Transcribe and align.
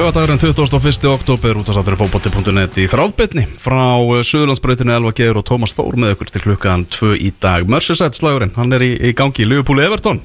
Lögadagurinn 0.00 0.38
21. 0.38 1.04
oktober 1.12 1.58
út 1.60 1.68
á 1.68 1.76
sattur 1.76 1.92
fókbótti.net 2.00 2.78
í 2.80 2.86
þráðbytni 2.88 3.42
frá 3.60 4.00
Suðurlandsbrautinu 4.24 4.94
Elva 4.96 5.12
Geir 5.12 5.36
og 5.36 5.44
Tómas 5.44 5.76
Þór 5.76 5.98
með 6.00 6.14
ykkur 6.14 6.30
til 6.32 6.42
klukkan 6.46 6.86
2 6.88 7.18
í 7.20 7.28
dag 7.36 7.68
Merseyside 7.68 8.16
slagurinn, 8.16 8.54
hann 8.56 8.72
er 8.72 8.86
í, 8.86 8.94
í 8.96 9.12
gangi 9.12 9.44
í 9.44 9.50
Liverpool 9.50 9.84
Everton 9.84 10.22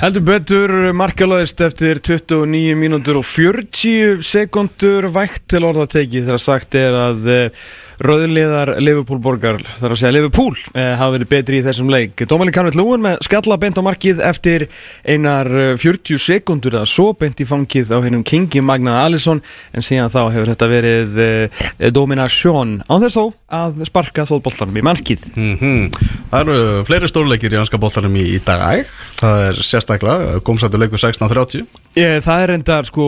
Heldur 0.00 0.22
betur 0.24 0.70
markalöðist 0.96 1.58
eftir 1.60 1.98
29 2.00 2.72
mínútur 2.72 3.18
og 3.20 3.26
40 3.28 4.22
sekundur 4.24 5.10
vægt 5.12 5.44
til 5.52 5.60
orðateki 5.68 6.22
þegar 6.24 6.40
sagt 6.40 6.78
er 6.80 6.96
að 6.96 7.28
eh, 7.28 7.66
rauðliðar 8.00 8.74
Liverpool 8.80 9.20
borgar, 9.22 9.58
þar 9.80 9.92
að 9.92 10.00
segja 10.00 10.12
Liverpool 10.14 10.54
eh, 10.72 10.94
hafa 10.96 11.14
verið 11.18 11.30
betri 11.30 11.58
í 11.60 11.64
þessum 11.64 11.90
leik. 11.92 12.22
Dómalin 12.28 12.54
Karvill 12.54 12.80
Lúin 12.80 13.04
með 13.04 13.20
skalla 13.26 13.58
bent 13.60 13.76
á 13.76 13.82
markið 13.84 14.22
eftir 14.24 14.66
einar 15.04 15.50
eh, 15.52 15.74
40 15.80 16.20
sekundur 16.22 16.78
eða 16.78 16.88
svo 16.88 17.10
bent 17.18 17.42
í 17.42 17.48
fangið 17.48 17.92
á 17.92 17.98
hennum 18.00 18.24
Kingi 18.24 18.62
Magna 18.64 19.02
Alisson 19.04 19.42
en 19.76 19.84
síðan 19.84 20.12
þá 20.12 20.20
hefur 20.32 20.52
þetta 20.54 20.70
verið 20.70 21.20
eh, 21.26 21.60
dominasjón. 21.92 22.78
Án 22.88 23.04
þess 23.04 23.18
þó 23.18 23.24
að 23.60 23.84
sparka 23.90 24.24
þóðboltanum 24.30 24.80
í 24.80 24.86
markið. 24.86 25.28
Mm 25.36 25.90
Það 26.30 26.40
eru 26.44 26.82
fleiri 26.86 27.08
stórleikir 27.10 27.54
í 27.56 27.58
anska 27.58 27.78
bóltanum 27.82 28.14
í, 28.14 28.38
dag. 28.46 28.86
Það 29.18 29.40
er 29.48 29.56
sérstaklega, 29.90 30.40
gómsættu 30.44 30.78
leikur 30.78 30.98
16.30 30.98 31.64
Ég, 31.98 32.20
það 32.22 32.42
er 32.44 32.52
enda 32.54 32.80
sko 32.86 33.06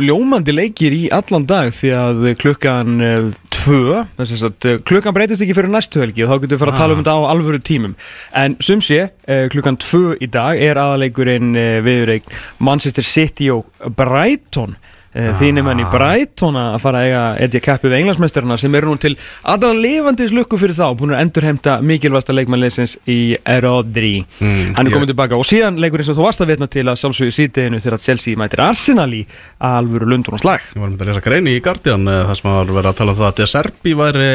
ljómandi 0.00 0.54
leikir 0.54 0.94
í 0.96 1.02
allan 1.12 1.46
dag 1.46 1.72
því 1.74 1.90
að 1.98 2.28
klukkan 2.40 2.94
eh, 3.04 3.32
tvö, 3.64 4.04
þess 4.18 4.46
að 4.46 4.68
eh, 4.68 4.78
klukkan 4.86 5.14
breytist 5.16 5.44
ekki 5.44 5.56
fyrir 5.56 5.72
næstu 5.72 6.00
helgi 6.02 6.24
og 6.24 6.32
þá 6.32 6.38
getum 6.44 6.56
við 6.56 6.62
fara 6.62 6.74
að 6.74 6.80
tala 6.80 6.96
um 6.96 7.02
þetta 7.02 7.16
á 7.16 7.30
alvöru 7.32 7.60
tímum. 7.64 7.94
En 8.36 8.56
sem 8.64 8.80
sé, 8.84 9.10
eh, 9.28 9.44
klukkan 9.52 9.78
tvö 9.80 10.16
í 10.20 10.30
dag 10.32 10.60
er 10.60 10.80
aðaleikurinn 10.80 11.54
eh, 11.56 11.78
viðureik 11.84 12.28
Manchester 12.58 13.06
City 13.06 13.50
og 13.52 13.68
Brighton. 13.96 14.76
ah. 14.76 14.90
Þínum 15.14 15.68
enn 15.70 15.82
í 15.84 15.86
Brighton 15.92 16.56
að 16.58 16.78
fara 16.82 16.98
að 17.00 17.06
eiga 17.08 17.22
etja 17.46 17.60
kappi 17.62 17.88
við 17.92 18.00
englansmeistarna 18.00 18.56
sem 18.58 18.74
eru 18.74 18.90
nú 18.90 18.98
til 18.98 19.12
allra 19.46 19.70
lifandis 19.78 20.32
lukku 20.34 20.58
fyrir 20.58 20.74
þá 20.74 20.88
búin 20.98 21.14
að 21.14 21.22
endurhemta 21.22 21.76
mikilvægsta 21.86 22.34
leikmannleysins 22.34 22.96
í 23.06 23.36
Rodri. 23.62 24.24
Mm, 24.40 24.74
hann 24.74 24.86
er 24.86 24.90
ég- 24.90 24.96
komið 24.96 25.12
tilbaka 25.14 25.38
og 25.38 25.46
síðan 25.46 25.78
leikurinn 25.78 26.04
sem 26.08 26.14
þú 26.18 26.26
varst 26.26 26.40
að 26.42 26.50
vitna 26.54 26.66
til 26.66 26.84
að 26.90 26.98
sjálfsögðu 26.98 27.30
í 27.30 27.38
sítiðinu 27.38 27.80
þegar 27.84 28.02
Chelsea 28.02 28.36
mætir 28.36 28.64
Arsenal 28.66 29.10
í 29.14 29.24
alvöru 29.60 30.08
lundun 30.10 30.34
og 30.34 30.40
slag 30.42 30.60
Ég 30.74 30.80
var 30.82 30.90
með 30.90 31.00
að 31.06 31.12
lesa 31.12 31.20
greini 31.28 31.54
í 31.56 31.62
Guardian 31.62 32.08
eh, 32.08 32.24
þar 32.26 32.40
sem 32.42 32.50
var 32.50 32.66
verið 32.74 32.90
að 32.90 32.98
tala 33.02 33.12
um 33.14 33.18
það 33.22 33.42
að 33.44 33.52
Serbi 33.54 33.94
væri 33.94 34.28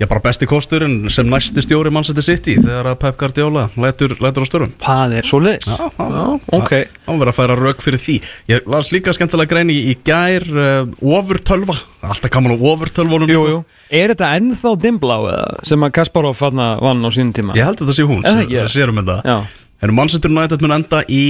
já, 0.00 0.06
bara 0.08 0.22
besti 0.24 0.46
kosturinn 0.48 1.10
sem 1.12 1.28
næsti 1.28 1.60
stjóri 1.64 1.90
Manchester 1.92 2.24
City 2.24 2.54
þegar 2.56 2.88
að 2.94 2.98
Pep 3.02 3.18
Guardiola 3.20 3.66
lætur, 3.76 4.14
lætur 4.24 4.42
á 4.42 4.48
störum 4.48 4.72
Það 4.80 5.14
er 5.20 5.28
svo 5.28 5.40
leiðis 5.44 5.68
Já, 5.68 5.76
já, 5.92 6.24
ok. 6.56 6.72
Það 7.04 7.10
var 7.10 7.20
verið 7.20 7.32
að 7.32 7.36
færa 7.40 7.56
rauk 7.60 7.84
fyrir 7.84 8.00
því. 8.00 8.16
Ég 8.50 8.68
las 8.72 8.90
líka 8.94 9.12
skemmtilega 9.16 9.50
grein 9.52 9.72
í, 9.74 9.76
í 9.92 9.94
gær 10.06 10.46
uh, 10.50 11.14
Ofurtölva, 11.20 11.76
alltaf 12.06 12.32
kaman 12.32 12.54
á 12.54 12.58
ofurtölvunum 12.72 13.30
Jú, 13.34 13.44
jú. 13.52 13.60
Er 13.92 14.14
þetta 14.14 14.32
ennþá 14.40 14.74
dimblá 14.80 15.16
eða? 15.20 15.46
Sem 15.68 15.84
að 15.86 15.94
Kasparov 16.00 16.36
fann 16.38 16.60
vann 16.80 17.04
á 17.04 17.10
sínum 17.12 17.32
tíma? 17.36 17.56
Ég 17.58 17.66
held 17.68 17.80
að 17.82 17.90
þetta 17.90 17.98
sé 18.00 18.08
hún, 18.08 18.24
Er 18.24 18.36
það 18.38 18.44
ekki? 18.46 18.58
það 18.62 18.74
sérum 18.78 19.00
þetta. 19.02 19.18
Já. 19.26 19.38
En 19.84 19.94
Manchester 19.96 20.30
United 20.32 20.62
mun 20.64 20.76
enda 20.80 21.04
í 21.08 21.24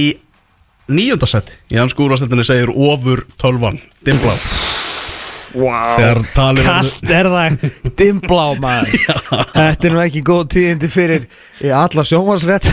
níunda 0.91 1.27
seti. 1.29 1.55
Í 1.71 1.79
hans 1.79 1.93
skúrastettinni 1.95 2.43
segir 2.47 2.71
ofurtölvan 2.71 3.79
Dimblá 4.05 4.35
Wow 5.57 6.21
Kast 6.63 7.07
er 7.09 7.29
það. 7.31 7.69
Dimblá 7.99 8.45
maður. 8.61 8.97
Þetta 9.57 9.87
er 9.89 9.95
nú 9.95 10.03
ekki 10.03 10.25
góð 10.25 10.45
tíðindi 10.55 10.91
fyrir 10.91 11.29
alla 11.69 12.03
sjónvarsrétt 12.07 12.65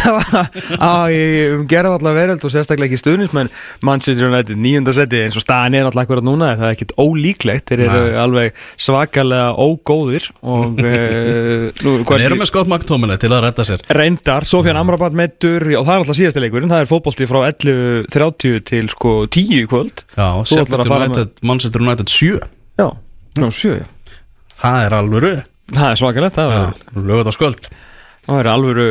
á 0.81 1.05
í 1.13 1.21
um 1.53 1.65
gerðvallar 1.69 2.17
veröld 2.17 2.45
og 2.47 2.53
sérstaklega 2.53 2.89
ekki 2.89 3.01
stuðnismenn 3.03 3.51
Manchester 3.85 4.31
United 4.31 4.57
nýjunda 4.57 4.95
seti 4.97 5.21
eins 5.27 5.37
og 5.37 5.45
staðan 5.45 5.77
er 5.77 5.89
alltaf 5.89 6.07
akkurat 6.07 6.25
núna 6.25 6.55
það 6.57 6.71
er 6.71 6.77
ekkit 6.77 6.95
ólíklegt, 6.97 7.69
þeir 7.69 7.85
eru 7.85 8.03
alveg 8.23 8.59
svakalega 8.81 9.51
ógóðir 9.61 10.29
og 10.41 10.81
nú, 11.85 11.97
Við 12.09 12.25
erum 12.25 12.41
með 12.41 12.51
Scott 12.51 12.71
McTominay 12.71 13.21
til 13.21 13.33
að 13.35 13.45
redda 13.49 13.67
sér. 13.69 13.85
Reyndar, 13.93 14.49
Sofjan 14.49 14.81
Amrabat 14.81 15.17
meittur 15.17 15.69
og 15.69 15.85
það 15.85 15.95
er 15.95 16.05
alltaf 16.05 16.21
síðasti 16.23 16.45
leikurinn, 16.45 16.73
það 16.73 16.85
er 16.85 16.93
fótbolti 16.93 17.29
frá 17.29 17.43
11.30 17.51 18.63
til 18.69 18.87
sko 18.95 19.19
10 19.29 19.59
í 19.59 19.65
kvöld. 19.69 20.07
Já, 20.17 20.31
að 20.41 21.27
Manchester 21.45 21.85
United 21.85 22.09
7 22.09 22.39
Já, 22.79 22.89
já, 23.39 23.47
sjö 23.51 23.77
já. 23.81 23.87
Það 24.59 24.81
er 24.87 24.99
alvöru. 24.99 25.33
Það 25.75 25.91
er 25.91 26.01
svakalegt, 26.01 26.39
það 26.39 26.55
er 26.57 27.03
Lögut 27.09 27.29
á 27.29 27.35
sköld 27.37 27.67
Það 28.29 28.39
er 28.43 28.49
alvöru, 28.53 28.87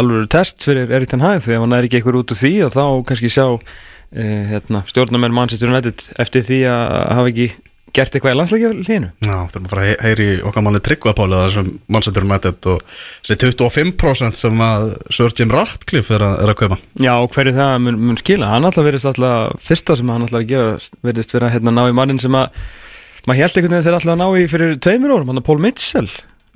alvöru 0.00 0.28
test 0.32 0.64
fyrir 0.64 0.90
Erik 0.92 1.10
Ten 1.12 1.24
Hag 1.24 1.42
því 1.44 1.56
ef 1.56 1.64
hann 1.64 1.74
er 1.76 1.86
ekki 1.88 1.98
eitthvað 1.98 2.22
út 2.22 2.32
úr 2.34 2.40
því 2.40 2.52
og 2.66 2.72
þá 2.74 2.84
kannski 3.08 3.30
sjá 3.32 3.44
eh, 3.52 4.48
hérna, 4.52 4.82
stjórnarmenn 4.88 5.36
Manchester 5.36 5.72
United 5.72 6.06
eftir 6.20 6.44
því 6.48 6.58
að 6.68 6.96
hafa 7.18 7.30
ekki 7.32 7.46
gert 7.92 8.14
eitthvað 8.16 8.34
í 8.34 8.38
landsleikja 8.38 8.70
hlýinu 8.72 9.08
Já, 9.24 9.34
þurfum 9.52 9.66
að 9.66 9.72
fara 9.72 9.86
að 9.86 10.04
heyri 10.06 10.28
okkar 10.48 10.64
manni 10.64 10.82
tryggvapáli 10.84 11.40
það 11.40 11.54
sem 11.56 11.70
Manchester 11.92 12.28
United 12.28 12.68
og 12.72 12.84
þessi 13.28 13.38
25% 13.42 14.40
sem 14.40 14.62
að 14.64 14.86
Sir 15.12 15.34
Jim 15.36 15.52
Ratcliffe 15.52 16.16
er 16.16 16.24
að, 16.24 16.36
er 16.44 16.52
að 16.54 16.60
kaupa. 16.62 16.78
Já, 16.96 17.12
og 17.18 17.32
hverju 17.36 17.56
það 17.58 17.74
mun, 17.84 17.98
mun 18.08 18.20
skila? 18.20 18.52
Hann 18.54 18.68
alltaf 18.68 18.88
verðist 18.88 19.10
alltaf, 19.12 19.60
fyrsta 19.64 19.98
sem 20.00 20.12
hann 20.12 20.24
alltaf 20.24 20.44
að 20.44 20.88
verðist 21.04 21.36
vera 21.36 21.52
hérna 21.52 21.74
ná 21.76 21.84
í 21.90 21.96
mannin 21.96 22.20
sem 22.22 22.40
að 22.40 22.48
maður 23.26 23.40
held 23.42 23.56
einhvern 23.56 23.74
veginn 23.76 23.86
þeir 23.86 23.96
alltaf 23.98 24.12
að 24.14 24.20
ná 24.22 24.28
í 24.42 24.46
fyrir 24.50 24.76
tveimur 24.82 25.14
árum, 25.16 25.28
hann 25.32 25.40
er 25.42 25.46
Paul 25.46 25.58
Mitchell 25.62 26.08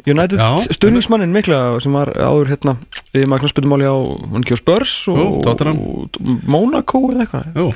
United 0.06 0.38
Já, 0.38 0.48
stuðningsmannin 0.76 1.32
mikla 1.34 1.58
sem 1.82 1.94
var 1.96 2.10
áður 2.14 2.50
hérna 2.52 2.76
við 3.14 3.24
Magnús 3.32 3.54
Byttumáli 3.56 3.86
á, 3.88 3.96
á 3.96 4.56
Spurs 4.60 4.92
og, 5.08 5.46
og 5.46 6.18
Monaco 6.46 7.00
eða 7.14 7.24
eitthvað. 7.24 7.70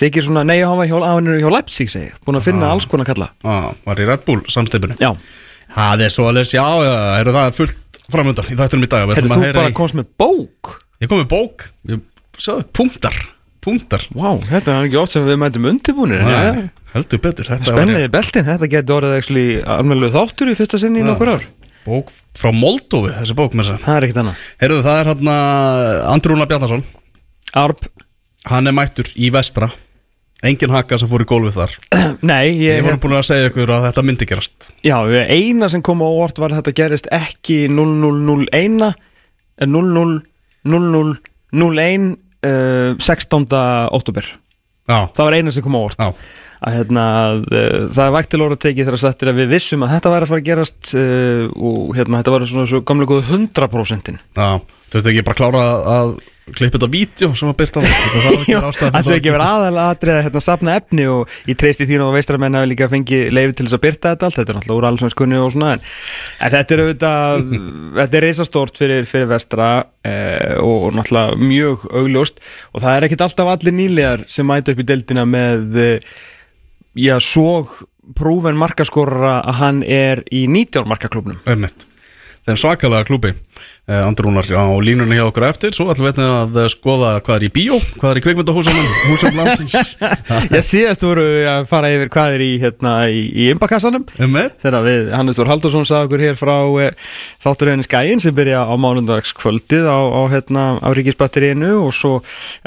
Þykir 0.00 0.24
svona, 0.24 0.42
nei, 0.48 0.56
hann 0.64 0.78
var 0.80 0.88
hjá, 0.88 0.96
hjá 1.42 1.50
Leipzig 1.52 1.90
segi, 1.92 2.06
ég, 2.08 2.14
búin 2.24 2.38
að 2.40 2.46
finna 2.48 2.70
Ah. 2.70 2.72
alls 2.72 2.86
konar 2.88 3.04
kalla. 3.04 3.28
Á, 3.44 3.76
var 3.84 4.00
í 4.00 4.06
Red 4.08 4.24
Bull 4.24 4.40
samstipinu 4.48 4.96
Það 5.70 6.00
er 6.06 6.10
svo 6.10 6.24
alveg, 6.30 6.48
já, 6.50 6.64
já, 6.82 6.94
er 7.20 7.28
það 7.30 7.52
fullt 7.54 7.98
framöndan 8.10 8.48
í 8.50 8.56
þættunum 8.58 8.86
í 8.86 8.90
dag. 8.90 9.10
Ætlum 9.12 9.28
þú 9.36 9.52
bara 9.54 9.68
í- 9.70 9.76
komst 9.76 9.94
með 9.94 10.08
bók? 10.18 10.72
Ég 11.00 11.08
kom 11.12 11.20
með 11.20 11.28
bók, 11.30 11.66
ég, 11.92 12.00
sjáðu, 12.40 12.64
punktar 12.74 13.14
Punktar. 13.60 14.04
Vá, 14.16 14.30
þetta 14.48 14.76
er 14.76 14.88
ekki 14.88 14.98
oft 15.00 15.14
sem 15.14 15.26
við 15.28 15.40
mætum 15.42 15.66
undirbúinir 15.68 16.22
Nei, 16.24 16.68
Heldur 16.94 17.20
betur 17.22 17.50
þetta 17.50 17.66
var 17.66 17.76
Spennið 17.76 18.04
í 18.06 18.12
beltin, 18.12 18.46
þetta 18.48 18.70
getur 18.72 18.96
orðið 18.98 19.68
almennilega 19.76 20.16
þáttur 20.16 20.50
í 20.50 20.56
fyrsta 20.58 20.80
sinni 20.80 21.02
í 21.02 21.06
nokkur 21.06 21.34
ár. 21.36 21.44
Bók 21.84 22.08
frá 22.40 22.50
Moldófi, 22.56 23.12
þessi 23.18 23.36
bók 23.36 23.52
með 23.56 23.74
þess 23.74 23.84
Það 23.84 23.98
er 23.98 24.06
ekkert 24.06 24.22
annað. 24.22 24.40
Heyrðu, 24.62 24.80
það 24.86 25.00
er 25.02 25.10
hann 25.12 25.32
Andrúna 26.14 26.48
Bjarnason. 26.48 26.84
Arp, 27.60 27.84
Hann 28.48 28.70
er 28.70 28.72
mættur 28.72 29.10
í 29.20 29.28
vestra. 29.32 29.68
Engin 30.46 30.72
haka 30.72 30.96
sem 30.96 31.08
fór 31.10 31.20
í 31.20 31.26
gólfið 31.28 31.58
þar. 31.58 31.72
Nei, 32.30 32.46
ég, 32.56 32.78
Ég 32.78 32.86
var 32.86 32.96
búin 33.02 33.18
að 33.18 33.26
segja 33.28 33.50
ykkur 33.50 33.68
að 33.76 33.84
þetta 33.90 34.04
myndi 34.08 34.28
gerast. 34.30 34.70
Já, 34.86 34.96
eina 35.28 35.68
sem 35.68 35.82
kom 35.84 36.00
á 36.00 36.08
óvart 36.08 36.40
var 36.40 36.54
að 36.54 36.62
þetta 36.62 36.72
gerist 36.78 37.10
ekki 37.12 37.58
0001 37.68 38.94
en 39.60 39.76
000001 39.76 42.16
uh, 42.46 42.94
16. 42.98 43.48
oktober 43.96 44.30
Já, 44.90 45.06
Það 45.14 45.26
var 45.26 45.36
eina 45.38 45.52
sem 45.54 45.62
kom 45.64 45.76
á 45.78 45.82
já, 45.86 46.08
að 46.60 46.76
hérna, 46.78 47.04
uh, 47.40 47.84
það 47.96 48.14
vægt 48.16 48.32
til 48.32 48.42
orða 48.46 48.60
tekið 48.64 48.82
þegar 48.86 48.98
að 48.98 49.04
settir 49.04 49.30
að 49.30 49.40
við 49.42 49.52
vissum 49.54 49.86
að 49.86 49.94
þetta 49.94 50.14
væri 50.14 50.26
að 50.26 50.32
fara 50.32 50.42
að 50.42 50.48
gerast 50.50 50.92
uh, 50.96 51.44
og 51.54 51.94
hérna, 51.98 52.20
þetta 52.20 52.34
var 52.34 52.46
svona 52.50 52.70
svo 52.70 52.82
gamlega 52.90 53.14
góð 53.14 53.32
100% 53.38 54.12
já 54.16 54.50
Þú 54.90 54.98
veist 54.98 55.06
ekki 55.12 55.22
bara 55.22 55.38
klára 55.38 55.64
að 55.86 56.16
klippa 56.56 56.78
þetta 56.78 56.88
vídeo 56.92 57.30
sem 57.38 57.48
að 57.52 57.56
byrta 57.60 57.82
það 57.84 57.90
Það 58.50 58.80
Það. 58.80 59.06
þau 59.06 59.14
ekki 59.16 59.34
verið 59.34 59.44
aðalega 59.46 59.84
aðrið 59.90 60.14
að 60.14 60.22
hérna, 60.26 60.42
safna 60.46 60.76
efni 60.80 61.06
og 61.10 61.34
ég 61.50 61.60
treysti 61.60 61.86
veistar 62.16 62.38
að 62.38 62.42
menn 62.44 62.58
hafi 62.58 62.70
líka 62.70 62.88
fengið 62.90 63.24
leiði 63.36 63.56
til 63.58 63.66
þess 63.66 63.76
að 63.78 63.84
byrta 63.84 64.14
þetta 64.14 64.28
allt. 64.28 64.38
Þetta 64.40 64.52
er 64.52 64.58
náttúrulega 64.58 64.80
úr 64.80 64.88
allsvenskunni 64.90 65.40
og 65.40 65.52
svona 65.54 65.72
en, 65.76 65.84
en 66.40 66.54
þetta 66.56 66.76
er 66.76 66.82
auðvitað 66.84 67.44
þetta 68.00 68.20
er 68.20 68.26
reisastórt 68.26 68.80
fyrir, 68.80 69.06
fyrir 69.10 69.30
vestra 69.30 69.68
eh, 70.06 70.56
og, 70.62 70.88
og 70.88 70.98
náttúrulega 70.98 71.38
mjög 71.44 71.86
augljóst. 72.02 72.42
Og 72.74 72.84
það 72.84 72.96
er 72.96 73.08
ekkit 73.08 73.26
alltaf 73.28 73.52
allir 73.54 73.76
nýlegar 73.76 74.26
sem 74.30 74.48
mæta 74.48 74.74
upp 74.74 74.82
í 74.82 74.88
deildina 74.90 75.26
með 75.28 75.80
eh, 75.84 76.10
já, 76.98 77.16
svo 77.22 77.64
prúfen 78.16 78.58
markaskorra 78.58 79.40
að 79.44 79.60
hann 79.60 79.84
er 79.86 80.24
í 80.34 80.46
19 80.50 80.88
markaklubnum 80.90 81.38
Einmitt. 81.48 81.86
Þeim 82.48 82.56
svakalega 82.58 83.06
klúbi 83.06 83.30
uh, 83.34 83.38
Andrúnar 83.90 84.44
á 84.46 84.64
línunni 84.82 85.16
hjá 85.18 85.24
okkur 85.26 85.46
eftir. 85.48 85.72
Svo 85.74 85.88
ætlum 85.90 86.06
við 86.10 86.20
að 86.22 86.58
skoða 86.70 87.14
hvað 87.24 87.36
er 87.40 87.46
í 87.46 87.50
bíó 87.54 87.78
Hvað 87.96 88.10
er 88.12 88.18
í 88.20 88.22
kvikmyndahúsunum 88.24 88.90
Húsum 89.08 89.38
landsins. 89.38 89.74
Já, 90.54 90.60
síðast 90.62 91.02
voru 91.04 91.24
að 91.50 91.66
fara 91.70 91.90
yfir 91.94 92.10
hvað 92.12 92.36
er 92.36 92.44
í, 92.44 92.50
hérna, 92.62 92.92
í, 93.10 93.24
í 93.34 93.48
imbakassanum 93.54 94.04
Einmitt. 94.20 94.56
þegar 94.62 94.84
við, 94.86 95.10
Hannes 95.16 95.40
Þór 95.40 95.50
Haldursson 95.50 95.88
sagði 95.88 96.06
okkur 96.10 96.24
hér 96.26 96.38
frá 96.38 96.54
e, 96.84 96.90
þátturöðinni 97.44 97.86
Skæin 97.88 98.22
sem 98.22 98.36
byrja 98.36 98.62
á 98.68 98.74
mánundagskvöldið 98.80 99.88
á, 99.90 99.98
á, 99.98 100.20
hérna, 100.32 100.64
á 100.78 100.88
Ríkisbatteríinu 100.96 101.72
og 101.86 101.90
svo 101.96 102.12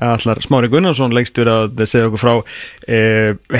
allar 0.01 0.42
Smári 0.44 0.71
Gunnarsson 0.74 1.15
leikstur 1.15 1.50
að 1.51 1.83
segja 1.88 2.10
okkur 2.10 2.24
frá 2.24 2.33
e, 2.88 3.00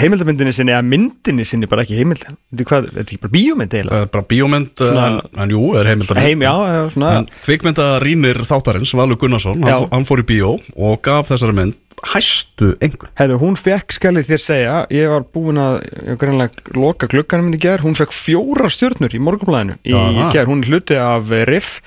heimildamyndinni 0.02 0.54
sinni 0.56 0.76
eða 0.76 0.84
myndinni 0.88 1.46
sinni, 1.48 1.70
bara 1.72 1.86
ekki 1.86 2.00
heimild 2.02 2.26
þetta 2.26 2.82
er 2.82 3.06
ekki 3.06 3.22
bara 3.24 3.36
bíómynd 3.38 3.78
bara 4.14 4.26
bíómynd 4.30 4.74
Svona- 4.84 5.08
en, 5.14 5.20
en 5.46 5.54
jú, 5.56 5.64
er 5.80 5.92
heimild 5.94 6.14
heim, 6.18 6.44
kvikmyndarínir 7.54 8.42
þáttarins 8.50 8.94
Valur 8.98 9.18
Gunnarsson, 9.22 9.62
hann, 9.64 9.88
hann 9.92 10.06
fór 10.10 10.22
í 10.24 10.28
bíó 10.28 10.56
og 10.76 11.02
gaf 11.06 11.30
þessari 11.32 11.56
mynd 11.58 11.80
hæstu 12.04 12.74
engun 12.84 13.08
Herru, 13.16 13.38
hún 13.40 13.56
fekk, 13.56 13.94
skal 13.96 14.18
ég 14.20 14.26
þér 14.28 14.42
segja, 14.44 14.78
ég 14.92 15.08
var 15.14 15.24
búin 15.32 15.60
að, 15.62 15.78
greinlega 16.20 16.74
loka 16.76 17.08
glugganum 17.08 17.48
minni 17.48 17.62
í 17.62 17.64
ger, 17.64 17.84
hún 17.86 17.96
fekk 17.96 18.12
fjórar 18.12 18.74
stjörnur 18.74 19.14
í 19.16 19.22
morgunblæðinu 19.24 19.78
í 19.88 19.94
Jaha. 19.94 20.32
ger, 20.34 20.50
hún 20.52 20.64
er 20.66 20.72
hluti 20.74 20.98
af 21.00 21.32
eh, 21.32 21.46
RIF, 21.48 21.78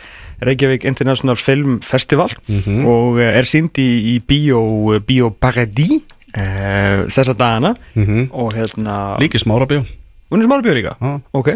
Reykjavík 0.47 0.85
International 0.89 1.37
Film 1.41 1.81
Festival 1.85 2.31
Mhm. 2.49 2.87
og 2.87 3.21
eh, 3.21 3.37
er 3.39 3.45
sínd 3.49 3.77
í, 3.83 4.17
Bio, 4.27 4.99
Bio 5.05 5.31
Paradis 5.33 6.01
uh, 6.37 7.05
þessa 7.13 7.33
dagana 7.37 7.75
Mhm. 7.97 8.31
og 8.33 8.53
hérna, 8.55 9.17
Líki 9.21 9.41
smárabjó 9.41 9.85
hún 10.31 10.43
er 10.43 10.49
smára 10.49 10.65
björ 10.65 10.79
líka, 10.79 10.95
Já. 11.01 11.13
ok, 11.39 11.51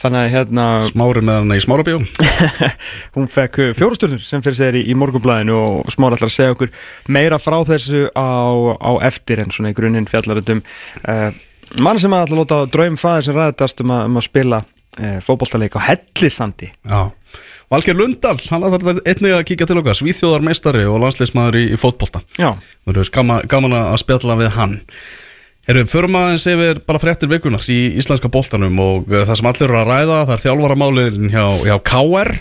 þannig 0.00 0.20
að 0.22 0.30
hérna, 0.34 0.66
Smári 0.90 1.22
með 1.24 1.40
hana 1.42 1.58
í 1.58 1.64
smárabjó 1.64 1.98
hún 3.16 3.28
fekk 3.32 3.58
fjórar 3.76 3.98
stjörnur 3.98 4.22
sem 4.24 4.44
fyrir 4.44 4.58
segir 4.60 4.78
í, 4.80 4.86
í 4.92 4.96
morgunblæðinu 4.98 5.56
og 5.56 5.92
smára 5.92 6.16
ætlar 6.16 6.32
að 6.32 6.36
segja 6.38 6.54
okkur 6.56 6.72
meira 7.12 7.40
frá 7.42 7.58
þessu 7.68 8.06
á, 8.16 8.28
á 8.80 8.92
eftir 9.08 9.44
en 9.44 9.52
svona 9.52 9.74
í 9.74 9.76
grunninn 9.76 10.08
fjallaröndum 10.08 10.62
uh, 10.62 11.28
mann 11.82 12.00
sem 12.00 12.14
að 12.16 12.26
ætla 12.26 12.38
að 12.38 12.42
láta 12.44 12.62
draum 12.72 12.96
fæðir 13.00 13.28
sem 13.28 13.36
ræðast 13.36 13.84
um 13.84 13.92
um 13.98 14.18
að 14.22 14.28
spila 14.30 14.62
uh, 14.64 15.20
fótboltaleik 15.26 15.76
á 15.76 15.86
Hellisandi 15.90 16.72
Já. 16.72 17.00
Valger 17.66 17.96
Lundal, 17.98 18.36
hann 18.46 18.62
ætlar 18.62 19.00
einnig 19.02 19.32
að 19.34 19.44
kíkja 19.48 19.66
til 19.66 19.80
okkar 19.80 19.96
Svíþjóðarmeistari 19.98 20.84
og 20.86 21.00
landsleismæður 21.02 21.56
í, 21.58 21.64
í 21.74 21.78
fótbolta. 21.80 22.20
Já, 22.38 22.52
gaman, 23.10 23.42
gaman 23.50 23.74
að 23.74 23.96
spjalla 24.04 24.36
við 24.38 24.52
hann 24.54 24.76
Við 25.66 25.88
förum 25.90 26.14
aðeins 26.18 26.44
yfir 26.46 26.82
bara 26.86 27.00
fréttir 27.02 27.30
vikunar 27.30 27.64
í 27.72 27.78
íslenska 27.98 28.30
boltanum 28.30 28.76
og 28.82 29.08
uh, 29.10 29.24
það 29.24 29.38
sem 29.40 29.48
allir 29.50 29.66
eru 29.66 29.80
að 29.80 29.88
ræða 29.90 30.18
það 30.20 30.36
er 30.36 30.44
þjálfaramálin 30.44 31.32
hjá, 31.32 31.46
hjá 31.66 31.76
KR 31.90 32.32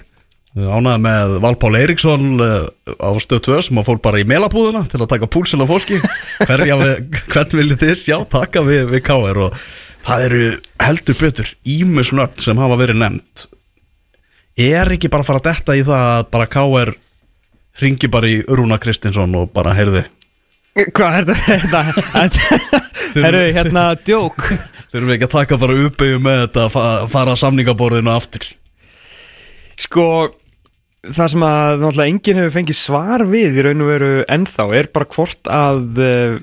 Ánæði 0.56 1.00
með 1.04 1.34
Valpál 1.44 1.74
Eiríksson 1.82 2.38
uh, 2.40 2.68
á 2.96 3.12
stöð 3.20 3.42
2 3.50 3.58
sem 3.66 3.82
fór 3.84 3.98
bara 4.04 4.22
í 4.22 4.28
melabúðuna 4.30 4.86
til 4.88 5.02
að 5.02 5.10
taka 5.12 5.28
púlsinn 5.28 5.60
á 5.60 5.68
fólki. 5.68 5.98
Hverja 6.48 6.78
við, 6.80 7.02
hvern 7.28 7.58
viljið 7.60 7.82
þið 7.82 7.98
sjá 8.00 8.16
taka 8.32 8.64
við, 8.64 8.86
við 8.94 9.04
KR 9.10 9.42
og 9.50 9.58
það 10.06 10.24
eru 10.30 10.46
heldur 10.86 11.20
betur 11.20 11.52
ímusnöfn 11.76 12.46
sem 12.46 12.62
hafa 12.62 12.80
verið 12.80 13.02
nefnt 13.02 13.48
Er 14.56 14.88
ekki 14.96 15.12
bara 15.12 15.26
að 15.26 15.28
fara 15.28 15.42
að 15.42 15.48
detta 15.50 15.76
í 15.76 15.84
það 15.84 16.10
að 16.14 16.28
bara 16.32 16.52
KR 16.54 16.94
ringi 17.82 18.08
bara 18.08 18.30
í 18.32 18.38
Rúna 18.48 18.80
Kristinsson 18.80 19.36
og 19.36 19.50
bara 19.52 19.76
heyrði 19.76 20.06
hvað 20.76 21.18
er 21.22 21.28
þetta? 21.32 21.82
Herru, 23.16 23.44
hérna, 23.56 23.84
djók 24.06 24.42
Þurfum 24.92 25.10
við 25.10 25.16
ekki 25.18 25.28
að 25.30 25.36
taka 25.38 25.58
bara 25.60 25.78
uppeyju 25.88 26.20
með 26.24 26.42
þetta 26.46 26.66
að 26.68 26.74
fa- 26.76 27.06
fara 27.14 27.34
að 27.36 27.42
samningaborðinu 27.44 28.12
aftur 28.16 28.48
Sko, 29.80 30.06
það 31.06 31.32
sem 31.34 31.46
að 31.48 31.82
náttúrulega 31.82 32.12
enginn 32.14 32.40
hefur 32.42 32.54
fengið 32.58 32.78
svar 32.80 33.24
við 33.28 33.60
í 33.60 33.66
raun 33.66 33.84
og 33.86 33.90
veru 33.92 34.12
ennþá 34.36 34.68
er 34.80 34.88
bara 34.96 35.10
hvort 35.16 35.52
að 35.52 35.82
uh, 36.00 36.38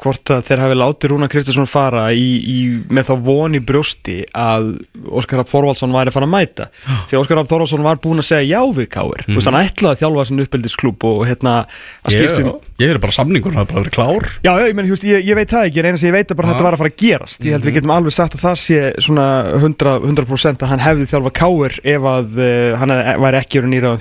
hvort 0.00 0.32
að 0.34 0.46
þeir 0.46 0.62
hafi 0.64 0.76
látið 0.78 1.12
Rúna 1.12 1.28
Kristinsson 1.30 1.68
fara 1.70 2.06
í, 2.12 2.28
í, 2.38 2.58
með 2.92 3.10
þá 3.10 3.14
von 3.26 3.56
í 3.56 3.62
brjósti 3.64 4.18
að 4.36 4.72
Óskar 5.10 5.40
Rapp 5.40 5.50
Þorvaldsson 5.50 5.94
væri 5.94 6.12
að 6.12 6.16
fara 6.16 6.28
að 6.28 6.34
mæta. 6.34 6.68
Því 7.10 7.16
að 7.16 7.22
Óskar 7.22 7.40
Rapp 7.40 7.50
Þorvaldsson 7.50 7.86
var 7.86 8.00
búinn 8.02 8.22
að 8.22 8.30
segja 8.30 8.58
já 8.58 8.62
við 8.76 8.90
Káir 8.94 9.24
mm. 9.26 9.40
hann 9.46 9.60
ætlaði 9.60 9.92
að 9.92 10.00
þjálfa 10.04 10.26
sinni 10.28 10.46
uppeldisklúb 10.46 11.00
og 11.10 11.24
hérna 11.28 11.54
að 11.60 12.16
Ég, 12.16 12.20
skiptum 12.20 12.52
ég 12.80 12.94
er 12.94 13.00
bara 13.02 13.12
samningur, 13.12 13.52
það 13.52 13.62
er 13.62 13.68
bara 13.70 13.82
verið 13.82 13.96
klár. 13.96 14.24
Já, 14.44 14.52
ég, 14.64 14.76
meni, 14.78 14.88
just, 14.90 15.04
ég, 15.04 15.24
ég 15.26 15.36
veit 15.36 15.50
það 15.50 15.66
ekki, 15.68 15.82
en 15.82 15.88
eina 15.90 16.00
sem 16.00 16.08
ég 16.08 16.16
veit 16.16 16.30
er 16.30 16.38
bara 16.38 16.48
að 16.48 16.54
þetta 16.54 16.66
var 16.66 16.76
að 16.76 16.82
fara 16.82 16.92
að 16.92 17.00
gerast. 17.02 17.44
Ég 17.44 17.52
held 17.56 17.66
við 17.66 17.76
getum 17.76 17.92
alveg 17.92 18.14
sagt 18.16 18.36
að 18.38 18.44
það 18.46 18.56
sé 18.62 18.78
svona 19.04 19.26
100%, 19.58 20.06
100% 20.08 20.64
að 20.64 20.72
hann 20.72 20.84
hefði 20.86 21.10
þjálfa 21.10 21.32
káir 21.36 21.76
ef 21.92 22.08
að 22.14 22.40
uh, 22.40 22.78
hann 22.80 22.94
væri 23.26 23.40
ekki 23.42 23.60
verið 23.60 23.72
nýraðan 23.74 24.00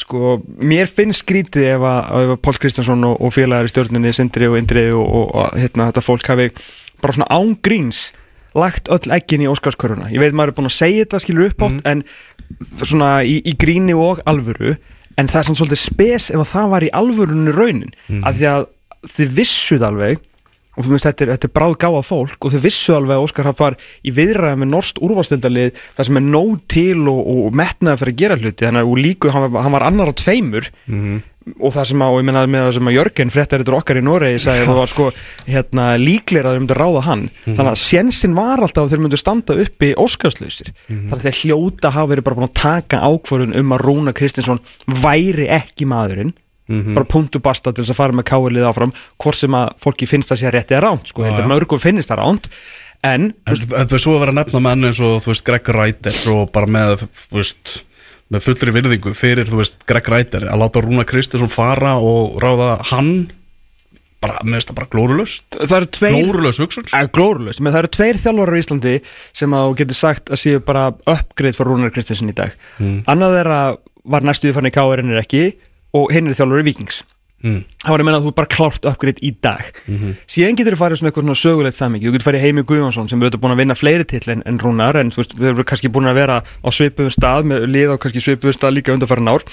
Sko, 0.00 0.38
mér 0.58 0.88
finnst 0.90 1.22
skrítið 1.22 1.66
ef 1.76 1.84
að, 1.86 1.98
ef 2.24 2.34
að 2.34 2.40
Pál 2.42 2.56
Kristjánsson 2.62 3.06
og, 3.06 3.20
og 3.22 3.34
félagar 3.36 3.68
í 3.68 3.72
stjórninni, 3.72 4.12
Sindri 4.16 4.48
og 4.48 4.56
Indri 4.58 4.88
og, 4.90 5.04
og, 5.04 5.26
og 5.36 5.58
hérna, 5.60 5.90
þetta 5.90 6.04
fólk 6.04 6.30
hafi 6.32 6.48
bara 7.02 7.16
svona 7.16 7.28
ángríns 7.36 8.08
lagt 8.56 8.88
öll 8.88 9.12
eggin 9.12 9.44
í 9.44 9.50
Óskarsköruna 9.52 10.08
ég 10.14 10.22
veit 10.22 10.34
maður 10.34 10.54
er 10.54 10.56
búin 10.56 10.70
að 10.70 10.78
segja 10.78 11.04
þetta 11.04 11.20
skilur 11.22 11.50
upp 11.50 11.64
átt 11.66 11.88
en 11.92 12.02
svona 12.80 13.10
í, 13.20 13.36
í 13.44 13.52
gríni 13.60 13.92
og 13.92 14.22
alvöru 14.24 14.78
en 15.16 15.28
það 15.30 15.40
er 15.40 15.48
svona 15.48 15.60
svolítið 15.60 15.82
spes 15.82 16.30
ef 16.32 16.42
að 16.42 16.50
það 16.52 16.72
var 16.72 16.86
í 16.86 16.94
alvörunni 17.00 17.54
raunin. 17.56 17.94
Af 18.26 18.36
því 18.38 18.48
að 18.52 18.66
þið 19.16 19.36
vissuð 19.38 19.86
alveg 19.86 20.24
og 20.76 20.84
þú 20.84 20.92
veist 20.92 21.06
þetta 21.08 21.24
er, 21.24 21.30
þetta 21.36 21.48
er 21.48 21.54
bráð 21.56 21.76
gáða 21.82 22.02
fólk 22.04 22.44
og 22.48 22.52
þið 22.54 22.64
vissu 22.66 22.96
alveg 22.96 23.16
að 23.16 23.24
Óskar 23.26 23.46
Rapp 23.48 23.62
var 23.64 23.76
í 24.04 24.12
viðræða 24.16 24.58
með 24.60 24.72
norst 24.74 24.98
úrvalstildalið 25.00 25.78
það 25.96 26.08
sem 26.10 26.20
er 26.20 26.26
nóg 26.26 26.58
til 26.68 27.00
og, 27.08 27.22
og 27.36 27.56
metnaði 27.56 28.02
fyrir 28.02 28.12
að 28.16 28.20
gera 28.24 28.36
hluti. 28.42 28.66
Þannig 28.66 28.84
að 28.84 29.00
líku 29.06 29.32
hann, 29.32 29.48
var- 29.54 29.64
hann 29.66 29.74
var 29.78 29.86
annar 29.88 30.12
á 30.12 30.14
tveimur. 30.20 30.68
Og 31.62 31.70
það 31.70 31.84
sem 31.86 32.00
að, 32.02 32.10
og 32.10 32.16
ég 32.18 32.24
menna 32.26 32.40
með 32.50 32.64
það 32.66 32.72
sem 32.74 32.88
að 32.90 32.94
Jörgen 32.96 33.28
fréttar 33.30 33.62
þetta 33.62 33.74
okkar 33.76 33.98
í 34.00 34.02
Noregi 34.02 34.40
sagði 34.42 34.64
að 34.64 34.66
það 34.72 34.78
var 34.80 34.90
sko 34.90 35.04
hérna, 35.46 35.84
líklega 36.02 36.48
að 36.50 36.56
þeir 36.56 36.62
myndu 36.64 36.76
ráða 36.80 37.02
hann. 37.06 37.22
Þannig 37.46 37.70
að 37.70 37.78
sjensin 37.84 38.34
var 38.34 38.64
alltaf 38.66 38.82
að 38.82 38.90
þeir 38.96 39.02
myndu 39.04 39.20
standa 39.20 39.56
uppi 39.62 39.92
óskarslausir. 40.02 40.72
Þannig 40.88 41.14
að 41.14 41.22
þeir 41.28 41.38
hljóta 41.44 41.92
hafa 41.94 42.10
verið 42.16 42.26
bara 42.26 42.38
búin 42.40 42.48
að 42.50 42.58
taka 42.58 42.98
ákvörðun 43.06 43.54
um 43.62 43.76
að 43.78 43.84
Rúna 43.86 44.16
Kristinsson 44.18 44.58
væri 44.90 45.46
ekki 45.54 45.86
maðurinn 45.86 46.34
bara 46.66 47.06
punktu 47.06 47.40
basta 47.42 47.72
til 47.72 47.84
þess 47.84 47.94
að 47.94 48.00
fara 48.00 48.16
með 48.16 48.26
káirlið 48.30 48.66
áfram 48.66 48.92
hvort 49.22 49.38
sem 49.38 49.54
að 49.54 49.70
fólki 49.82 50.08
finnst 50.10 50.32
það 50.32 50.40
sé 50.40 50.50
rétt 50.50 50.74
eða 50.74 50.82
ránt 50.88 51.12
sko, 51.12 51.22
heldur 51.22 51.46
já. 51.46 51.50
mörgum 51.52 51.82
finnst 51.82 52.10
það 52.10 52.22
ránt 52.22 52.48
en, 53.06 53.28
En 53.46 53.60
þetta 53.62 53.86
er 53.86 54.02
svo 54.02 54.16
að 54.16 54.24
vera 54.24 54.34
að 54.34 54.40
nefna 54.40 54.62
menn 54.66 54.88
eins 54.88 55.00
og 55.04 55.20
þú 55.22 55.30
veist 55.30 55.46
Greg 55.46 55.70
Reiter 55.76 56.20
og 56.34 56.50
bara 56.54 56.66
með 56.66 57.06
þú 57.06 57.38
veist 57.38 57.74
með 58.34 58.46
fullri 58.48 58.74
virðingu 58.74 59.14
fyrir 59.14 59.46
þú 59.46 59.60
veist 59.60 59.86
Greg 59.86 60.08
Reiter 60.10 60.48
að 60.50 60.62
láta 60.64 60.82
Rúna 60.82 61.06
Kristinsson 61.06 61.52
fara 61.52 61.94
og 62.02 62.40
ráða 62.42 62.80
hann 62.90 63.28
bara, 64.24 64.40
með 64.42 64.64
þetta 64.64 64.76
bara 64.80 64.90
glórulöst 64.90 65.58
það 65.60 65.76
eru 65.78 65.90
tveir 66.00 66.16
glórulöst 66.16 66.64
hugsun. 66.64 66.88
Að 66.96 67.12
glórulaust, 67.14 67.62
menn 67.62 67.76
það 67.76 67.84
eru 67.84 67.92
tveir 67.94 68.20
þjálfarar 68.24 68.58
í 68.58 68.64
Íslandi 68.64 68.96
sem 69.36 69.54
að 69.54 69.68
þú 69.68 69.78
getur 69.82 70.00
sagt 70.00 70.34
að 70.34 70.42
séu 70.42 70.64
bara 70.66 70.88
uppgreið 71.14 71.60
fyrir 71.60 71.70
Rúnar 71.70 71.94
Kristinsson 71.94 72.32
í 72.32 72.36
dag. 72.36 72.58
Annað 73.06 73.38
þeirra 73.38 73.60
var 74.16 74.26
næstuði 74.26 74.56
fann 74.56 74.70
í 74.70 74.74
er 74.74 75.22
ekki 75.22 75.44
og 75.94 76.10
hinn 76.14 76.30
er 76.30 76.38
þjálfari 76.38 76.66
Víkings. 76.70 77.02
Mm. 77.44 77.58
þá 77.84 77.90
var 77.92 78.00
ég 78.00 78.02
að 78.02 78.06
menna 78.08 78.18
að 78.18 78.24
þú 78.24 78.30
er 78.30 78.36
bara 78.38 78.48
klárt 78.48 78.86
uppgreið 78.88 79.18
í 79.20 79.30
dag. 79.44 79.66
Síðan 80.24 80.56
getur 80.56 80.74
þú 80.74 80.78
farið 80.80 81.00
svona 81.00 81.10
eitthvað 81.10 81.26
svona 81.26 81.40
sögulegt 81.42 81.76
samingi 81.76 82.08
þú 82.08 82.14
getur 82.14 82.26
farið 82.30 82.44
Heimi 82.46 82.64
Guðjónsson 82.66 83.10
sem 83.10 83.20
er 83.20 83.26
auðvitað 83.28 83.42
búin 83.42 83.54
að 83.54 83.60
vinna 83.60 83.76
fleiri 83.76 84.06
till 84.08 84.32
en, 84.32 84.42
en 84.48 84.60
Rúnar 84.62 84.96
en 84.96 85.12
þú 85.12 85.20
veist, 85.20 85.36
við 85.36 85.50
erum 85.50 85.68
kannski 85.68 85.90
búin 85.92 86.08
að 86.08 86.18
vera 86.22 86.40
á 86.40 86.68
svipuðum 86.72 87.12
stað 87.12 87.50
með 87.52 87.68
lið 87.68 87.92
á 87.92 87.96
kannski 88.00 88.24
svipuðum 88.24 88.56
stað 88.56 88.74
líka 88.78 88.96
undanfæran 88.96 89.30
ár. 89.36 89.44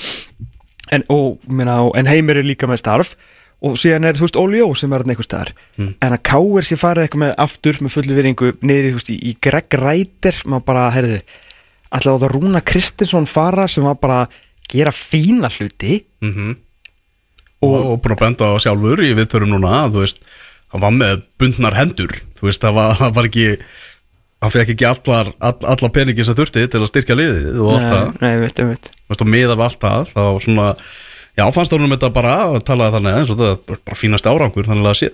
En, 0.96 1.04
og, 1.12 1.44
meina, 1.52 1.76
en 2.00 2.10
Heimir 2.10 2.40
er 2.40 2.48
líka 2.48 2.72
með 2.72 2.82
starf. 2.86 3.14
Og 3.64 3.76
síðan 3.80 4.08
er 4.08 4.18
þú 4.18 4.26
veist 4.26 4.40
Óli 4.40 4.60
Jó 4.60 4.72
sem 4.76 4.92
er 4.92 5.04
hann 5.04 5.14
einhver 5.14 5.28
staðar. 5.28 5.54
En 6.04 6.16
að 6.16 6.24
Káir 6.28 6.68
sé 6.68 6.80
farið 6.80 7.06
eitthvað 7.06 7.22
með 7.28 7.38
aftur 7.46 7.78
með 7.84 7.94
fullu 7.98 8.18
viðringu 8.18 8.50
niður 8.64 8.90
í, 8.90 8.96
í, 9.14 9.20
í 9.32 9.36
Greg 9.44 9.78
Reiter 9.80 10.40
maður 10.44 10.66
bara, 10.72 10.90
heyrðu 10.96 11.22
ætlaði 11.94 12.10
að 12.10 12.18
láta 12.18 12.32
Rúna 12.32 12.62
Kristinsson 12.66 13.30
fara 13.30 13.68
sem 13.72 13.86
var 13.86 14.00
bara 14.02 14.20
gera 14.72 14.94
fína 14.96 15.52
hluti. 15.54 16.04
Mm 16.24 16.56
og, 17.64 17.78
og 17.94 18.02
búin 18.04 18.16
að 18.16 18.24
benda 18.26 18.52
á 18.52 18.56
sjálfur 18.62 19.04
í 19.04 19.14
viðtörum 19.18 19.54
núna 19.54 19.86
þú 19.92 20.04
veist, 20.04 20.22
hann 20.74 20.84
var 20.84 20.94
með 20.96 21.24
bundnar 21.42 21.78
hendur 21.78 22.12
þú 22.38 22.50
veist, 22.50 22.64
það 22.64 22.78
var, 22.80 22.94
það 23.00 23.16
var 23.18 23.30
ekki 23.30 23.48
hann 24.44 24.54
fekk 24.54 24.74
ekki 24.76 24.88
allar, 24.90 25.32
all, 25.40 25.56
allar 25.72 25.96
peningi 25.96 26.28
sem 26.28 26.38
þurfti 26.38 26.68
til 26.68 26.84
að 26.84 26.90
styrkja 26.92 27.16
liðið 27.16 27.60
og 27.64 27.74
allt 27.78 27.88
það. 27.88 28.08
Nei, 28.20 28.34
veit, 28.42 28.62
veit. 28.74 28.90
Þú 28.92 29.14
veist, 29.14 29.24
og 29.24 29.30
miða 29.32 29.56
við 29.56 29.66
allt 29.70 29.84
það 29.86 30.12
þá 30.12 30.24
svona, 30.44 30.70
já, 31.40 31.44
fannst 31.56 31.76
honum 31.78 31.96
þetta 31.96 32.14
bara 32.18 32.38
að 32.50 32.62
talaði 32.68 32.98
þannig 32.98 33.20
eins 33.20 33.34
og 33.34 33.40
það 33.40 33.54
bara 33.72 34.00
fínast 34.00 34.28
árangur 34.28 34.68
þannig 34.68 34.92
að 34.92 35.00
sé. 35.00 35.12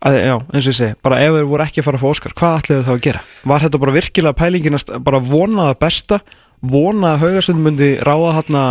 Að, 0.00 0.14
Já, 0.16 0.32
eins 0.40 0.64
og 0.64 0.70
ég 0.72 0.76
segi, 0.78 0.94
bara 1.04 1.18
ef 1.20 1.34
þeir 1.36 1.48
voru 1.50 1.64
ekki 1.66 1.82
að 1.82 1.86
fara 1.86 1.98
að 1.98 2.02
fá 2.02 2.10
Óskar 2.10 2.34
hvað 2.40 2.54
ætlaðu 2.62 2.84
þá 2.86 2.92
að 2.94 3.02
gera? 3.04 3.18
Var 3.50 3.64
þetta 3.66 3.80
bara 3.82 3.92
virkilega 3.98 4.38
pælingin 4.38 4.78
að 4.78 4.94
bara 5.04 5.18
vona 5.20 5.66
það 5.66 5.80
besta 5.84 6.18
vona 6.60 7.14
að 7.14 7.22
Haugarsund 7.24 7.62
myndi 7.64 7.94
ráða 8.04 8.34
hérna, 8.38 8.64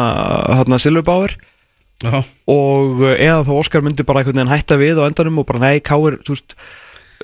hérna 0.59 0.81
Silvubáir 0.81 1.35
Já, 1.99 2.21
og 2.47 3.01
eh, 3.03 3.17
eða 3.27 3.43
þá 3.43 3.55
Óskar 3.59 3.83
myndi 3.83 4.05
bara 4.07 4.21
einhvern 4.21 4.39
veginn 4.39 4.53
hætta 4.53 4.77
við 4.79 5.01
á 5.03 5.07
endanum 5.09 5.41
og 5.41 5.47
bara 5.49 5.65
nei, 5.65 5.81
káir, 5.83 6.21
þú 6.23 6.35
veist 6.35 6.55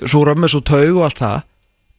svo 0.04 0.24
römmis 0.28 0.56
og 0.58 0.66
taug 0.68 0.98
og 0.98 1.06
allt 1.06 1.22
það. 1.22 1.46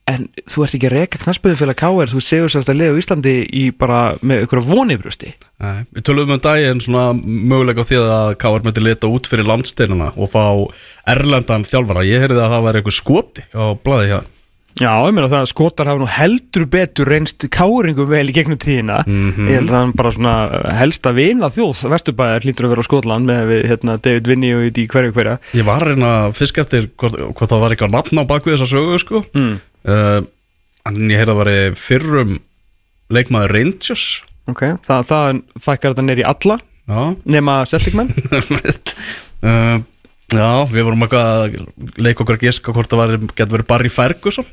En 0.07 0.27
þú 0.47 0.61
ert 0.63 0.75
ekki 0.77 0.87
að 0.87 0.93
reka 0.93 1.19
knaspinu 1.19 1.57
fyrir 1.59 1.75
káir 1.75 2.11
þú 2.13 2.21
segur 2.23 2.51
sérst 2.53 2.69
að 2.71 2.77
liða 2.79 2.93
á 2.95 2.99
Íslandi 3.01 3.33
í 3.49 3.63
bara 3.75 3.97
með 4.21 4.45
einhverja 4.45 4.69
vonibrústi 4.69 5.33
nei, 5.33 5.81
við 5.97 6.05
tölum 6.07 6.31
um 6.31 6.39
daginn 6.45 6.79
svona 6.79 7.09
möguleika 7.17 7.83
á 7.83 7.89
því 7.89 7.99
að 8.05 8.29
Káar 8.39 8.63
myndi 8.63 8.85
leta 8.85 9.09
út 9.11 9.27
fyrir 9.27 9.49
landsteinuna 9.49 10.13
og 10.15 10.31
fá 10.31 10.45
erlendan 11.11 11.67
þjálfara, 11.67 12.05
ég 12.07 12.23
heyrði 12.23 12.39
að 12.39 12.55
það 12.55 12.65
væri 12.69 12.81
einhver 12.81 12.95
skoti 12.95 13.47
á 13.51 13.65
blaði 13.83 14.13
hjá 14.13 14.19
Já, 14.77 14.91
ég 15.07 15.15
meina 15.15 15.29
það 15.31 15.43
að 15.43 15.49
skotar 15.51 15.89
hafa 15.89 16.01
nú 16.01 16.07
heldur 16.11 16.65
betur 16.69 17.09
reynst 17.09 17.47
káringum 17.53 18.09
vel 18.11 18.27
í 18.29 18.35
gegnum 18.35 18.59
tíðina. 18.61 18.99
Mhm. 19.07 19.47
ég 19.49 19.59
held 19.59 19.71
að 19.71 19.77
hann 19.79 19.93
bara 19.97 20.11
svona 20.13 20.35
eh, 20.53 20.69
helsta 20.77 21.13
vina 21.17 21.49
þjóð 21.49 21.83
Vesturbæðar 21.93 22.45
hlýtur 22.45 22.67
að 22.67 22.73
vera 22.75 22.85
á 22.85 22.89
Skotland 22.89 23.29
með 23.29 23.41
við 23.51 23.65
hérna, 23.71 23.97
David 23.97 24.27
Vinny 24.29 24.53
og 24.53 24.67
í 24.69 24.87
hverju 24.87 25.15
hverja. 25.15 25.37
Ég 25.57 25.65
var 25.65 25.81
að 25.81 25.95
reyna 25.95 26.11
að 26.27 26.37
fiska 26.37 26.61
eftir 26.61 26.89
hvort, 26.95 27.17
hvort 27.17 27.49
það 27.49 27.63
var 27.63 27.73
eitthvað 27.73 27.95
nafn 27.95 28.21
á 28.21 28.29
bakvið 28.29 28.57
þessa 28.57 28.69
sögu 28.69 29.01
sko. 29.01 29.23
mm. 29.33 29.59
uh, 29.89 30.21
en 30.87 31.01
ég 31.11 31.19
heyrði 31.19 31.33
að 31.33 31.35
það 31.35 31.41
væri 31.41 31.75
fyrrum 31.75 32.39
leikmaður 33.09 33.55
Rangers. 33.57 34.05
Ok, 34.47 34.63
það, 34.85 35.07
það 35.09 35.41
fækkar 35.59 35.93
þetta 35.93 36.05
neyri 36.07 36.23
alla 36.27 36.59
Já, 36.87 36.99
nema 37.27 37.59
Celtic-menn 37.67 38.13
uh, 39.43 39.81
já 40.39 40.49
við 40.71 40.85
vorum 40.87 41.03
eitthvað 41.03 41.27
að 41.33 41.57
leika 41.99 42.23
okkur 42.23 42.37
að 42.37 42.45
giska 42.47 42.75
hvort 42.75 42.93
það 42.93 43.17
getur 43.33 43.57
verið 43.57 43.67
Barry 43.67 43.91
Ferguson 43.91 44.47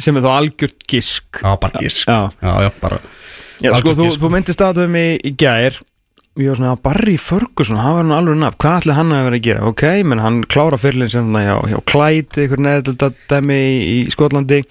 sem 0.00 0.16
er 0.16 0.24
þá 0.24 0.30
algjört 0.36 0.86
gisk. 0.88 1.42
Já, 1.42 1.56
bara 1.60 1.82
gisk. 1.82 2.08
Já. 2.08 2.30
já, 2.40 2.52
já 2.66 2.70
bara 2.80 3.00
Já, 3.62 3.72
sko, 3.78 3.94
þú, 3.94 4.10
þú 4.18 4.30
myndist 4.32 4.62
að 4.64 4.80
það 4.80 4.92
mig 4.92 5.26
í 5.26 5.32
gær. 5.38 5.76
Ég 6.40 6.48
var 6.48 6.56
svona, 6.58 6.78
Barry 6.80 7.18
Ferguson, 7.20 7.76
hann 7.76 7.98
var 7.98 8.06
nú 8.08 8.14
alveg 8.16 8.38
nafn. 8.40 8.56
Hvað 8.62 8.78
ætli 8.80 8.96
hann 8.96 9.12
að 9.12 9.26
vera 9.26 9.38
að 9.38 9.44
gera? 9.44 9.66
Ok, 9.68 9.84
menn 10.08 10.22
hann 10.22 10.38
klára 10.48 10.78
fyrirlin 10.80 11.12
sem 11.12 11.26
svona 11.26 11.42
hjá, 11.44 11.56
hjá 11.68 11.78
Clyde 11.92 12.46
Ykkur 12.46 12.62
neðaldæmi 12.64 13.58
í, 13.60 13.74
í 13.98 14.14
Skotlandi. 14.14 14.62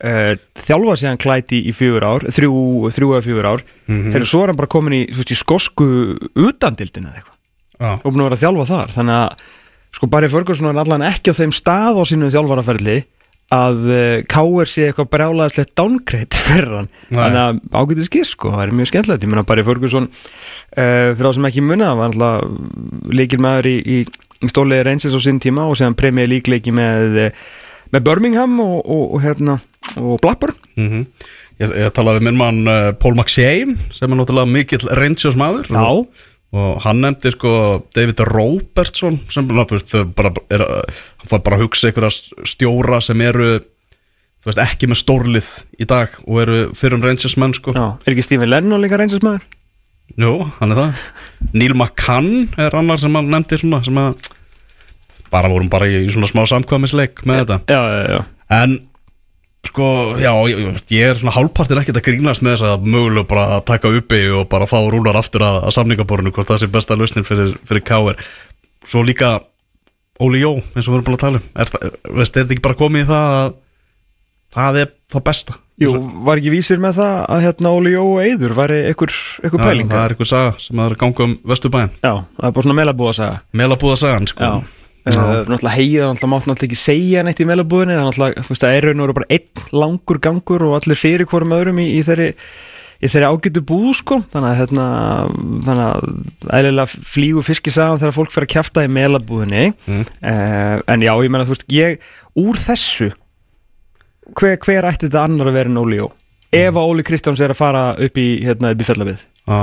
Uh, 0.00 0.32
Þjálfa 0.62 0.94
síðan 1.02 1.20
Clyde 1.20 1.58
í, 1.58 1.60
í 1.68 1.72
fjögur 1.76 2.06
ár 2.08 2.22
Þrjú, 2.32 2.60
þrjú 2.94 3.10
eða 3.10 3.24
fjögur 3.26 3.48
ár. 3.50 3.64
Mm. 3.90 3.98
-hmm. 4.06 4.28
Svo 4.30 4.44
er 4.44 4.52
hann 4.52 4.60
bara 4.62 4.70
komin 4.70 4.96
í, 4.96 5.02
þú 5.10 5.20
veist, 5.20 5.34
í 5.34 5.40
skosku 5.42 5.88
Utandildin 6.46 7.10
eða 7.10 7.18
eitthvað. 7.20 7.36
Já, 7.80 7.92
Og 7.98 8.06
búin 8.06 8.22
að 8.22 8.30
vera 8.30 8.38
að 8.38 8.44
þjálfa 8.44 8.68
þar. 8.70 8.94
Þannig 8.94 9.18
að, 9.18 9.44
sko, 9.98 10.10
Barry 10.14 10.30
Ferguson 10.30 10.70
er 10.70 10.80
allan 10.84 11.08
ekki 11.10 11.34
á 11.34 11.38
þeim 11.42 11.52
stað 11.58 12.00
á 12.00 12.02
sínu 12.06 12.30
þjálfaraferli 12.32 12.96
að 13.54 13.78
uh, 13.90 14.16
K.R. 14.30 14.70
sé 14.70 14.86
eitthvað 14.88 15.10
brjálaðislegt 15.14 15.72
downgrade 15.78 16.40
fyrir 16.46 16.76
hann. 16.78 16.90
Þannig 17.10 17.40
að 17.42 17.60
ágætið 17.74 18.08
skiss 18.08 18.34
sko, 18.36 18.54
það 18.54 18.64
er 18.66 18.76
mjög 18.78 18.90
skemmtilegt. 18.92 19.26
Ég 19.26 19.32
meina 19.32 19.46
Barry 19.48 19.66
Ferguson 19.66 20.08
uh, 20.10 21.10
fyrir 21.14 21.26
þá 21.26 21.38
sem 21.38 21.50
ekki 21.50 21.64
muna, 21.66 21.94
var 21.98 22.12
alltaf 22.12 23.10
líkil 23.10 23.40
maður 23.42 23.70
í, 23.72 23.76
í, 23.80 23.98
í 24.40 24.52
stóliði 24.52 24.86
reynsins 24.86 25.16
á 25.16 25.20
sinn 25.22 25.42
tíma 25.42 25.66
og 25.66 25.78
séðan 25.80 25.98
premjið 25.98 26.32
líkleiki 26.34 26.74
með, 26.74 27.18
eh, 27.26 27.44
með 27.94 28.06
Birmingham 28.06 28.56
og, 28.62 28.78
og, 28.84 29.04
og 29.16 29.24
hérna 29.26 29.60
og 29.98 30.18
Blackburn. 30.22 30.56
Mm 30.78 31.04
ég, 31.60 31.74
ég 31.84 31.94
talaði 31.96 32.20
við 32.20 32.26
minn 32.28 32.40
mann 32.40 32.60
uh, 32.70 32.90
Paul 33.00 33.14
McShane 33.16 33.76
sem 33.94 34.10
er 34.10 34.20
náttúrulega 34.20 34.50
mikill 34.50 34.90
Rangers 34.98 35.38
maður. 35.38 35.70
Og, 35.80 36.06
og 36.50 36.80
hann 36.82 37.02
nefndi 37.04 37.30
sko 37.34 37.52
David 37.94 38.22
Robertson 38.26 39.20
sem 39.30 39.46
bara 39.46 40.32
er, 40.50 40.64
uh, 40.64 41.02
hann 41.30 41.44
bara 41.44 41.58
að 41.58 41.66
hugsa 41.66 41.90
einhverja 41.90 42.46
stjóra 42.48 42.98
sem 43.04 43.20
eru 43.22 43.52
veist, 44.46 44.60
ekki 44.62 44.88
með 44.90 45.00
stórlið 45.02 45.50
í 45.78 45.86
dag 45.88 46.16
og 46.26 46.42
eru 46.42 46.58
fyrrum 46.78 47.04
Rangers 47.04 47.36
menn 47.40 47.54
sko. 47.56 47.74
Já, 47.76 47.86
er 48.02 48.14
ekki 48.14 48.26
Stephen 48.26 48.50
Lennon 48.50 48.82
líka 48.82 48.98
reynsins 48.98 49.24
maður? 49.24 49.46
Jú, 50.18 50.34
hann 50.58 50.74
er 50.74 50.80
það. 50.80 51.06
Neil 51.54 51.76
McCann 51.76 52.48
er 52.58 52.74
annar 52.76 52.98
sem 52.98 53.14
hann 53.14 53.30
nefndi 53.30 53.60
svona 53.60 53.82
sem 53.86 54.00
að 54.00 54.30
bara 55.30 55.50
vorum 55.52 55.70
bara 55.70 55.86
í, 55.86 56.02
svona 56.10 56.28
smá 56.30 56.42
samkvæmisleik 56.50 57.22
með 57.28 57.44
þetta. 57.44 57.60
Já, 57.70 57.82
já, 57.94 58.16
já. 58.16 58.22
En 58.50 58.78
sko, 59.68 59.86
já, 60.20 60.32
ég, 60.48 60.80
ég 60.94 61.12
er 61.12 61.18
svona 61.20 61.34
hálfpartin 61.36 61.80
ekkert 61.82 62.00
að 62.00 62.06
grínast 62.08 62.44
með 62.44 62.56
þess 62.56 62.66
að 62.70 62.86
mögulega 62.88 63.28
bara 63.30 63.46
að 63.56 63.64
taka 63.70 63.92
uppi 64.00 64.22
og 64.34 64.48
bara 64.52 64.68
fá 64.70 64.78
rúnar 64.80 65.18
aftur 65.20 65.44
að, 65.46 65.62
að 65.68 65.76
samningaborinu 65.76 66.32
hvort 66.34 66.50
það 66.50 66.62
sé 66.62 66.70
besta 66.72 66.98
lausnin 66.98 67.26
fyrir, 67.28 67.54
fyrir 67.68 67.84
K.R. 67.86 68.20
Svo 68.88 69.04
líka 69.06 69.38
Óli 70.20 70.42
Jó, 70.42 70.54
eins 70.74 70.86
og 70.86 70.94
við 70.94 70.98
erum 70.98 71.08
búin 71.08 71.18
að 71.18 71.24
tala 71.24 71.40
um. 71.40 71.50
Er, 71.56 71.74
veist, 72.18 72.36
er 72.36 72.44
þetta 72.44 72.56
ekki 72.56 72.64
bara 72.66 72.80
komið 72.80 73.04
í 73.04 73.10
það 73.10 73.36
að 73.40 73.52
það 74.56 74.80
er 74.82 74.90
það 75.14 75.26
besta? 75.30 75.60
Jú, 75.80 75.94
var 76.26 76.40
ekki 76.40 76.52
vísir 76.52 76.80
með 76.82 76.98
það 76.98 77.14
að 77.36 77.46
hérna 77.46 77.70
Óli 77.72 77.94
Jó 77.94 78.02
og 78.04 78.18
Eyður 78.24 78.56
væri 78.58 78.82
einhver, 78.90 79.14
einhver 79.40 79.62
Já, 79.64 79.86
það 79.86 80.02
er 80.02 80.14
eitthvað 80.14 80.32
saga 80.32 80.50
sem 80.60 80.82
er 80.84 80.98
ganga 81.00 81.24
um 81.24 81.38
Vesturbæin 81.52 81.94
Já, 82.02 82.12
það 82.36 82.50
er 82.50 82.58
bara 82.58 82.66
svona 82.66 82.78
meilabúð 82.80 83.12
að 83.12 83.16
segja 83.20 83.40
Melabúða 83.62 84.02
sagan, 84.02 84.28
sko. 84.28 84.50
Já 84.50 84.76
Uh, 85.00 85.14
náttúrulega 85.48 85.76
heiða, 85.78 86.08
náttúrulega 86.10 86.30
mátt 86.34 86.48
náttúrulega 86.50 86.66
ekki 86.68 86.76
segja 86.80 87.22
neitt 87.24 87.38
í 87.40 87.46
meilabúðinni, 87.48 87.94
það 87.96 88.02
er 88.02 88.08
náttúrulega, 88.10 88.42
þú 88.44 88.52
veist, 88.52 88.64
það 88.66 88.74
er 88.76 88.86
raun 88.88 89.00
og 89.00 89.06
veru 89.06 89.16
bara 89.20 89.30
einn 89.36 89.78
langur 89.80 90.18
gangur 90.26 90.64
og 90.66 90.74
allir 90.76 91.00
fyrir 91.00 91.28
hvorum 91.30 91.54
öðrum 91.56 91.80
í, 91.80 91.86
í 91.96 92.02
þeirri 92.04 92.26
í 93.00 93.08
þeirri 93.08 93.30
ágætu 93.32 93.62
búð, 93.64 93.94
sko. 93.96 94.18
Þannig 94.28 94.50
að, 94.50 94.58
hérna, 94.60 94.86
þannig 95.64 95.86
að 95.86 96.52
eðlilega 96.58 97.00
flýgu 97.14 97.44
fiskisagan 97.46 98.02
þegar 98.02 98.16
fólk 98.18 98.34
fyrir 98.34 98.44
að 98.48 98.52
kjafta 98.58 98.84
í 98.84 98.90
meilabúðinni 98.92 99.62
Mm. 99.88 100.02
uh, 100.04 100.76
en 100.92 101.06
já, 101.08 101.14
ég 101.24 101.32
menna, 101.32 101.46
þú 101.48 101.54
veist, 101.56 101.64
ég 101.72 101.96
úr 102.44 102.60
þessu 102.60 103.08
hver, 104.36 104.58
hver 104.60 104.84
ætti 104.90 105.08
þetta 105.08 105.24
annar 105.26 105.48
að 105.48 105.56
vera 105.62 105.72
en 105.72 105.80
Óli 105.80 105.96
Jó? 106.02 106.10
Ef 106.52 106.74
að 106.76 106.90
Óli 106.92 107.04
Kristjáns 107.06 107.40
er 107.40 107.54
að 107.54 107.60
fara 107.62 107.82
upp 107.96 108.20
í, 108.20 108.28
hérna, 108.44 108.74
upp 108.74 108.84
í 108.84 108.86
fellabið 108.90 109.24
Já, 109.48 109.60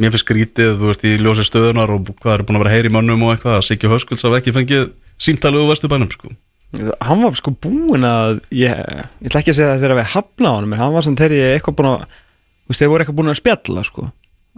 mér 0.00 0.12
finnst 0.12 0.26
skrítið, 0.26 0.74
þú 0.80 0.90
veist, 0.90 1.04
í 1.08 1.14
ljósi 1.20 1.46
stöðunar 1.48 1.92
og 1.94 2.10
hvað 2.20 2.34
er 2.34 2.44
búin 2.48 2.58
að 2.58 2.64
vera 2.66 2.74
heyri 2.76 2.90
í 2.90 2.94
mönnum 2.96 3.22
og 3.26 3.34
eitthvað 3.34 3.58
að 3.60 3.66
Siggi 3.70 3.90
Höskulds 3.92 4.26
hafa 4.26 4.40
ekki 4.42 4.52
fengið 4.56 4.90
símtalið 5.26 5.64
úr 5.64 5.70
Vesturbænum, 5.72 6.10
sko 6.12 6.34
hann 7.00 7.22
var 7.22 7.36
sko 7.38 7.52
búinn 7.62 8.04
að 8.04 8.40
ég, 8.52 8.74
ég 8.74 9.28
ætla 9.30 9.40
ekki 9.40 9.52
að 9.54 9.58
segja 9.60 9.68
það 9.70 9.82
þegar 9.84 9.98
við 10.00 10.08
hafna 10.12 10.50
á 10.50 10.54
hann 10.58 10.72
en 10.74 10.80
hann 10.82 10.96
var 10.96 11.04
sem 11.06 11.14
þegar 11.16 11.34
ég 11.38 11.54
eitthvað 11.56 11.76
búinn 11.78 11.90
að 11.92 12.00
þú 12.02 12.72
veist, 12.72 12.80
þeir 12.82 12.90
voru 12.90 13.04
eitthvað 13.04 13.18
búinn 13.20 13.32
að 13.32 13.38
spjalla 13.38 13.84
sko 13.86 14.06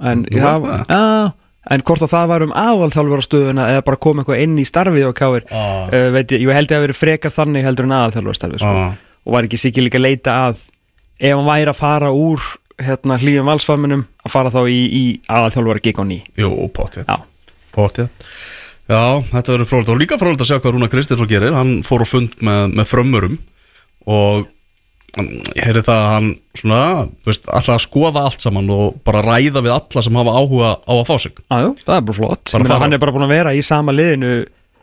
en, 0.09 0.25
það? 0.33 0.67
að, 0.97 1.29
en 1.77 1.85
hvort 1.91 2.05
að 2.07 2.13
það 2.15 2.31
var 2.33 2.45
um 2.47 2.55
aðalþjálfara 2.65 3.27
stöðuna 3.29 3.67
eða 3.75 3.85
bara 3.91 4.01
kom 4.09 4.23
eitthvað 4.23 4.43
inn 4.47 4.57
í 4.59 4.67
starfið 4.67 5.07
og 5.11 5.17
káir 5.21 5.47
Ah. 5.53 5.85
uh, 5.93 6.09
veit 6.17 6.33
ég, 6.35 6.43
ég 6.49 6.57
held 6.59 6.73
ég 6.73 6.81
að 6.81 6.87
vera 6.89 6.97
frekar 6.97 7.35
þannig 7.37 7.69
heldur 7.69 7.87
en 7.87 7.95
aðalþjálfara 7.99 8.41
starfið 8.41 8.65
sko. 8.65 8.73
Ah. 8.89 8.97
og 9.29 9.37
var 9.37 9.47
ekki 9.51 9.61
sikið 9.61 9.87
líka 9.87 10.01
að 10.01 10.07
leita 10.09 10.39
að 10.49 10.65
ef 11.21 11.37
hann 11.37 11.51
væri 11.53 11.71
að 11.75 11.81
fara 11.85 12.11
úr 12.15 12.49
hérna 12.83 13.19
hlýjum 13.19 13.49
valsfaminum 13.49 14.05
að 14.25 14.33
fara 14.33 14.53
þá 14.55 14.61
í, 14.71 14.79
í 14.87 15.03
aðalþjálfara 15.27 15.83
gig 15.85 15.99
á 15.99 16.05
ný. 16.07 16.21
Jú, 16.39 16.51
pottið 16.75 17.09
Já, 17.09 17.17
Pottið 17.75 18.11
Já, 18.89 19.21
þetta 19.33 19.53
verður 19.53 19.69
frólægt 19.69 19.91
og 19.93 19.99
líka 20.01 20.17
frólægt 20.21 20.45
að 20.45 20.49
sjá 20.49 20.61
hvað 20.63 20.77
Rúna 20.77 20.89
Kristinsson 20.89 21.29
gerir. 21.29 21.53
Hann 21.53 21.83
fór 21.85 22.05
á 22.05 22.09
fund 22.09 22.39
með, 22.41 22.63
með 22.79 22.87
frömmurum 22.89 23.35
og 24.09 24.47
mm, 25.19 25.35
ég 25.59 25.67
heyri 25.67 25.83
það 25.85 25.99
að 26.05 26.13
hann 26.15 26.31
svona, 26.57 26.79
veist, 27.29 27.45
alltaf 27.53 27.75
að 27.75 27.83
skoða 27.85 28.23
allt 28.25 28.47
saman 28.47 28.71
og 28.73 28.97
bara 29.05 29.21
ræða 29.27 29.61
við 29.67 29.75
alla 29.75 30.05
sem 30.07 30.21
hafa 30.23 30.37
áhuga 30.41 30.71
á 30.81 30.93
að 30.97 31.05
fá 31.11 31.13
sig. 31.27 31.43
Aðjú, 31.53 31.75
það 31.83 31.99
er 31.99 32.07
bara 32.09 32.19
flott. 32.23 32.45
Bara 32.55 32.71
fara. 32.71 32.81
hann 32.87 32.97
er 32.97 33.03
bara 33.05 33.17
búinn 33.19 33.29
að 33.29 33.35
vera 33.37 33.53
í 33.53 33.61
sama 33.67 33.93
liðinu 33.93 34.33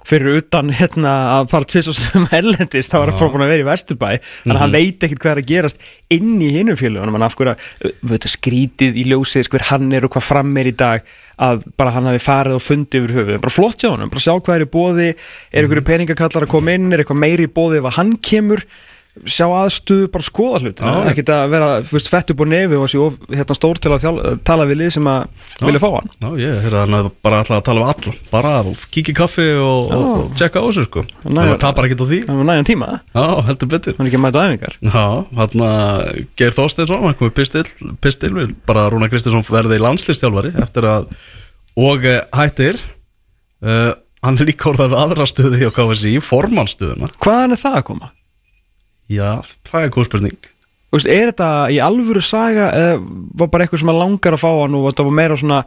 fyrir 0.05 0.39
utan 0.39 0.71
hérna 0.75 1.13
að 1.39 1.49
fara 1.51 1.69
tvis 1.69 1.89
og 1.91 1.97
sem 1.97 2.27
erlendist, 2.39 2.93
þá 2.93 2.97
er 2.99 3.11
hann 3.11 3.19
bara 3.19 3.33
búinn 3.33 3.45
að 3.45 3.53
vera 3.53 3.65
í 3.65 3.67
Vesturbæ 3.69 4.07
þannig 4.21 4.55
að 4.55 4.63
hann 4.63 4.75
veit 4.77 5.05
ekkert 5.07 5.23
hvað 5.23 5.33
er 5.33 5.41
að 5.41 5.51
gerast 5.51 5.85
inn 6.15 6.33
í 6.39 6.49
hinum 6.55 6.79
fjölugunum, 6.79 7.19
en 7.19 7.27
af 7.27 7.37
hverju 7.39 7.53
að 7.55 7.93
veit, 8.11 8.27
skrítið 8.35 8.99
í 9.01 9.05
ljósið, 9.11 9.51
hver 9.53 9.67
hann 9.71 9.91
er 9.95 10.07
og 10.07 10.15
hvað 10.15 10.27
fram 10.29 10.57
er 10.61 10.69
í 10.69 10.75
dag, 10.77 11.05
að 11.41 11.65
bara 11.75 11.95
hann 11.97 12.09
hafi 12.11 12.21
farið 12.23 12.59
og 12.59 12.63
fundið 12.63 13.01
yfir 13.01 13.15
höfuð, 13.19 13.39
bara 13.43 13.55
flott 13.57 13.81
hjá 13.81 13.91
hann 13.91 14.11
bara 14.11 14.23
sjá 14.23 14.35
hvað 14.37 14.55
er 14.55 14.65
í 14.67 14.71
bóði, 14.71 15.07
er 15.51 15.65
einhverju 15.65 15.87
peningakallar 15.89 16.45
að 16.45 16.53
koma 16.53 16.75
inn, 16.77 16.91
er 16.93 17.03
eitthvað 17.03 17.23
meiri 17.25 17.49
í 17.49 17.51
bóði 17.51 17.81
ef 17.81 17.89
að 17.89 17.97
hann 17.97 18.13
kemur 18.23 18.63
sjá 19.23 19.45
aðstuðu 19.47 20.09
bara 20.11 20.25
skoða 20.27 20.59
hlut 20.63 20.81
Já. 20.83 20.89
ekkert 21.11 21.31
að 21.31 21.43
vera 21.53 21.69
veist, 21.87 22.09
fett 22.11 22.33
upp 22.33 22.41
á 22.43 22.45
nefi 22.51 22.79
og 22.79 22.89
sé 22.91 22.99
of, 22.99 23.15
hérna, 23.31 23.55
stór 23.57 23.79
til 23.79 23.93
að 23.95 24.03
þjál, 24.03 24.15
tala 24.47 24.67
við 24.67 24.79
lið 24.81 24.91
sem 24.97 25.07
að 25.07 25.45
vilja 25.63 25.81
fá 25.83 25.87
hann. 25.95 26.09
Já, 26.19 26.27
ég 26.41 26.67
er 26.67 26.75
bara 27.23 27.39
alltaf 27.41 27.55
að 27.59 27.63
tala 27.69 27.85
við 27.85 27.93
alla. 27.93 28.15
Bara 28.33 28.51
kíkja 28.91 29.13
í 29.13 29.17
kaffi 29.21 29.47
og, 29.55 29.93
og, 29.95 30.03
og 30.25 30.35
tjekka 30.39 30.59
á 30.59 30.65
þessu 30.67 30.85
sko. 30.89 31.05
Næ, 31.07 31.29
Þannig 31.29 31.53
að 31.53 31.61
tapar 31.63 31.87
ekkert 31.87 32.03
á 32.03 32.07
því. 32.11 32.21
Það 32.27 32.41
var 32.41 32.49
næjan 32.51 32.69
tíma, 32.71 32.91
Já, 33.15 33.25
heldur 33.49 33.71
betur. 33.71 33.95
Hann 33.95 34.05
er 34.05 34.11
ekki 34.11 34.19
að 34.19 34.25
mæta 34.25 34.43
á 34.43 34.45
æfingar. 34.49 34.77
Já, 34.83 35.05
hann 35.39 35.65
að 35.69 36.21
Geir 36.35 36.59
Þorsteinsson, 36.59 37.07
hann 37.07 37.17
komið 37.21 37.35
pistil, 37.39 37.65
pistil 38.03 38.33
bara 38.67 38.89
Rúna 38.91 39.09
Kristinsson 39.11 39.47
verði 39.47 39.79
landslistjálfari 39.79 40.55
eftir 40.63 40.89
að 40.91 41.07
og 41.75 42.05
uh, 42.07 42.21
hættir 42.35 42.79
uh, 43.63 43.91
hann 44.25 44.39
er 44.39 44.49
líka 44.49 44.71
orðað 44.71 44.95
aðra 44.97 45.27
stöðu 45.29 45.59
hjá 45.59 45.71
KSI, 45.75 46.17
formannstöðuna 46.23 47.11
Hvaðan 47.19 47.55
er 47.55 47.61
það 47.61 47.79
að 47.79 47.87
koma? 47.91 48.11
Já, 49.11 49.41
það 49.67 49.85
er 49.85 49.93
góð 49.93 50.07
spurning. 50.09 50.51
Þú 50.85 50.99
veist, 50.99 51.09
er 51.11 51.29
þetta 51.31 51.47
í 51.75 51.79
alvöru 51.83 52.21
saga 52.23 52.67
eða 52.71 52.99
var 53.41 53.49
bara 53.51 53.65
eitthvað 53.65 53.81
sem 53.81 53.89
að 53.91 53.97
langar 53.99 54.37
að 54.37 54.43
fá 54.45 54.51
hann 54.61 54.77
og 54.77 54.85
þetta 54.87 55.05
var 55.07 55.15
meira 55.17 55.37
svona 55.41 55.57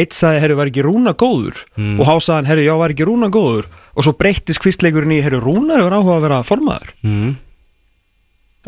eitt 0.00 0.16
sagði, 0.16 0.40
herru, 0.44 0.56
var 0.56 0.70
ekki 0.70 0.84
Rúna 0.86 1.12
góður? 1.18 1.60
Mm. 1.76 1.98
og 1.98 2.08
hásaðan, 2.08 2.48
herru, 2.48 2.64
já, 2.64 2.72
var 2.80 2.94
ekki 2.94 3.08
Rúna 3.08 3.28
góður? 3.34 3.68
Og 3.92 4.06
svo 4.06 4.14
breyttist 4.16 4.62
kvistleikurinn 4.64 5.12
í, 5.18 5.20
herru, 5.24 5.42
Rúna 5.44 5.76
er 5.82 5.92
áhuga 5.92 6.16
að 6.16 6.24
vera 6.24 6.40
formaður. 6.46 6.94
Mm. 7.04 7.36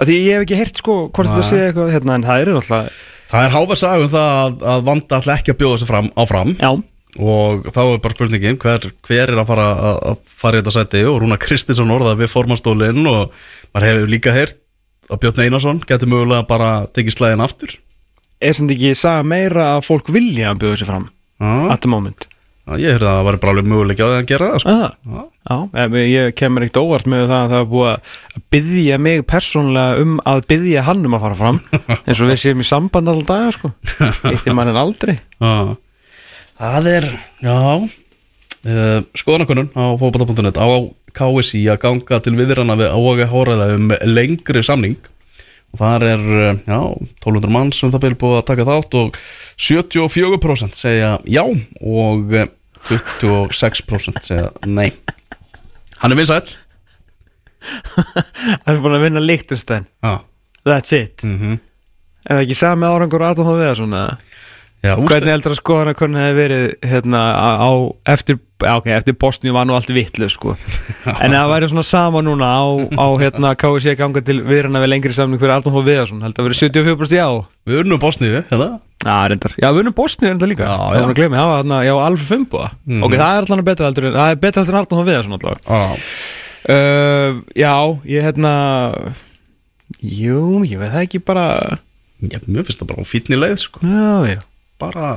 Því 0.00 0.18
ég 0.18 0.36
hef 0.36 0.44
ekki 0.44 0.60
heyrt 0.60 0.82
sko 0.82 0.98
hvort 1.08 1.32
þetta 1.32 1.48
sé 1.48 1.62
eitthvað 1.68 1.94
hérna, 1.94 2.18
en 2.18 2.28
það 2.28 2.44
er 2.44 2.52
náttúrulega 2.56 3.08
Það 3.30 3.44
er 3.46 3.52
háfa 3.54 3.74
sagum 3.78 4.08
það 4.10 4.30
að, 4.36 4.62
að 4.72 4.86
vanda 4.88 5.18
alltaf 5.20 5.36
ekki 5.36 5.52
að 5.52 5.58
bjóða 5.60 5.74
þessu 5.76 5.86
fram, 5.86 6.08
áfram. 6.18 6.54
Já, 6.58 6.70
og 7.18 7.66
þá 7.74 7.80
er 7.82 8.00
bara 8.02 8.14
spurningin 8.14 8.58
hver, 8.60 8.86
hver 9.06 9.32
er 9.32 9.40
að 9.42 9.48
fara 9.48 9.66
að, 9.90 10.20
fara 10.40 10.58
í 10.58 10.62
þetta 10.62 10.74
seti 10.76 11.02
og 11.08 11.18
Rúna 11.22 11.38
Kristinsson 11.42 11.90
orðað 11.90 12.20
við 12.22 12.30
formannstólinn 12.30 13.08
og 13.10 13.34
maður 13.70 13.88
hefur 13.90 14.12
líka 14.14 14.34
heyrt 14.34 14.58
að 15.10 15.22
Björn 15.24 15.44
Einarsson 15.46 15.80
getur 15.88 16.10
mögulega 16.10 16.46
bara 16.48 16.72
tekið 16.94 17.16
slæðin 17.16 17.44
aftur 17.46 17.76
er 18.40 18.56
sem 18.56 18.70
ekki 18.72 18.92
saga 18.98 19.26
meira 19.26 19.72
að 19.76 19.86
fólk 19.88 20.12
vilja 20.14 20.52
að 20.52 20.62
bjóða 20.64 20.80
sér 20.80 20.92
fram 20.92 21.08
Já, 21.40 21.50
at 21.72 21.82
the 21.84 21.90
moment 21.90 22.28
ég 22.78 22.94
heyrði 22.94 23.08
að 23.08 23.16
það 23.16 23.24
var 23.26 23.36
bara 23.42 23.52
alveg 23.54 23.96
því 23.98 24.04
að 24.06 24.26
gera 24.28 24.48
það 24.52 24.60
sko. 24.62 24.74
Aha. 25.10 25.22
Já. 25.50 25.86
Ég 26.06 26.34
kemur 26.38 26.64
ekkert 26.66 26.80
óvart 26.82 27.08
með 27.10 27.24
það 27.24 27.38
að 27.40 27.52
það 27.52 27.62
er 27.62 27.70
búið 27.70 27.88
að 27.90 28.42
byggja 28.54 28.98
mig 29.06 29.22
persónlega 29.30 30.04
um 30.04 30.12
að 30.30 30.42
byggja 30.52 30.84
hann 30.86 31.06
um 31.08 31.16
að 31.16 31.24
fara 31.24 31.38
fram 31.40 31.60
eins 32.06 32.20
og 32.20 32.30
við 32.30 32.42
séum 32.44 32.62
í 32.62 32.68
samband 32.68 33.10
alltaf 33.10 33.30
daga 33.32 33.54
sko 33.56 33.72
eitt 34.30 34.46
í 34.46 34.54
mann 34.54 34.70
en 34.70 34.80
aldrei. 34.80 35.16
Það 36.60 36.90
er, 36.92 37.06
já 37.40 37.56
uh, 37.56 38.98
skoðanakonun 39.16 39.70
á 39.72 39.84
fókbata.net 39.96 40.60
á 40.60 40.68
KSI 41.16 41.62
að 41.72 41.80
ganga 41.84 42.20
til 42.24 42.36
viðrana 42.38 42.76
við 42.80 42.92
áhuga 42.94 43.28
hóraða 43.30 43.68
um 43.76 43.92
lengri 44.08 44.62
samning. 44.66 44.96
Og 45.70 45.82
þar 45.82 46.06
er, 46.08 46.24
uh, 46.26 46.62
já, 46.66 46.80
1200 47.22 47.52
mann 47.54 47.70
sem 47.74 47.92
það 47.92 48.04
byrja 48.06 48.20
búið 48.22 48.38
að 48.40 48.48
taka 48.48 48.66
þátt 48.66 48.96
og 48.98 49.20
74% 49.60 50.78
segja 50.78 51.12
já 51.30 51.44
og 51.44 52.34
uh, 52.34 52.48
26% 52.88 54.24
segja 54.26 54.50
nei. 54.66 54.90
Hann 56.00 56.14
er 56.14 56.18
vinsæll. 56.18 56.56
Hann 58.64 58.72
er 58.72 58.80
búin 58.80 58.96
að 58.96 59.02
vinna 59.04 59.20
Lichtenstein 59.20 59.84
Já, 60.00 60.22
that's 60.64 60.94
it. 60.96 61.20
Mhm. 61.26 61.58
Er 62.24 62.36
það 62.38 62.42
ekki 62.46 62.56
sami 62.56 62.88
árangur 62.88 63.22
Arnóð 63.24 63.48
þá 63.48 63.54
við 63.56 63.66
það 63.66 63.78
svona 63.78 64.00
Já, 64.80 64.94
hvernig 64.96 65.28
heldur 65.34 65.52
að 65.52 65.58
skoðana 65.60 65.92
hvernig 65.92 66.22
hefði 66.24 66.36
verið 66.38 66.62
hérna 66.88 67.18
á, 67.36 67.48
á 67.60 67.70
eftir, 68.14 68.38
já, 68.64 68.70
ok, 68.80 68.86
eftir 68.96 69.16
Bosníu 69.20 69.52
var 69.52 69.66
nú 69.68 69.74
allt 69.76 69.90
vitlu 69.92 70.28
sko. 70.32 70.54
En 71.20 71.34
það 71.36 71.50
væri 71.52 71.68
svona 71.68 71.84
sama 71.84 72.22
núna 72.24 72.48
á, 72.48 72.64
á 72.96 73.06
hérna 73.20 73.50
KSC 73.60 73.92
ganga 74.00 74.22
til 74.24 74.38
viðrana 74.40 74.80
við 74.80 74.92
lengri 74.94 75.12
samning 75.12 75.42
fyrir 75.42 75.52
Arnóð 75.58 75.76
þá 75.76 75.84
við 75.84 76.00
það 76.00 76.24
heldur 76.24 76.40
að 76.40 76.48
verið 76.48 76.62
74% 76.64 77.18
já 77.18 77.28
Við 77.68 77.82
unnum 77.84 78.00
Bosníu, 78.00 78.32
hérna. 78.40 78.70
Já, 79.04 79.16
reyndar. 79.28 79.52
Já, 79.60 79.68
við 79.72 79.82
erum 79.84 79.96
Bosnið 80.00 80.28
reyndar 80.30 80.48
líka. 80.50 80.64
Já, 80.64 80.76
Já, 80.80 80.96
já. 80.96 81.04
já. 81.04 81.14
Glemi, 81.20 81.36
já, 81.84 81.94
alveg 82.08 82.26
fimboða 82.32 82.70
Mhm. 82.88 83.02
Ok, 83.04 83.14
það 83.20 83.36
er 83.36 83.44
alltaf 83.44 83.64
betra 83.68 83.86
heldur 83.90 84.10
Það 84.16 84.30
er 84.32 84.40
betra 84.44 84.62
heldur 84.64 84.74
en 84.76 84.80
Arnóð 84.80 85.06
við 85.06 85.16
það 85.16 85.24
svona 85.28 85.38
alltaf 85.40 85.60
Já, 85.68 85.80
uh, 86.72 87.40
Já, 87.56 87.74
ég 88.16 88.28
hérna 88.28 88.52
Jú, 90.00 90.64
ég 90.64 90.78
veit 90.80 90.92
það 90.92 91.04
ekki 91.04 91.20
bara 91.24 91.46
mér 92.20 92.64
finnst 92.64 92.80
það 92.80 92.90
bara 92.92 93.04
fítni 93.08 93.36
leið, 93.40 93.58
sko. 93.64 93.80
Já, 93.84 94.36
já 94.36 94.40
Bara, 94.80 95.10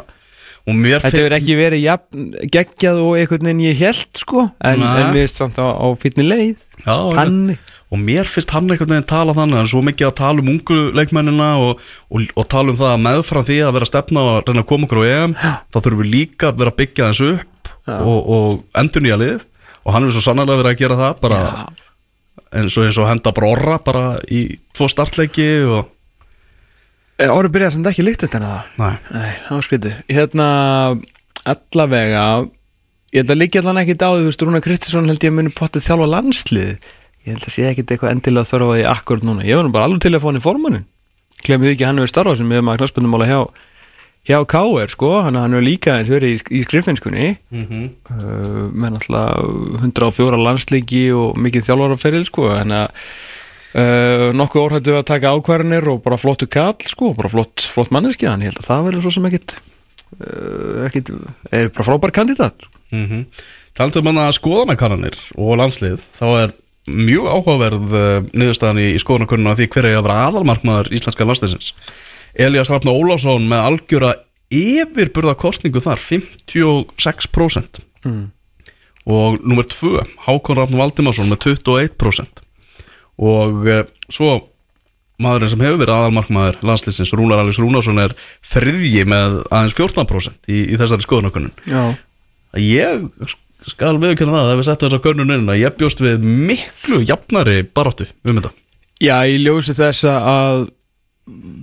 Þetta 1.04 1.20
hefur 1.20 1.34
ekki 1.36 1.56
verið 1.60 1.82
jafn, 1.84 2.28
geggjað 2.54 3.00
og 3.04 3.18
einhvern 3.20 3.50
veginn 3.50 3.64
ég 3.66 3.80
held, 3.84 4.10
sko 4.16 4.46
En, 4.64 4.80
en 4.80 5.10
mér 5.12 5.26
er 5.26 5.32
samt 5.34 5.60
á, 5.60 5.68
á 5.76 5.88
fínni 6.00 6.24
leið. 6.24 6.54
Já, 6.86 6.96
Hann 7.18 7.58
og 7.94 8.00
mér 8.02 8.26
finnst 8.26 8.50
hann 8.56 8.72
einhvern 8.72 8.90
veginn 8.96 9.10
tala 9.12 9.36
þannig 9.38 9.60
er 9.60 9.68
svo 9.70 9.84
mikið 9.86 10.08
að 10.08 10.16
tala 10.18 10.42
um 10.42 10.48
ungu 10.56 10.78
leikmennina 10.98 11.50
og, 11.62 11.84
og, 12.10 12.24
og 12.40 12.48
tala 12.50 12.74
um 12.74 12.80
það 12.80 12.94
að 12.96 13.04
meðfram 13.06 13.46
því 13.50 13.58
að 13.68 13.76
vera 13.76 13.90
stefna 13.92 14.24
og 14.24 14.48
reyna 14.48 14.64
að 14.64 14.70
koma 14.72 14.88
okkur 14.88 15.04
á 15.04 15.06
EM 15.12 15.36
þá 15.38 15.78
þurfum 15.78 16.02
við 16.02 16.10
líka 16.16 16.50
að 16.50 16.64
vera 16.64 16.74
að 16.74 16.80
byggja 16.80 17.10
þessu 17.12 17.30
upp 17.36 17.72
og, 18.00 18.20
og 18.34 18.80
endur 18.82 19.06
nýja 19.06 19.20
lið. 19.22 19.46
Og 19.84 19.94
hann 19.94 20.08
er 20.08 20.16
svo 20.16 20.24
sannlega 20.24 20.58
verið 20.64 20.72
að 20.72 20.82
gera 20.82 21.00
það 21.04 21.22
bara 21.22 21.42
eins 22.54 22.78
og, 22.80 22.88
eins 22.88 22.98
og 23.04 23.10
henda 23.12 23.34
brorra 23.36 23.78
bara 23.84 24.04
í 24.32 24.46
tvo 24.74 24.88
startleiki 24.90 25.50
og 25.68 25.93
Árið 27.30 27.54
byrjaði 27.56 27.76
sem 27.76 27.84
þetta 27.84 27.94
ekki 27.94 28.08
líktist 28.08 28.36
en 28.38 28.48
það. 28.48 28.72
Næ, 28.80 28.90
Nei, 29.14 29.32
það 29.46 29.56
var 29.56 29.68
skrítið. 29.68 30.02
Hérna, 30.12 30.48
allavega 31.54 32.26
Ég 33.14 33.22
held 33.22 33.30
að 33.36 33.42
líka 33.44 33.62
allan 33.62 33.78
ekki 33.84 33.94
dáði 34.02 34.24
Þú 34.24 34.30
veist, 34.32 34.44
Rúna 34.44 34.62
Kristinsson 34.66 35.10
held 35.12 35.22
ég 35.22 35.30
að 35.30 35.38
muni 35.38 35.52
pottið 35.54 35.86
þjálfa 35.86 36.08
landslið. 36.10 36.88
Ég 37.24 37.36
held 37.36 37.46
að 37.46 37.54
sé 37.54 37.68
ekkit 37.70 37.94
eitthvað 37.94 38.16
endilega 38.16 38.50
þörfa 38.50 38.78
því 38.80 38.88
akkurat 38.90 39.28
núna. 39.28 39.46
Ég 39.46 39.60
var 39.60 39.68
nú 39.68 39.76
bara 39.76 39.86
alveg 39.88 40.02
til 40.02 40.16
að 40.16 40.24
fá 40.24 40.28
hann 40.32 40.40
í 40.40 40.44
formannin 40.44 40.88
því 41.44 41.74
ekki 41.74 41.84
að 41.84 41.90
hann 41.90 42.00
hefur 42.00 42.12
starfað 42.12 42.40
sem 42.40 42.52
við 42.54 42.62
maður 42.64 42.82
knarspöndumála 42.84 43.28
hjá 43.28 43.40
hjá 44.24 44.38
KR 44.48 44.88
sko, 44.88 45.10
hann, 45.26 45.36
hann 45.36 45.52
hefur 45.52 45.66
líka 45.66 45.98
eins 46.00 46.12
verið 46.12 46.38
í, 46.38 46.38
í 46.56 46.62
skriffinskunni. 46.64 47.34
Mm 47.52 47.66
-hmm. 47.68 47.90
uh, 48.16 48.70
með 48.72 48.94
náttúrulega 48.96 49.82
104 49.84 50.40
landslíki 50.40 51.04
og 51.12 51.36
mikið 51.36 51.68
þjálfaraferil 51.68 52.24
sko, 52.30 52.48
en 52.56 52.72
að 52.72 52.88
uh, 53.74 54.30
nokkuð 54.38 54.66
orðhættu 54.68 54.98
að 54.98 55.08
taka 55.10 55.34
ákvarðanir 55.34 55.90
og 55.94 56.04
bara 56.06 56.20
flottu 56.22 56.48
kall 56.52 56.78
sko, 56.86 57.14
bara 57.18 57.32
flott, 57.32 57.68
flott 57.74 57.94
manneski, 57.94 58.30
hann 58.30 58.46
ég 58.46 58.54
held 58.54 58.64
að 58.64 58.70
það 58.70 58.86
verður 58.90 59.06
svo 59.06 59.16
sem 59.18 59.30
ekkit 59.30 59.58
uh, 59.58 60.86
ekkit, 60.88 61.14
er 61.52 61.74
bara 61.74 61.90
frábær 61.90 62.16
kandidat 62.16 62.70
Mm 62.94 63.08
-hmm. 63.10 63.26
Taldum 63.74 64.06
hann 64.06 64.22
að 64.22 64.36
skoðanakannanir 64.38 65.18
og 65.36 65.58
landslið 65.58 66.02
þá 66.20 66.28
er 66.44 66.52
mjög 66.86 67.26
áhugaverð 67.34 67.96
uh, 67.98 68.26
niðurstaðan 68.38 68.82
í, 68.84 68.88
í 68.94 69.02
skoðanakunnuna 69.02 69.56
því 69.58 69.68
hver 69.74 69.88
er 69.90 69.98
að 69.98 70.06
vera 70.06 70.26
aðalmarkmaður 70.28 70.92
íslenska 70.94 71.26
landsliðsins 71.26 71.74
Elias 72.34 72.70
Rafna 72.70 72.94
Ólafsson 72.94 73.48
með 73.50 73.66
algjöra 73.70 74.14
yfirburða 74.54 75.34
kostningu 75.34 75.82
þar 75.82 75.98
56% 75.98 77.82
mm. 78.06 78.26
og 79.06 79.42
nummer 79.42 79.66
2 79.66 80.06
Hákon 80.28 80.60
Rafn 80.60 80.78
Valdimarsson 80.78 81.32
með 81.32 81.40
21% 81.48 82.43
og 83.24 83.70
uh, 83.70 83.86
svo 84.12 84.34
maðurinn 85.22 85.54
sem 85.54 85.64
hefur 85.64 85.80
verið 85.82 85.96
aðalmarkmaður 85.96 86.60
landsliðsins 86.66 87.14
Rúnar 87.16 87.44
Alex 87.44 87.60
Rúnarsson 87.62 88.02
er 88.02 88.16
þriðji 88.50 89.06
með 89.10 89.40
aðeins 89.54 89.78
14% 89.78 90.50
í, 90.50 90.64
í 90.74 90.80
þessari 90.80 91.06
að 92.54 92.66
ég 92.66 93.06
skal 93.70 93.96
viðkynna 94.02 94.36
það 94.36 94.52
að 94.52 94.60
við 94.60 94.68
settum 94.68 94.90
þessa 94.90 95.04
könnun 95.06 95.36
inn 95.38 95.52
að 95.52 95.62
ég 95.62 95.78
bjóst 95.80 96.04
við 96.04 96.26
miklu 96.50 97.04
jafnari 97.06 97.62
baráttu 97.64 98.10
um 98.26 98.40
þetta 98.40 98.54
Já 99.04 99.18
í 99.28 99.40
ljósi 99.42 99.76
þess 99.76 100.06
að 100.08 100.66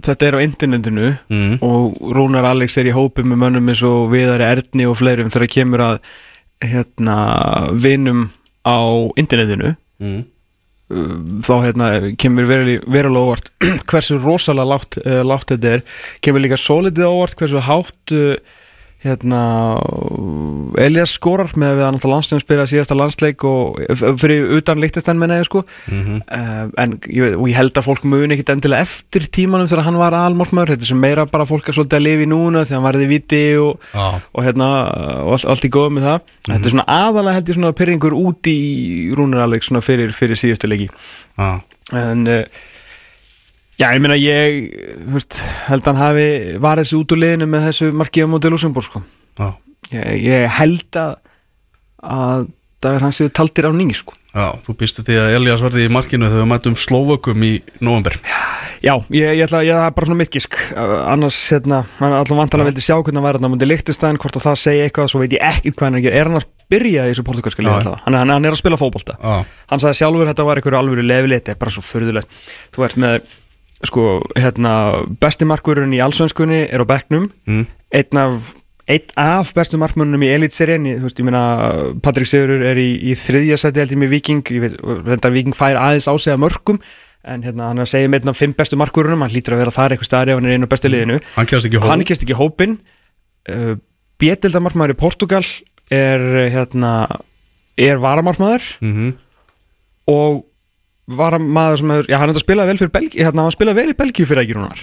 þetta 0.06 0.26
er 0.26 0.36
á 0.40 0.44
internetinu 0.44 1.10
mm. 1.28 1.60
og 1.64 2.00
Rúnar 2.16 2.48
Alex 2.48 2.78
er 2.80 2.88
í 2.88 2.96
hópi 2.96 3.24
með 3.26 3.42
mönnum 3.42 3.68
eins 3.68 3.82
og 3.84 4.08
Viðari 4.12 4.46
Erni 4.46 4.88
og 4.88 4.96
fleirum 5.00 5.28
þegar 5.32 5.52
kemur 5.52 5.84
að 5.84 6.00
hérna, 6.64 7.16
vinum 7.76 8.28
á 8.64 8.80
internetinu 9.20 9.74
Mm. 10.00 10.24
Þá 10.90 11.52
hérna, 11.64 11.88
kemur 12.18 12.48
verulega, 12.50 13.20
óvart 13.22 13.50
hversu 13.90 14.18
rosalega 14.18 14.72
látt, 14.72 14.98
uh, 15.04 15.20
látt 15.26 15.52
þetta 15.52 15.76
er. 15.76 15.84
Kemur 16.24 16.42
líka 16.42 16.58
svolítið 16.58 17.06
óvart 17.06 17.38
hversu 17.38 17.62
hátt 17.66 18.14
uh, 18.16 18.34
hérna 19.00 19.40
Elias 20.80 21.14
skorar 21.16 21.48
með 21.56 21.70
að 21.70 21.78
við 21.78 21.84
að 21.86 21.94
náttúrulega 21.94 22.14
landslefum 22.14 22.42
spila 22.42 22.66
síðasta 22.68 22.96
landsleik 22.98 23.44
og 23.48 23.78
fyrir 24.20 24.52
utan 24.58 24.80
líktastenn 24.82 25.20
menna 25.20 25.38
ég 25.40 25.48
sko. 25.48 25.62
Mm 25.88 26.20
uh, 26.20 26.66
en 26.80 26.96
ég, 27.08 27.34
og 27.38 27.48
ég 27.48 27.56
held 27.56 27.78
að 27.80 27.86
fólk 27.86 28.04
muni 28.08 28.36
ekkit 28.36 28.52
endilega 28.54 28.84
eftir 28.84 29.26
tímanum 29.32 29.68
þegar 29.70 29.86
hann 29.88 29.98
var 30.00 30.16
aðalmálmaður 30.18 30.74
þetta 30.74 30.90
sem 30.90 31.00
meira 31.00 31.26
bara 31.30 31.48
fólk 31.48 31.68
er 31.68 31.76
svolítið 31.76 31.98
að 31.98 32.06
lifa 32.06 32.26
í 32.26 32.30
núna 32.30 32.64
þegar 32.66 32.78
hann 32.78 32.86
varði 32.88 33.08
viti 33.10 33.42
og, 33.60 33.90
ah. 33.96 34.20
og 34.34 34.46
hérna 34.46 34.70
og 35.24 35.34
allt, 35.38 35.48
allt 35.54 35.68
í 35.68 35.72
góð 35.72 35.92
með 35.96 36.08
það. 36.10 36.32
Þetta 36.50 36.60
er 36.60 36.74
svona 36.76 36.88
aðalega 37.00 37.38
held 37.38 37.52
ég 37.52 37.60
svona 37.60 37.76
pyrringur 37.80 38.16
út 38.20 38.52
í 38.52 38.58
Rúnar 39.16 39.46
Alex 39.46 39.70
svona 39.70 39.84
fyrir, 39.84 40.12
fyrir 40.16 40.40
síðustu 40.40 40.70
leiki. 40.70 40.90
Ah. 41.40 41.58
en 41.96 42.26
uh, 42.28 42.42
já 43.80 43.88
ég 43.88 44.04
meina 44.04 44.18
ég 44.20 44.60
veist, 45.14 45.40
held 45.66 45.82
að 45.82 45.90
hann 45.90 46.02
hafi 46.04 46.28
varðið 46.60 46.86
þessu 46.86 47.00
út 47.00 47.16
úr 47.16 47.22
liðinu 47.24 47.50
með 47.50 47.66
þessu 47.70 47.90
markið 47.96 48.28
á 48.28 48.32
móti 48.32 48.52
Luxemburg 48.52 48.86
sko. 48.86 49.02
Ég, 49.90 50.08
ég 50.22 50.48
held 50.60 51.00
að 51.00 51.18
að 52.00 52.48
Dagur 52.80 53.02
hans 53.04 53.18
hefur 53.20 53.32
taldir 53.36 53.66
á 53.68 53.72
ný 53.76 53.90
sko. 53.92 54.14
Já, 54.32 54.56
þú 54.64 54.72
býstu 54.80 55.02
því 55.04 55.16
að 55.20 55.34
Elias 55.36 55.60
verði 55.60 55.82
í 55.84 55.90
markinu 55.92 56.30
þegar 56.30 56.40
við 56.46 56.48
mætum 56.48 56.76
Slovökum 56.78 57.42
í 57.44 57.50
november 57.82 58.14
Já, 58.80 58.94
ég, 59.12 59.34
ég 59.36 59.42
ætla, 59.44 59.60
ég 59.66 59.74
það 59.76 59.88
er 59.88 59.96
bara 59.96 60.08
svona 60.08 60.20
mittgisk 60.20 60.56
annars, 60.78 61.40
hérna, 61.50 61.80
hann 61.98 62.14
allan 62.16 62.38
vantalega 62.38 62.70
vildi 62.70 62.84
sjá 62.86 62.94
hvernig 62.94 63.18
hann 63.18 63.26
væri 63.26 63.40
þarna 63.40 63.50
mútið 63.52 63.70
Lichtenstein, 63.72 64.20
hvort 64.22 64.38
að 64.38 64.46
það 64.46 64.56
segja 64.62 64.86
eitthvað 64.86 65.10
svo 65.12 65.20
veit 65.20 65.34
ég 65.34 65.44
ekkert 65.44 65.76
hvað 65.76 65.90
hann 65.90 65.98
er 65.98 66.00
að 66.00 66.06
gera, 66.06 66.20
er 66.22 66.30
hann 66.30 66.40
að 66.40 66.46
byrja 66.72 67.04
í 67.04 67.10
þessu 67.12 67.26
portugalska 67.26 67.66
liði 67.66 67.74
allavega, 67.74 68.02
hann, 68.06 68.18
hann, 68.22 68.32
hann 68.36 68.48
er 68.48 68.56
að 68.56 68.62
spila 68.62 68.80
fótbolta. 68.80 69.18
Ah. 69.20 69.42
hann 69.74 69.82
sagði 69.84 70.00
sjálfur 70.00 70.30
þetta 70.30 70.46
var 70.48 70.62
einhverju 70.62 70.80
alvöru 70.80 71.04
lefilit, 71.04 71.42
þetta 71.42 71.56
er 71.56 71.60
bara 71.60 71.74
svo 71.74 71.84
furðulegt. 71.84 72.40
Þú 72.72 72.86
ert 72.86 72.98
með, 73.04 73.18
sko, 73.86 74.20
hérna 74.36 74.72
besti 75.20 75.48
markurinn 75.48 75.94
í 75.96 76.00
allsvenskunni 76.04 76.66
er 76.68 76.84
á 76.84 76.86
bekknum, 76.88 77.30
mm. 77.46 77.68
einn 77.96 78.20
af 78.20 78.50
einn 78.90 79.12
af 79.20 79.52
bestu 79.54 79.78
markmönnum 79.80 80.22
í 80.26 80.30
Elite-serien 80.34 80.86
þú 80.88 81.04
veist, 81.04 81.20
ég 81.20 81.26
meina, 81.28 81.42
Patrik 82.02 82.28
Sigurur 82.28 82.64
er 82.66 82.80
í, 82.80 82.88
í 83.10 83.14
þriðja 83.18 83.58
seti 83.60 83.82
held 83.82 83.94
ég 83.94 84.00
með 84.02 84.12
Viking 84.16 84.50
ég 84.56 84.64
veit, 84.64 84.76
þetta 85.06 85.30
Viking 85.34 85.56
fær 85.56 85.78
aðeins 85.78 86.08
á 86.10 86.14
sig 86.18 86.34
að 86.34 86.42
mörgum 86.46 86.80
en 87.30 87.44
hérna, 87.44 87.68
hann 87.70 87.80
er 87.80 87.86
að 87.86 87.92
segja 87.92 88.10
með 88.10 88.24
einn 88.24 88.32
af 88.32 88.40
fimm 88.40 88.56
bestu 88.56 88.78
markurunum 88.80 89.22
hann 89.24 89.34
lítur 89.34 89.56
að 89.56 89.62
vera 89.64 89.74
þar 89.76 89.94
eitthvað 89.94 90.10
staðri 90.10 90.34
ef 90.34 90.40
hann 90.40 90.48
er 90.48 90.56
einu 90.56 90.66
af 90.66 90.72
bestu 90.72 90.90
liðinu. 90.90 91.18
Hann 91.36 91.50
kjæst 91.50 91.68
ekki 91.68 91.82
hóp. 91.82 92.04
Ekki 92.16 92.38
hópin 92.38 92.76
uh, 93.52 93.74
Bétildamarkmaður 94.20 94.94
í 94.94 95.00
Portugal 95.00 95.42
er 95.92 96.24
hérna 96.54 96.94
er 97.80 98.00
varamarkmaður. 98.00 98.70
Mm 98.80 98.94
-hmm. 98.96 99.12
og 100.16 100.46
varamaður 101.18 101.78
sem 101.82 101.90
hefur, 101.94 102.08
já 102.10 102.16
hann 102.20 102.30
er 102.32 102.38
að 102.38 102.44
spila 102.44 102.66
vel 102.68 102.78
fyrir 102.80 102.92
Belgi, 102.94 103.18
hérna 103.24 103.44
hann 103.46 103.54
spila 103.54 103.74
vel 103.76 103.90
í 103.92 103.96
Belgíu 103.98 104.26
fyrir 104.28 104.44
ekki 104.44 104.56
núnar 104.58 104.80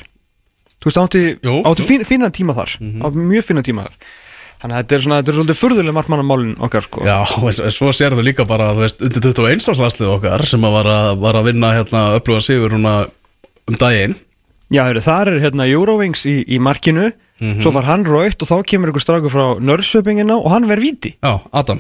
þú 0.78 0.90
veist, 0.90 1.00
átti, 1.02 1.22
Jú, 1.44 1.56
átti 1.66 1.84
jú. 1.84 1.88
fín, 1.90 2.04
fína 2.06 2.30
tíma 2.32 2.54
þar. 2.58 2.78
Mhm. 2.80 3.02
átti 3.08 3.24
mjög 3.32 3.46
fína 3.48 3.64
tíma 3.66 3.86
þar. 3.88 3.96
Þannig 4.58 4.74
að 4.74 4.82
þetta 4.84 4.96
er 4.98 5.02
svona, 5.04 5.18
þetta 5.22 5.30
er 5.32 5.38
svolítið 5.38 5.58
furðuleg 5.62 5.94
markmannamálin 5.98 6.54
okkar 6.66 6.82
sko. 6.86 7.02
Já, 7.06 7.18
en 7.66 7.72
svo 7.76 7.90
sérðu 7.94 8.24
líka 8.26 8.46
bara 8.50 8.72
þú 8.74 8.82
veist, 8.86 9.02
undir 9.06 9.22
21 9.22 9.68
árslagslið 9.74 10.14
okkar 10.16 10.46
sem 10.50 10.62
að 10.66 10.72
var 10.78 10.86
að, 10.94 11.10
var 11.22 11.36
að 11.38 11.46
vinna 11.52 11.74
hérna 11.78 12.02
upplúa 12.18 12.42
sigur 12.42 12.74
núna 12.74 12.94
um 13.68 13.76
daginn. 13.78 14.16
Já, 14.74 14.82
þar 15.02 15.34
er 15.36 15.40
hérna 15.46 15.68
Eurovings 15.70 16.26
í, 16.26 16.44
í 16.48 16.58
markinu. 16.60 17.12
Mhm. 17.40 17.62
svo 17.62 17.70
far 17.72 17.84
hann 17.86 18.04
raukt 18.04 18.42
og 18.42 18.48
þá 18.50 18.64
kemur 18.66 18.90
einhver 18.90 19.04
strákur 19.04 19.30
frá 19.30 19.60
Nörsöpingina 19.62 20.34
og 20.42 20.50
hann 20.50 20.66
verð 20.66 20.82
víti. 20.82 21.12
Já, 21.22 21.40
Adam 21.54 21.80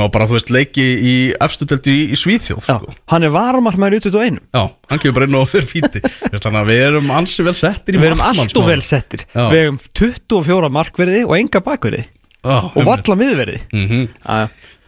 Ná 0.00 0.06
bara 0.08 0.24
þú 0.24 0.38
veist 0.38 0.48
leiki 0.54 0.80
í 1.04 1.14
efstudeldi 1.44 1.92
í, 1.92 2.04
í 2.14 2.16
Svíþjóð 2.16 2.64
Já, 2.64 2.76
sko. 2.80 2.94
hann 3.12 3.26
er 3.26 3.32
varamarkmaður 3.34 3.96
í 3.98 4.00
21 4.06 4.38
Já, 4.56 4.62
hann 4.88 4.98
kemur 5.02 5.14
bara 5.18 5.26
inn 5.28 5.36
og 5.36 5.48
fyrir 5.52 5.68
fíti 5.68 6.00
Þannig 6.32 6.58
að 6.62 6.70
við 6.70 6.80
erum 6.86 7.10
ansi 7.12 7.44
vel 7.44 7.54
settir 7.58 7.98
Við 8.00 8.08
erum 8.08 8.22
allt 8.24 8.40
og 8.40 8.46
markmannsmál. 8.46 8.68
vel 8.70 8.82
settir 8.88 9.24
Já. 9.34 9.44
Við 9.52 9.60
hefum 9.66 9.78
24 10.00 10.70
markverði 10.78 11.20
og 11.28 11.34
enga 11.36 11.60
bakverði 11.66 12.04
Já, 12.42 12.56
og 12.72 12.80
valla 12.88 13.18
miðverði 13.20 13.58
mm 13.72 13.84
-hmm. 13.88 14.08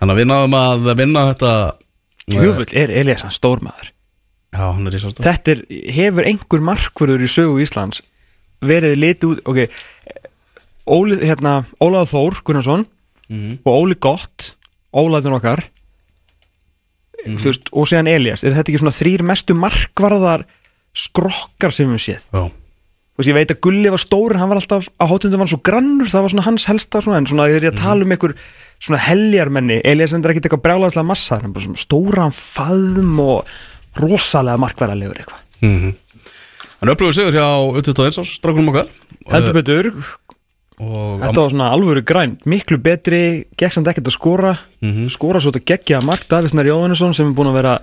Þannig 0.00 0.14
að 0.14 0.20
við 0.22 0.30
náðum 0.32 0.56
að 0.62 0.88
vinna 1.02 1.26
þetta 1.34 1.52
Jöfull 2.32 2.70
er 2.72 2.90
Eliasson 3.02 3.30
stórmaður 3.36 3.92
Já, 4.54 4.64
hann 4.72 4.86
er 4.88 4.94
í 4.96 5.02
svolítið 5.04 5.28
þetta 5.28 5.50
er, 5.52 5.60
hefur 6.00 6.24
einhver 6.32 6.60
markverður 6.64 7.22
í 7.26 7.28
sögu 7.28 7.60
Íslands 7.60 8.00
verið 8.64 8.96
litið 8.96 9.28
út 9.34 9.40
ok, 9.44 9.68
Óli, 10.86 11.16
hérna, 11.24 11.64
Ólaður 11.80 12.08
Þór 12.12 12.42
Gunnarsson 12.44 12.86
Mhm. 13.28 13.58
og 13.64 13.72
Óli 13.84 13.94
Gott 14.00 14.54
Ólaður 14.94 15.38
okkar 15.40 15.64
Mhm. 17.24 17.38
þú 17.40 17.48
veist, 17.48 17.70
og 17.72 17.86
síðan 17.88 18.08
Elias 18.12 18.42
er 18.44 18.52
þetta 18.52 18.68
ekki 18.68 18.80
svona 18.82 18.92
þrýr 18.98 19.22
mestu 19.24 19.54
markvarðar 19.56 20.42
skrokkar 20.94 21.72
sem 21.72 21.88
við 21.94 22.02
séð? 22.04 22.20
Já, 22.34 22.50
Þú 23.14 23.22
veist, 23.22 23.28
ég 23.30 23.34
veit 23.38 23.50
að 23.54 23.60
Gulli 23.62 23.90
var 23.94 23.98
stór 24.02 24.32
en 24.34 24.40
hann 24.42 24.48
var 24.50 24.58
alltaf 24.58 24.88
á 24.98 25.04
hótundum 25.06 25.38
var 25.38 25.46
hann 25.46 25.52
svo 25.54 25.62
grannur, 25.62 26.08
það 26.10 26.22
var 26.26 26.30
svona 26.34 26.44
hans 26.48 26.64
helsta 26.66 27.00
svona, 27.00 27.16
en 27.22 27.26
svona 27.30 27.46
þegar 27.46 27.62
ég 27.62 27.68
er 27.70 27.76
að 27.76 27.82
tala 27.84 28.02
um 28.04 28.10
einhver 28.10 28.34
svona 28.82 28.98
heljarmenni, 29.06 29.80
Elias 29.86 30.12
endur 30.12 30.32
ekkit 30.34 30.48
eitthvað 30.48 30.64
brjálaðslega 30.66 31.06
massa, 31.06 31.36
hann 31.38 31.46
er 31.46 31.54
bara 31.54 31.64
svona 31.64 31.78
stóran 31.84 32.34
faðum 32.34 33.20
og 33.22 33.46
rosalega 34.02 34.58
markvarðarlegur 34.58 35.20
eitthvað. 35.22 35.40
Mhm. 35.62 35.94
Hann 36.80 36.90
upplifur 36.92 37.14
sigur 37.14 37.32
hjá 37.38 37.46
U21 37.72 38.18
árs 38.18 38.34
strákunum 38.40 38.68
okkar. 38.74 38.88
Heldur 39.30 39.54
betur, 39.56 39.86
og 39.94 40.23
þetta 40.78 41.38
var 41.38 41.52
svona 41.52 41.68
alvöru 41.74 42.02
græn 42.06 42.38
miklu 42.50 42.78
betri, 42.82 43.44
gekk 43.58 43.76
samt 43.76 43.90
ekkert 43.92 44.10
að 44.10 44.16
skora. 44.16 44.54
Mhm. 44.82 45.10
skora 45.12 45.40
svo 45.40 45.52
þetta 45.52 45.68
geggja 45.70 46.02
Mark 46.02 46.26
Davisnar 46.28 46.66
Jóhannesson 46.66 47.14
sem 47.14 47.28
er 47.30 47.36
búin 47.36 47.52
að 47.52 47.60
vera 47.62 47.78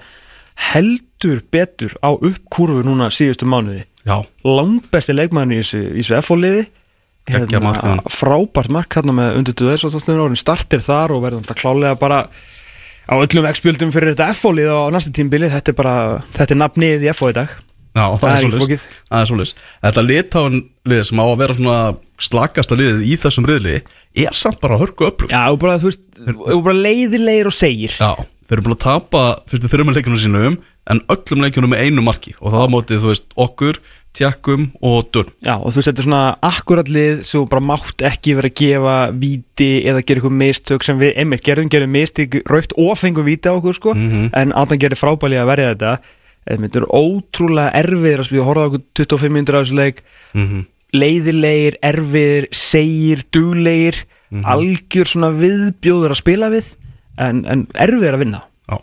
heldur 0.72 1.42
betur 1.52 1.96
á 2.04 2.12
uppkurfu 2.12 2.84
núna 2.84 3.10
síðustu 3.10 3.48
mánuði. 3.48 3.86
Já, 4.06 4.26
langbesti 4.44 5.14
leikmann 5.14 5.54
í 5.54 5.62
þessu, 5.62 6.22
FO-liði 6.26 6.66
já. 7.30 8.02
frábært 8.10 8.70
mark 8.74 8.90
hérna 8.98 9.14
með 9.14 9.38
undir 9.38 9.54
duðaðsvöldslega 9.54 10.26
orðin 10.26 10.42
startir 10.42 10.82
þar 10.82 11.14
og 11.16 11.24
verður 11.24 11.44
þetta 11.46 11.60
klálega 11.62 12.00
bara 12.02 12.24
á 13.12 13.14
öllum 13.14 13.46
ekspjöldum 13.46 13.92
fyrir 13.94 14.14
þetta 14.16 14.34
FO-lið 14.34 14.72
á 14.74 14.90
næstu 14.94 15.14
tímbili, 15.14 15.50
þetta 15.52 15.72
er 15.72 15.78
bara 15.78 15.96
þetta 16.34 16.56
er 16.56 16.62
nafnið 16.64 17.06
í 17.06 17.14
FO 17.14 17.30
í 17.30 17.38
dag. 17.38 17.54
Já, 17.92 18.06
það, 18.08 18.22
Það 18.22 18.36
er 18.38 18.54
flókið. 18.56 18.84
Það 19.10 19.22
er 19.22 19.30
svoleiðis. 19.30 19.54
Þetta 19.84 20.04
litáin 20.08 20.62
lið 20.88 21.02
sem 21.10 21.20
á 21.20 21.26
að 21.26 21.40
vera 21.42 21.56
svona 21.58 21.80
slakasta 22.22 22.78
liðið 22.80 23.06
í 23.10 23.16
þessum 23.22 23.48
riðli 23.50 23.80
er 24.26 24.36
samt 24.38 24.60
bara 24.64 24.80
hörku 24.82 25.08
upplug 25.10 25.32
Já, 25.32 25.46
og 25.52 25.62
bara, 25.62 25.80
þú 25.82 25.90
veist, 25.92 26.04
og 26.28 26.62
bara 26.66 26.78
leiðilegir 26.78 27.50
og 27.50 27.56
segir. 27.56 27.96
Já, 27.98 28.12
þeir 28.48 28.58
eru 28.58 28.68
búin 28.68 28.78
að 28.78 28.84
tapa 28.86 29.24
fyrstu 29.50 29.72
þrjumar 29.72 29.98
leikjunum 29.98 30.22
sínum 30.22 30.60
en 30.92 31.02
öllum 31.14 31.44
leikjunum 31.46 31.74
með 31.74 31.84
einu 31.88 32.06
marki 32.06 32.36
og 32.40 32.54
það 32.56 32.72
mótið, 32.76 33.02
þú 33.04 33.12
veist, 33.12 33.28
okkur, 33.46 33.82
tjekkum 34.18 34.66
og 34.84 35.12
dun 35.16 35.30
Já, 35.46 35.56
og 35.56 35.70
þú 35.72 35.78
veist, 35.80 35.90
þetta 35.90 36.04
er 36.04 36.08
svona 36.08 36.24
akkurat 36.52 36.90
lið 36.92 37.22
sem 37.28 37.46
bara 37.52 37.64
mátt 37.64 38.04
ekki 38.12 38.36
vera 38.40 38.52
að 38.52 38.58
gefa 38.60 38.96
víti 39.16 39.70
eða 39.88 40.02
gera 40.04 40.20
eitthvað 40.20 40.40
mistök 40.42 40.88
sem 40.88 41.00
við, 41.00 41.14
einmitt, 41.22 41.46
gerðum, 41.46 41.70
gerðum 41.72 41.96
mistök 41.96 42.42
raukt 42.52 42.76
og 42.76 42.98
fengum 43.00 43.28
víti 43.30 43.48
á 43.48 43.56
okkur, 43.56 43.78
sko. 43.78 43.96
Mhm. 43.96 44.34
en 44.36 44.52
Adam 44.52 44.82
gerir 44.82 45.00
frábæli 45.00 45.40
að 45.40 45.52
verja 45.54 45.72
þetta. 45.76 45.94
Þetta 46.42 46.80
er 46.82 46.88
ótrúlega 46.90 47.74
erfiðir 47.78 48.24
að 48.26 48.46
horfa 48.48 48.68
okkur 48.72 48.82
25 48.98 49.32
minnur 49.32 49.58
á 49.58 49.62
þessu 49.62 49.78
leik. 49.78 50.04
Mm 50.34 50.48
-hmm. 50.48 50.66
Leiðilegir, 50.96 51.78
erfiðir, 51.86 52.48
segir, 52.56 53.24
duglegir 53.34 54.02
algjör 54.48 55.10
svona 55.12 55.30
viðbjóður 55.36 56.14
að 56.16 56.20
spila 56.22 56.50
við 56.54 56.70
en, 57.20 57.42
en 57.52 57.66
erfiðir 57.76 58.16
að 58.18 58.24
vinna. 58.26 58.42
Já, 58.72 58.78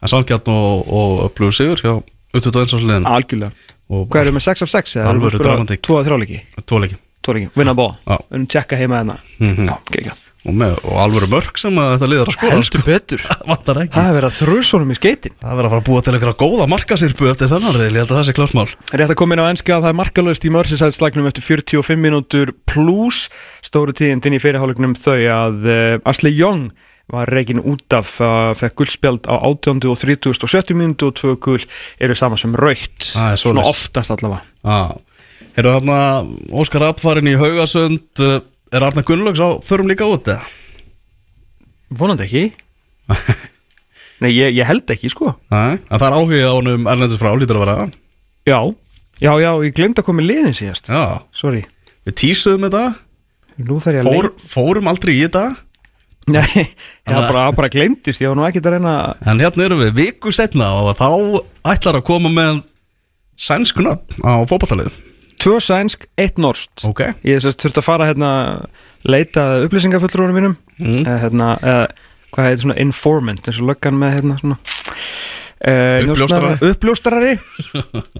en 0.00 0.12
Sálgjarn 0.12 0.48
og, 0.54 0.88
og 0.88 1.22
upplöfu 1.28 1.58
sigur 1.60 1.82
hjá 1.84 1.92
U21 2.34 2.62
árs 2.64 2.74
liðin 2.88 3.08
algjörlega. 3.08 3.52
Og 3.92 4.06
Hvað 4.08 4.24
erum 4.26 4.38
við 4.40 4.46
6 4.48 4.64
af 4.64 4.72
6? 4.72 4.94
eða 4.96 5.04
erum 5.10 5.20
við 5.20 5.26
Alvöru 5.26 5.28
að 5.28 5.42
spila 5.44 5.54
dramatík. 5.54 5.82
Tvo 5.84 5.98
að 6.00 6.06
þrjáleiki? 6.08 6.40
tvo 6.64 6.80
leiki. 6.82 7.00
Tvo 7.24 7.34
vinna 7.60 7.74
bó 7.76 7.86
erum 8.32 8.46
tjekka 8.48 8.80
heima 8.80 9.02
þarna 9.02 9.18
Mhm. 9.44 9.68
Já, 9.68 9.76
geggjað 9.92 10.23
og, 10.44 10.52
með, 10.60 10.76
og 10.84 11.00
alvöru 11.00 11.28
mörg 11.32 11.58
sem 11.60 11.78
að 11.80 11.90
þetta 11.94 12.08
liður 12.12 12.30
að 12.30 12.36
skora 12.36 12.58
Heldur 12.58 12.84
betur. 12.86 13.24
Það 13.64 13.80
Það 13.94 14.08
er 14.08 14.16
verið 14.18 14.28
að 14.28 14.38
þrjusvonum 14.38 14.92
í 14.92 14.98
skeitin 14.98 15.36
Það 15.40 15.58
verður 15.58 15.68
að 15.68 15.74
fara 15.74 15.82
að 15.82 15.88
búa 15.88 16.04
til 16.04 16.14
einhverja 16.14 16.38
góða 16.44 16.68
markasirpu 16.74 17.28
eftir 17.30 17.52
þennan 17.52 17.76
reyðil, 17.78 17.94
ég 17.94 18.02
held 18.04 18.12
að 18.12 18.18
það 18.18 18.28
sé 18.28 18.36
klart 18.36 18.56
mál. 18.58 18.66
Rétt 18.92 19.14
að 19.14 19.20
koma 19.20 19.36
inn 19.36 19.44
á 19.44 19.50
enska 19.50 19.76
að 19.76 19.86
það 19.86 19.92
er 19.92 20.00
markalöst 20.00 20.44
í 20.44 20.52
Merseyside-slagnum 20.54 21.28
eftir 21.30 21.46
45 21.48 22.02
mínútur 22.04 22.54
pluss 22.68 23.28
stóru 23.64 23.96
tíðindin 23.96 24.36
í 24.36 24.42
fyrirhálegnum 24.42 24.96
þau 25.00 25.16
að 25.16 25.70
uh, 25.70 26.10
Ashley 26.10 26.36
Young 26.36 26.68
var 27.12 27.28
reikin 27.28 27.60
út 27.60 27.92
af 27.92 28.16
uh, 28.24 28.52
fekk 28.56 28.78
guldspjald 28.80 29.26
á 29.28 29.36
18. 29.36 29.82
og 29.90 29.98
30. 30.00 30.30
og 30.40 30.48
70 30.48 30.78
mínútu 30.78 31.10
og 31.10 31.18
tvö 31.18 31.34
gull 31.36 31.66
eru 32.00 32.16
saman 32.16 32.40
sem 32.40 32.54
raukt 32.56 33.10
Það 33.12 33.34
er 33.34 33.42
svona 33.42 33.66
oftast 33.68 34.14
allavega. 34.14 34.40
Ah. 34.64 34.94
Herru 35.54 35.74
þarna 35.76 35.98
Óskar 36.56 36.82
Rappfarin 36.82 37.28
í 37.30 37.36
Haugasund 37.38 38.24
uh, 38.24 38.40
Er 38.74 38.82
Arna 38.82 39.04
Gunnlaugs 39.06 39.38
á 39.42 39.48
förum 39.62 39.86
líka 39.90 40.06
út 40.10 40.26
eða? 40.30 40.42
vonandi 41.94 42.24
ekki. 42.26 42.44
Nei, 44.24 44.30
ég, 44.34 44.54
ég 44.56 44.66
held 44.66 44.88
ekki 44.90 45.10
sko. 45.12 45.34
Nei, 45.52 45.76
en 45.78 46.00
það 46.00 46.06
er 46.08 46.16
áhuga 46.16 46.40
á 46.48 46.54
honum 46.56 46.88
Erlendis 46.90 47.20
frá, 47.20 47.30
lítur 47.38 47.58
að 47.60 47.64
vera. 47.66 47.86
Já, 48.48 48.58
já, 49.22 49.32
já, 49.42 49.50
ég 49.66 49.74
glemd 49.76 50.00
að 50.00 50.06
koma 50.08 50.24
í 50.24 50.26
liðin 50.30 50.56
síðast. 50.58 50.90
Já, 50.90 51.20
Sorry, 51.36 51.62
við 52.08 52.16
tísuðum 52.22 52.66
þetta. 52.66 52.84
Nú 53.68 53.78
þarf 53.84 53.98
ég 54.00 54.02
að 54.02 54.10
Fór, 54.16 54.28
Fórum 54.54 54.90
aldrei 54.90 55.14
í 55.14 55.22
þetta. 55.26 55.44
Nei, 56.34 56.64
ég 56.64 57.12
að- 57.14 57.26
bara, 57.30 57.44
bara 57.54 57.70
glemdist, 57.70 58.22
ég 58.24 58.32
var 58.32 58.38
nú 58.40 58.46
ekkert 58.48 58.66
að 58.70 58.78
reyna 58.78 58.94
En 59.28 59.42
hérna 59.44 59.66
erum 59.68 59.82
við 59.84 59.94
viku 60.00 60.32
setna 60.34 60.70
og 60.80 60.94
þá 60.98 61.10
ætlar 61.74 62.00
að 62.00 62.06
koma 62.08 62.32
með 62.32 62.62
sænskuna 63.36 63.98
á 64.24 64.32
fótballtalið 64.48 64.88
Tvö 65.40 65.58
sænsk, 65.62 66.06
eitt 66.20 66.40
norskt 66.40 66.84
Ok. 66.88 67.02
Ég 67.26 67.42
sérst 67.42 67.62
þurfti 67.64 67.82
að 67.82 67.86
fara 67.86 68.08
hérna 68.08 68.30
leita 69.04 69.44
að 69.54 69.68
upplýsingafullrúnum 69.68 70.38
mínum. 70.38 70.56
Mm. 70.78 71.04
eða 71.04 71.20
hérna, 71.22 71.52
eða 71.62 71.84
hvað 72.34 72.48
heitir 72.48 72.64
svona 72.64 72.80
informant 72.82 73.46
eins 73.46 73.60
og 73.62 73.68
löggan 73.70 73.98
með 74.00 74.16
hérna 74.18 74.38
svona. 74.40 74.58
Uh, 75.64 76.10
uppljóstrari. 76.68 77.36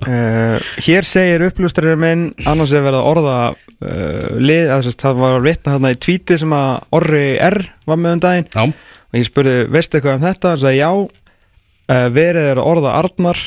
Uh, 0.06 0.62
hér 0.86 1.04
segir 1.04 1.44
uppljóstrari 1.50 1.96
minn 2.00 2.28
annars 2.48 2.72
er 2.72 2.86
verið 2.86 3.00
að 3.02 3.08
orða 3.10 3.34
uh, 3.50 4.38
lið, 4.38 4.70
að 4.72 4.86
þess, 4.86 5.00
það 5.02 5.20
var 5.20 5.44
vitna 5.44 5.74
þarna 5.74 5.92
í 5.92 5.98
tvíti 6.06 6.38
sem 6.40 6.54
að 6.56 6.70
Orri 6.96 7.26
R 7.42 7.58
var 7.90 8.00
með 8.00 8.16
um 8.16 8.24
daginn. 8.24 8.48
Já, 8.54 8.64
og 9.10 9.20
ég 9.20 9.28
spurði, 9.28 9.58
veistu 9.74 9.98
eitthvað 9.98 10.16
um 10.16 10.24
þetta? 10.24 10.54
Það 10.54 10.64
sagði 10.64 10.80
já, 10.80 10.90
uh, 11.98 12.08
verið 12.16 12.50
er 12.54 12.62
að 12.62 12.72
orða 12.72 12.96
Arnar 13.02 13.44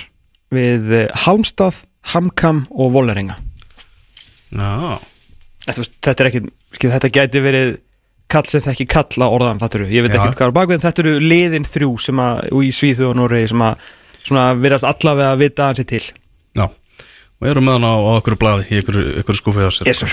við 0.53 0.95
uh, 0.99 1.03
Halmstað, 1.25 1.81
Hamkam 2.13 2.65
og 2.75 2.93
Voleringa 2.93 3.39
já 4.51 4.97
Þetta, 5.67 5.83
þetta 6.07 6.23
er 6.23 6.27
ekki, 6.29 6.41
skil, 6.77 6.89
þetta 6.93 7.09
gæti 7.11 7.39
verið 7.43 7.71
kall 8.31 8.47
sem 8.47 8.63
þekki 8.63 8.87
kalla 8.91 9.29
orðan, 9.31 9.59
fattur 9.61 9.85
ég 9.87 10.05
veit 10.05 10.13
Já. 10.15 10.21
ekki 10.21 10.39
hvað 10.39 10.49
er 10.49 10.55
bakvið, 10.55 10.77
en 10.77 10.83
þetta 10.85 11.03
eru 11.03 11.13
liðin 11.23 11.67
þrjú 11.67 11.91
sem 12.03 12.21
að, 12.23 12.41
í 12.63 12.71
Svíþjóð 12.75 13.11
og 13.11 13.17
Noregi 13.19 13.51
sem 13.51 13.63
að 13.67 13.85
svona 14.23 14.45
virðast 14.59 14.87
allavega 14.87 15.33
að 15.33 15.43
vita 15.43 15.67
hans 15.69 15.83
til. 15.87 16.03
Já, 16.57 16.65
og 16.67 17.49
erum 17.51 17.67
með 17.67 17.77
hann 17.77 17.87
á, 17.87 17.95
á 17.95 18.11
okkur 18.17 18.37
blaði 18.39 18.67
í 18.67 18.81
ykkur, 18.81 18.99
ykkur 19.23 19.39
skúfið 19.39 19.67
á 19.67 19.71
sér. 19.75 19.91
Yes, 19.91 20.03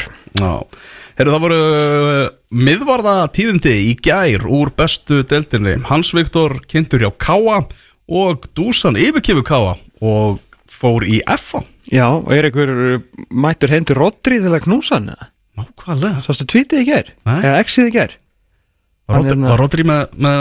heyrðu 1.18 1.35
það 1.35 1.44
voru 1.47 1.59
uh, 1.62 2.20
miðvarða 2.55 3.16
tíðindi 3.35 3.75
í 3.90 3.94
gær 4.03 4.47
úr 4.47 4.70
bestu 4.75 5.23
deildinni. 5.31 5.81
Hans 5.90 6.11
Viktor 6.14 6.59
kynntur 6.70 7.03
hjá 7.07 7.11
Káa 7.14 7.64
og 8.11 8.47
Dúsan 8.55 8.99
yfirkifu 9.01 9.47
Káa 9.47 9.75
og 10.05 10.42
fór 10.85 11.07
í 11.09 11.20
FA 11.40 11.62
Já, 11.92 12.07
og 12.14 12.31
er 12.33 12.49
einhver 12.49 13.03
mættur 13.31 13.73
hendur 13.73 13.99
Rodri 14.01 14.38
til 14.42 14.53
að 14.53 14.62
knúsa 14.66 14.99
hann? 15.01 15.11
Nákvæmlega 15.59 16.23
Sástu 16.27 16.47
tvítið 16.51 16.85
í? 16.85 17.01
Nei. 17.29 17.38
Eða 17.40 17.59
exið 17.62 17.90
í? 17.90 17.94
Var 17.94 18.09
er 18.09 19.18
Rodri- 19.20 19.31
hérna- 19.35 19.51
Var 19.53 19.61
Rodri 19.61 19.85
með, 19.87 20.14
með 20.27 20.40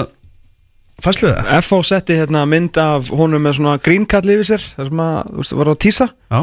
fæsluða? 1.03 1.43
FH 1.60 1.82
setti 1.89 2.17
hérna 2.17 2.45
mynd 2.49 2.79
af 2.82 3.10
honum 3.13 3.43
með 3.43 3.58
svona 3.60 3.75
grínkall 3.84 4.23
yfir 4.38 4.47
sér 4.53 4.65
það 4.77 4.89
sem 4.91 5.03
að, 5.03 5.19
þú 5.34 5.41
veist, 5.43 5.56
var 5.60 5.71
á 5.71 5.75
tísa 5.84 6.08
Já, 6.32 6.39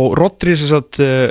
og 0.00 0.18
Rodri 0.18 0.56
sem 0.58 0.70
sagt 0.72 1.00
uh, 1.04 1.28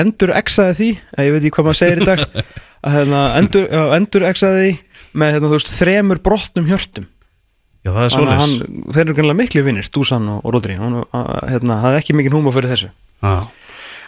endur 0.00 0.34
exaði 0.38 0.76
því, 0.80 0.90
ég 1.26 1.32
veit 1.34 1.40
ekki 1.44 1.54
hvað 1.58 1.68
maður 1.70 1.80
segir 1.84 2.02
í 2.02 2.08
dag 2.10 2.24
að 2.86 2.96
hérna, 2.98 3.22
endur, 3.40 3.66
endur 3.98 4.26
exaði 4.30 4.66
því 4.66 4.76
með 5.20 5.32
hérna, 5.36 5.48
þú 5.50 5.56
veist, 5.58 5.72
þremur 5.80 6.20
brotnum 6.26 6.68
hjörtum 6.70 7.08
já 7.86 7.92
það 7.94 8.18
er 8.20 8.34
hann, 8.40 8.58
þeir 8.90 9.04
eru 9.06 9.16
greinlega 9.16 9.40
miklu 9.42 9.64
vinnir, 9.66 9.88
Dusan 9.94 10.28
og, 10.32 10.44
og 10.44 10.56
Rodri. 10.56 10.76
Að, 10.80 11.32
hérna, 11.48 11.80
hafði 11.84 12.02
ekki 12.02 12.18
mikið 12.18 12.36
húma 12.36 12.54
fyrir 12.54 12.74
þessu. 12.74 12.92
Já, 13.20 13.34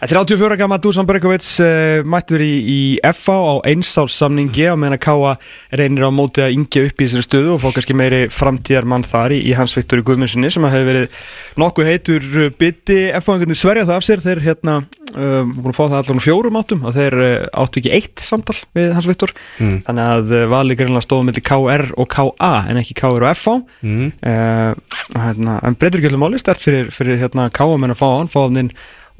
En 0.02 0.08
34 0.08 0.56
gamma 0.58 0.80
Dusan 0.82 1.06
Berkovic 1.06 1.44
uh, 1.62 2.00
mættur 2.02 2.42
í, 2.42 2.54
í 2.58 2.78
FA 3.14 3.36
á 3.38 3.54
einsáls 3.70 4.16
samningi 4.18 4.64
á 4.66 4.74
meðan 4.74 4.96
að 4.96 5.02
Káa 5.04 5.34
reynir 5.78 6.02
á 6.02 6.10
móti 6.10 6.42
að 6.42 6.56
yngja 6.56 6.82
upp 6.88 6.96
í 6.98 7.06
þessari 7.06 7.26
stöðu 7.28 7.52
og 7.54 7.60
fá 7.62 7.68
kannski 7.76 7.94
meiri 7.94 8.24
framtíðar 8.34 8.88
mann 8.90 9.06
þar 9.06 9.36
í, 9.36 9.38
í 9.46 9.54
hans 9.54 9.76
Viktori 9.78 10.02
Guðmundssoni 10.02 10.50
sem 10.50 10.66
hefur 10.66 10.88
verið 10.90 11.20
nokkuð 11.62 11.90
heitur 11.92 12.26
uh, 12.34 12.48
bytti 12.50 12.98
FA-ingarnir 13.20 13.60
sverja 13.62 13.86
það 13.86 14.00
af 14.00 14.08
sér 14.08 14.24
þeir 14.26 14.42
hérna 14.48 14.76
uh, 15.14 15.42
búin 15.46 15.72
að 15.72 15.76
fá 15.78 15.82
það 15.84 15.96
allan 16.00 16.20
á 16.20 16.26
fjórum 16.26 16.58
áttum 16.60 16.82
og 16.88 16.94
þeir 16.96 17.16
uh, 17.20 17.46
áttu 17.62 17.80
ekki 17.82 17.92
eitt 17.96 18.24
samtal 18.24 18.56
við 18.76 18.92
hans 18.96 19.08
Viktor 19.10 19.32
Mm. 19.60 19.78
þannig 19.86 20.10
að 20.16 20.32
uh, 20.36 20.44
vali 20.52 20.76
greinlega 20.78 21.04
stóðum 21.06 21.28
milli 21.30 21.42
KR 21.44 21.84
og 22.00 22.08
KA 22.12 22.52
en 22.70 22.80
ekki 22.80 22.94
KR 22.98 23.26
og 23.28 23.36
FA 23.38 23.56
mm. 23.82 24.12
uh, 24.26 24.98
hérna, 25.16 25.58
en 25.62 25.76
breytur 25.78 26.00
ekki 26.00 26.10
allir 26.12 26.22
máli 26.22 26.40
stert 26.42 26.62
fyrir, 26.64 26.90
fyrir 26.94 27.20
hérna, 27.22 27.48
káamenn 27.52 27.92
að 27.94 28.00
fá 28.02 28.08
hann 28.18 28.30
fá 28.32 28.40
hann 28.46 28.60
inn 28.64 28.72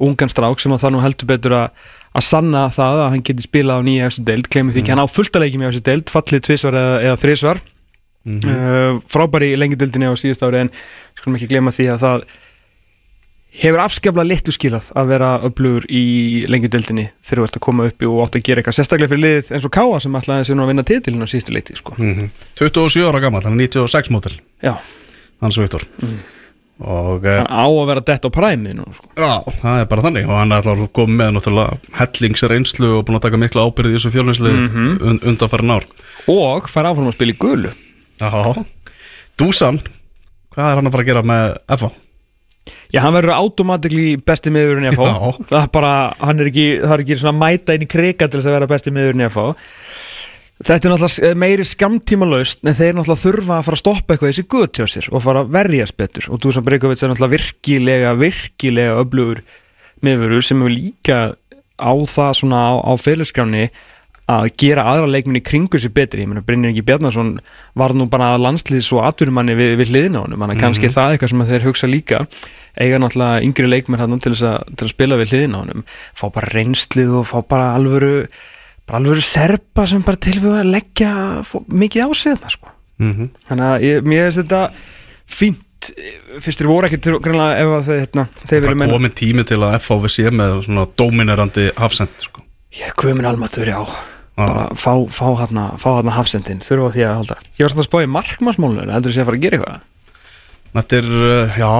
ungan 0.03 0.31
strák 0.31 0.59
sem 0.59 0.73
að 0.73 0.83
það 0.85 0.95
nú 0.95 1.03
heldur 1.05 1.29
betur 1.33 1.57
að 1.63 1.83
að 2.13 2.25
sanna 2.27 2.67
það 2.69 2.99
að 3.01 3.07
hann 3.15 3.23
geti 3.25 3.41
spilað 3.47 3.79
á 3.81 3.85
nýja 3.87 4.07
eftir 4.11 4.25
deild, 4.27 4.47
glemur 4.53 4.73
því 4.75 4.81
ekki, 4.83 4.91
hann 4.93 5.01
á 5.01 5.09
fullta 5.09 5.39
leikjum 5.41 5.63
í 5.63 5.65
eftir 5.71 5.85
deild, 5.87 6.11
fallið 6.13 6.43
tvisvar 6.45 6.75
eða, 6.77 6.97
eða 7.09 7.21
þrisvar 7.23 7.61
Mhm. 8.23 8.39
uh, 8.47 8.99
frábæri 9.11 9.49
lengi 9.59 9.75
deildinni 9.75 10.07
á 10.07 10.15
síðust 10.15 10.45
ári 10.47 10.61
en 10.61 10.69
skulum 11.17 11.35
ekki 11.35 11.49
glema 11.51 11.73
því 11.75 11.87
að 11.91 12.03
það 12.05 12.21
hefur 13.53 13.83
afskaplega 13.83 14.27
litlu 14.27 14.53
skilað 14.55 14.89
að 14.97 15.09
vera 15.13 15.29
öflugur 15.45 15.85
í 15.91 16.03
lengjudöldinni 16.49 17.05
þegar 17.21 17.41
þú 17.41 17.47
ert 17.47 17.57
að 17.59 17.65
koma 17.67 17.87
upp 17.89 18.05
og 18.09 18.19
átt 18.25 18.37
að 18.39 18.45
gera 18.47 18.61
eitthvað 18.61 18.77
sérstaklega 18.79 19.11
fyrir 19.13 19.23
liðið 19.23 19.51
eins 19.53 19.67
og 19.67 19.73
Káa 19.75 20.01
sem 20.01 20.19
sér 20.23 20.57
nú 20.57 20.65
að 20.65 20.71
vinna 20.71 20.85
titilin 20.87 21.25
á 21.25 21.27
síðustu 21.29 21.53
leiti 21.53 21.77
sko. 21.77 21.95
mm 21.97 22.29
27 22.59 23.07
ára 23.07 23.21
gammal, 23.21 23.43
hann 23.45 23.59
er 23.59 23.67
96 23.69 24.13
mótil 24.13 24.37
hans 25.43 25.57
Viktor. 25.59 25.83
Og 26.83 27.25
eh, 27.29 27.37
hann 27.37 27.47
á 27.53 27.67
að 27.69 27.87
vera 27.91 28.03
dett 28.03 28.25
á 28.25 28.29
præmið 28.33 28.77
nú 28.79 28.85
sko. 28.95 29.09
já, 29.13 29.43
það 29.61 29.79
er 29.79 29.89
bara 29.91 30.05
þannig. 30.07 30.27
Og 30.27 30.39
hann 30.39 30.51
er 30.51 30.61
alltaf 30.63 30.93
komið 30.97 31.19
með 31.19 31.33
náttúrulega 31.37 31.97
hellingsreynslu 31.99 32.93
og 32.97 33.03
búin 33.07 33.19
að 33.19 33.25
taka 33.27 33.41
mikla 33.41 33.67
ábyrði 33.67 33.93
í 33.93 33.97
þessu 33.99 34.13
fjölunslið 34.15 34.55
mm 34.57 34.69
-hmm. 34.73 35.19
undanfærin 35.29 35.75
ár. 35.75 35.85
Og 36.27 36.69
fær 36.69 36.89
áfram 36.89 37.11
að 37.11 37.17
spila 37.19 37.35
í 37.35 37.37
gulu. 37.37 37.73
Já, 38.19 38.65
Dusan 39.37 39.81
hvað 40.53 40.69
er 40.69 40.75
hann 40.77 40.87
að 40.87 40.93
fara 40.93 41.03
að 41.03 41.09
gera 41.09 41.23
með 41.25 41.55
FA? 41.77 41.89
Já, 42.93 43.01
hann 43.03 43.15
verður 43.15 43.35
automatikli 43.35 44.13
besti 44.23 44.51
miðurinn 44.53 44.87
í 44.87 44.93
FH 44.93 45.07
Já. 45.09 45.47
Það 45.49 45.61
er 45.61 45.71
bara, 45.73 45.93
hann 46.21 46.39
er 46.39 46.51
ekki, 46.51 46.67
það 46.83 46.93
er 46.95 47.05
ekki 47.05 47.17
svona 47.19 47.33
að 47.33 47.41
mæta 47.41 47.75
inn 47.75 47.85
í 47.85 47.89
krika 47.91 48.29
til 48.29 48.39
þess 48.39 48.51
að 48.51 48.57
vera 48.57 48.69
besti 48.71 48.93
miðurinn 48.95 49.25
í 49.25 49.29
FH 49.31 49.47
Þetta 50.63 50.87
er 50.87 50.93
náttúrulega 50.93 51.37
meiri 51.41 51.63
skamtíma 51.67 52.27
laust 52.29 52.61
en 52.61 52.75
þeir 52.77 52.93
náttúrulega 52.95 53.23
þurfa 53.23 53.55
að 53.57 53.65
fara 53.67 53.75
að 53.75 53.81
stoppa 53.81 54.13
eitthvað 54.13 54.29
þessi 54.29 54.45
gutt 54.53 54.79
hjá 54.79 54.85
sér 54.93 55.07
og 55.09 55.23
fara 55.25 55.41
að 55.43 55.49
verjast 55.55 55.95
betur. 55.99 56.27
Og 56.29 56.39
Dusan 56.43 56.63
Breikovic 56.63 57.01
er 57.01 57.11
náttúrulega 57.11 57.33
virkilega, 57.33 58.13
virkilega 58.21 58.99
öflugur 59.01 59.41
miðurur 60.05 60.45
sem 60.45 60.61
hefur 60.61 60.75
líka 60.75 61.17
á 61.75 61.93
það 62.13 62.31
svona 62.39 62.61
á, 62.69 62.73
á 62.79 62.93
félagsgráni 63.01 63.65
að 64.31 64.49
gera 64.57 64.85
aðra 64.87 65.09
leikminni 65.11 65.41
kringu 65.43 65.79
sér 65.81 65.91
betri. 65.93 66.23
Ég 66.23 66.29
meina 66.31 66.43
Brynjar 66.45 66.71
Ingi 66.71 66.83
Bjarnason 66.85 67.33
var 67.79 67.93
nú 67.97 68.07
bara 68.11 68.37
landslýðs 68.39 68.91
og 68.95 69.03
atvinnumanni 69.09 69.55
við, 69.59 69.73
við 69.81 69.91
hliðina 69.91 70.21
á 70.21 70.23
honum. 70.23 70.39
Þannig 70.39 70.55
að 70.59 70.63
kannski 70.63 70.87
er 70.87 70.95
það 70.95 71.15
eitthvað 71.15 71.33
sem 71.33 71.45
þeir 71.51 71.67
hugsa 71.67 71.89
líka. 71.91 72.21
Eiga 72.79 73.01
náttúrulega 73.03 73.43
yngri 73.45 73.67
leikmenn 73.69 73.99
hann 74.01 74.19
til, 74.23 74.31
þess 74.33 74.47
að- 74.49 74.75
til 74.77 74.87
að 74.87 74.93
spila 74.93 75.19
við 75.19 75.33
hliðina 75.33 75.59
á 75.59 75.61
honum. 75.63 75.83
Fá 76.15 76.25
bara 76.33 76.53
reynslið 76.55 77.11
og 77.19 77.27
fá 77.27 77.37
bara 77.47 77.75
alvöru 77.75 78.27
bara 78.87 78.99
alvöru 78.99 79.21
serpa 79.21 79.87
sem 79.87 80.01
bara 80.03 80.17
tilbúið 80.17 80.61
að 80.61 80.71
leggja 80.71 81.11
mikið 81.67 82.07
á 82.07 82.09
sig 82.15 82.33
þetta 82.33 82.49
sko. 82.49 82.67
Mm 82.99 83.13
-hmm. 83.13 83.29
þannig 83.49 83.65
að 83.65 83.81
ég, 83.81 84.01
mér 84.03 84.31
finnst 84.31 84.41
þetta 84.43 84.71
fínt. 85.27 85.59
Fyrst 86.39 86.61
þér 86.61 86.67
voru 86.71 86.87
ekki 86.87 86.97
til 87.01 87.19
greinlega 87.19 87.59
ef 87.59 87.67
að 87.67 87.87
þeir, 87.87 87.99
hérna, 87.99 88.27
þeir 88.47 88.61
vilja 88.61 88.67
bara 88.69 88.75
menna 88.75 88.93
komið 88.93 89.13
tími 89.19 89.43
til 89.43 89.57
að 89.59 89.79
við 89.99 90.07
sé 90.07 90.29
með 90.31 90.63
svona 90.63 90.87
dominerandi 90.95 91.71
hafsend 91.75 92.09
sko. 92.17 92.41
ég 92.71 92.93
kvömin 92.95 93.25
almatur 93.25 93.67
já 93.67 93.83
Já. 93.83 94.12
Bara 94.39 94.69
fá, 94.79 94.93
fá 95.13 95.27
hérna 95.41 95.67
fá 95.81 95.89
hérna 95.97 96.15
hafsendin, 96.15 96.63
þurfa 96.65 96.93
því 96.95 97.05
að 97.07 97.17
halda. 97.19 97.37
Ég 97.57 97.65
var 97.65 97.73
samt 97.73 97.83
að 97.83 97.89
spá 97.89 97.99
í 98.01 98.09
markmannsmálunum, 98.13 98.93
heldur 98.93 99.13
þú 99.13 99.15
sé 99.15 99.23
að 99.23 99.29
fara 99.29 99.39
að 99.39 99.45
gera 99.45 99.59
eitthvað? 99.59 99.85
Þetta 100.73 100.99
er, 100.99 101.13
uh, 101.13 101.61
já 101.61 101.73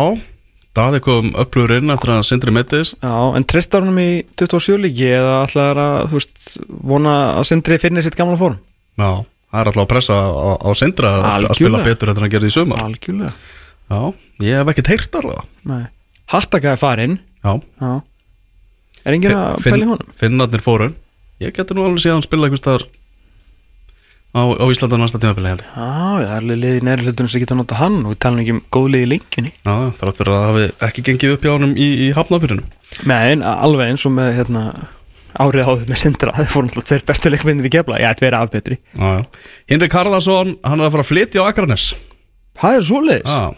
Daði 0.74 1.04
kom 1.06 1.28
upplugur 1.38 1.76
inn 1.76 1.94
eftir 1.94 2.10
að 2.16 2.24
Sindri 2.26 2.54
mittist 2.54 2.96
já, 2.98 3.14
en 3.38 3.44
tristar 3.46 3.84
honum 3.84 4.00
í 4.02 4.24
27 4.42 4.80
líki 4.82 5.12
eða 5.14 5.36
ætlaðar 5.44 5.82
að, 5.84 5.98
þú 6.10 6.18
veist 6.18 6.56
vona 6.90 7.14
að 7.36 7.46
Sindri 7.52 7.78
finni 7.82 8.02
sitt 8.02 8.18
gamla 8.18 8.40
form? 8.40 8.56
Já, 8.98 9.22
það 9.52 9.60
er 9.60 9.70
alltaf 9.70 9.84
að 9.84 9.92
pressa 9.92 10.18
á, 10.18 10.54
á 10.58 10.70
Sindra 10.78 11.12
að, 11.30 11.46
spila 11.60 11.84
betur 11.86 12.10
eftir 12.10 12.24
að 12.24 12.26
hann 12.26 12.34
gerði 12.34 12.50
í 12.50 12.56
sumar. 12.56 12.82
Algjörlega. 12.88 13.36
Já, 13.94 14.00
ég 14.48 14.58
hef 14.58 14.74
ekkert 14.74 14.92
heyrt 14.96 15.20
allavega 15.22 15.70
Nei. 15.70 15.84
Hattaka 16.34 16.74
er 16.74 16.82
farinn. 16.82 17.16
Já, 17.44 17.54
já. 17.84 17.94
er 19.04 19.18
enginn 19.20 19.38
að 19.38 19.70
í 19.70 19.86
honum? 19.92 20.14
Finnarnir 20.18 20.66
fóru 20.66 20.90
Ég 21.44 21.56
geti 21.58 21.76
nú 21.78 21.86
alveg 21.88 22.04
séð 22.04 22.16
hann 22.18 22.26
spila 22.26 22.48
einhvers 22.48 22.62
staðar 22.64 22.86
á, 24.34 24.42
á 24.50 24.66
Íslanda 24.74 24.98
næsta 24.98 25.20
tímafélag 25.22 25.54
held 25.54 25.62
ég. 25.62 25.70
já, 25.76 25.84
það 25.84 26.24
er 26.24 26.34
alveg 26.40 26.60
liðið 26.64 26.86
næri 26.88 27.06
hlutunum 27.06 27.30
sem 27.34 27.44
geta 27.44 27.58
nota 27.60 27.78
hann 27.78 28.00
og 28.06 28.14
við 28.16 28.20
talum 28.26 28.42
ekki 28.44 28.56
um 28.56 28.62
góð 28.74 28.88
liðið 28.94 29.06
í 29.06 29.12
lengjunni. 29.14 29.52
Já, 29.62 29.76
þrátt 30.00 30.20
fyrir 30.20 30.34
að 30.34 30.40
það 30.40 30.50
hafi 30.50 30.66
ekki 30.88 31.04
gengið 31.10 31.34
upp 31.36 31.46
hjá 31.46 31.52
honum 31.54 31.74
í, 31.78 31.88
í 32.02 32.08
hafnafyrinu 32.18 32.66
Nei, 33.10 33.22
en 33.36 33.44
alveg 33.46 33.92
eins 33.94 34.06
og 34.10 34.14
með 34.18 34.32
hérna, 34.40 34.64
árið 35.44 35.70
áður 35.70 35.88
með 35.94 36.02
Sindra 36.02 36.34
það 36.38 36.50
fórum 36.54 36.70
alltaf 36.72 36.88
tveir 36.90 37.06
bestu 37.10 37.32
leikmennir 37.34 37.70
í 37.70 37.74
gefla 37.74 38.00
ég 38.02 38.10
ætti 38.14 38.26
verið 38.28 38.40
afbetri 38.46 38.78
Já, 38.94 39.08
já. 39.18 39.24
Hinrik 39.74 39.96
Harðarsson, 39.98 40.56
hann 40.66 40.82
er 40.82 40.88
að 40.90 40.96
fara 40.98 41.06
að 41.06 41.12
flytja 41.12 41.42
á 41.46 41.50
Akranes 41.50 41.88
Það 42.62 42.78
er 42.80 42.88
svoleiðis? 42.90 43.34
Já, 43.34 43.54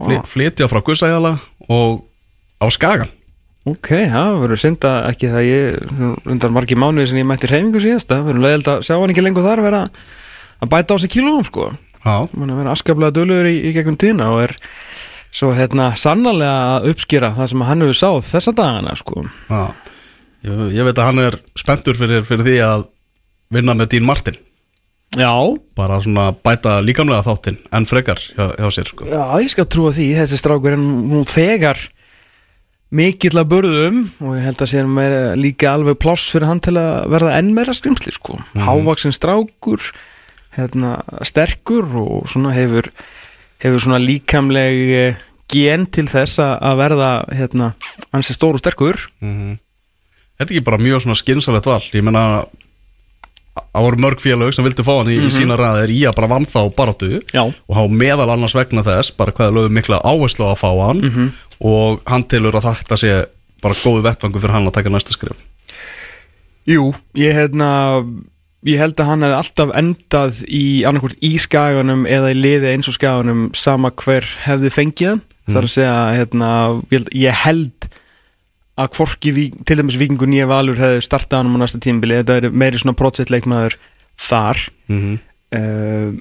Fly, 0.00 0.16
flytja 0.32 0.66
frá 0.70 0.80
Gussæjala 0.82 1.34
og 1.70 2.00
á 2.62 2.66
Skagan 2.72 3.10
Ok, 3.68 3.90
það 4.08 4.38
verður 4.40 4.60
synda 4.62 4.90
ekki 5.10 5.28
það 5.28 5.44
ég 5.44 5.90
undan 6.32 6.54
margi 6.54 6.78
mánuði 6.80 7.10
sem 7.10 7.18
ég 7.20 7.26
mætti 7.28 7.50
reyfingu 7.50 7.82
síðast 7.84 8.08
það 8.08 8.30
verður 8.30 8.44
leiðild 8.46 8.70
að 8.72 8.86
sjá 8.86 8.94
hann 8.96 9.12
ekki 9.12 9.24
lengur 9.26 9.44
þar 9.44 9.60
vera 9.66 9.82
að 10.60 10.70
bæta 10.72 10.96
á 10.96 11.02
sig 11.02 11.12
kílóum 11.12 11.44
sko. 11.44 11.66
Mann 12.00 12.54
að 12.54 12.62
vera 12.62 12.72
askaplega 12.72 13.12
dölur 13.18 13.48
í, 13.50 13.58
í 13.68 13.74
gegnum 13.76 13.98
tíðina 14.00 14.30
og 14.32 14.46
er 14.46 14.56
svo 15.30 15.52
hérna 15.54 15.90
sannarlega 16.00 16.78
að 16.78 16.88
uppskýra 16.94 17.34
það 17.36 17.50
sem 17.52 17.66
hann 17.68 17.84
hefur 17.84 18.00
sáð 18.00 18.20
þessa 18.30 18.56
dagana 18.56 18.96
sko. 18.98 19.26
Já. 19.50 19.60
Ég, 20.48 20.62
ég 20.78 20.88
veit 20.88 20.96
að 20.96 21.10
hann 21.10 21.24
er 21.26 21.36
spenntur 21.60 22.00
fyrir, 22.00 22.24
fyrir 22.24 22.46
því 22.48 22.56
að 22.64 22.86
vinna 23.52 23.76
með 23.76 23.92
Dín 23.92 24.08
Martin. 24.08 24.40
Já, 25.18 25.32
bara 25.76 26.00
svona 26.00 26.30
bæta 26.32 26.78
líkamlega 26.86 27.26
þáttinn 27.26 27.58
en 27.76 27.86
frekar 27.90 28.20
hjá, 28.22 28.44
hjá 28.56 28.68
sér 28.72 28.88
sko. 28.88 29.08
Já, 29.10 29.20
ég 29.42 29.52
skal 29.52 29.66
trúa 29.68 29.92
því, 29.92 30.12
þessi 30.16 30.38
strákur 30.40 30.76
er 30.76 30.80
nú 30.80 31.24
þegar 31.28 31.82
mikill 32.90 33.38
að 33.38 33.50
burðum 33.52 34.00
og 34.24 34.36
ég 34.36 34.46
held 34.48 34.62
að 34.64 34.70
sé 34.72 34.82
meira, 34.86 35.22
líka 35.38 35.72
alveg 35.72 35.98
pláss 36.02 36.30
fyrir 36.32 36.48
hann 36.50 36.62
til 36.62 36.74
að 36.80 37.10
verða 37.12 37.36
enn 37.38 37.52
meira 37.54 37.74
skrimsli 37.76 38.14
sko. 38.14 38.38
Mm 38.54 38.66
Hávaksin 38.66 39.14
strákur, 39.14 39.90
hérna, 40.56 40.96
sterkur 41.26 41.86
og 42.02 42.30
svona 42.30 42.54
hefur, 42.56 42.90
hefur 43.62 43.84
svona 43.84 44.00
líkamleg 44.02 44.80
eh, 44.98 45.20
gen 45.50 45.86
til 45.90 46.06
þess 46.10 46.42
að 46.42 46.54
að 46.70 46.80
verða 46.82 47.10
hérna, 47.34 47.72
hans 48.14 48.30
er 48.30 48.38
stór 48.38 48.58
og 48.58 48.64
sterkur. 48.64 49.06
mm 49.22 49.58
Þetta 50.40 50.54
er 50.54 50.56
ekki 50.56 50.68
bara 50.70 50.80
mjög 50.80 51.02
svona 51.04 51.18
skynsalegt 51.20 51.66
val 51.68 51.82
Ég 51.92 52.00
meina 52.00 52.20
Það 53.70 53.84
voru 53.86 54.02
mörg 54.02 54.22
félög 54.22 54.54
sem 54.54 54.66
vildi 54.66 54.86
fá 54.86 54.92
hann 54.96 55.12
í, 55.12 55.18
í 55.22 55.30
sína 55.34 55.58
ræðir 55.58 55.92
í 55.94 56.00
að 56.10 56.16
bara 56.18 56.30
vann 56.32 56.48
þá 56.50 56.60
baráttu. 56.74 57.20
Já. 57.30 57.44
og 57.46 57.76
hafa 57.76 57.98
meðal 58.00 58.32
annars 58.34 58.56
vegna 58.58 58.82
þess 58.86 59.14
bara 59.14 59.34
hvað 59.36 59.54
lögðu 59.56 59.74
mikla 59.76 60.00
áherslu 60.02 60.48
á 60.48 60.50
að 60.50 60.62
fá 60.64 60.70
hann. 60.80 61.30
Og 61.60 62.00
hann 62.08 62.24
tilur 62.26 62.56
að 62.58 62.66
þetta 62.70 62.98
sé 62.98 63.14
bara 63.62 63.76
góðu 63.78 64.04
vettvangu 64.08 64.40
fyrir 64.42 64.56
hann 64.56 64.68
að 64.70 64.76
taka 64.78 64.92
næsta 64.92 65.14
skrif 65.14 65.46
Jú, 66.68 66.90
ég 67.18 67.34
hérna 67.34 67.70
ég 68.68 68.80
held 68.80 68.98
að 69.00 69.08
hann 69.08 69.24
hefði 69.24 69.38
alltaf 69.38 69.74
endað 69.80 70.40
í 70.46 70.64
annarkvort 70.88 71.22
í 71.24 71.32
skaganum 71.40 72.04
eða 72.08 72.34
í 72.34 72.38
liði 72.38 72.74
eins 72.74 72.90
og 72.90 72.96
skaganum 72.98 73.46
sama 73.56 73.92
hver 73.96 74.26
hefði 74.44 74.72
fengið 74.74 75.12
hann. 75.14 75.22
Þar 75.50 75.66
að 75.66 75.72
segja 75.72 75.94
held, 76.14 77.08
ég 77.16 77.38
held 77.42 77.79
að 78.78 78.92
hvorki 78.96 79.32
vík, 79.34 79.54
til 79.66 79.76
dæmis 79.80 79.98
vikingur 80.00 80.28
nýja 80.30 80.46
valur 80.50 80.78
hefði 80.78 81.02
startað 81.04 81.42
hann 81.42 81.56
á 81.56 81.62
næsta 81.62 81.80
tímbili 81.82 82.20
þetta 82.20 82.36
er 82.40 82.50
meiri 82.50 82.78
svona 82.78 82.96
prótsett-leikmaður 82.96 83.76
þar. 84.20 84.62
Mm 84.88 85.00
-hmm. 85.00 85.18
uh, 85.58 86.12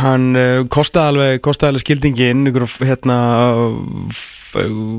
hann 0.00 0.36
uh, 0.36 0.62
kostaði 0.68 1.08
alveg 1.14 1.40
kostaði 1.42 1.68
alveg 1.74 1.84
skildingin 1.86 2.46
ykkur 2.50 2.66
hérna 2.84 3.16
f- 4.10 4.56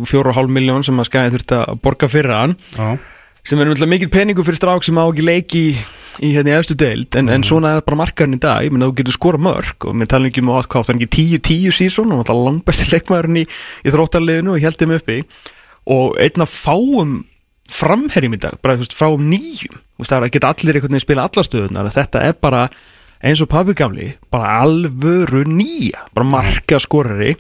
fjóra 0.10 0.32
og 0.32 0.36
hálf 0.36 0.50
miljón 0.52 0.84
sem 0.84 1.00
að 1.00 1.10
skæði 1.10 1.34
þurfti 1.36 1.58
að 1.60 1.82
borga 1.84 2.08
fyrir 2.08 2.32
hann. 2.36 2.56
Já, 2.78 2.98
sem 3.44 3.60
er 3.60 3.66
náttúrulega 3.68 3.94
mikil 3.96 4.10
peningu 4.10 4.44
fyrir 4.44 4.58
strák 4.62 4.84
sem 4.84 4.98
á 4.98 5.06
ekki 5.06 5.26
leiki 5.26 5.62
í, 5.72 5.76
í 6.22 6.34
hérna 6.36 6.54
í 6.54 6.58
efstu 6.60 6.76
deild 6.78 7.16
en, 7.18 7.30
en 7.30 7.44
svona 7.44 7.76
er 7.78 7.82
bara 7.82 7.98
markarinn 8.04 8.38
í 8.38 8.42
dag, 8.42 8.64
ég 8.64 8.72
menn 8.72 8.84
að 8.86 8.92
þú 8.92 8.98
getur 9.00 9.18
skora 9.18 9.38
mörg 9.42 9.88
og 9.88 9.96
mér 9.98 10.08
tala 10.12 10.28
ekki 10.30 10.44
um 10.44 10.52
að 10.54 10.68
hvað 10.68 10.86
það 10.86 10.94
er 10.96 11.02
ekki 11.02 11.40
10-10 11.40 11.78
sísón 11.80 12.12
og 12.14 12.22
náttúrulega 12.22 12.46
langbæsti 12.50 12.90
leikmaðurinn 12.94 13.42
í, 13.42 13.46
í 13.86 13.90
þróttarliðinu 13.96 14.54
og 14.54 14.60
ég 14.60 14.68
held 14.68 14.78
þeim 14.82 14.96
uppi 14.98 15.18
og 15.90 16.18
einn 16.22 16.44
af 16.44 16.54
fáum 16.54 17.22
framherjum 17.72 18.36
í 18.36 18.42
dag, 18.42 18.58
bara 18.62 18.76
þú 18.76 18.86
veist, 18.86 18.98
fáum 18.98 19.28
nýjum. 19.32 19.80
Það 20.02 20.16
er 20.18 20.26
að 20.26 20.34
geta 20.36 20.50
allir 20.52 20.78
einhvern 20.78 20.96
veginn 20.96 21.06
spila 21.06 21.28
allar 21.28 21.48
stöðunar 21.48 21.92
þetta 21.94 22.24
er 22.26 22.40
bara 22.42 22.64
eins 23.22 23.42
og 23.44 23.52
pabbi 23.52 23.76
gamli 23.78 24.08
bara 24.34 24.64
alvöru 24.64 25.44
nýja 25.46 26.08
bara 26.16 26.28
marka 26.28 26.80
skorari. 26.82 27.36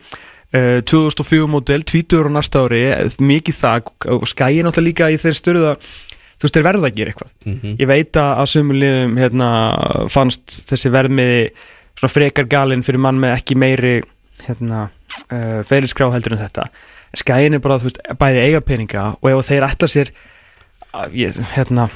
Uh, 0.51 0.83
2004 0.83 1.47
model, 1.47 1.83
20 1.87 2.27
á 2.27 2.31
næsta 2.35 2.65
ári 2.65 2.83
mikið 3.23 3.55
það 3.55 3.91
og 4.11 4.25
skæði 4.27 4.65
náttúrulega 4.67 4.87
líka 4.89 5.07
í 5.07 5.19
þeir 5.21 5.37
störuð 5.37 5.67
að 5.69 5.85
þú 5.87 6.47
veist, 6.47 6.55
þeir 6.57 6.65
verða 6.65 6.89
að 6.89 6.97
gera 6.97 7.13
eitthvað. 7.13 7.31
Ég 7.79 7.87
veit 7.87 8.19
að 8.19 8.55
liðum 8.81 9.13
hérna, 9.21 9.49
fannst 10.11 10.57
þessi 10.67 10.91
verðmiði 10.91 11.45
svona 11.95 12.11
frekar 12.11 12.49
galinn 12.51 12.83
fyrir 12.83 12.99
mann 12.99 13.21
með 13.21 13.37
ekki 13.37 13.55
meiri 13.55 13.93
hérna, 14.43 14.89
uh, 15.31 15.61
ferilskrá 15.63 16.11
heldur 16.11 16.35
en 16.35 16.43
þetta 16.43 16.67
skæðin 17.17 17.57
er 17.57 17.63
bara, 17.63 17.79
veist, 17.83 17.99
bæði 18.19 18.45
eiga 18.47 18.63
peninga 18.63 19.05
og 19.19 19.29
ef 19.33 19.51
þeir 19.51 19.67
ætla 19.67 19.91
sér 19.91 20.13
að, 20.95 21.15
ég, 21.19 21.39
hérna, 21.55 21.89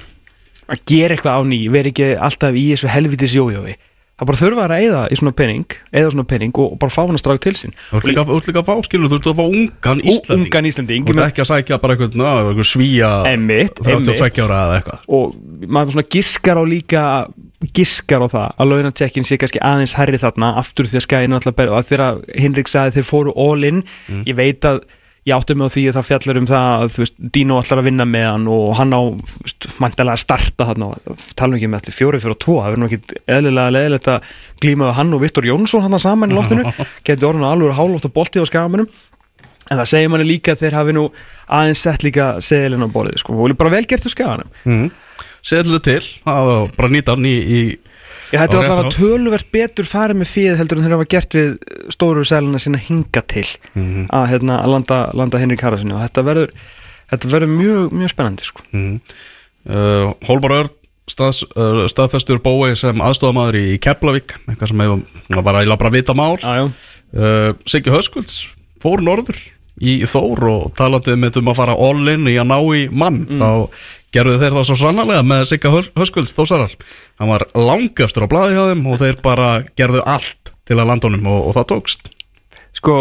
að 0.68 0.86
gera 0.90 1.16
eitthvað 1.16 1.40
á 1.40 1.42
ný, 1.48 1.60
veri 1.72 1.94
ekki 1.94 2.14
alltaf 2.20 2.58
í 2.58 2.70
þessu 2.74 2.92
helvitis 2.92 3.36
jójói 3.38 3.76
það 4.16 4.30
bara 4.30 4.40
þurfa 4.40 4.66
að 4.66 4.74
eða 4.86 5.00
í 5.12 5.18
svona 5.20 5.36
pening 5.36 5.74
eða 5.92 6.12
svona 6.14 6.26
pening 6.30 6.54
og, 6.56 6.76
og 6.76 6.80
bara 6.80 6.94
fá 6.94 7.02
hann 7.02 7.18
að 7.18 7.22
strák 7.22 7.42
til 7.44 7.54
sín. 7.60 7.74
Þú 7.90 7.98
ert 8.00 8.08
líka, 8.08 8.24
líka 8.48 8.62
að 8.62 8.70
fá 8.70 8.86
skilur, 8.88 9.12
þú 9.12 9.18
ert 9.20 9.28
að 9.28 9.40
fá 9.40 9.46
ungan 9.46 10.04
Íslanding 10.04 10.46
ungan 10.46 10.70
Íslanding 10.70 11.10
Þú 11.10 11.16
ert 11.16 11.24
ekki 11.26 11.44
að 11.44 11.50
sækja 11.50 11.80
bara 11.84 11.98
einhvern 11.98 12.70
svíja 12.70 13.10
Einmitt, 13.28 13.82
32 13.84 14.46
ára 14.46 14.62
eða 14.62 14.78
eitthvað. 14.80 15.04
Og 15.18 15.36
maður 15.68 15.98
svona 15.98 16.08
giskar 16.16 16.62
á 16.62 16.64
líka 16.64 17.04
giskar 17.76 18.24
á 18.24 18.28
það 18.32 18.48
að 18.56 18.72
launatsekkin 18.72 19.28
sé 19.28 19.40
kannski 19.42 19.64
aðeins 19.64 19.96
herri 20.00 20.22
þarna 20.22 20.54
aftur 20.62 20.88
því 20.88 21.02
að 21.02 21.08
skæðin 21.10 21.36
alltaf 21.36 21.64
og 21.66 21.76
að 21.76 21.90
þegar 21.92 22.22
Hinrik 22.40 22.72
sagði 22.72 23.00
þeir 23.00 23.10
fóru 23.10 23.36
all 23.36 23.68
in 23.68 23.84
ég 24.24 24.38
veit 24.38 24.68
að 24.70 24.86
ég 25.26 25.34
átti 25.34 25.56
mig 25.58 25.66
á 25.66 25.74
því 25.74 25.84
að 25.90 25.96
það 25.98 26.08
fjallar 26.10 26.40
um 26.40 26.48
það 26.50 26.68
að 26.72 26.98
veist, 27.00 27.16
Dino 27.34 27.56
ætlar 27.58 27.82
að 27.82 27.88
vinna 27.88 28.06
með 28.06 28.26
hann 28.30 28.44
og 28.54 28.68
hann 28.78 28.94
á 28.94 29.02
mæntilega 29.82 30.14
að 30.14 30.22
starta 30.22 30.68
hann 30.70 30.86
og 30.86 31.24
tala 31.40 31.58
ekki 31.58 31.70
með 31.72 31.82
allir 31.82 31.98
fjóri 31.98 32.20
fyrir 32.22 32.36
og 32.36 32.42
tvo 32.46 32.58
það 32.60 32.70
verður 32.70 32.84
nú 32.84 32.90
ekki 32.90 33.22
eðlilega 33.38 33.74
leðilegt 33.74 34.10
að 34.14 34.30
glíma 34.62 34.92
við 34.92 35.00
hann 35.00 35.16
og 35.18 35.24
Viktor 35.24 35.48
Jónsson 35.50 35.86
hann 35.86 35.98
saman 36.04 36.34
í 36.34 36.38
loftinu. 36.38 36.76
Getur 37.08 37.32
orðin 37.32 37.48
að 37.48 37.56
alveg 37.56 37.80
hálóft 37.80 38.10
og 38.10 38.14
bolti 38.20 38.44
á 38.44 38.46
skamunum 38.46 38.92
en 39.66 39.80
það 39.82 39.90
segir 39.96 40.14
manni 40.14 40.28
líka 40.30 40.54
þeir 40.60 40.78
hafi 40.78 40.94
nú 40.94 41.08
aðeins 41.50 41.82
sett 41.88 42.06
líka 42.06 42.36
seðilinn 42.44 42.86
á 42.86 42.90
borðið 42.94 43.24
sko, 43.24 43.34
og 43.34 43.58
bara 43.58 43.74
vel 43.74 43.86
gert 43.90 44.06
á 44.06 44.10
skaganum 44.14 44.54
mm. 44.62 44.86
Seðlu 45.46 45.78
til, 45.86 46.02
bara 46.26 46.90
nýta 46.90 47.14
hann 47.14 47.26
í, 47.30 47.36
í 47.38 47.60
Já, 48.34 48.40
þetta 48.42 48.58
er 48.62 48.70
alltaf 48.72 48.96
töluvert 48.98 49.52
betur 49.54 49.86
farið 49.90 50.20
með 50.22 50.30
fíð 50.32 50.56
heldur 50.60 50.80
en 50.80 50.86
þeir 50.88 50.96
hafa 50.98 51.08
gert 51.14 51.36
við 51.38 51.52
stóru 51.94 52.24
sæluna 52.26 52.62
sína 52.64 52.80
hinga 52.82 53.22
til 53.28 53.46
Mhm. 53.76 54.08
að, 54.10 54.26
hérna, 54.32 54.62
að 54.64 54.72
landa, 54.74 55.00
landa 55.14 55.38
Henrik 55.42 55.62
Haraldsson 55.62 55.92
og 55.92 56.02
þetta 56.10 56.24
verður, 56.26 56.50
þetta 57.12 57.32
verður 57.36 57.54
mjög, 57.58 57.92
mjög 57.92 58.10
spennandi 58.16 58.44
sko. 58.48 58.62
mm. 58.74 59.00
uh, 59.70 60.14
Hólmar 60.28 60.52
Örn 60.60 60.70
staðs, 61.10 61.44
uh, 61.56 61.86
staðfestur 61.92 62.40
bói 62.42 62.74
sem 62.76 62.98
aðstofamæður 63.04 63.60
í 63.62 63.66
Keflavík 63.84 64.34
eitthvað 64.50 64.72
sem 64.72 64.80
hefur 64.86 65.44
bara, 65.46 65.62
ég 65.66 65.78
bara 65.78 65.94
vita 65.94 66.14
mál 66.18 66.38
já. 66.42 66.66
uh, 66.66 67.54
Siggi 67.70 67.94
Höskulds 67.94 68.48
fór 68.82 69.04
norður 69.06 69.38
í 69.82 70.00
Þór 70.08 70.42
og 70.50 70.74
talandi 70.78 71.14
með 71.20 71.38
um 71.42 71.50
að 71.52 71.58
fara 71.60 71.76
all 71.78 72.08
in 72.10 72.26
í 72.32 72.38
að 72.40 72.48
ná 72.48 72.58
í 72.74 72.86
mann 72.90 73.26
þá 73.28 73.70
gerðu 74.16 74.38
þeir 74.40 74.54
það 74.56 74.68
svo 74.70 74.76
sannlega 74.80 75.24
með 75.28 75.42
Sigga 75.50 75.72
Hör- 75.74 75.90
Höskulds 76.00 76.32
Þósarar 76.34 76.74
hann 77.20 77.32
var 77.32 77.46
langastur 77.56 78.28
á 78.28 78.32
blaði 78.32 78.58
hjá 78.58 78.66
þeim 78.72 78.84
og 78.92 79.00
þeir 79.02 79.22
bara 79.24 79.50
gerðu 79.78 80.04
allt 80.10 80.52
til 80.66 80.78
að 80.80 80.90
landa 80.90 81.10
honum 81.10 81.32
og, 81.32 81.42
og 81.50 81.58
það 81.58 81.68
tókst. 81.72 82.12
Sko, 82.76 82.96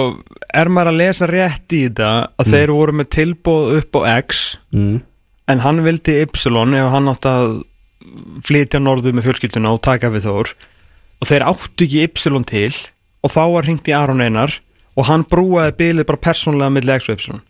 er 0.55 0.71
maður 0.71 0.93
að 0.93 1.01
lesa 1.01 1.29
rétt 1.29 1.75
í 1.75 1.85
þetta 1.89 2.11
að 2.39 2.51
þeir 2.53 2.73
voru 2.77 2.97
með 3.01 3.09
tilbóð 3.17 3.73
upp 3.81 3.99
á 3.99 4.01
X 4.23 4.43
mm. 4.71 4.99
en 5.51 5.65
hann 5.65 5.83
vildi 5.87 6.19
Y 6.23 6.29
ef 6.29 6.93
hann 6.95 7.11
átti 7.11 7.33
að 7.33 7.57
flytja 8.45 8.81
norður 8.83 9.17
með 9.17 9.27
fjölskylduna 9.29 9.73
og 9.75 9.83
taka 9.83 10.13
við 10.15 10.29
Þór. 10.29 10.53
Og 11.23 11.31
þeir 11.31 11.47
áttu 11.49 11.89
ekki 11.89 12.05
Y 12.05 12.45
til 12.47 12.71
og 13.25 13.33
þá 13.33 13.43
var 13.57 13.67
hringt 13.67 13.89
í 13.89 13.97
Aron 13.97 14.23
Einar 14.23 14.55
og 14.95 15.09
hann 15.09 15.25
brúaði 15.27 15.75
bilið 15.81 16.07
bara 16.07 16.23
persónulega 16.29 16.71
milli 16.71 16.95
X 16.95 17.09
og 17.11 17.19
Y. 17.19 17.41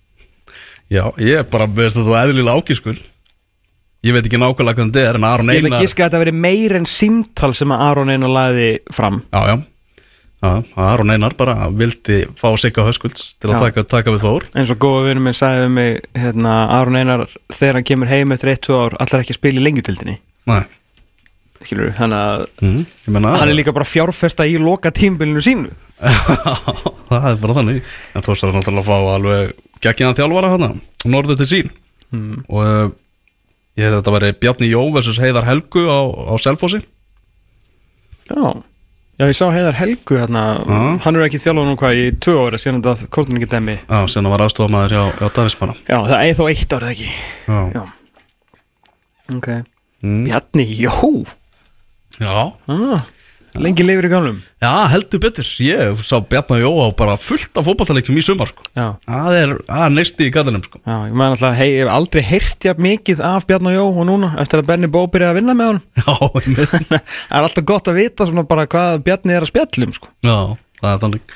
Já, 0.93 1.05
ég 1.19 1.43
er 1.43 1.49
bara 1.49 1.67
veist 1.69 1.97
þetta 1.99 2.23
eðlilega 2.25 2.57
ákískul 2.57 2.97
ég 4.05 4.17
veit 4.17 4.27
ekki 4.27 4.41
nákvæmlega 4.41 4.81
hvernig 4.81 4.95
þetta 4.95 5.11
er 5.11 5.19
en 5.19 5.29
Aron 5.29 5.53
Ég 5.53 5.63
ætla 5.63 5.71
Einar 5.71 5.79
að 5.79 5.87
giska 5.87 6.05
að 6.05 6.11
þetta 6.11 6.25
veri 6.25 6.35
meir 6.45 6.77
en 6.79 6.89
símtal 6.89 7.55
sem 7.57 7.73
að 7.73 7.87
Aron 7.87 8.13
Einar 8.13 8.35
laði 8.35 8.69
fram. 8.93 9.23
Já, 9.33 9.41
já, 9.49 9.57
já 10.45 10.53
Aron 10.87 11.15
Einar 11.15 11.37
bara 11.39 11.71
vildi 11.73 12.21
fá 12.37 12.51
Sigga 12.61 12.85
Höskulds 12.85 13.33
til 13.41 13.53
að 13.53 13.67
taka, 13.69 13.87
taka 13.97 14.15
við 14.15 14.27
Þór. 14.27 14.49
Eins 14.53 14.73
og 14.75 14.81
góða 14.85 15.09
vinur 15.09 15.25
minn 15.25 15.39
sagði 15.39 15.67
við 15.67 15.77
mig 15.79 16.01
hérna, 16.21 16.57
Aron 16.79 17.01
Einar 17.01 17.27
þegar 17.49 17.81
hann 17.81 17.91
kemur 17.93 18.13
heim 18.13 18.35
eftir 18.37 18.53
1-2 18.55 18.81
ár 18.81 18.99
allar 19.01 19.25
ekki 19.25 19.37
að 19.37 19.41
spila 19.41 19.63
í 19.63 19.69
lengjutildinni 19.69 20.19
Nei, 20.45 20.65
Skilur, 21.65 21.95
þannig 21.97 22.19
að 22.21 22.43
mm. 22.61 22.81
ég 23.09 23.15
hann 23.25 23.49
er 23.49 23.57
líka 23.57 23.73
bara 23.73 23.89
fjárfesta 23.89 24.45
í 24.45 24.59
loka 24.61 24.91
tímbilinu 24.93 25.41
sínu. 25.41 25.71
Það 27.09 27.29
er 27.31 27.39
bara 27.41 27.57
þannig. 27.57 27.95
En 28.13 28.25
þú 28.27 28.35
sér 28.37 28.53
náttúrulega 28.53 28.83
að 28.83 28.91
fá 28.91 29.15
alveg 29.15 29.55
geggjana 29.85 30.19
þjálfara 30.19 30.51
hana, 30.53 30.69
norður 31.09 31.41
til 31.41 31.49
sín. 31.49 31.73
Mm. 32.13 32.45
og 32.53 32.93
ég 33.79 33.87
hef 33.89 33.97
þetta 33.99 34.15
verið 34.19 34.39
Bjarni 34.43 34.69
Jó 34.71 34.83
versus 34.95 35.19
Heiðar 35.23 35.47
Helgu 35.49 35.85
á, 35.91 36.01
á 36.31 36.35
Selfossi. 36.43 36.81
Já. 38.31 38.55
Já, 39.15 39.25
ég 39.31 39.37
sá 39.39 39.47
Heiðar 39.55 39.77
Helgu 39.79 40.17
hérna. 40.19 40.45
Já. 40.67 40.79
hann 41.05 41.19
er 41.19 41.27
ekki 41.29 41.39
þjálfað 41.43 41.69
nú 41.69 41.75
hvað 41.79 41.99
í 42.01 42.07
tvö 42.19 42.35
ára 42.49 42.59
síðan 42.59 42.81
þetta 42.83 43.11
kórnum 43.15 43.39
ekki 43.39 43.51
dæmi. 43.53 43.77
Já, 43.87 43.99
sem 44.11 44.27
það 44.27 44.33
var 44.35 44.45
aðstofamæður 44.47 44.95
hjá, 44.97 45.03
hjá 45.21 45.29
Davísmanna 45.37 45.77
Já, 45.87 45.99
það 46.11 46.25
er 46.25 46.39
þó 46.39 46.45
eitt 46.51 46.75
árið 46.75 46.91
ekki? 46.95 47.11
Já, 47.47 47.59
Já. 47.77 47.83
Ok 49.35 49.49
mm. 50.05 50.25
Bjarni, 50.27 50.67
jó? 50.83 50.95
Já. 52.21 52.35
ah, 52.67 53.07
Lengi 53.55 53.85
lifir 53.87 54.09
í 54.09 54.11
gamlum 54.11 54.39
Já, 54.59 54.71
heldur 54.91 55.21
betur 55.23 55.47
Ég 55.63 56.01
sá 56.03 56.17
Bjarni 56.27 56.57
Jó 56.59 56.73
á 56.83 56.91
bara 56.99 57.15
fullt 57.21 57.55
af 57.55 57.69
fótballtaleikjum 57.69 58.19
í 58.19 58.25
sumar 58.27 58.51
sko. 58.51 58.65
Það 58.75 59.37
er, 59.39 59.53
er 59.71 59.93
neisti 59.95 60.27
í 60.27 60.33
gattinum 60.35 60.65
sko. 60.65 60.81
Já, 60.83 60.97
ég 61.07 61.15
maður 61.15 61.37
alltaf, 61.37 61.55
hei, 61.61 61.69
ég 61.71 61.85
hef 61.85 61.93
aldrei 61.95 62.25
heyrt 62.27 62.67
jafn 62.67 62.83
mikið 62.89 63.23
af 63.29 63.47
Bjarni 63.47 63.71
og 63.71 63.77
Jó 63.79 63.85
og 63.93 64.09
núna 64.11 64.33
eftir 64.43 64.63
að 64.63 64.73
Benny 64.73 64.91
Bó 64.91 65.05
byrjaði 65.07 65.31
að 65.31 65.39
vinna 65.39 65.57
með 65.61 65.71
honum 65.71 65.85
Já. 66.03 66.59
Það 66.91 67.39
er 67.39 67.47
alltaf 67.47 67.69
gott 67.71 67.93
að 67.93 68.01
vita 68.03 68.27
svona 68.29 68.47
bara 68.51 68.67
hvað 68.75 69.01
Bjarni 69.07 69.39
er 69.39 69.47
að 69.47 69.53
spjallum 69.53 69.95
sko. 70.01 70.11
Já, 70.27 70.37
það 70.83 70.91
er 70.97 71.01
þannig 71.07 71.33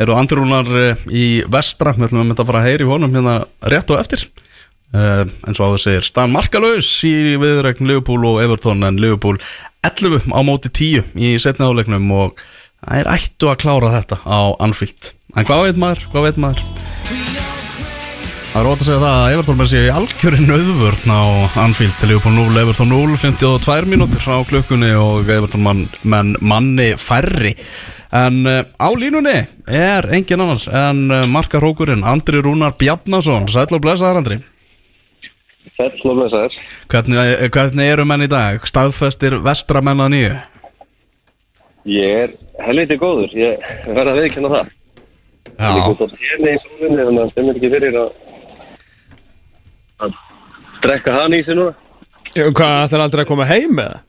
Eru 0.00 0.16
andrúnar 0.18 0.74
uh, 0.74 1.08
í 1.12 1.24
vestra 1.52 1.94
Við 1.94 2.08
ætlum 2.08 2.24
að 2.24 2.30
mynda 2.32 2.42
að 2.42 2.50
fara 2.50 2.62
að 2.64 2.70
heyri 2.70 2.86
honum 2.88 3.14
hérna 3.14 3.34
rétt 3.70 3.90
og 3.94 4.00
eftir 4.00 4.26
uh, 4.96 5.26
En 5.46 5.54
svo 5.56 5.68
áður 5.70 5.82
segir 5.86 6.06
Stan 6.08 6.32
Markalaus 6.32 6.88
í 7.06 7.36
viðregn 7.40 7.84
Liverpool 7.90 8.24
og 8.30 8.40
Everton 8.42 8.86
En 8.88 8.96
Liverpool 9.02 9.36
11 9.86 10.28
á 10.28 10.40
móti 10.44 10.68
10 10.68 11.14
í 11.16 11.34
setni 11.40 11.64
áleiknum 11.64 12.10
Og 12.12 12.40
það 12.80 13.00
er 13.00 13.12
ættu 13.16 13.50
að 13.50 13.60
klára 13.64 13.94
þetta 13.98 14.20
á 14.24 14.40
Anfield. 14.60 15.12
En 15.36 15.46
hvað 15.46 15.66
veit 15.68 15.80
maður, 15.80 16.06
hvað 16.12 16.26
veit 16.26 16.40
maður? 16.40 16.64
Það 18.50 18.64
er 18.64 18.66
ótt 18.66 18.80
að 18.82 18.88
segja 18.88 19.00
það 19.00 19.16
að 19.16 19.32
Everton 19.36 19.58
með 19.60 19.68
sér 19.70 19.84
í 19.86 19.90
algjörinn 19.94 20.52
auðvörn 20.56 21.12
á 21.14 21.22
Anfield. 21.62 22.00
Liverpool 22.02 22.34
0, 22.34 22.56
Everton 22.64 22.90
0, 22.90 23.18
52 23.22 23.90
mínútur 23.92 24.24
á 24.26 24.36
klukkunni 24.48 24.90
og 24.98 25.30
Everton 25.30 25.62
mann, 25.62 25.84
menn 26.02 26.32
manni 26.42 26.88
færri. 26.98 27.54
En 28.10 28.40
uh, 28.50 28.64
á 28.66 28.88
línunni 28.98 29.36
er 29.70 30.08
engin 30.16 30.42
annars 30.42 30.66
en 30.66 31.04
uh, 31.14 31.28
markarókurinn 31.30 32.02
Andri 32.02 32.42
Rúnar 32.42 32.74
Bjarnason. 32.80 33.46
Sæll 33.46 33.70
og 33.70 33.84
blessaðar 33.84 34.18
Andri. 34.18 34.40
Hvernig, 36.88 37.16
eh, 37.40 37.48
hvernig 37.50 37.86
eru 37.92 38.04
menn 38.08 38.22
í 38.26 38.28
dag? 38.30 38.60
Staðfestir 38.68 39.38
vestra 39.44 39.80
menn 39.84 40.00
að 40.04 40.12
nýju? 40.14 40.34
Ég 41.90 42.16
er 42.24 42.34
helviti 42.66 42.96
góður, 43.00 43.32
ég 43.34 43.62
verð 43.88 44.12
að 44.12 44.20
viðkjanna 44.22 44.50
það. 44.54 44.66
Ég 45.60 45.78
er 45.80 45.90
út 45.90 46.02
á 46.04 46.06
térni 46.12 46.52
í 46.52 46.60
sólunni, 46.64 47.00
þannig 47.04 47.08
að 47.08 47.24
það 47.24 47.30
stemir 47.32 47.56
ekki 47.56 47.70
fyrir 47.74 47.96
að, 48.00 48.10
að 50.04 50.14
drekka 50.84 51.16
hann 51.16 51.36
í 51.36 51.42
sig 51.44 51.56
núna. 51.58 51.74
Hvað, 52.30 52.76
það 52.88 52.96
er 52.98 53.04
aldrei 53.06 53.24
að 53.24 53.30
koma 53.32 53.48
heim 53.50 53.74
með 53.80 53.90
það? 53.90 54.06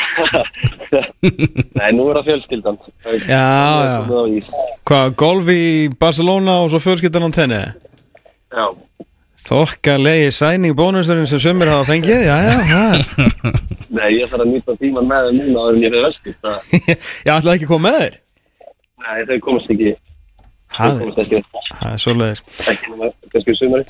Nei, 1.80 1.90
nú 1.96 2.06
er 2.10 2.20
það 2.20 2.28
fjölskyldan. 2.30 2.78
Það 3.04 3.16
er- 3.16 3.26
Já, 3.28 3.48
er 3.80 3.88
já. 4.36 4.44
Hvað, 4.90 5.14
golf 5.20 5.50
í 5.54 5.62
Barcelona 6.00 6.54
og 6.64 6.70
svo 6.72 6.80
fjölskyldan 6.82 7.26
á 7.28 7.30
tenni? 7.36 7.60
Já, 8.50 8.64
Þokkalegi 9.50 10.28
sæning 10.34 10.76
bónusturinn 10.78 11.26
sem 11.26 11.40
sömur 11.42 11.70
hafa 11.72 11.88
fengið, 11.90 12.20
já, 12.28 12.36
já, 12.46 12.58
já. 12.70 12.82
nei, 13.98 14.10
ég 14.20 14.28
þarf 14.30 14.44
að 14.44 14.50
nýta 14.52 14.76
tíman 14.78 15.08
með 15.10 15.30
þeim 15.30 15.40
núna 15.40 15.64
áður 15.64 15.78
en 15.78 15.80
ég 15.82 15.94
fyrir 15.94 16.04
vesku. 16.06 16.34
Það, 16.44 16.68
Ég 17.26 17.32
ætlaði 17.34 17.56
ekki 17.56 17.66
að 17.66 17.72
koma 17.72 17.88
með 17.90 17.96
þér. 18.04 18.20
nei, 19.00 19.24
þau 19.30 19.40
komast 19.48 19.72
ekki, 19.74 19.94
þau 20.76 20.92
komast 21.00 21.18
ekki, 21.24 21.40
það 21.80 21.88
er 21.96 22.04
svoleiðis. 22.04 22.44
ekki 22.70 22.92
nema 22.94 23.10
kannski 23.34 23.56
sumari. 23.58 23.88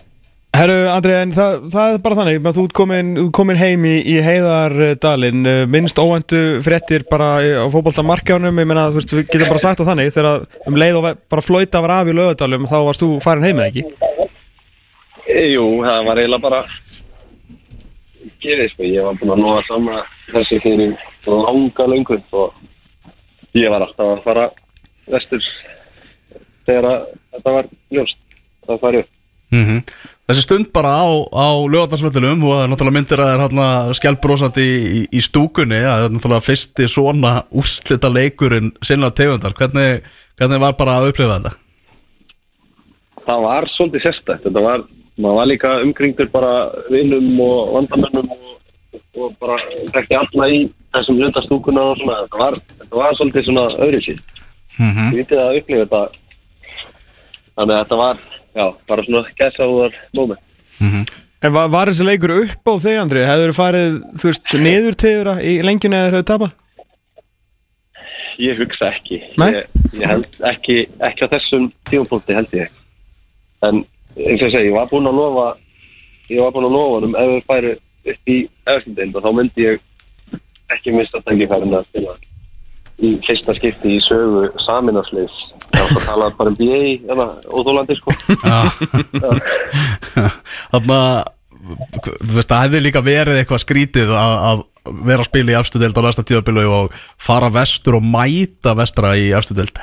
Herru, 0.56 0.78
Andri, 0.90 1.12
en 1.14 1.30
það, 1.36 1.52
það 1.70 1.92
er 1.94 2.00
bara 2.02 2.16
þannig, 2.18 2.38
að 2.50 2.56
þú 2.56 2.62
komin, 2.74 3.10
komin 3.36 3.60
heim 3.60 3.84
í, 3.86 3.92
í 4.02 4.16
heiðardalinn, 4.26 5.44
eh, 5.46 5.60
minnst 5.70 6.00
óvæntu 6.02 6.40
fréttir 6.66 7.04
bara 7.12 7.28
í- 7.46 7.52
á 7.54 7.68
fótboltamarkjánum, 7.70 8.58
ég 8.58 8.66
meina, 8.66 8.88
þú 8.90 8.98
veist, 8.98 9.14
við 9.14 9.28
getum 9.30 9.52
bara 9.52 9.62
sagt 9.62 9.78
það 9.84 9.92
þannig, 9.92 10.10
þegar 10.16 10.42
um 10.66 10.80
leið 10.82 10.98
og 10.98 11.06
bara 11.30 11.44
flauta 11.46 11.84
var 11.84 11.94
af 12.00 12.10
í 12.10 12.16
lögadalum, 12.18 12.66
þá 12.66 12.76
varst 12.88 13.04
þú 13.04 13.12
farin 13.22 13.46
heim 13.46 13.62
eða 13.62 13.70
ekki? 13.70 14.29
Jú, 15.30 15.64
það 15.84 16.06
var 16.08 16.20
eiginlega 16.20 16.42
bara 16.42 16.60
gefið, 18.40 18.66
sko. 18.72 18.86
Ég 18.88 19.06
var 19.06 19.18
búinn 19.20 19.34
að 19.36 19.42
nóga 19.44 19.62
saman 19.68 20.08
þessu 20.30 20.60
fyrir 20.64 20.94
langa 21.26 21.86
löngu 21.92 22.18
og 22.40 23.56
ég 23.58 23.70
var 23.72 23.84
alltaf 23.86 24.14
að 24.14 24.24
fara 24.24 24.46
vestur 25.10 25.44
þegar 26.66 26.90
að 26.90 27.06
þetta 27.34 27.56
var 27.58 27.70
ljóst. 27.90 28.24
Það 28.66 28.82
farið 28.86 29.04
upp. 29.04 29.14
Mm 29.50 29.82
Þessi 30.30 30.44
stund 30.44 30.68
bara 30.70 30.92
á, 30.94 31.10
á 31.34 31.48
lögatarsvöldunum 31.66 32.44
og 32.46 32.60
náttúrulega 32.70 32.94
myndir 32.94 33.18
að 33.18 33.26
það 33.26 33.32
er 33.34 33.40
hérna 33.42 33.94
skjálbrósandi 33.98 34.66
í, 34.70 35.00
í, 35.10 35.22
stúkunni 35.26 35.80
það 35.82 36.04
er 36.04 36.12
náttúrulega 36.14 36.46
fyrsti 36.46 36.86
svona 36.86 37.32
úrslita 37.50 38.06
leikurinn 38.14 38.68
sinna 38.78 39.10
tegundar 39.10 39.56
hvernig, 39.58 40.04
hvernig 40.38 40.62
var 40.62 40.76
bara 40.78 41.00
að 41.00 41.08
upplifa 41.10 41.40
þetta? 41.40 41.52
Það 43.26 43.42
var 43.48 43.66
svolítið 43.72 44.04
sérstætt. 44.06 44.44
Þetta 44.46 44.62
var, 44.68 44.86
maður 45.20 45.38
var 45.40 45.50
líka 45.50 45.70
umkringdur 45.84 46.30
bara 46.32 46.52
vinnum 46.90 47.40
og 47.44 47.74
vandamennum 47.76 48.32
og, 48.34 48.58
og 49.16 49.36
bara 49.40 49.58
þekkti 49.94 50.18
alla 50.18 50.50
í 50.50 50.60
þessum 50.94 51.20
hlutastúkuna 51.20 51.86
og 51.92 52.00
svona. 52.00 52.20
Þetta 52.24 52.42
var, 52.42 52.58
þetta 52.82 53.00
var 53.02 53.18
svolítið 53.18 53.48
svona 53.48 53.66
öðru 53.86 54.02
síð. 54.06 54.20
Mm 54.78 54.92
-hmm. 54.92 55.08
Ég 55.10 55.18
vitið 55.22 55.42
að 55.44 55.56
upplifa 55.60 55.84
þetta. 55.84 56.02
Þannig 57.56 57.74
að 57.74 57.82
þetta 57.82 57.96
var, 58.04 58.22
já, 58.54 58.66
bara 58.88 59.04
svona 59.04 59.24
gæsáðar 59.40 59.98
moment. 60.14 60.46
En 61.40 61.52
var, 61.52 61.70
var 61.72 61.88
þessi 61.88 62.04
leikur 62.04 62.32
upp 62.36 62.68
á 62.68 62.74
þig, 62.84 62.96
Andri? 63.00 63.20
Hefur 63.24 63.50
þú 63.50 63.56
farið, 63.56 63.94
þú 64.20 64.28
veist, 64.28 64.50
niður 64.60 64.96
til 65.00 65.12
þeirra 65.14 65.34
í 65.40 65.52
lengjunni 65.64 65.96
eða 65.96 66.10
hefur 66.10 66.26
tapað? 66.28 66.50
Ég 68.40 68.60
hugsa 68.60 68.90
ekki. 68.92 69.20
Nei? 69.40 69.48
Ég, 69.54 69.64
ég 70.00 70.10
held 70.10 70.36
ekki, 70.50 70.76
ekki 71.08 71.28
á 71.28 71.32
þessum 71.32 71.70
tímapunkti 71.88 72.36
held 72.36 72.52
ég. 72.56 72.76
En 73.64 73.82
eins 74.16 74.40
og 74.40 74.48
ég 74.48 74.54
segi, 74.54 74.70
ég 74.70 74.76
var 74.76 74.88
búinn 74.90 75.10
að 75.10 75.20
lofa 75.20 75.46
ég 76.30 76.42
var 76.42 76.54
búinn 76.54 76.68
að 76.70 76.76
lofa 76.76 76.96
honum 76.96 77.16
ef 77.20 77.30
við 77.34 77.46
færu 77.50 77.76
upp 78.10 78.34
í 78.34 78.38
efstendeild 78.74 79.16
og 79.16 79.24
þá 79.24 79.30
myndi 79.36 79.66
ég 79.66 79.86
ekki 80.74 80.94
mista 80.94 81.22
tækifærin 81.26 81.78
að 81.78 81.88
spila 81.90 82.16
í 83.00 83.14
fyrsta 83.24 83.56
skipti 83.56 83.96
í 83.96 84.02
sögu 84.04 84.48
saminasleis 84.64 85.36
þá 85.70 85.82
var 85.94 86.06
talað 86.06 86.38
bara 86.38 86.52
um 86.52 86.58
BA 86.58 86.80
eða 87.14 87.26
óþólandi 87.48 87.96
sko. 87.98 88.14
Þannig 90.72 90.96
að 90.96 91.20
þú 91.60 92.34
veist, 92.34 92.50
það 92.50 92.64
hefði 92.64 92.82
líka 92.82 93.02
verið 93.04 93.40
eitthvað 93.40 93.62
skrítið 93.64 94.12
að, 94.16 94.64
vera 95.06 95.22
að 95.22 95.28
spila 95.28 95.54
í 95.54 95.58
afstudeld 95.60 96.00
á 96.00 96.02
næsta 96.06 96.26
tíðarbilu 96.26 96.66
og 96.72 97.00
fara 97.20 97.50
vestur 97.52 98.00
og 98.00 98.06
mæta 98.06 98.74
vestra 98.78 99.14
í 99.20 99.30
afstudeld 99.36 99.80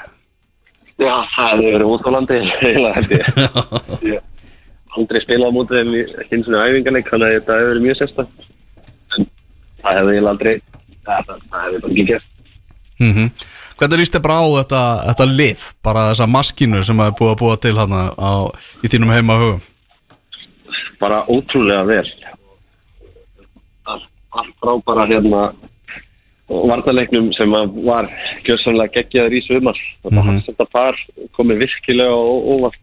Já, 0.98 1.14
það 1.34 1.52
hefði 1.52 1.74
verið 1.76 1.92
óþólandi 1.94 2.40
eiginlega 2.66 2.96
held 2.98 3.14
ég. 3.14 3.30
Ég 4.14 4.98
aldrei 4.98 5.22
spilað 5.22 5.52
á 5.54 5.56
mótið 5.58 5.82
þeim 5.82 5.94
í 5.94 6.02
ekki 6.24 6.38
eins 6.38 6.50
og 6.50 6.58
æfingarleik 6.64 7.12
þannig 7.12 7.28
að 7.28 7.36
þetta 7.38 7.58
hefði 7.60 7.70
verið 7.72 7.86
mjög 7.86 8.00
sérstætt 8.00 8.48
en 9.18 9.30
það 9.84 10.00
hefði 10.00 10.16
eiginlega 10.16 10.34
aldrei 10.34 10.54
það, 10.58 11.30
það, 11.30 11.46
það 11.52 11.64
hefði 11.68 11.84
bara 11.84 11.94
ekki 11.94 12.10
gert 12.12 12.34
mm 13.04 13.30
Hvernig 13.78 14.00
líst 14.02 14.16
þið 14.16 14.22
bara 14.26 14.36
á 14.42 14.46
þetta, 14.58 14.80
þetta 15.06 15.26
lið, 15.30 15.64
bara 15.86 16.04
þessa 16.10 16.26
maskínu 16.34 16.80
sem 16.82 17.02
er 17.04 17.12
búið 17.20 17.34
að 17.36 17.42
búa 17.44 17.58
til 17.62 17.76
hann 17.78 17.92
á, 17.94 18.50
í 18.82 18.90
þínum 18.90 19.12
heima 19.14 19.36
hugum 19.38 19.60
bara 21.00 21.24
ótrúlega 21.30 21.84
vel. 21.86 22.08
Allt, 23.84 24.10
allt 24.30 24.56
frá 24.62 24.74
bara 24.86 25.06
hérna 25.10 25.52
varnarleiknum 26.48 27.32
sem 27.36 27.52
var 27.52 28.10
gjössanlega 28.48 28.94
geggjaður 29.02 29.36
í 29.36 29.42
þetta 29.48 29.80
Mhm. 30.04 30.16
mm 30.16 30.30
-hmm. 30.30 30.46
þetta 30.48 30.66
par 30.72 30.96
komið 31.36 31.58
virkilega 31.66 32.16
óvart 32.54 32.80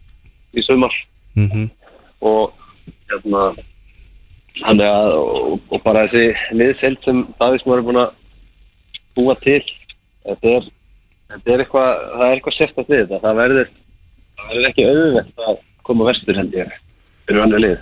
í 0.53 0.61
sumar 0.61 0.93
mm 1.35 1.49
-hmm. 1.49 1.69
og 2.21 2.53
hérna 3.09 3.55
þannig 4.61 4.87
að 4.87 5.09
og, 5.19 5.59
og 5.69 5.83
bara 5.83 6.07
þessi 6.07 6.55
liðseld 6.55 7.03
sem 7.03 7.25
Davísmar 7.39 7.81
er 7.81 7.87
búin 7.87 8.03
að 8.03 8.11
búa 9.15 9.35
til 9.41 9.63
þetta 10.23 10.47
er, 10.47 10.63
þetta 11.29 11.53
er 11.53 11.59
eitthvað 11.59 11.91
það 12.17 12.27
er 12.27 12.35
eitthvað 12.35 12.57
sérstætt 12.57 12.89
við 12.89 13.01
þetta 13.03 13.19
það 13.25 13.35
verður, 13.41 13.69
það 14.37 14.47
verður 14.49 14.69
ekki 14.69 14.87
auðvelt 14.89 15.45
að 15.49 15.57
koma 15.83 16.07
vestur 16.09 16.39
held 16.39 16.53
ég 16.53 16.71
fyrir 17.27 17.41
annar 17.41 17.59
lið 17.59 17.77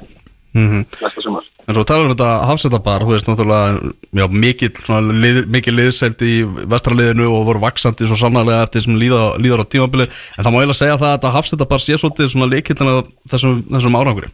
Mm 0.53 0.85
næsta 1.01 1.21
sumar 1.21 1.52
En 1.63 1.77
svo 1.77 1.85
talar 1.87 2.09
um 2.09 2.11
þetta 2.11 2.29
hafsetabar, 2.49 3.05
þú 3.05 3.13
veist 3.13 3.27
náttúrulega 3.29 4.73
svona, 4.83 5.13
lið, 5.23 5.37
mikil 5.47 5.75
liðseld 5.77 6.23
í 6.27 6.33
vestraliðinu 6.73 7.29
og 7.31 7.45
voru 7.47 7.61
vaksandi 7.63 8.09
svo 8.09 8.17
sannarlega 8.19 8.65
eftir 8.65 8.83
sem 8.83 8.97
líða, 8.99 9.37
líður 9.39 9.63
á 9.63 9.71
tímabili 9.71 10.09
en 10.09 10.43
það 10.43 10.51
má 10.51 10.57
eiginlega 10.59 10.79
segja 10.81 10.97
það 10.97 11.07
að 11.07 11.15
þetta 11.15 11.31
hafsetabar 11.37 11.83
sé 11.83 11.99
svolítið 12.01 12.33
svona 12.33 12.49
leikillina 12.51 12.97
þessum, 13.31 13.63
þessum 13.69 13.97
árangri. 14.01 14.31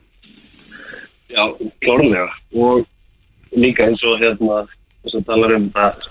Já, 1.30 1.44
klárlega. 1.86 2.34
Og 2.58 2.82
líka 3.54 3.86
eins 3.86 4.02
og 4.10 4.18
hérna 4.24 4.64
þess 5.04 5.20
að 5.22 5.30
talar 5.30 5.56
um 5.60 5.70
það 5.78 6.10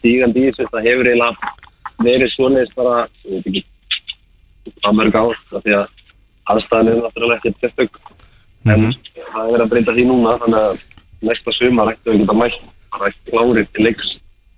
stígandi 0.00 0.42
í 0.42 0.50
þessu, 0.50 0.70
það 0.74 0.90
hefur 0.90 1.12
eiginlega 1.12 1.54
verið 2.02 2.74
bara, 2.74 3.06
ég 3.30 3.46
veit 3.46 3.50
ekki 3.52 4.76
að 4.82 4.98
mörg 4.98 5.22
ár, 5.22 5.40
því 5.54 5.78
að 5.78 5.86
aðstæðan 6.48 6.92
er 6.92 7.02
náttúrulega 7.04 7.52
ekkert 7.52 8.06
sérstök 8.64 8.74
en 8.74 8.80
Mhm. 8.80 8.92
það 9.32 9.44
er 9.44 9.52
verið 9.52 9.64
að 9.64 9.70
breyta 9.72 9.92
því 9.92 10.04
núna 10.06 10.38
þannig 10.38 10.62
að 10.68 10.78
næsta 11.22 11.52
sumar 11.52 11.92
ættu 11.92 12.10
við 12.12 12.20
geta 12.22 12.34
mætt 12.34 12.58
bara 12.92 13.12
klárið 13.28 13.66
til 13.72 13.84
leiks 13.84 14.08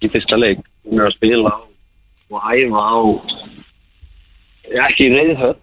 í 0.03 0.09
fyrsta 0.09 0.37
leik, 0.39 0.59
við 0.85 0.93
erum 0.95 1.07
að 1.07 1.15
spila 1.17 1.51
á, 1.51 1.59
og 2.31 2.41
æfa 2.51 2.81
á 2.81 2.99
já, 4.71 4.83
ekki 4.89 5.07
í 5.09 5.15
reyðhöll 5.15 5.57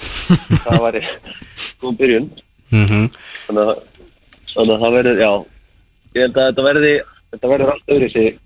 það 0.64 0.80
væri 0.84 1.02
góð 1.80 1.96
byrjun. 1.98 2.30
Mm 2.70 2.86
-hmm. 2.86 3.06
þannig 3.46 3.64
að, 3.68 3.82
þannig 4.54 4.74
að 4.74 4.80
það 4.82 4.94
verður, 4.96 5.18
já 5.20 5.32
ég 6.14 6.22
held 6.22 6.36
að 6.36 6.46
þetta 6.48 6.62
verði 6.62 6.94
þetta 7.30 7.48
verður 7.48 7.72
allt 7.72 7.88
öðru 7.94 8.08
sig 8.10 8.38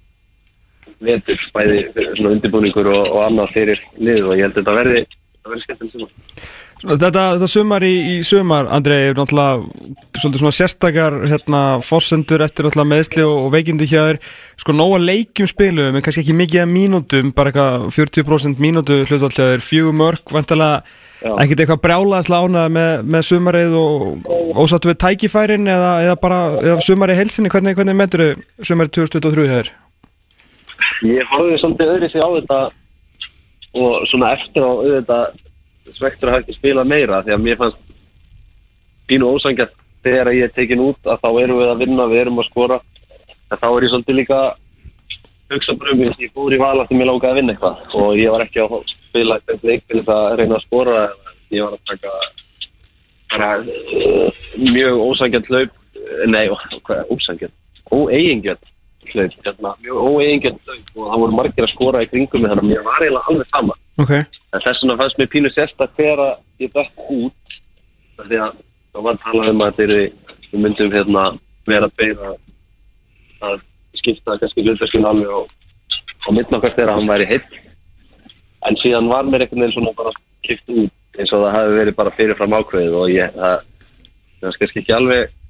vetur, 1.00 1.40
bæði 1.54 1.78
undirbúningur 2.24 2.86
og, 2.86 3.06
og 3.12 3.20
annað 3.26 3.52
fyrir 3.52 3.80
lið 3.98 4.24
og 4.28 4.36
ég 4.36 4.42
held 4.46 4.56
að 4.56 4.60
þetta 4.60 4.74
verði 4.80 5.00
þetta 5.06 5.48
verði 5.50 5.62
skemmtileg 5.62 5.92
sumar 5.92 6.10
Þetta, 6.84 7.22
þetta 7.38 7.48
sumar 7.48 7.84
í, 7.86 7.92
í 8.12 8.16
sumar, 8.26 8.66
Andrei, 8.74 9.08
er 9.08 9.16
náttúrulega 9.16 9.62
svolítið 10.20 10.42
svona 10.42 10.56
sérstakar 10.58 11.14
hérna, 11.30 11.62
forsendur 11.84 12.44
eftir 12.44 12.66
náttúrulega 12.66 12.90
meðsli 12.90 13.24
og, 13.24 13.46
og 13.46 13.54
veikindi 13.54 13.88
hjá 13.88 14.02
þér 14.10 14.18
sko 14.60 14.74
nóga 14.76 14.98
leikjum 15.00 15.48
spilum 15.48 15.96
en 15.96 16.04
kannski 16.04 16.24
ekki 16.24 16.36
mikið 16.36 16.64
að 16.66 16.74
mínútum, 16.74 17.32
bara 17.36 17.52
eitthvað 17.52 17.86
40% 17.96 18.60
mínútu 18.60 19.00
hlutvall 19.08 19.32
hjá 19.32 19.54
þér, 19.54 20.20
vantalega 20.34 20.82
Já. 21.24 21.30
ekkert 21.40 21.62
eitthvað 21.62 21.80
brjálaðislega 21.86 22.48
ánað 22.50 22.74
með, 22.76 22.90
með 23.14 23.22
sumarið 23.30 23.76
og 23.80 24.26
ósattu 24.60 24.90
við 24.90 24.98
tækifærin 25.00 25.70
eða, 25.72 25.92
eða 26.04 26.16
bara 26.20 26.40
eða 26.60 26.82
sumarið 26.84 27.20
heilsinni, 27.22 27.52
hvernig, 27.52 27.78
hvernig 27.78 27.96
metur 27.96 28.24
þau 28.24 28.66
sumarið 28.68 28.92
2023 28.98 29.46
hjá 29.48 29.54
þér? 29.54 29.70
Ég 31.08 31.32
horfði 31.32 31.56
svolítið 31.62 31.94
öðru 31.94 32.10
sig 32.12 32.20
á 32.20 32.28
þetta 32.34 32.60
og 33.74 34.04
svona 34.10 34.34
eftir 34.36 34.68
á 34.68 34.70
auðvitað 34.70 35.40
svektur 35.92 36.30
að 36.30 36.36
hafa 36.36 36.44
ekki 36.44 36.56
spila 36.56 36.84
meira 36.88 37.22
því 37.24 37.34
að 37.34 37.44
mér 37.44 37.60
fannst 37.60 37.94
pínu 39.08 39.30
ósangjart 39.34 39.74
þegar 40.04 40.32
ég 40.32 40.48
er 40.48 40.52
tekin 40.54 40.82
út 40.84 41.08
að 41.08 41.22
þá 41.22 41.30
erum 41.42 41.60
við 41.60 41.72
að 41.72 41.80
vinna, 41.84 42.06
við 42.10 42.22
erum 42.24 42.40
að 42.40 42.48
skora. 42.50 42.78
En 43.50 43.60
þá 43.60 43.66
er 43.68 43.86
ég 43.86 43.92
svolítið 43.92 44.18
líka 44.20 44.40
hugsa 45.52 45.76
bara 45.78 45.92
um 45.94 46.02
því 46.02 46.26
ég 46.26 46.34
fór 46.34 46.56
í 46.56 46.60
val 46.60 46.76
að 46.80 46.94
mér 46.96 47.10
langaði 47.10 47.32
að 47.32 47.38
vinna 47.40 47.54
eitthvað. 47.54 47.84
Og 48.00 48.18
ég 48.18 48.34
var 48.34 48.44
ekki 48.44 48.64
að 48.64 48.76
spila 48.90 49.38
eitthvað 49.38 49.68
leik 49.70 49.86
til 49.86 50.00
þess 50.00 50.14
að 50.16 50.36
reyna 50.40 50.58
að 50.58 50.66
skora 50.66 50.98
ég 51.54 51.64
var 51.64 51.76
að 51.76 51.84
taka 51.92 52.14
bara 53.34 53.50
uh, 53.60 54.42
mjög 54.60 55.00
ósangjart 55.04 55.50
hlaup 55.50 55.80
nei, 56.30 56.44
hvað 56.84 57.00
er 57.00 57.10
ósangjart 57.12 57.54
óeigingjart 57.94 58.70
hlaup, 59.12 59.34
hérna, 59.44 59.72
mjög 59.84 60.04
óeigingjart 60.08 60.60
hlaup. 60.64 60.92
Og 60.96 61.08
það 61.08 61.24
voru 61.24 61.38
margir 61.38 61.66
að 61.66 61.72
skora 61.74 62.04
í 62.04 62.10
kringum 62.10 62.46
þannig 62.48 62.62
að 62.64 62.70
mér 62.70 62.86
var 62.86 63.02
eiginlega 63.04 63.32
alveg 63.32 63.50
sama 63.52 63.78
Ok, 63.94 64.10
en 64.10 64.62
þess 64.62 64.82
vegna 64.82 64.96
fannst 64.98 65.18
mér 65.20 65.30
pínu 65.30 65.50
þegar 65.54 66.22
að 66.24 66.32
ég 66.64 66.72
dætt 66.74 67.04
út 67.14 67.58
því 68.24 68.40
að 68.42 68.56
þá 68.94 68.98
var 69.06 69.20
talað 69.22 69.50
um 69.52 69.62
að 69.66 69.76
þeir 69.78 69.92
við 69.94 70.64
myndum 70.64 70.94
hérna 70.94 71.24
vera 71.66 71.86
að 71.90 71.96
beina 71.98 72.32
að 73.44 73.62
skipta 73.98 74.38
kannski 74.40 74.64
hlutverkinu 74.64 75.08
alveg 75.10 75.30
og, 75.34 75.46
og 76.26 76.34
myndna 76.34 76.60
hvert 76.62 76.76
þegar 76.78 76.94
hann 76.94 77.10
væri 77.10 77.28
heitt 77.30 77.56
en 78.66 78.78
síðan 78.80 79.10
var 79.12 79.28
mér 79.28 79.44
einhvern 79.44 79.64
veginn 79.64 79.76
svona 79.76 79.94
bara 79.98 80.14
kipt 80.46 80.74
út 80.74 81.18
eins 81.18 81.32
og 81.32 81.44
það 81.44 81.56
hafi 81.58 81.78
verið 81.78 81.96
bara 82.00 82.14
fyrirfram 82.18 82.58
ákveðið 82.58 82.98
og 82.98 83.14
ég 83.14 83.38
það, 83.38 83.64
það 84.40 84.58
kannski 84.60 84.82
ekki 84.82 84.96
alveg 84.98 85.40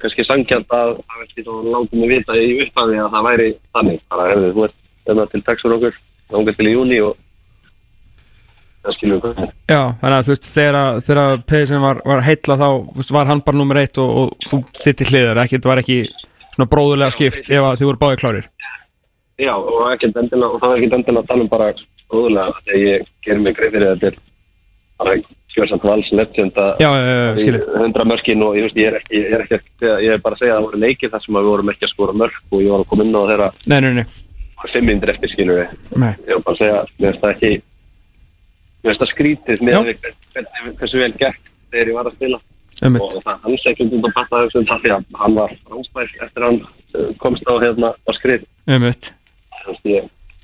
kannski 0.00 0.24
sangjant 0.24 0.76
að 0.76 0.94
það 1.08 1.34
þá 1.46 1.52
látið 1.72 1.98
mig 2.00 2.12
vita 2.14 2.36
í 2.36 2.52
upphafi 2.64 3.00
að 3.00 3.10
það 3.14 3.26
væri 3.26 3.48
þannig. 3.74 4.04
Þú 4.10 4.64
ert 4.66 4.78
hérna 5.08 5.26
til 5.32 5.42
taxur 5.44 5.76
okkur 5.76 5.98
langar 6.30 6.56
til 6.56 6.68
í 6.68 6.74
júni 6.74 7.00
og 7.04 7.16
það 7.16 7.16
skilur 7.16 7.16
við 7.16 7.18
hvað 7.18 8.69
Já, 8.80 9.80
þannig 10.00 10.16
að 10.16 10.24
þú 10.26 10.32
veist, 10.34 10.48
þegar, 10.54 11.00
þegar 11.06 11.42
Pedersen 11.50 11.82
var, 11.84 12.00
var 12.06 12.22
heitla 12.24 12.56
þá 12.60 12.68
veist, 12.96 13.12
var 13.12 13.28
hann 13.28 13.42
bara 13.44 13.60
nummer 13.60 13.80
eitt 13.80 14.00
og, 14.00 14.10
og 14.22 14.48
þú 14.48 14.60
sitt 14.80 15.04
í 15.04 15.08
hliðar, 15.10 15.42
ekki, 15.44 15.58
þetta 15.58 15.72
var 15.72 15.82
ekki 15.82 15.98
svona 16.54 16.70
bróðulega 16.72 17.14
skipt 17.16 17.50
ef 17.50 17.66
að 17.66 17.76
þið 17.80 17.90
voru 17.90 18.00
báðið 18.00 18.22
klárir. 18.22 18.48
Já, 19.40 19.52
og, 19.56 19.84
ekkert 19.92 20.16
endilega, 20.20 20.48
og 20.48 20.62
það 20.62 20.72
var 20.72 20.80
ekkert 20.80 20.96
endilega 20.98 21.22
að 21.24 21.28
tala 21.30 21.44
um 21.44 21.52
bara 21.52 21.68
góðulega 22.10 22.64
þegar 22.64 22.80
ég 22.86 23.12
gerir 23.26 23.44
mig 23.44 23.58
greið 23.58 23.76
fyrir 23.76 23.92
þetta 23.94 24.10
er 24.10 24.18
bara 25.00 25.20
Kjörsamt 25.50 25.82
Vals 25.82 26.10
legend 26.14 26.58
að 26.62 26.82
Já, 26.82 26.88
já, 26.94 27.06
já, 27.10 27.30
í 27.34 27.42
skilur. 27.42 27.62
100 27.80 28.04
mörkin 28.06 28.44
og 28.46 28.56
ég, 28.58 28.66
veist, 28.68 28.76
ég, 28.78 28.90
er 28.90 28.98
ekki, 29.00 29.16
ég 29.18 29.32
er 29.34 29.44
ekki 29.46 29.88
ég 30.06 30.12
er 30.14 30.20
bara 30.22 30.36
að 30.36 30.44
segja 30.44 30.52
að 30.54 30.60
það 30.60 30.66
voru 30.68 30.82
leikir 30.84 31.10
þar 31.10 31.24
sem 31.24 31.38
við 31.38 31.48
vorum 31.50 31.72
ekki 31.72 31.86
að 31.88 31.92
skora 31.94 32.14
mörk 32.20 32.38
og 32.52 32.62
ég 32.62 32.70
var 32.70 32.84
að 32.84 32.90
koma 32.92 33.06
inn 33.06 33.18
á 33.18 33.22
þeirra 33.30 33.48
Nei, 33.72 33.80
nei, 33.86 33.90
nei, 33.98 34.04
fimm 34.70 34.86
myndir 34.86 35.12
eftir 35.14 35.32
skilur 35.32 35.58
við 35.58 35.74
ég 36.28 36.36
var 36.36 36.44
bara 36.46 36.54
að 36.54 36.60
segja, 36.60 36.84
mér 37.00 37.08
finnst 37.10 37.24
það 37.24 37.34
ekki 37.34 37.52
mér 38.80 38.90
finnst 38.90 39.02
það 39.02 39.12
skrítið 39.14 39.64
með 39.66 39.90
hversu 40.80 41.00
vel 41.00 41.12
gekk 41.20 41.50
þegar 41.70 41.92
ég 41.92 41.98
var 41.98 42.10
að 42.10 42.16
spila. 42.18 42.40
Einmitt. 42.80 43.02
og 43.02 43.24
það 43.26 43.42
hans 43.44 43.66
ekki 43.68 43.84
undan 43.84 44.06
að 44.08 44.14
patta 44.16 44.38
þessum 44.46 44.68
það 44.70 44.84
því 44.84 44.92
að 44.94 45.18
hann 45.20 45.34
var 45.36 45.50
fráspæl 45.66 46.04
eftir 46.06 46.40
að 46.40 46.46
hann 46.46 46.60
uh, 46.64 47.10
komst 47.20 47.44
á 47.44 47.54
hérna 47.60 47.90
á 47.92 48.10
skrið. 48.16 48.46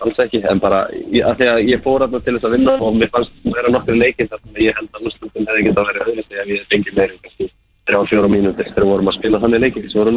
Alls 0.05 0.19
ekki, 0.21 0.43
en 0.45 0.59
bara 0.61 0.83
ég, 0.93 1.23
að 1.25 1.39
því 1.39 1.47
að 1.49 1.59
ég 1.71 1.81
fór 1.81 2.03
þarna 2.05 2.19
til 2.21 2.35
þess 2.35 2.47
að 2.47 2.55
vinna 2.59 2.75
og 2.85 2.99
mér 3.01 3.09
fannst 3.15 3.39
vera 3.49 3.71
nokkur 3.73 3.97
leikinn 3.97 4.29
þar 4.29 4.43
sem 4.43 4.59
ég 4.61 4.77
held 4.77 4.91
að 4.99 5.07
úrslutin 5.09 5.49
hefði 5.49 5.63
getað 5.71 5.89
verið 5.89 6.11
öðru 6.11 6.25
ef 6.43 6.51
ég 6.53 6.67
fengið 6.69 6.99
meira 6.99 7.17
kannski 7.23 7.47
þrjá, 7.89 8.01
fjóra 8.11 8.29
mínútur 8.29 8.69
þegar 8.69 8.85
við 8.85 8.93
vorum 8.93 9.09
að 9.09 9.17
spila 9.17 9.41
þannig 9.47 9.65
leikinn 9.65 9.89
sem 9.89 10.03
voru 10.03 10.13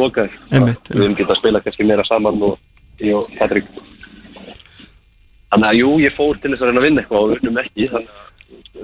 Einmitt, 0.52 0.92
við 0.92 1.00
höfum 1.00 1.16
getað 1.22 1.32
að 1.38 1.40
spila 1.40 1.64
kannski 1.64 1.88
meira 1.88 2.08
saman 2.10 2.44
og 2.50 2.60
ég 3.00 3.16
og 3.16 3.32
Patrik 3.40 3.72
þannig 5.50 5.70
að 5.70 5.80
jú, 5.80 5.92
ég 6.04 6.16
fór 6.16 6.40
til 6.40 6.54
þess 6.54 6.64
að 6.64 6.70
reyna 6.70 6.82
að 6.82 6.88
vinna 6.88 7.04
eitthvað 7.04 7.24
og 7.24 7.36
unnum 7.38 7.62
ekki 7.64 7.88
þannig 7.94 8.18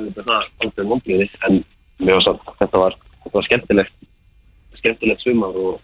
að 0.05 0.21
það 0.21 0.35
er 0.37 0.47
aldrei 0.65 0.87
vonbliði 0.91 1.27
en 1.47 1.59
mér 2.01 2.17
var 2.17 2.25
samt, 2.25 2.55
þetta 2.61 2.81
var, 2.81 2.97
þetta 3.23 3.37
var 3.37 3.47
skemmtilegt 3.49 4.07
skemmtilegt 4.79 5.25
sumar 5.25 5.59
og, 5.59 5.77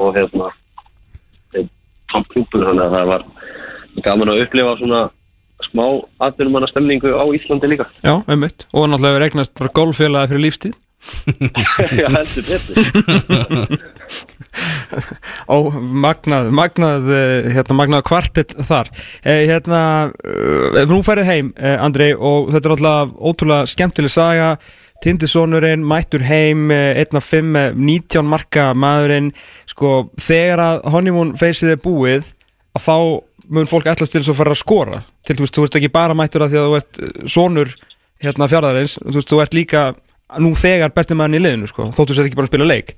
og 0.00 0.16
hérna 0.16 0.50
topp 2.12 2.32
klúpur 2.32 2.64
þannig 2.66 2.86
að 2.86 2.96
það 2.96 3.12
var 3.12 3.28
gaman 4.04 4.32
að 4.32 4.42
upplifa 4.44 4.74
svona 4.80 5.04
smá 5.64 5.84
atvinnumanna 6.20 6.68
stemningu 6.68 7.14
á 7.16 7.24
Íslandi 7.32 7.70
líka. 7.70 7.86
Já, 8.04 8.20
einmitt. 8.28 8.66
Og 8.76 8.90
náttúrulega 8.90 9.16
við 9.16 9.22
regnast 9.24 9.54
bara 9.56 9.72
golffélagi 9.78 10.32
fyrir 10.32 10.44
lífstíð 10.44 10.74
Já, 11.96 12.08
heldur 12.12 12.44
betur. 12.48 12.76
Ó, 15.52 15.56
magnað, 15.76 16.48
magnað, 16.54 17.10
eh, 17.12 17.50
hérna, 17.56 17.76
magnað 17.76 18.06
kvartett 18.08 18.54
þar. 18.68 18.90
Eh, 19.22 19.44
Hérna, 19.50 19.82
uh, 20.14 20.80
nú 20.88 21.02
færið 21.04 21.28
heim, 21.28 21.52
eh, 21.58 21.76
Andri 21.82 22.12
Og 22.14 22.50
þetta 22.54 22.70
er 22.70 22.74
alltaf 22.76 23.14
ótrúlega 23.20 23.70
skemmtileg 23.70 24.12
saga. 24.14 24.56
Tindisónurinn, 25.04 25.84
mættur 25.84 26.24
heim, 26.24 26.70
eh, 26.70 27.02
einn 27.02 27.18
af 27.20 27.24
fimm, 27.28 27.56
eh, 27.56 27.72
19 27.74 28.26
marka 28.26 28.72
maðurinn. 28.74 29.32
Sko, 29.68 30.10
þegar 30.16 30.58
að 30.58 30.90
honeymoon 30.94 31.36
feysið 31.36 31.74
er 31.76 31.82
búið 31.84 32.32
Að 32.76 32.84
þá 32.84 32.96
mun 33.48 33.68
fólk 33.70 33.86
ætlast 33.88 34.12
til 34.12 34.20
þess 34.20 34.32
að 34.34 34.40
fara 34.40 34.52
að 34.52 34.60
skora. 34.60 35.02
Til 35.26 35.36
þú 35.36 35.44
veist, 35.44 35.56
þú 35.56 35.66
ert 35.66 35.78
ekki 35.78 35.92
bara 35.94 36.16
mættur 36.18 36.44
að 36.44 36.52
því 36.52 36.58
að 36.60 36.66
þú 36.66 36.76
ert 36.80 36.98
eh, 36.98 37.28
sonur 37.32 37.74
hérna 38.24 38.48
fjárðarins 38.50 38.96
Þú 39.00 39.16
veist, 39.16 39.30
þú 39.30 39.40
ert 39.44 39.56
líka 39.56 39.82
nú 40.42 40.54
þegar 40.58 40.94
besti 40.94 41.16
maðurinn 41.16 41.38
í 41.38 41.44
liðinu, 41.44 41.70
sko 41.70 41.90
Þóttu 41.94 42.16
sér 42.16 42.28
ekki 42.28 42.38
bara 42.38 42.48
að 42.48 42.52
spila 42.52 42.68
leik? 42.70 42.96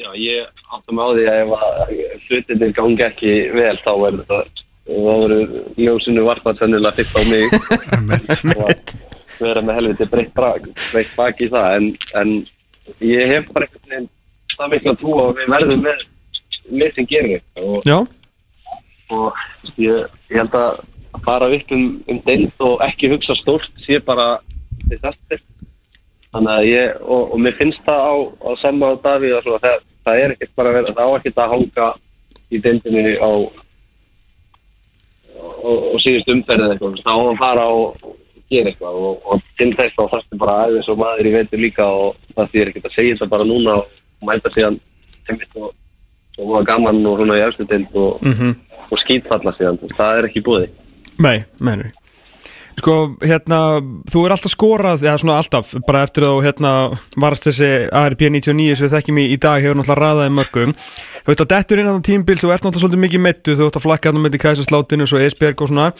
Já, 0.00 0.08
ég 0.18 0.48
áttum 0.72 0.98
á 0.98 1.06
því 1.12 1.26
að 1.30 1.40
ef 1.42 1.54
að 1.58 1.94
hlutinir 2.26 2.74
gangi 2.76 3.06
ekki 3.06 3.32
vel 3.54 3.76
þá 3.84 3.92
er 3.92 4.18
þetta 4.20 4.40
þá 4.82 4.96
verður 5.06 5.52
ljósinu 5.78 6.24
varpað 6.26 6.62
sennilega 6.62 6.96
fyrst 6.96 7.14
á 7.14 7.22
mig. 7.30 7.46
Og 9.42 9.42
vera 9.42 9.62
með 9.62 9.78
helviti 9.78 10.08
breytt 10.10 11.14
bak 11.16 11.42
í 11.42 11.48
það 11.50 11.76
en, 11.76 11.86
en 12.18 12.32
ég 13.02 13.30
hef 13.30 13.52
bara 13.54 13.68
einhvern 13.68 13.92
veginn 13.92 14.10
það 14.56 14.74
mikla 14.74 14.96
trú 14.98 15.14
á 15.18 15.22
að 15.22 15.38
við 15.38 15.52
verðum 15.54 15.86
með 15.86 16.02
með 16.70 16.96
sem 16.96 17.08
gerir 17.10 17.38
eitthvað. 17.38 17.68
Og, 17.68 17.86
Já, 17.86 17.98
og 19.12 19.78
ég, 19.82 20.10
ég 20.30 20.40
held 20.40 20.58
að 20.58 20.82
fara 21.26 21.48
upp 21.52 21.74
um, 21.76 21.86
um 22.08 22.20
deild 22.26 22.66
og 22.66 22.84
ekki 22.86 23.10
hugsa 23.12 23.36
stórt 23.38 23.82
sé 23.84 23.98
bara 24.04 24.36
disaster 24.88 25.40
þannig 26.32 26.52
að 26.52 26.68
ég, 26.68 26.94
og, 27.02 27.34
og 27.34 27.42
mér 27.44 27.58
finnst 27.58 27.82
það 27.86 28.00
á, 28.08 28.14
á 28.48 28.50
sama 28.60 28.92
á 28.92 28.94
Davíð 29.04 29.36
að 29.38 29.50
það, 29.64 29.84
það 30.06 30.22
er 30.22 30.34
ekkert 30.34 30.54
bara 30.56 30.74
vera, 30.76 30.96
það 30.96 31.12
á 31.12 31.16
ekkert 31.18 31.42
að 31.42 31.52
hanga 31.56 31.88
í 32.52 32.60
deildinni 32.62 33.14
á 33.20 33.32
og, 35.62 35.78
og 35.92 36.00
síðust 36.02 36.32
umferðið 36.32 36.74
eitthvað, 36.74 36.98
þá 37.04 37.14
að 37.14 37.38
fara 37.40 37.68
og 37.72 38.10
gera 38.52 38.72
eitthvað 38.72 38.98
og, 39.06 39.22
og 39.24 39.44
til 39.58 39.70
þess 39.76 39.96
þá 39.96 40.02
þarfstu 40.14 40.40
bara 40.40 40.58
aðeins 40.64 40.90
og 40.92 41.00
maður 41.00 41.28
í 41.28 41.34
veitur 41.36 41.62
líka 41.62 41.86
og 41.86 42.18
það 42.34 42.50
þýr 42.54 42.72
ekkert 42.72 42.90
að 42.90 42.96
segja 42.96 43.16
þetta 43.16 43.32
bara 43.32 43.48
núna 43.48 43.78
og 43.80 44.28
mæta 44.28 44.52
síðan 44.54 44.78
einmitt 45.28 45.56
og, 45.60 45.72
og 46.38 46.52
var 46.56 46.68
gaman 46.68 47.02
og 47.08 47.18
svona 47.20 47.38
í 47.38 47.44
efstu 47.46 47.68
deild 47.70 47.98
og, 47.98 48.22
mhm. 48.26 48.54
og 48.88 49.02
skýtfalla 49.04 49.56
síðan, 49.56 49.80
það 49.96 50.20
er 50.20 50.30
ekki 50.30 50.46
búið 50.48 50.70
Nei, 51.22 51.44
meinur 51.60 51.92
Sko, 52.80 52.94
hérna, 53.22 53.58
þú 54.10 54.24
er 54.26 54.34
alltaf 54.34 54.54
skorað 54.54 55.04
eða 55.06 55.18
svona 55.20 55.38
alltaf, 55.38 55.74
bara 55.86 56.02
eftir 56.06 56.26
þú 56.26 56.32
hérna 56.42 56.72
varast 57.20 57.46
þessi 57.46 57.70
ARP 57.94 58.24
99 58.26 58.78
sem 58.78 58.88
við 58.88 58.96
þekkjum 58.96 59.20
í, 59.22 59.26
í 59.34 59.38
dag 59.42 59.62
hefur 59.62 59.78
náttúrulega 59.78 60.00
raðað 60.00 60.30
í 60.30 60.34
mörgum. 60.38 60.74
Þú 61.22 61.30
veit 61.30 61.44
að 61.44 61.50
dettur 61.52 61.82
inn 61.82 61.92
á 61.92 61.94
tímbil 62.02 62.38
þú 62.40 62.50
ert 62.50 62.66
náttúrulega 62.66 62.84
svolítið 62.84 63.04
mikið 63.06 63.24
meittu, 63.28 63.56
þú 63.58 63.68
ert 63.68 63.78
að 63.78 63.86
flakka 63.86 64.10
hann 64.10 64.22
með 64.24 64.38
í 64.38 64.42
kæsaslátinu 64.42 65.06
og 65.06 65.26
Esberg 65.26 65.62
og 65.62 65.70
svona. 65.70 65.90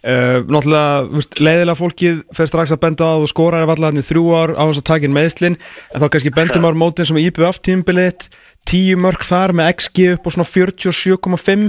Uh, 0.00 0.40
Náttúrulega, 0.48 1.24
leiðilega 1.36 1.76
fólkið 1.76 2.20
fer 2.32 2.48
strax 2.48 2.70
að 2.72 2.78
benda 2.86 3.04
á 3.04 3.12
að 3.18 3.26
þú 3.26 3.26
skorar 3.34 3.66
ef 3.66 3.72
allar 3.74 3.90
hann 3.92 4.00
í 4.00 4.04
þrjú 4.06 4.22
ár 4.32 4.52
á 4.56 4.64
þess 4.64 4.80
að 4.80 4.86
taka 4.88 5.04
inn 5.04 5.12
meðslin 5.12 5.58
en 5.58 6.00
þá 6.00 6.06
kannski 6.06 6.32
bendum 6.32 6.64
ár 6.64 6.78
mótin 6.80 7.08
sem 7.10 7.18
IBF 7.20 7.58
tímbiliðt 7.60 8.30
tíu 8.64 8.96
mörg 8.96 9.26
þar 9.28 9.52
með 9.58 9.74
XG 9.74 10.14
upp 10.14 10.30
og 10.30 10.36
svona 10.38 10.48
47,5 10.48 11.66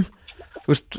þú 0.62 0.72
veist, 0.72 0.98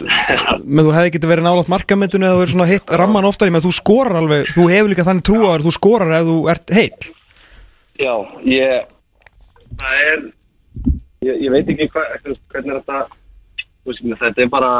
með 0.63 0.87
þú 0.87 0.95
hefði 0.97 1.13
getið 1.15 1.31
verið 1.33 1.47
nálátt 1.47 1.71
markamendinu 1.71 2.27
eða 2.27 2.35
þú 2.35 2.41
verið 2.43 2.55
svona 2.55 2.69
hitt 2.71 2.95
ramman 3.01 3.27
oftar 3.29 3.49
í 3.49 3.53
með 3.55 3.67
þú 3.67 3.73
skorar 3.79 4.19
alveg, 4.19 4.49
þú 4.55 4.69
hefur 4.71 4.91
líka 4.91 5.07
þannig 5.07 5.27
trú 5.29 5.39
á 5.47 5.51
þér 5.53 5.65
þú 5.67 5.75
skorar 5.77 6.15
ef 6.17 6.25
þú 6.27 6.37
ert 6.51 6.73
heill. 6.77 7.11
Já, 8.01 8.13
ég 8.43 8.89
það 9.79 10.01
er 10.07 10.23
ég, 11.23 11.35
ég 11.45 11.53
veit 11.53 11.69
ekki 11.73 11.89
hva, 11.93 12.05
hvernig 12.51 12.73
er 12.73 12.81
þetta 12.81 12.99
veist, 13.87 14.05
þetta 14.23 14.43
er 14.43 14.51
bara 14.51 14.71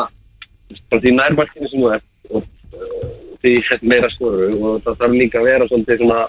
bara 0.90 1.04
því 1.04 1.14
nærmarkinu 1.18 1.70
sem 1.70 1.84
þú 1.84 1.92
ert 1.96 2.10
og 2.30 2.42
uh, 2.44 3.12
því 3.44 3.54
sett 3.68 3.86
meira 3.88 4.10
skoru 4.12 4.50
og 4.58 4.82
það 4.86 5.00
þarf 5.02 5.18
líka 5.20 5.42
að 5.42 5.50
vera 5.50 5.70
svolítið 5.70 6.04
svona 6.04 6.22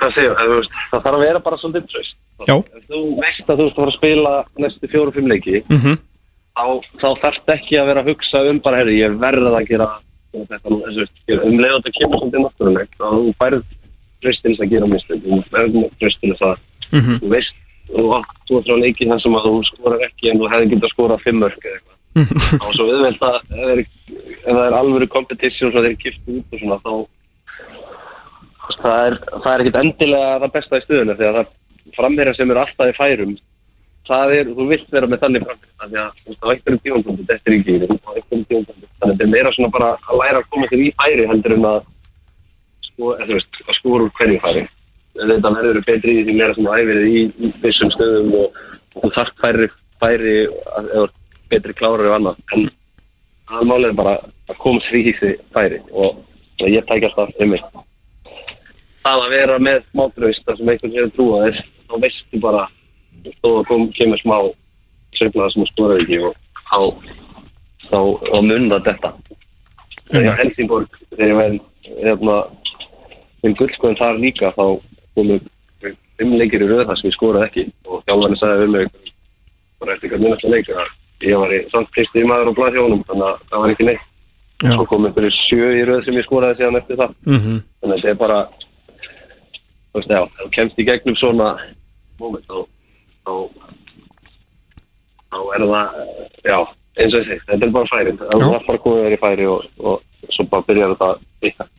hvað 0.00 0.14
segja, 0.16 0.36
það, 0.38 0.54
það 0.90 1.04
þarf 1.04 1.16
að 1.16 1.24
vera 1.26 1.44
bara 1.46 1.60
svolítið 1.60 1.88
tröst 1.92 2.18
þú 2.40 3.00
veist 3.20 3.50
að 3.52 3.60
þú 3.60 3.66
ert 3.66 3.74
að 3.74 3.80
fara 3.80 3.90
að 3.90 3.98
spila 3.98 4.36
næstu 4.64 4.90
fjóru 4.90 5.14
fimm 5.16 5.28
leiki 5.30 5.60
mm 5.66 5.80
-hmm. 5.80 5.98
Þá, 6.54 6.64
þá 7.00 7.08
þarf 7.24 7.52
ekki 7.56 7.80
að 7.80 7.90
vera 7.90 8.04
að 8.04 8.12
hugsa 8.12 8.46
um 8.50 8.62
bara, 8.64 8.80
herri, 8.80 9.00
ég 9.00 9.18
verð 9.20 9.50
að 9.50 9.68
gera 9.68 9.90
þetta 10.32 10.70
nú, 10.70 10.80
þessu, 10.86 11.06
um 11.42 11.60
leið 11.60 11.76
og 11.76 11.84
þetta 11.84 11.98
kemur 11.98 12.22
svolítið 12.22 12.44
náttúrulegt, 12.46 12.98
þá 12.98 13.06
þú 13.10 13.36
færð 13.40 13.62
tröstins 14.20 14.60
að 14.60 14.74
gera 14.74 14.90
mistök, 14.90 15.22
þú 15.24 15.40
færð 15.50 15.78
tröstins 16.00 16.42
að 16.44 16.58
Mm 16.90 17.00
-hmm. 17.00 17.18
þú 17.22 17.28
veist, 17.28 17.54
þú 17.94 18.04
átt 18.18 18.36
þú 18.46 18.58
átt 18.58 18.66
frá 18.66 18.76
leiki 18.82 19.06
þar 19.06 19.20
sem 19.22 19.34
að 19.34 19.46
þú 19.46 19.62
skorar 19.64 20.00
ekki 20.06 20.30
en 20.30 20.38
þú 20.40 20.50
hefði 20.50 20.70
getað 20.72 20.92
skorað 20.92 21.24
fimm 21.24 21.38
mörg 21.42 21.62
eða 21.64 21.76
eitthvað. 21.76 21.96
Þá 22.60 22.66
er 22.66 22.74
svo 22.76 22.86
viðveld 22.90 23.22
að 23.22 23.36
ef 23.36 23.46
það 23.50 23.70
er, 23.70 24.66
er 24.66 24.78
alvöru 24.80 25.06
competition 25.06 25.70
svo 25.70 25.82
þeir 25.84 25.96
kipt 26.02 26.22
út 26.26 26.46
og 26.52 26.58
svona 26.58 26.78
þá 26.84 26.94
það 28.80 29.06
er, 29.06 29.14
er 29.52 29.60
ekkit 29.60 29.80
endilega 29.82 30.40
það 30.40 30.52
besta 30.56 30.78
í 30.78 30.84
stuðinu 30.84 31.16
því 31.18 31.26
að 31.28 31.36
það 31.38 31.46
framherja 31.96 32.34
sem 32.34 32.50
eru 32.50 32.60
alltaf 32.60 32.90
í 32.90 32.98
færum 32.98 33.38
það 34.10 34.34
er, 34.36 34.50
þú 34.56 34.66
vilt 34.70 34.90
vera 34.90 35.08
með 35.10 35.22
þannig 35.24 35.46
framherja 35.46 35.70
því 35.90 35.98
að 36.00 36.10
þú 36.18 36.30
veist, 36.30 36.42
á 36.42 36.46
einhverjum 36.50 36.82
tímankundu 36.84 37.26
þetta 37.28 37.50
er 37.50 37.56
ekki, 37.56 37.74
á 37.78 38.10
einhverjum 38.14 38.44
tímankundu 38.50 38.86
þannig 38.90 39.00
að 39.00 39.12
þetta 39.12 39.24
er 39.26 39.32
meira 39.34 39.52
svona 39.54 39.74
bara 39.76 39.90
að 40.00 40.20
læra 40.20 40.40
að 40.40 40.48
koma 40.54 40.70
til 40.70 40.80
í 40.82 40.90
færi 40.98 41.26
heldur 41.30 41.56
en 41.56 41.68
að 41.70 41.80
sko, 42.88 43.12
eða, 43.14 43.26
þú 43.26 43.36
veist, 43.38 43.60
að 43.66 43.78
skora 43.78 44.06
úr 44.06 44.14
hverju 44.18 44.40
færi. 44.44 44.64
Þetta 45.20 45.54
verður 45.56 45.86
betri 45.86 46.16
í 46.16 46.24
því 46.26 46.34
meira 46.38 46.56
sem 46.56 46.68
æfir 46.70 47.00
í, 47.04 47.22
í 47.28 47.52
vissum 47.62 47.90
stöðum 47.94 48.34
og, 48.40 48.60
og 49.00 49.14
þarf 49.16 49.32
færi, 49.42 49.68
færi 50.00 50.34
að, 50.48 50.90
eða 50.94 51.06
betri 51.50 51.76
klárar 51.78 52.10
og 52.10 52.16
annað. 52.18 52.42
En 52.54 52.66
aðmálið 53.50 53.90
er 53.90 53.96
bara 53.98 54.16
að 54.50 54.60
koma 54.62 54.82
sér 54.86 55.00
í 55.00 55.14
því 55.18 55.32
færi 55.54 55.80
og 55.90 56.10
ég 56.66 56.86
tækja 56.86 57.10
alltaf 57.10 57.34
um 57.40 57.54
mig. 57.54 57.62
Það 59.00 59.24
að 59.24 59.32
vera 59.32 59.56
með 59.62 59.80
og 63.42 63.66
kom, 63.68 63.88
kemur 63.96 64.20
smá 64.22 64.36
sögnaða 65.18 65.52
sem 65.52 65.64
þú 65.64 65.70
skorar 65.72 66.02
ekki 66.04 66.20
og 66.28 66.34
þá 66.70 66.80
þá, 67.90 68.00
þá 68.30 68.38
munna 68.46 68.80
þetta 68.86 69.12
þegar 70.10 70.38
Helsingborg 70.42 71.00
þegar 71.10 71.28
ég 71.28 71.40
verði 71.40 71.60
hérna, 72.00 72.36
minn 73.42 73.56
guldskoðin 73.58 73.98
þar 73.98 74.20
líka 74.20 74.52
þá 74.56 74.64
komum 75.16 75.40
fimm 76.20 76.36
leikir 76.36 76.64
í 76.64 76.68
röð 76.68 76.86
þar 76.88 77.00
sem 77.00 77.08
ég 77.08 77.16
skoraði 77.16 77.48
ekki. 77.48 77.66
Og 77.88 78.02
þjálfarni 78.04 78.38
sagði 78.38 78.68
um 78.68 78.74
mig 78.76 78.88
bara 79.80 79.96
eftir 79.96 80.12
hvernig 80.12 80.26
minnast 80.26 80.46
að 80.46 80.56
leika 80.56 80.86
ég 81.20 81.36
var 81.40 81.52
í 81.52 81.60
samt 81.72 81.92
fyrsti 81.96 82.24
maður 82.28 82.52
á 82.52 82.58
blaðhjónum 82.58 83.04
þannig 83.08 83.26
að 83.28 83.44
það 83.50 83.62
var 83.62 83.74
ekki 83.74 83.88
neitt. 83.88 84.06
Já. 84.60 84.74
svo 84.74 84.84
kom 84.84 85.06
einhverju 85.08 85.30
sjö 85.32 85.68
í 85.72 85.84
röð 85.88 86.02
sem 86.04 86.16
ég 86.18 86.26
skoraði 86.26 86.58
síðan 86.58 86.76
eftir 86.76 86.98
það. 87.00 87.12
Mm 87.24 87.38
-hmm. 87.40 87.60
þannig 87.80 87.94
að 87.94 88.00
þetta 88.00 88.10
er 88.10 88.18
bara 88.20 88.40
þú 89.90 90.00
veist, 90.00 90.10
já, 90.10 90.20
þú 90.36 90.48
kemst 90.56 90.80
í 90.80 90.86
gegnum 90.88 91.16
svona 91.16 91.48
moment 92.20 92.44
þá 92.44 92.56
þá, 93.30 93.66
þá 95.30 95.38
er 95.56 95.66
það 95.72 95.98
já, 96.50 96.58
eins 97.00 97.18
og 97.18 97.26
segi, 97.26 97.42
þetta 97.48 97.66
er 97.66 97.74
bara 97.76 97.90
færin 97.94 98.20
það 98.20 98.46
er 98.46 98.64
bara 98.68 98.82
þér 98.86 99.16
í 99.16 99.20
færi 99.24 99.50
og, 99.50 99.68
og 99.80 100.32
svo 100.34 100.48
bara 100.52 100.66
byrjar 100.68 100.96
þetta 100.96 101.12
ykkar 101.50 101.76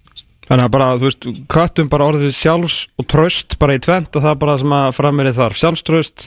Þannig 0.52 0.66
að 0.66 0.72
bara, 0.74 0.88
þú 1.00 1.06
veist, 1.06 1.26
köttum 1.54 1.90
bara 1.92 2.08
orðið 2.12 2.34
sjálfs 2.36 2.78
og 3.00 3.06
tröst 3.08 3.56
bara 3.62 3.78
í 3.78 3.84
tvent 3.84 4.18
og 4.18 4.24
það 4.26 4.34
er 4.34 4.40
bara 4.42 4.56
sem 4.60 4.74
að 4.76 4.90
frammerið 4.98 5.38
þarf 5.38 5.60
sjálfströst 5.62 6.26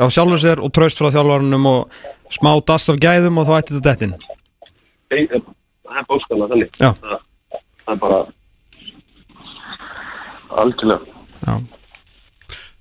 á 0.00 0.06
sjálfur 0.08 0.40
sér 0.40 0.62
og 0.64 0.72
tröst 0.72 1.02
frá 1.02 1.10
þjálfarnum 1.12 1.68
og 1.68 2.00
smá 2.32 2.54
dass 2.64 2.88
af 2.88 3.02
gæðum 3.02 3.42
og 3.42 3.50
þá 3.50 3.52
ætti 3.58 3.76
þetta 3.76 3.92
dettin 3.92 4.16
það 5.86 6.00
er 6.00 6.08
bóskanlega 6.10 6.50
þannig. 6.52 6.72
Það, 6.76 7.20
það 7.84 7.92
er 7.94 8.00
bara 8.02 8.18
algjörlega. 10.62 11.22
Já, 11.46 11.54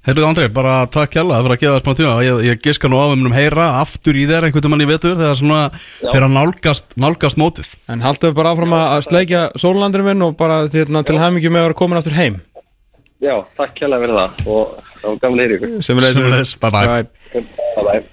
Heyrðu 0.06 0.26
Andrei, 0.28 0.50
bara 0.54 0.74
takk 0.94 1.16
hjalla 1.18 1.40
fyrir 1.42 1.56
að 1.56 1.62
gefa 1.64 1.76
þér 1.76 1.84
smá 1.84 1.98
tíma. 1.98 2.16
Ég, 2.22 2.42
ég 2.46 2.60
giska 2.62 2.90
nú 2.92 3.00
á 3.02 3.10
um 3.10 3.34
heyra 3.34 3.68
aftur 3.82 4.18
í 4.18 4.28
þér 4.30 4.46
einhvern 4.48 4.74
mann 4.74 4.86
í 4.86 4.90
vetur 4.90 5.16
þegar 5.18 5.40
svona 5.40 5.62
fyrir 5.80 6.26
að 6.28 6.36
nálgast, 6.36 6.92
nálgast 7.02 7.40
mótið. 7.42 7.72
En 7.90 8.04
haldum 8.06 8.30
við 8.30 8.36
bara 8.38 8.52
áfram 8.54 8.76
að 8.78 8.86
að 8.92 9.06
sleikja 9.08 9.46
sólulandurinn 9.58 10.12
minn 10.12 10.26
og 10.28 10.36
bara 10.38 10.60
hérna, 10.70 11.02
til 11.08 11.18
hæmingi 11.18 11.50
með 11.50 11.64
að 11.64 11.66
vera 11.70 11.78
komin 11.80 12.02
aftur 12.02 12.18
heim. 12.20 12.38
Já, 13.24 13.34
takk 13.58 13.82
hérlega 13.82 14.04
fyrir 14.06 14.20
það 14.20 14.52
og 14.54 14.76
það 14.84 15.08
var 15.08 15.18
gaman 15.24 15.40
að 15.40 15.46
heyra 15.46 15.58
ykkur. 15.58 15.74
Sömuleiðis. 15.88 16.20
Sömuleiðis, 16.20 16.54
bye 16.62 16.76
bye. 16.76 17.00
bye. 17.34 17.48
Bye 17.82 18.04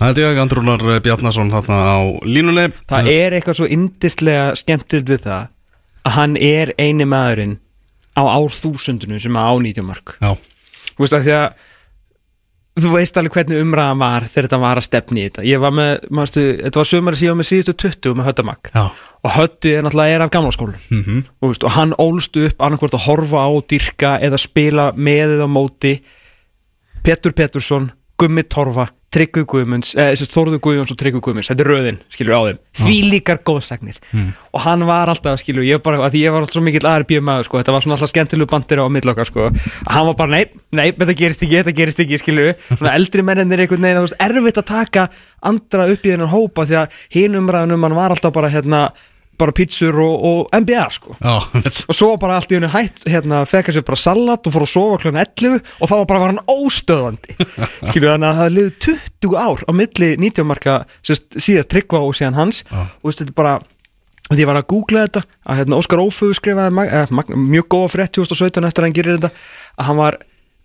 Það 0.00 0.20
er 0.20 0.22
ég, 0.24 0.42
Andrúnar 0.44 0.84
Bjarnason 1.04 1.50
þarna 1.52 1.80
á 1.80 2.00
línunni. 2.28 2.68
Það 2.88 3.10
er 3.12 3.38
eitthvað 3.38 3.58
svo 3.58 3.66
indislega 3.72 4.46
skemmtilegt 4.56 5.12
við 5.12 5.24
það 5.30 5.48
að 6.04 6.16
hann 6.16 6.36
er 6.40 6.72
eini 6.80 7.08
maðurinn 7.08 7.58
á 8.16 8.22
árþúsundinu 8.24 9.20
sem 9.20 9.36
á 9.36 9.50
nýtjumark 9.60 10.16
Já, 10.20 10.32
Þú 11.00 11.06
veist 11.06 11.16
að 11.16 11.22
því 11.24 11.36
að 11.38 11.68
þú 12.80 12.90
veist 12.92 13.16
alveg 13.18 13.36
hvernig 13.36 13.62
umræðan 13.64 14.00
var 14.00 14.26
þegar 14.28 14.46
þetta 14.46 14.58
var 14.60 14.80
að 14.80 14.84
stefni 14.86 15.22
í 15.22 15.28
þetta. 15.28 15.44
Ég 15.48 15.62
var 15.62 15.72
með, 15.74 16.04
mástu, 16.12 16.42
þetta 16.60 16.80
var 16.80 16.88
sömur 16.90 17.16
síðan 17.16 17.40
með 17.40 17.48
síðustu 17.48 17.74
20 17.82 18.18
með 18.18 18.28
Höttamak 18.28 18.70
og 19.20 19.34
Hötti 19.34 19.72
er 19.76 19.84
náttúrulega 19.84 20.16
er 20.16 20.24
af 20.24 20.30
gamla 20.32 20.52
skólu 20.54 20.76
mm 20.76 21.02
-hmm. 21.04 21.24
og, 21.40 21.56
og 21.64 21.70
hann 21.76 21.92
ólst 21.98 22.36
upp 22.36 22.62
annarkvort 22.62 22.94
að 22.94 23.06
horfa 23.08 23.42
á, 23.44 23.50
dyrka 23.68 24.12
eða 24.20 24.38
spila 24.38 24.92
með 24.96 25.36
eða 25.36 25.48
móti 25.48 26.00
Petur 27.02 27.32
Petursson, 27.32 27.90
Gummi 28.18 28.42
Torfa 28.42 28.88
Tryggvi 29.10 29.42
Guðmunds, 29.50 29.96
eh, 29.98 30.12
Þórður 30.14 30.60
Guðmunds 30.62 30.92
og 30.94 30.98
Tryggvi 31.00 31.20
Guðmunds, 31.24 31.48
þetta 31.50 31.64
er 31.64 31.70
röðin, 31.72 31.96
skilur 32.14 32.36
á 32.38 32.42
þeim. 32.46 32.58
Því 32.80 32.96
líkar 33.10 33.40
góðsagnir 33.42 33.96
og 34.54 34.60
hann 34.62 34.84
var 34.86 35.10
alltaf, 35.10 35.40
skilur, 35.42 35.66
ég 35.66 35.82
bara, 35.82 35.98
að 35.98 36.14
því 36.14 36.20
ég 36.22 36.32
var 36.32 36.40
alltaf 36.44 36.54
svo 36.54 36.62
mikill 36.62 36.86
ARB 36.86 37.10
maður, 37.18 37.48
sko, 37.48 37.58
þetta 37.58 37.74
var 37.74 37.82
svona 37.82 37.96
alltaf 37.98 38.12
skemmtilegu 38.12 38.50
bandir 38.50 38.78
á 38.78 38.86
millokkar, 38.86 39.26
sko, 39.26 39.50
að 39.50 39.90
hann 39.90 40.06
var 40.06 40.14
bara, 40.14 40.30
nei, 40.30 40.44
nei, 40.70 40.92
þetta 40.92 41.16
gerist 41.18 41.42
ekki, 41.42 41.58
þetta 41.58 41.74
gerist 41.74 42.00
ekki, 42.06 42.20
skilur 42.22 42.54
svona 42.70 42.94
eldri 42.94 43.22
mennir 43.26 43.64
einhvern 43.66 43.82
veginn, 43.82 43.98
þú 43.98 44.06
veist, 44.06 44.20
erfitt 44.22 44.62
að 44.62 44.70
taka 44.70 45.08
andra 45.42 45.88
upp 45.90 46.06
í 46.06 46.14
þennan 46.14 46.30
hópa 46.30 46.66
því 46.70 46.78
að 46.84 46.98
hinn 47.10 47.38
umræðunum 47.40 47.82
hann 47.88 47.98
var 47.98 48.14
alltaf 48.14 48.32
bara, 48.32 48.48
hérna 48.52 48.90
bara 49.40 49.54
pítsur 49.56 49.96
og, 50.04 50.26
og 50.30 50.60
NBA, 50.62 50.84
sko. 50.94 51.16
Já, 51.18 51.34
og 51.88 51.96
svo 51.96 52.12
bara 52.20 52.38
allt 52.38 52.52
í 52.52 52.58
hennu 52.58 52.70
hætt 52.72 53.08
hérna, 53.10 53.42
fekk 53.48 53.70
hann 53.70 53.78
sér 53.78 53.86
bara 53.88 54.00
salat 54.00 54.46
og 54.46 54.54
fór 54.54 54.66
að 54.66 54.72
sofa 54.74 55.00
kl. 55.02 55.12
11 55.16 55.58
og 55.80 55.90
þá 55.90 55.96
var 55.96 56.06
bara 56.12 56.22
var 56.22 56.34
hann 56.34 56.44
óstöðandi 56.52 57.36
skilju 57.88 58.12
þannig 58.12 58.30
að 58.30 58.40
það 58.42 58.54
liði 58.58 58.72
20 58.86 59.36
ár 59.40 59.66
á 59.66 59.70
milli 59.80 60.12
90 60.28 60.48
marka 60.52 60.78
síðast 61.02 61.70
tryggva 61.72 62.04
og 62.04 62.16
síðan 62.18 62.38
hans. 62.38 62.64
Já. 62.68 62.86
og 62.86 63.10
veist, 63.10 63.22
þetta 63.24 63.34
er 63.34 63.40
bara 63.42 63.58
því 64.30 64.44
ég 64.44 64.50
var 64.50 64.60
að 64.60 64.68
googla 64.70 65.04
þetta 65.08 65.22
að 65.50 65.60
hérna, 65.60 65.78
Óskar 65.80 66.02
Óföðu 66.04 66.36
skrifaði 66.38 66.84
eh, 66.86 67.14
mjög 67.34 67.70
góða 67.74 67.94
frétt 67.96 68.12
2017 68.14 68.68
eftir 68.68 68.84
að 68.84 68.86
hann 68.86 68.98
gerir 69.00 69.16
þetta 69.18 69.32
að 69.80 69.88
hann 69.88 69.98
var 69.98 70.18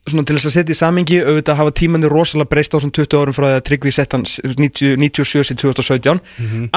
svona 0.06 0.26
til 0.28 0.38
þess 0.38 0.50
að 0.52 0.56
setja 0.60 0.76
í 0.76 0.78
samingi 0.78 1.18
auðvitað 1.24 1.60
hafa 1.62 1.74
tímanni 1.80 2.12
rosalega 2.12 2.52
breyst 2.52 2.76
á 2.76 2.78
svona 2.78 2.94
20 2.94 3.18
árum 3.22 3.36
frá 3.38 3.48
því 3.48 3.56
að 3.56 3.64
Tryggvi 3.70 3.94
sett 3.96 4.14
hann 4.14 4.26
90 4.28 5.00
97 5.02 5.50
til 5.50 5.58
2017 5.64 6.22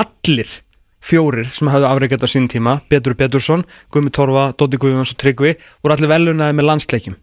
allir 0.01 0.55
fjórir 1.01 1.49
sem 1.55 1.71
hafði 1.71 1.89
afreikað 1.89 2.27
á 2.27 2.29
sín 2.29 2.49
tíma 2.51 2.81
Betur 2.91 3.15
Betursson, 3.19 3.65
Guðmi 3.93 4.11
Torfa, 4.15 4.51
Dótti 4.59 4.81
Guðjóns 4.81 5.15
og 5.15 5.21
Tryggvi 5.21 5.55
voru 5.83 5.95
allir 5.95 6.11
velunaði 6.11 6.59
með 6.59 6.69
landsleikjum. 6.73 7.17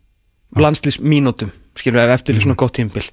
Landslísmínútum 0.55 1.51
skilur 1.75 2.01
við 2.05 2.15
eftir 2.15 2.39
svona 2.39 2.55
gott 2.59 2.77
tímbil 2.77 3.03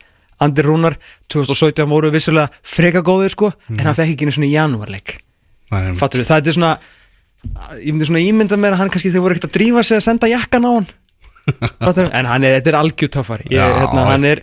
Andir 0.43 0.67
Rúnar 0.67 0.97
2017 1.31 1.87
voru 1.91 2.11
vissulega 2.13 2.51
freka 2.63 3.03
góðir 3.07 3.35
sko 3.35 3.53
en 3.71 3.85
hann 3.85 3.97
fekk 3.97 4.15
ekki 4.15 4.27
einu 4.27 4.35
svona 4.35 4.51
janúarleik. 4.51 5.15
Fattur 5.99 6.23
við, 6.23 6.29
það 6.31 6.51
er 6.51 6.57
svona 6.57 6.73
ég 7.83 7.93
myndi 7.93 8.09
svona 8.09 8.23
ímynda 8.23 8.59
mér 8.61 8.77
að 8.77 8.83
hann 8.83 8.93
kannski 8.93 9.13
þeir 9.13 9.25
voru 9.25 9.37
ekkert 9.37 9.51
að 9.51 9.57
drífa 9.59 9.85
sig 9.87 9.99
að 9.99 10.07
senda 10.07 10.31
jakkan 10.31 10.67
á 10.67 10.71
hann 10.71 10.89
en 11.49 12.29
hann 12.31 12.47
er, 12.47 12.57
þetta 12.59 12.73
er 12.73 12.79
algjör 12.79 13.13
töffari. 13.17 13.47
Ég, 13.51 13.77
hérna, 13.81 14.05
hann 14.11 14.27
er 14.29 14.43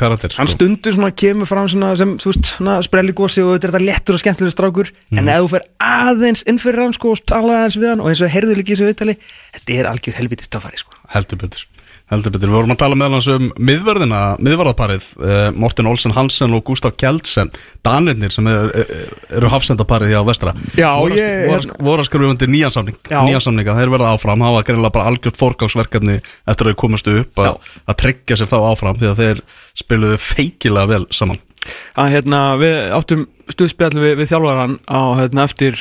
karakter 0.00 0.32
sko. 0.32 0.40
hann 0.40 0.50
stundur 0.52 0.96
svona 0.96 1.10
kemur 1.12 1.48
fram 1.50 1.68
svona 1.68 1.94
sem, 2.00 2.14
þú 2.22 2.32
veist, 2.32 2.52
sprelligósi 2.88 3.44
og 3.44 3.54
þetta 3.56 3.68
er 3.68 3.74
þetta 3.76 3.88
lettur 3.88 4.18
og 4.18 4.22
skemmtilega 4.24 4.56
strákur. 4.56 4.92
En 5.14 5.28
ef 5.28 5.44
þú 5.44 5.50
fer 5.54 5.66
aðeins 5.88 6.46
inn 6.48 6.62
fyrir 6.62 6.86
hann 6.86 6.96
sko 6.96 7.14
og 7.16 7.24
tala 7.28 7.62
aðeins 7.62 7.80
við 7.80 7.92
hann 7.92 8.04
og 8.04 8.12
eins 8.12 8.24
og 8.24 8.32
heyrðu 8.32 8.60
líka 8.60 8.72
í 8.72 8.76
þessu 8.76 8.88
viðtali 8.88 9.18
þetta 9.58 9.76
er 9.76 9.90
algjör 9.92 10.22
helvítið 10.22 10.50
stafari 10.50 10.80
sko. 10.80 10.96
Heldur 11.12 11.44
betur 11.44 11.66
heldur 12.08 12.32
betur, 12.32 12.48
við 12.48 12.56
vorum 12.56 12.72
að 12.72 12.78
tala 12.80 12.96
meðal 12.96 13.16
hans 13.18 13.26
um 13.34 13.48
miðvörðina, 13.68 14.18
miðvörðaparið 14.40 15.06
uh, 15.20 15.50
Morten 15.60 15.88
Olsen 15.90 16.14
Hansen 16.16 16.54
og 16.56 16.62
Gustaf 16.64 16.94
Kjeldsen 17.00 17.50
Danirnir 17.84 18.32
sem 18.32 18.46
er, 18.48 18.70
er, 18.80 18.92
eru 19.40 19.50
hafsendaparið 19.52 20.14
hjá 20.14 20.22
vestra 20.28 20.54
Já, 20.78 20.88
voru, 20.96 21.18
ég- 21.20 21.44
voru, 21.52 21.74
voru 21.90 22.04
að 22.04 22.08
skrifa 22.08 22.30
undir 22.32 22.48
nýjan 22.54 22.72
samning 22.72 22.96
Já. 23.12 23.20
nýjan 23.28 23.44
samninga, 23.44 23.76
þeir 23.76 23.92
verða 23.92 24.12
áfram 24.16 24.46
hafa 24.46 24.64
greinlega 24.70 24.94
bara 24.96 25.10
algjört 25.12 25.36
forgáksverkefni 25.42 26.16
eftir 26.22 26.64
að 26.64 26.72
þeir 26.72 26.80
komast 26.84 27.12
upp 27.12 27.42
að, 27.44 27.58
að 27.92 28.00
tryggja 28.04 28.40
sér 28.40 28.52
þá 28.54 28.58
áfram 28.72 28.98
því 29.02 29.10
að 29.12 29.22
þeir 29.24 29.44
spiluðu 29.84 30.18
feikilega 30.30 30.92
vel 30.94 31.04
saman 31.12 31.42
að 32.00 32.12
hérna 32.14 32.42
við 32.60 32.76
áttum 32.96 33.26
stuðspjall 33.52 33.92
við, 34.00 34.14
við 34.22 34.30
þjálfaran 34.32 34.78
á 34.88 35.00
hérna 35.20 35.44
eftir 35.44 35.76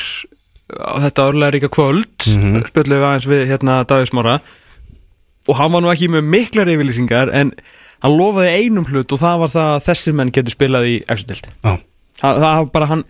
á 0.76 1.00
þetta 1.06 1.30
örlega 1.32 1.54
ríka 1.56 1.70
kvöld 1.72 2.28
mm 2.28 2.42
Mhm. 2.44 2.64
spjallum 2.68 2.98
við 3.00 3.06
aðeins 3.08 3.28
við 3.32 3.44
hérna 3.54 3.76
Davíðsmára 3.88 4.34
og 5.48 5.58
hann 5.60 5.74
var 5.74 5.84
nú 5.84 5.92
ekki 5.94 6.12
með 6.12 6.30
miklar 6.36 6.72
yfirlýsingar 6.74 7.32
en 7.36 7.56
hann 8.04 8.20
lofaði 8.20 8.62
einum 8.62 8.86
hlut 8.92 9.16
og 9.16 9.24
það 9.24 9.42
var 9.44 9.56
það 9.56 9.74
að 9.74 9.88
þessir 9.88 10.20
menn 10.20 10.36
getur 10.36 10.56
spilað 10.56 10.92
í 10.92 10.96
extra-dild 11.08 11.50
Já, 11.50 11.74
það, 12.22 12.44
það 12.44 12.52
var 12.52 12.72
bara 12.76 12.92
hann 12.92 13.04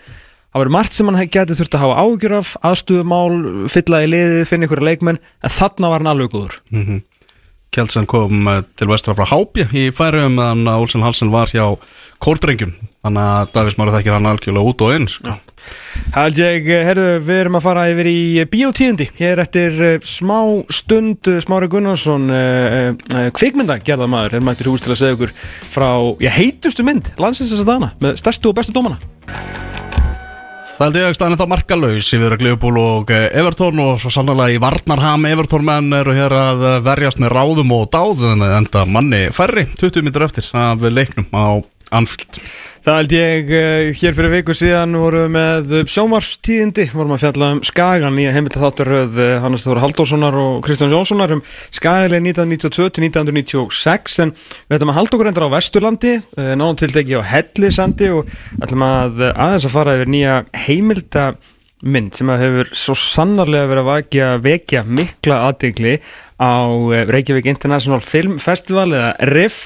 það 0.57 0.63
var 0.63 0.73
margt 0.73 0.95
sem 0.95 1.11
hann 1.11 1.29
geti 1.35 1.57
þurft 1.57 1.77
að 1.77 1.83
hafa 1.85 2.05
ágjur 2.05 2.35
af 2.39 2.55
aðstúðumál, 2.65 3.67
fylla 3.71 4.01
í 4.03 4.09
liðið 4.09 4.47
finna 4.49 4.67
ykkur 4.67 4.83
leikmenn, 4.87 5.19
en 5.21 5.53
þarna 5.53 5.91
var 5.91 6.03
hann 6.03 6.13
alveg 6.15 6.33
góður. 6.33 6.59
Mm 6.73 7.03
Kjeldsen 7.77 8.07
kom 8.09 8.47
eh, 8.47 8.61
til 8.79 8.87
vestra 8.89 9.13
frá 9.13 9.27
Hábja 9.27 9.67
í 9.75 9.89
færiðum 9.93 10.37
meðan 10.39 10.69
að 10.71 10.85
Olsen 10.85 11.03
Hansen 11.03 11.33
var 11.33 11.51
hjá 11.51 11.75
Kórdrengjum. 12.23 12.71
Þannig 13.03 13.33
að 13.35 13.51
Davís 13.53 13.75
Mári 13.77 13.93
þekkir 13.93 14.15
hann 14.15 14.29
algjörlega 14.31 14.71
út 14.71 14.83
og 14.87 14.93
inn 14.95 15.09
sko. 15.11 15.35
Hald 16.15 16.39
ég, 16.39 16.67
herru, 16.87 17.05
við 17.23 17.41
erum 17.43 17.59
að 17.59 17.65
fara 17.65 17.85
yfir 17.91 18.09
í 18.11 18.19
bíótíðindi. 18.51 19.09
Hér 19.19 19.43
eftir 19.43 19.77
eh, 19.83 19.99
smá 20.07 20.39
stund 20.73 21.29
eh, 21.29 21.41
Smári 21.43 21.69
Gunnarsson 21.71 22.29
kvikmynda 23.37 23.79
gerðamaður 23.85 24.39
er 24.39 24.47
mættur 24.47 24.71
í 24.71 24.73
hús 24.73 24.85
til 24.85 24.93
að 24.95 25.01
segja 25.01 25.17
ykkur 25.17 25.35
frá, 25.73 25.89
já, 26.23 26.31
heitustu 26.39 26.85
mynd 26.87 27.13
landsins 27.21 27.53
þess 27.53 27.65
að 27.65 27.73
dana, 27.75 27.93
með 28.03 28.19
stærstu 28.23 28.51
og 28.51 28.59
bestu 28.59 28.75
dómana. 28.75 28.99
Það 30.77 30.85
held 30.85 30.97
ég 30.99 31.07
að 31.07 31.15
staðin 31.17 31.39
þá 31.39 31.47
markalaus 31.49 32.07
yfir 32.13 32.33
að 32.35 32.41
Gleifbúl 32.43 32.75
og 32.77 33.09
eh, 33.09 33.31
Evertón 33.39 33.79
og 33.81 33.95
svo 33.97 34.11
sannlega 34.13 34.53
í 34.53 34.59
Varnarham 34.61 35.23
Evertón 35.25 35.63
menn 35.65 35.89
eru 35.97 36.13
hér 36.13 36.35
að 36.37 36.65
eh, 36.69 36.75
verjast 36.85 37.17
með 37.17 37.33
ráðum 37.33 37.73
og 37.73 37.87
dáðum 37.95 38.43
enda 38.45 38.83
manni 38.85 39.23
færri 39.33 39.63
20 39.73 40.05
minnur 40.05 40.27
eftir 40.27 40.45
af 40.53 40.85
leiknum 40.85 41.25
á 41.33 41.57
Anfield 41.97 42.37
Það 42.87 42.95
held 43.01 43.13
ég, 43.17 43.49
uh, 43.51 43.89
hér 43.99 44.13
fyrir 44.15 44.31
viku 44.31 44.53
síðan 44.55 44.93
vorum 44.95 45.33
við 45.35 45.73
með 45.73 45.89
sjómarstíðindi 45.91 46.85
vorum 46.93 47.17
að 47.17 47.25
fjalla 47.25 47.47
um 47.51 47.57
Skagan 47.67 48.19
í 48.23 48.27
heimilta 48.31 48.61
þátturöð 48.61 49.17
uh, 49.19 49.31
Hannes 49.43 49.65
Þóra 49.65 49.81
Halldórssonar 49.83 50.35
og 50.39 50.61
Kristján 50.63 50.93
Jónssonar 50.93 51.33
um 51.35 51.41
Skagaleg 51.75 52.21
1992 52.29 52.93
til 52.95 53.03
1996 53.09 54.15
en 54.23 54.31
við 54.39 54.77
ætlum 54.77 54.91
að 54.93 54.97
halda 55.01 55.17
okkur 55.17 55.29
endur 55.33 55.45
á 55.51 55.55
Vesturlandi 55.57 56.13
uh, 56.15 56.53
náðum 56.55 56.77
tilteki 56.79 57.17
á 57.19 57.27
Hellisandi 57.27 58.07
og 58.15 58.29
ætlum 58.63 58.85
að 58.87 59.19
aðeins 59.33 59.67
að 59.67 59.73
fara 59.73 59.95
yfir 59.97 60.11
nýja 60.13 60.35
heimilta 60.55 61.25
mynd 61.83 62.15
sem 62.15 62.31
að 62.31 62.43
hefur 62.45 62.71
svo 62.85 62.95
sannarlega 63.01 63.67
verið 63.73 63.81
að 63.81 63.89
vakja, 63.89 64.29
vekja 64.45 64.85
mikla 64.87 65.41
aðdegli 65.49 65.97
á 66.39 66.55
Reykjavík 67.11 67.51
International 67.51 67.99
Film 67.99 68.39
Festival 68.39 68.87
eða 68.93 69.11
RIF 69.27 69.59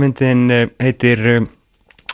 myndin 0.00 0.48
heitir 0.80 1.44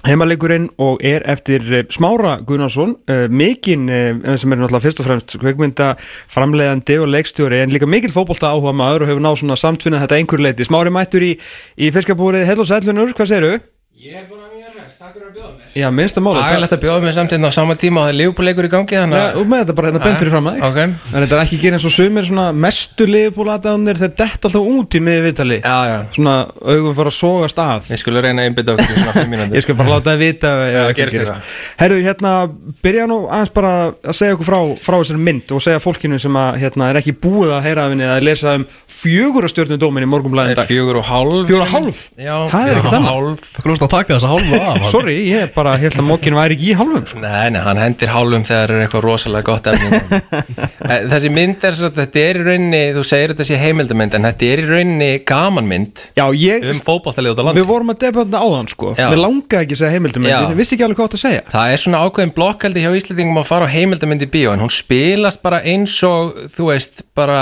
heimalegurinn 0.06 0.68
og 0.80 1.02
er 1.04 1.24
eftir 1.28 1.64
uh, 1.68 1.82
Smára 1.92 2.38
Gunnarsson 2.46 2.94
uh, 3.10 3.26
mikinn 3.28 3.88
uh, 3.90 4.36
sem 4.40 4.52
er 4.52 4.60
náttúrulega 4.60 4.84
fyrst 4.86 5.02
og 5.02 5.08
fremst 5.08 5.36
kveikmynda 5.42 5.92
framleiðandi 6.32 6.96
og 7.02 7.10
leikstjóri 7.12 7.60
en 7.64 7.74
líka 7.74 7.88
mikill 7.90 8.14
fótbolta 8.14 8.52
áhuga 8.54 8.72
maður 8.76 9.04
og 9.04 9.12
hefur 9.12 9.24
náð 9.26 9.40
svona 9.42 9.58
samtfinnað 9.60 10.06
þetta 10.06 10.20
einhver 10.20 10.44
leiti 10.46 10.68
Smári 10.68 10.94
mættur 10.94 11.26
í, 11.26 11.34
í 11.76 11.92
fiskabúrið 11.94 12.46
Hell 12.48 12.62
og 12.62 12.70
Sælunur, 12.70 13.12
hvað 13.16 13.32
segirðu? 13.34 13.60
Ég 14.00 14.16
er 14.16 14.24
að 14.24 14.54
mjög 14.56 14.78
ræst, 14.78 14.96
takk 15.02 15.12
fyrir 15.16 15.28
að 15.28 15.34
bjóða 15.36 15.52
mér 15.58 15.69
Já, 15.76 15.86
minnsta 15.94 16.20
máli 16.24 16.40
Ægilegt 16.42 16.72
að 16.74 16.80
bjóða 16.82 17.02
mér 17.04 17.14
samt 17.14 17.30
hérna 17.34 17.50
á 17.50 17.54
sama 17.54 17.76
tíma 17.78 18.00
og 18.02 18.08
það 18.08 18.12
er 18.14 18.18
lífbúleikur 18.20 18.66
í 18.66 18.70
gangi 18.72 18.96
þannig 18.98 19.20
Ja, 19.20 19.26
og 19.38 19.46
með 19.50 19.60
þetta 19.62 19.76
bara 19.78 19.90
hérna 19.90 20.02
bent 20.04 20.18
fyrir 20.24 20.32
fram 20.34 20.48
að 20.50 20.56
þig 20.56 20.66
Ok, 20.70 20.78
En 20.80 21.20
þetta 21.22 21.36
er 21.36 21.42
ekki 21.44 21.58
ekki 21.60 21.70
eins 21.74 21.86
og 21.86 21.94
sumir 21.94 22.26
svona 22.26 22.46
mestu 22.56 23.06
liðbúlataðunir 23.10 24.00
þeir 24.00 24.14
detta 24.18 24.48
alltaf 24.50 24.58
út 24.60 24.96
í 24.98 25.02
miði 25.04 25.22
viðtali 25.28 25.58
já, 25.62 25.76
já. 25.90 25.96
Svona 26.16 26.34
augum 26.64 26.96
fara 26.98 27.12
að 27.12 27.16
sogast 27.20 27.60
að. 27.62 27.86
Við 27.90 28.00
skulum 28.02 28.24
reyna 28.24 28.42
að 28.42 28.50
einbytta 28.50 28.74
okkur 28.74 28.90
í 28.90 28.98
svona 28.98 29.14
5 29.14 29.30
mínútur. 29.30 29.56
Ég 29.58 29.64
skal 29.66 29.76
bara 29.78 29.92
láta 29.94 30.10
það 30.10 30.22
vita 30.24 30.50
ef 30.50 30.60
Já, 30.60 30.80
eitthvað 30.80 30.96
gerist 31.00 31.20
eitthvað. 31.20 31.52
Herru, 31.80 31.98
hérna, 32.06 32.32
byrja 32.84 33.06
nú 33.10 33.18
aðeins 33.30 33.52
bara 33.56 33.72
að 33.90 34.16
segja 34.20 34.36
okkur 34.36 34.48
frá, 34.50 34.58
frá 34.88 34.96
þessari 35.00 35.22
mynd 35.28 35.54
og 35.56 35.64
segja 35.64 35.82
fólkinu 35.84 36.20
sem 36.22 36.38
að, 36.40 36.58
hérna, 36.64 36.88
er 36.90 37.00
ekki 37.00 37.14
búið 37.24 37.54
að 37.56 37.66
heyra 37.68 37.86
af 37.86 37.94
henni 37.94 38.08
að 38.10 38.22
lesa 38.26 38.54
um 38.58 38.66
fjögurastjörnu 39.00 39.78
dómin 39.80 40.06
í 40.06 40.10
morgunblæðin 40.10 40.58
dag. 40.58 40.68
Fjögur 40.70 41.00
og 41.00 41.06
hálf. 41.08 41.46
Fjögur 41.48 41.64
og 41.64 41.72
hálf? 41.74 42.00
Já, 42.18 42.34
Það 42.50 42.70
er 42.70 42.80
ekkert 42.80 42.96
annað. 42.98 43.14
hálf. 43.14 43.48
Það 43.56 43.66
klúst 43.68 43.84
að 43.86 43.92
taka 43.94 44.16
þessa 44.16 44.32
hálfa 44.34 44.60
af 44.70 44.88
Sorry, 44.90 45.16
ég 45.30 45.52
bara 45.60 45.76
held 45.80 45.98
að 46.00 46.08
mokkin 46.08 46.36
væri 46.38 46.56
ekki 46.56 46.70
í 46.72 46.76
hálfum 46.80 47.06
sko. 47.10 47.20
Nei, 47.22 47.50
nei, 47.54 47.60
hann 47.64 47.80
hendir 47.80 48.10
hálfum 48.14 48.44
þegar 48.48 48.74
er 48.78 48.84
eitthvað 48.86 49.06
rosalega 49.06 49.46
gott 49.52 49.68
Eh, 50.90 51.04
Þessi 51.10 51.28
mynd 51.30 51.62
er 51.68 51.74
svo 51.76 51.90
þetta 51.94 52.20
er 52.24 52.38
í 52.40 52.44
rauninni, 52.46 52.78
þú 52.96 53.02
segir 53.06 53.30
þetta 53.34 53.44
sé 53.46 53.58
heimildamynd 53.60 54.14
en 54.16 54.24
þetta 54.26 54.46
er 54.48 54.62
í 54.62 54.64
rauninni 54.66 55.08
gamanmynd 55.28 56.00
Já, 56.16 56.24
ég, 56.34 56.64
um 56.72 56.80
fótballtalið 56.86 57.34
út 57.34 57.42
á 57.42 57.44
landi 57.46 57.60
við 57.60 57.68
vorum 57.68 57.92
að 57.92 57.98
debatna 58.06 58.40
áðan 58.42 58.70
sko 58.72 58.94
Já. 58.96 59.06
Við 59.12 59.20
langaði 59.20 59.66
ekki 59.66 59.76
að 59.76 59.80
segja 59.82 59.92
heimildum 59.94 60.26
Já. 60.30 60.36
Ég 60.48 60.56
vissi 60.58 60.74
ekki 60.76 60.86
alveg 60.86 60.98
hvað 61.00 61.10
átt 61.10 61.16
að 61.18 61.22
segja 61.22 61.44
Það 61.52 61.74
er 61.74 61.82
svona 61.84 62.00
ákveðin 62.06 62.32
blokkaldi 62.38 62.84
hjá 62.84 62.90
Íslandingum 63.00 63.40
að 63.42 63.48
fara 63.50 63.68
á 63.68 63.74
heimildamynd 63.74 64.24
í 64.26 64.30
bíó 64.34 64.54
en 64.56 64.64
hún 64.64 64.72
spilast 64.74 65.42
bara 65.44 65.60
eins 65.68 65.94
og 66.08 66.32
þú 66.56 66.68
veist, 66.72 67.04
bara 67.18 67.38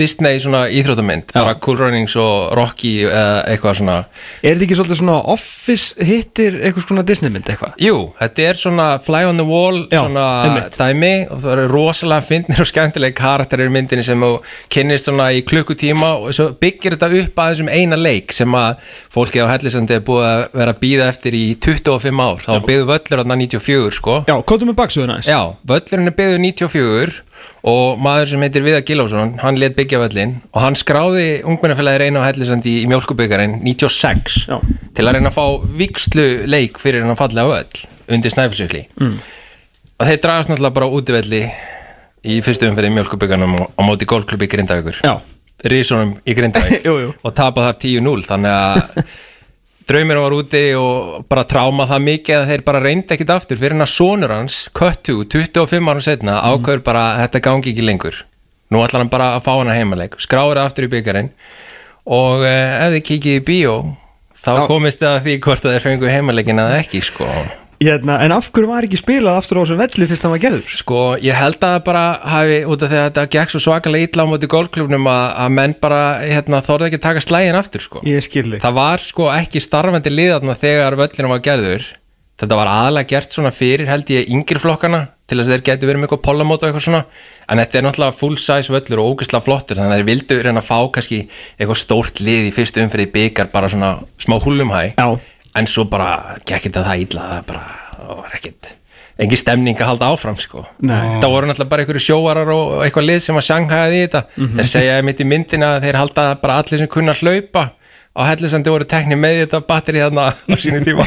Disney 0.00 0.40
svona 0.42 0.64
íþróttamynd, 0.72 1.34
bara 1.36 1.54
Cool 1.62 1.78
Runnings 1.84 2.16
og 2.20 2.50
Rocky 2.58 2.96
eða 3.06 3.44
eitthvað 3.52 3.78
svona 3.82 3.98
Er 4.40 4.56
þetta 4.56 4.66
ekki 4.66 4.80
svolítið 4.80 5.02
svona 5.04 5.20
office 5.36 6.08
hittir 6.10 6.58
eitthvað 6.64 6.88
svona 6.88 7.06
Disneymynd? 7.50 7.76
eitthvað 7.76 7.84
Jú, 7.84 7.96
þetta 8.20 8.46
er 8.50 8.58
svona 8.60 8.86
fly 9.02 9.22
on 9.28 9.40
the 9.40 9.46
wall 9.46 9.80
Já, 9.90 10.00
svona 10.04 10.24
einmitt. 10.46 10.76
dæmi 10.78 11.12
og 11.30 11.40
það 11.42 11.52
eru 11.56 11.66
rosalega 11.74 12.26
fyndnir 12.26 12.60
og 12.64 12.68
skemmtilega 12.70 13.16
karakterir 13.20 13.70
í 13.70 13.74
myndinni 13.74 14.04
sem 14.06 14.20
þú 14.24 14.30
kynnist 14.72 15.08
svona 15.10 15.30
í 15.34 15.42
klukkutíma 15.46 16.10
og 16.20 16.34
svo 16.36 16.50
byggir 16.60 16.96
þetta 16.96 17.10
upp 17.24 17.42
að 17.44 17.54
þessum 17.54 17.72
eina 17.72 17.98
leik 18.00 18.32
sem 18.36 18.54
að 18.54 18.76
fólki 19.10 19.42
á 19.42 19.50
Hellisandi 19.50 19.98
er 19.98 20.04
búið 20.06 20.28
að 20.30 20.44
vera 20.60 20.74
að 20.76 20.82
býða 20.84 21.08
eftir 21.12 21.38
í 21.38 21.44
25 21.60 22.22
ár 22.26 22.44
þá 22.46 22.52
byggðu 22.68 22.86
völlur 22.92 23.22
þarna 23.24 23.40
94 23.44 23.96
sko 24.00 24.20
Já, 24.28 24.36
kóttum 24.42 24.70
við 24.72 24.78
baksöðuna 24.82 25.18
eins 25.20 25.30
Já, 25.30 25.40
völlurinn 25.66 26.10
er 26.12 26.16
byggður 26.20 26.44
94 26.46 27.18
og 27.70 28.00
maður 28.00 28.30
sem 28.32 28.44
heitir 28.44 28.64
Viðar 28.64 28.84
Gilásson 28.88 29.34
hann 29.42 29.58
let 29.60 29.76
byggja 29.76 30.00
völlin 30.02 30.36
og 30.52 30.60
hann 30.64 30.78
skráði 30.78 31.26
ungmennafélagi 31.44 32.02
reyna 32.04 32.22
á 32.24 32.28
Hellisandi 32.28 32.76
í 32.82 32.86
mjölkubyggarinn 32.90 33.58
96 33.66 34.38
Já. 34.48 34.56
til 34.96 35.06
að 35.06 35.18
reyna 35.18 35.32
að 35.32 35.36
fá 35.36 35.68
vikslu 35.82 36.28
leik 36.50 36.80
fyrir 36.82 37.04
hann 37.04 37.14
að 37.14 37.22
falla 37.22 37.46
völl 37.50 37.84
undir 38.10 38.34
snæfisökli 38.34 38.84
mm. 39.00 39.18
og 40.00 40.08
þeir 40.10 40.22
dragast 40.24 40.52
náttúrulega 40.52 40.78
bara 40.78 40.88
á 40.88 40.94
útivelli 40.96 41.42
í 42.30 42.40
fyrstu 42.44 42.68
umferði 42.68 42.92
í 42.92 42.96
mjölkubyggarnum 42.98 43.58
á 43.76 43.80
móti 43.84 44.08
golfklubbi 44.08 44.50
Grindavíkur 44.50 45.00
Rísunum 45.70 46.16
í 46.24 46.36
Grindavík 46.36 46.86
og 47.24 47.34
tapa 47.36 47.68
þar 47.68 47.82
10-0 47.84 48.28
þannig 48.28 48.56
að 48.56 49.02
draumir 49.90 50.22
var 50.22 50.34
úti 50.38 50.64
og 50.78 51.26
bara 51.30 51.46
tráma 51.50 51.88
það 51.90 52.06
mikið 52.08 52.38
að 52.38 52.50
þeir 52.52 52.66
bara 52.70 52.82
reyndi 52.86 53.16
ekkit 53.16 53.34
aftur. 53.34 53.60
Fyrir 53.60 53.76
hann 53.76 53.86
að 53.86 53.92
sonur 53.92 54.34
hans, 54.34 54.62
Köttu, 54.76 55.20
25 55.26 55.90
árum 55.90 56.04
setna 56.04 56.40
ákveður 56.46 56.84
bara 56.86 57.06
að 57.12 57.24
þetta 57.24 57.46
gangi 57.48 57.74
ekki 57.74 57.86
lengur. 57.86 58.22
Nú 58.70 58.84
ætlar 58.84 59.02
hann 59.02 59.10
bara 59.10 59.32
að 59.36 59.44
fá 59.48 59.52
hann 59.56 59.72
að 59.72 59.80
heimaleik 59.80 60.14
skráður 60.22 60.62
aftur 60.62 60.86
í 60.86 60.92
byggarinn 60.92 61.32
og 62.06 62.44
eh, 62.46 62.76
ef 62.86 62.94
þið 62.94 63.02
kikið 63.08 63.38
í 63.40 63.42
bíó 63.46 63.74
þá 64.40 64.52
komist 64.70 65.02
það 65.02 65.16
að 65.16 65.24
því 65.26 65.34
hvort 65.44 65.66
að 65.66 65.74
þeir 65.74 65.86
fengu 65.86 66.10
heimaleikin 66.10 66.62
eða 66.62 66.78
ekki 66.80 67.02
sko 67.04 67.28
hérna, 67.80 68.18
en 68.20 68.34
af 68.34 68.50
hverju 68.52 68.68
var 68.68 68.84
ekki 68.84 68.98
spilað 69.00 69.38
aftur 69.40 69.60
á 69.60 69.62
þessum 69.62 69.78
velli 69.80 70.08
fyrst 70.10 70.24
það 70.24 70.34
var 70.34 70.42
gerður? 70.42 70.74
Sko, 70.76 70.98
ég 71.24 71.38
held 71.38 71.62
að 71.64 71.76
bara 71.86 72.02
hafi, 72.28 72.58
út 72.68 72.84
af 72.84 72.90
því 72.90 72.98
að 72.98 73.06
þetta 73.06 73.24
gekk 73.36 73.54
svo 73.54 73.60
svakalega 73.64 74.08
illa 74.08 74.26
á 74.28 74.30
móti 74.30 74.50
golfklubnum 74.52 75.08
að, 75.08 75.24
að 75.44 75.54
menn 75.56 75.76
bara, 75.80 76.02
hérna, 76.20 76.60
þorði 76.66 76.90
ekki 76.90 77.00
að 77.00 77.06
taka 77.06 77.24
slægin 77.24 77.60
aftur, 77.60 77.86
sko. 77.86 78.02
Ég 78.08 78.26
skilði 78.26 78.60
Það 78.60 78.76
var 78.80 79.06
sko 79.06 79.30
ekki 79.32 79.64
starfandi 79.64 80.12
liðarna 80.12 80.58
þegar 80.60 80.98
völlinu 81.00 81.32
var 81.32 81.42
gerður. 81.48 81.88
Þetta 82.40 82.56
var 82.56 82.70
aðalega 82.72 83.10
gert 83.10 83.34
svona 83.34 83.52
fyrir, 83.52 83.88
held 83.88 84.12
ég, 84.12 84.28
yngri 84.32 84.60
flokkana 84.60 85.02
til 85.28 85.36
þess 85.38 85.50
að 85.50 85.56
þeir 85.56 85.64
geti 85.66 85.88
verið 85.88 86.00
með 86.00 86.06
eitthvað 86.08 86.22
pollamót 86.24 86.62
og 86.62 86.70
eitthvað 86.70 86.86
svona. 86.86 87.02
En 87.50 87.60
þetta 87.60 87.78
er 87.78 87.84
náttúrulega 87.84 88.16
full 88.16 88.38
size 88.40 88.72
völlur 88.72 89.02
og 89.02 89.10
ógeðslega 89.10 89.44
flottur, 89.44 89.76
þannig 89.76 89.92
að 89.92 90.00
þeir 90.00 90.08
vildu 90.08 90.38
reyna 90.40 90.62
að 90.62 90.70
fá 90.70 90.78
kannski 90.94 91.18
eitthvað 91.58 91.80
stórt 91.82 92.22
lið 92.24 92.48
í 92.48 92.54
fyrstu 92.56 92.80
umferði 92.84 93.10
byggar, 93.12 93.50
bara 93.52 93.68
svona 93.72 93.92
smá 94.22 94.38
húlumhæ 94.40 94.80
Já, 94.96 95.06
en 95.56 95.66
svo 95.66 95.84
bara 95.90 96.36
gekk 96.46 96.68
þetta 96.68 96.84
það 96.86 97.00
illa 97.06 97.24
það 97.32 97.46
bara 97.46 97.64
það 97.96 98.20
var 98.20 98.36
ekkert 98.38 98.70
engin 99.20 99.36
stemning 99.40 99.76
að 99.82 99.90
halda 99.90 100.06
áfram 100.14 100.38
sko 100.40 100.62
Nei. 100.80 101.18
það 101.20 101.32
voru 101.34 101.48
náttúrulega 101.50 101.70
bara 101.74 101.82
einhverju 101.84 102.04
sjóarar 102.06 102.52
og 102.54 102.70
eitthvað 102.86 103.08
lið 103.10 103.18
sem 103.26 103.36
að 103.36 103.48
sjanghæði 103.50 103.98
þetta 104.06 104.22
Mhm. 104.36 104.54
þeir 104.60 104.70
segja 104.70 105.02
mitt 105.04 105.20
í 105.20 105.26
myndina 105.28 105.74
að 105.76 105.82
þeir 105.84 105.98
halda 106.00 106.24
bara 106.40 106.56
allir 106.62 106.78
sem 106.78 106.88
kunna 106.88 107.12
hlaupa 107.18 107.66
á 108.10 108.20
hellisandi 108.26 108.70
voru 108.72 108.84
tekni 108.90 109.14
með 109.20 109.36
þetta 109.44 109.60
batteri 109.68 110.00
þarna 110.02 110.24
á 110.32 110.54
sínu 110.58 110.80
tíma 110.88 111.04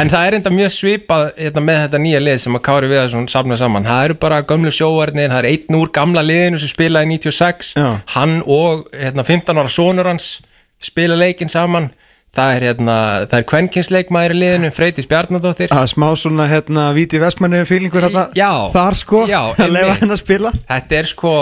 en 0.00 0.10
það 0.12 0.26
er 0.26 0.34
enda 0.40 0.50
mjög 0.52 0.72
svipað 0.74 1.30
hérna, 1.38 1.62
með 1.64 1.78
þetta 1.84 2.00
nýja 2.02 2.20
lið 2.20 2.38
sem 2.42 2.58
að 2.58 2.64
Kári 2.66 2.90
Viðarsson 2.90 3.28
safna 3.32 3.56
saman 3.56 3.86
það 3.88 4.04
eru 4.08 4.14
bara 4.26 4.42
gömlu 4.42 4.72
sjóarnir, 4.74 5.30
það 5.30 5.38
er 5.44 5.48
einn 5.54 5.78
úr 5.80 5.88
gamla 5.96 6.22
liðinu 6.26 6.58
sem 6.60 6.68
spilaði 6.74 7.08
96 7.14 7.72
Já. 7.78 7.86
hann 8.16 8.42
og 8.46 8.88
hérna, 8.92 9.24
15 9.24 9.56
ára 9.62 9.68
sonur 9.72 10.10
hans 10.10 10.40
spila 10.82 11.14
leikinn 11.16 11.48
saman 11.52 11.90
það 12.36 12.52
er, 12.54 12.64
hérna, 12.68 12.96
það 13.30 13.36
er 13.40 13.46
kvenkinsleikmaður 13.50 14.34
í 14.34 14.38
liðinu 14.38 14.70
Freydís 14.74 15.08
Bjarnadóttir 15.10 15.72
að 15.74 15.88
smá 15.90 16.06
svona 16.18 16.46
hérna 16.50 16.84
víti 16.94 17.18
vestmanni 17.22 17.64
fílingur 17.66 18.06
hérna 18.06 18.28
Já. 18.38 18.50
þar 18.74 18.98
sko 19.00 19.24
Já, 19.30 19.40
að 19.56 19.64
einmitt. 19.66 19.98
henn 20.04 20.14
að 20.14 20.20
spila 20.22 20.52
Þetta 20.60 20.98
er 21.00 21.10
sko, 21.10 21.34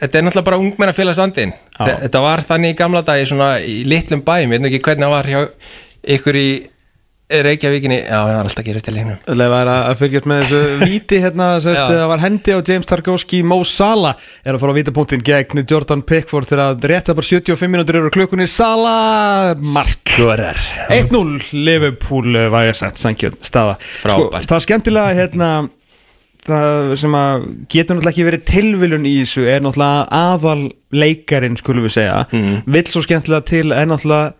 þetta 0.00 0.18
er 0.18 0.26
náttúrulega 0.26 0.48
bara 0.50 0.60
ungmennafélagsandinn 0.64 1.54
Já. 1.54 1.94
Þetta 2.02 2.24
var 2.26 2.44
þannig 2.50 2.74
í 2.74 2.78
gamla 2.82 3.04
dagi 3.06 3.30
svona 3.30 3.52
í 3.62 3.78
litlum 3.86 4.24
bæum, 4.26 4.50
ég 4.50 4.58
veit 4.58 4.70
ekki 4.72 4.82
hvernig 4.88 5.06
það 5.06 5.14
var 5.14 5.30
hjá 5.30 5.40
ykkur 6.16 6.40
í 6.42 6.48
Reykjavíkinni. 7.46 7.98
Já, 8.04 8.18
það 8.18 8.36
var 8.36 8.48
alltaf 8.48 8.66
gerast 8.66 8.88
til 8.88 8.94
leiknum. 8.96 9.18
Leifa 9.38 9.60
er 9.62 9.70
að 9.72 9.96
fylgjast 10.02 10.28
með 10.30 10.42
þessu 10.42 10.60
víti 10.92 11.20
hérna 11.24 11.48
sérst, 11.64 11.82
það 11.88 12.06
var 12.12 12.24
hendi 12.26 12.56
á 12.56 12.58
James 12.68 12.88
Tarkovski 12.90 13.42
Mo 13.46 13.60
Salah 13.68 14.16
er 14.44 14.54
að 14.56 14.62
fara 14.64 14.76
á 14.76 14.78
vítapunktin 14.78 15.24
gegn 15.26 15.64
Jordan 15.64 16.04
Pickford 16.06 16.50
þegar 16.50 16.74
að 16.76 16.88
rétta 16.92 17.16
bara 17.18 17.30
75 17.32 17.72
minútur 17.72 18.00
á 18.04 18.12
klukkunni. 18.14 18.48
Salah 18.50 19.52
mark. 19.62 20.00
Góðar 20.12 20.58
1-0 20.92 21.52
Liverpool 21.56 22.34
eh, 22.36 22.50
var 22.52 22.66
ég 22.68 22.76
sett 22.76 23.00
sankjöld 23.00 23.38
staða 23.46 23.78
Frábært. 23.80 24.44
það 24.50 24.58
er 24.58 24.66
skemmtilega 24.66 25.14
hérna 25.16 25.48
það 26.42 26.92
sem 26.98 27.14
að 27.14 27.44
getur 27.70 27.96
náttúrulega 27.96 28.12
ekki 28.12 28.26
verið 28.26 28.44
tilviljun 28.50 29.06
í 29.06 29.14
þessu 29.20 29.44
er 29.46 29.62
náttúrulega 29.62 30.06
aðal 30.18 30.62
leikarin 30.92 31.58
skulum 31.60 31.86
við 31.86 31.94
segja. 31.96 32.24
Mhm. 32.32 32.62
vill 32.66 32.88
svo 32.90 33.02
skemmtilega 33.06 33.46
til 33.46 33.72
er 33.72 33.86
náttúrulega 33.86 34.32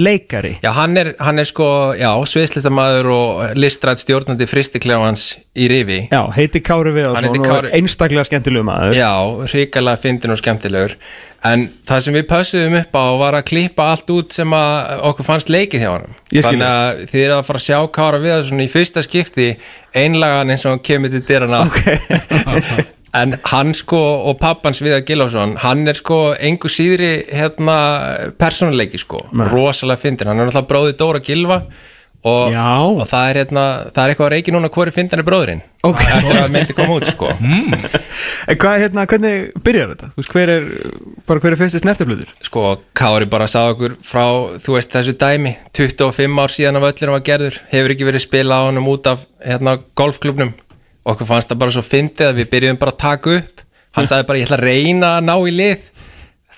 leikari. 0.00 0.54
Já, 0.64 0.70
hann 0.76 0.96
er, 0.96 1.12
hann 1.20 1.38
er 1.42 1.48
sko, 1.48 1.66
já, 2.00 2.08
sviðslistamæður 2.32 3.08
og 3.14 3.56
listrætt 3.60 4.00
stjórnandi 4.02 4.46
fristikljáhans 4.50 5.26
í 5.60 5.68
rifi. 5.70 5.98
Já, 6.10 6.22
heiti 6.36 6.62
Kári 6.64 6.94
við 6.96 7.10
Hann 7.12 7.26
heitir 7.28 7.42
og 7.44 7.50
Kári- 7.50 7.70
er 7.72 7.76
einstaklega 7.80 8.24
skemmtilegu 8.30 8.64
maður. 8.66 8.96
Já, 8.96 9.10
hrikalega 9.52 10.00
fyndin 10.00 10.32
og 10.34 10.40
skemmtilegur. 10.40 10.96
En 11.44 11.62
það 11.88 12.00
sem 12.04 12.16
við 12.18 12.26
pössuðum 12.28 12.74
upp 12.82 12.96
á 13.00 13.04
var 13.16 13.36
að 13.38 13.46
klippa 13.48 13.86
allt 13.94 14.10
út 14.12 14.34
sem 14.36 14.52
okkur 14.52 15.24
fannst 15.24 15.48
leikið 15.48 15.80
hjá 15.80 15.90
hann 15.94 16.10
Þannig 16.28 16.66
að 16.68 16.98
þið 17.08 17.22
eru 17.24 17.36
að 17.38 17.46
fara 17.48 17.60
að 17.62 17.64
sjá 17.64 17.78
Kára 17.96 18.20
við 18.20 18.42
svona 18.50 18.66
í 18.66 18.68
fyrsta 18.68 19.00
skipti 19.06 19.46
einlagan 19.96 20.52
eins 20.52 20.66
og 20.68 20.74
hann 20.74 20.82
kemur 20.84 21.14
til 21.14 21.22
dyrana 21.24 21.62
Ok 21.64 21.80
En 23.16 23.34
hann 23.50 23.72
sko 23.74 23.98
og 24.30 24.36
pappans 24.38 24.78
Viðar 24.84 25.02
Gilásson 25.08 25.56
hann 25.64 25.82
er 25.90 25.98
sko 25.98 26.32
engu 26.38 26.70
síðri 26.70 27.08
hérna 27.34 27.78
persónuleiki 28.38 29.00
sko. 29.02 29.24
Rosalega 29.50 29.98
fyndin, 30.04 30.30
hann 30.30 30.38
er 30.38 30.46
náttúrulega 30.50 30.68
bróði 30.70 30.94
Dóra 31.00 31.18
Gilva 31.26 31.56
og, 32.20 32.52
og 32.52 33.00
það 33.08 33.30
er 33.32 33.38
hérna 33.40 33.62
það 33.96 34.02
er 34.04 34.12
eitthvað 34.12 34.26
að 34.28 34.32
reiki 34.34 34.52
núna 34.52 34.68
hvori 34.70 34.92
fyndin 34.92 35.22
er 35.22 35.26
bróðurinn 35.26 35.62
Ok. 35.88 36.02
eftir 36.04 36.36
að 36.36 36.50
myndi 36.52 36.74
koma 36.76 36.98
út 36.98 37.08
sko. 37.08 37.30
En 38.50 38.56
hvað, 38.60 38.78
hérna, 38.82 39.04
hvernig 39.08 39.50
byrjar 39.64 39.92
þetta? 39.94 40.08
Veist, 40.18 40.32
hver 40.34 40.50
er, 40.52 40.66
bara 41.28 41.40
hver 41.42 41.54
er 41.54 41.60
fyrsti 41.60 41.80
snertiflutur? 41.82 42.30
sko 42.44 42.64
Kári 42.96 43.26
bara 43.30 43.46
sá 43.50 43.62
okkur 43.72 43.94
frá 44.04 44.24
þú 44.60 44.76
veist 44.76 44.92
þessu 44.92 45.14
dæmi. 45.20 45.54
25 45.76 46.40
ár 46.44 46.52
síðan 46.52 46.78
að 46.80 46.86
völlinu 46.88 47.14
var 47.16 47.24
gerður. 47.26 47.58
Hefur 47.72 47.94
ekki 47.94 48.08
verið 48.08 48.24
spilað 48.26 48.64
á 48.64 48.68
honum 48.68 48.90
út 48.92 49.08
af 49.12 49.24
hérna, 49.44 49.78
golfklubnum 49.96 50.52
okkur 51.08 51.28
fannst 51.28 51.50
það 51.50 51.62
bara 51.62 51.74
svo 51.76 51.84
fyndið 51.86 52.28
að 52.28 52.40
við 52.40 52.50
byrjuðum 52.54 52.80
bara 52.80 52.94
að 52.94 53.02
taka 53.04 53.36
upp. 53.38 53.64
Hann 53.96 54.06
sagði 54.06 54.26
bara 54.28 54.40
ég 54.40 54.48
ætla 54.48 54.58
að 54.60 54.66
reyna 54.68 55.14
að 55.16 55.26
ná 55.26 55.34
í 55.38 55.54
lið. 55.54 55.88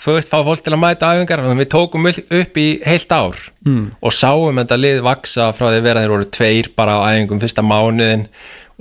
Veist, 0.02 0.32
fá 0.32 0.42
fólk 0.42 0.64
til 0.64 0.72
að 0.74 0.80
mæta 0.82 1.12
æfingar 1.14 1.44
þannig 1.44 1.54
að 1.54 1.60
við 1.62 1.70
tókum 1.70 2.08
upp 2.10 2.56
í 2.58 2.66
heilt 2.82 3.12
ár 3.14 3.36
mm. 3.62 3.84
og 4.02 4.14
sáum 4.16 4.58
þetta 4.58 4.78
lið 4.80 5.02
vaksa 5.06 5.52
frá 5.54 5.68
því 5.68 5.78
að 5.78 5.86
vera 5.86 6.02
þeir 6.02 6.14
voru 6.16 6.26
tveir 6.34 6.70
bara 6.74 6.96
á 6.98 7.06
æfingum 7.12 7.42
fyrsta 7.42 7.62
mánuðin 7.62 8.24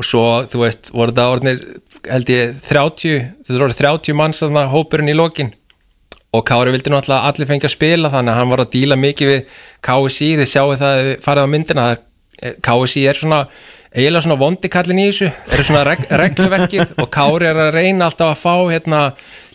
og 0.01 0.07
svo, 0.07 0.23
þú 0.49 0.63
veist, 0.63 0.89
voru 0.89 1.13
þetta 1.13 1.27
orðinir 1.35 1.61
held 2.09 2.31
ég 2.33 2.55
30 2.65 3.19
þetta 3.43 3.61
voru 3.61 3.77
30 3.77 4.17
manns 4.17 4.41
þarna 4.41 4.65
hópurinn 4.71 5.13
í 5.13 5.17
lokin. 5.17 5.53
Og 6.31 6.45
Kári 6.47 6.73
vildi 6.73 6.89
náttúrulega 6.89 7.27
að 7.27 7.35
allir 7.35 7.49
fengi 7.51 7.67
að 7.67 7.75
spila 7.75 8.11
þannig 8.13 8.33
að 8.33 8.39
hann 8.39 8.51
var 8.55 8.63
að 8.63 8.73
díla 8.73 8.97
mikið 8.97 9.31
við 9.31 9.59
KSI 9.85 10.31
þið 10.39 10.49
sjáu 10.49 10.69
það 10.79 10.97
ef 11.01 11.07
þið 11.09 11.25
farið 11.27 11.45
á 11.45 11.53
myndina 11.53 11.87
það 11.89 12.57
KSI 12.65 13.03
er 13.11 13.19
svona 13.19 13.41
eiginlega 13.91 14.23
svona 14.23 14.39
vondikallin 14.39 15.01
í 15.01 15.07
þessu. 15.09 15.29
Eru 15.51 15.65
svona 15.67 15.83
reg, 15.87 16.03
regluverkið 16.21 16.93
og 17.01 17.09
Kári 17.13 17.49
er 17.49 17.59
að 17.65 17.73
reyna 17.75 18.07
alltaf 18.07 18.31
að 18.31 18.39
fá 18.39 18.55
hérna 18.71 19.01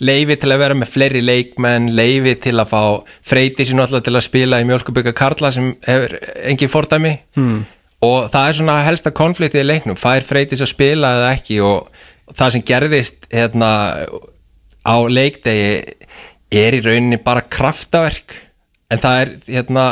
leifi 0.04 0.36
til 0.40 0.52
að 0.52 0.62
vera 0.64 0.76
með 0.76 0.92
fleiri 0.92 1.22
leikmenn 1.24 1.88
leifi 1.96 2.36
til 2.44 2.56
að 2.60 2.72
fá 2.74 2.82
freyti 3.26 3.66
sín 3.68 3.80
alltaf 3.82 4.04
til 4.04 4.14
að 4.14 4.26
spila 4.28 4.60
í 4.60 4.68
mjölkuböka 4.68 5.14
Karla 5.16 5.52
sem 5.54 5.72
hefur 5.86 6.18
engin 6.44 6.72
fordæmi. 6.72 7.16
Hmm. 7.36 7.64
og 8.04 8.28
það 8.30 8.48
er 8.48 8.56
svona 8.58 8.78
helsta 8.84 9.10
konfliktið 9.16 9.64
í 9.64 9.68
leiknum. 9.70 9.98
Fær 9.98 10.24
freytis 10.24 10.62
að 10.62 10.72
spila 10.74 11.14
eða 11.16 11.30
ekki? 11.38 11.60
Og 11.64 11.88
það 12.36 12.52
sem 12.54 12.66
gerðist 12.68 13.28
hérna 13.32 13.70
á 14.86 14.96
leikdegi 15.08 15.96
er 16.52 16.76
í 16.76 16.82
rauninni 16.84 17.18
bara 17.24 17.42
kraftaverk 17.42 18.36
en 18.86 19.02
það 19.02 19.20
er, 19.22 19.30
hérna, 19.50 19.84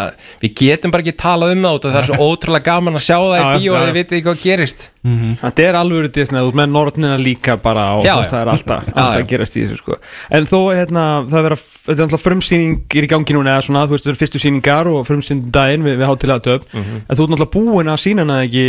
við 0.43 0.57
getum 0.61 0.95
bara 0.95 1.05
ekki 1.05 1.17
talað 1.19 1.55
um 1.57 1.65
það 1.67 1.79
og 1.79 1.87
það 1.87 2.01
er 2.01 2.11
svo 2.11 2.19
ótrúlega 2.31 2.69
gaman 2.71 2.99
að 2.99 3.07
sjá 3.09 3.17
það 3.19 3.39
í 3.39 3.65
já. 3.67 3.73
að 3.75 3.87
þið 3.87 3.97
vitið 3.99 4.19
ekki 4.19 4.29
hvað 4.29 4.45
gerist 4.45 4.91
Þetta 5.05 5.63
er 5.69 5.77
alvöru 5.77 6.09
Disney, 6.09 6.41
með 6.57 6.71
nornina 6.73 7.17
líka 7.21 7.59
bara 7.61 7.91
og 7.99 8.07
Já, 8.07 8.15
það 8.25 8.39
er 8.41 8.51
alltaf, 8.55 8.87
alltaf 8.89 9.19
að 9.21 9.27
gerast 9.29 9.57
í 9.61 9.65
þessu 9.67 9.77
sko. 9.83 9.99
En 10.33 10.47
þó, 10.49 10.61
hérna, 10.73 11.03
það 11.29 11.39
er 11.41 11.45
vera 11.51 11.59
þetta 11.85 11.99
er 11.99 12.05
alltaf 12.07 12.23
frumsýning 12.25 12.79
er 12.97 13.05
í 13.05 13.11
gangi 13.13 13.35
núna 13.37 13.59
eða 13.59 13.67
svona, 13.67 13.83
þú 13.85 13.93
veist, 13.99 14.07
það 14.07 14.13
eru 14.15 14.21
fyrstu 14.23 14.41
sýningar 14.41 14.89
og 14.89 15.03
frumsýning 15.05 15.51
daginn 15.53 15.85
við, 15.85 15.99
við 16.01 16.09
hátilega 16.09 16.41
töp 16.47 16.63
Mhm. 16.73 17.03
en 17.05 17.17
þú 17.19 17.27
ert 17.27 17.35
náttúrulega 17.35 17.53
búin 17.53 17.91
að 17.93 18.01
sína 18.01 18.25
hana 18.25 18.39
ekki 18.47 18.65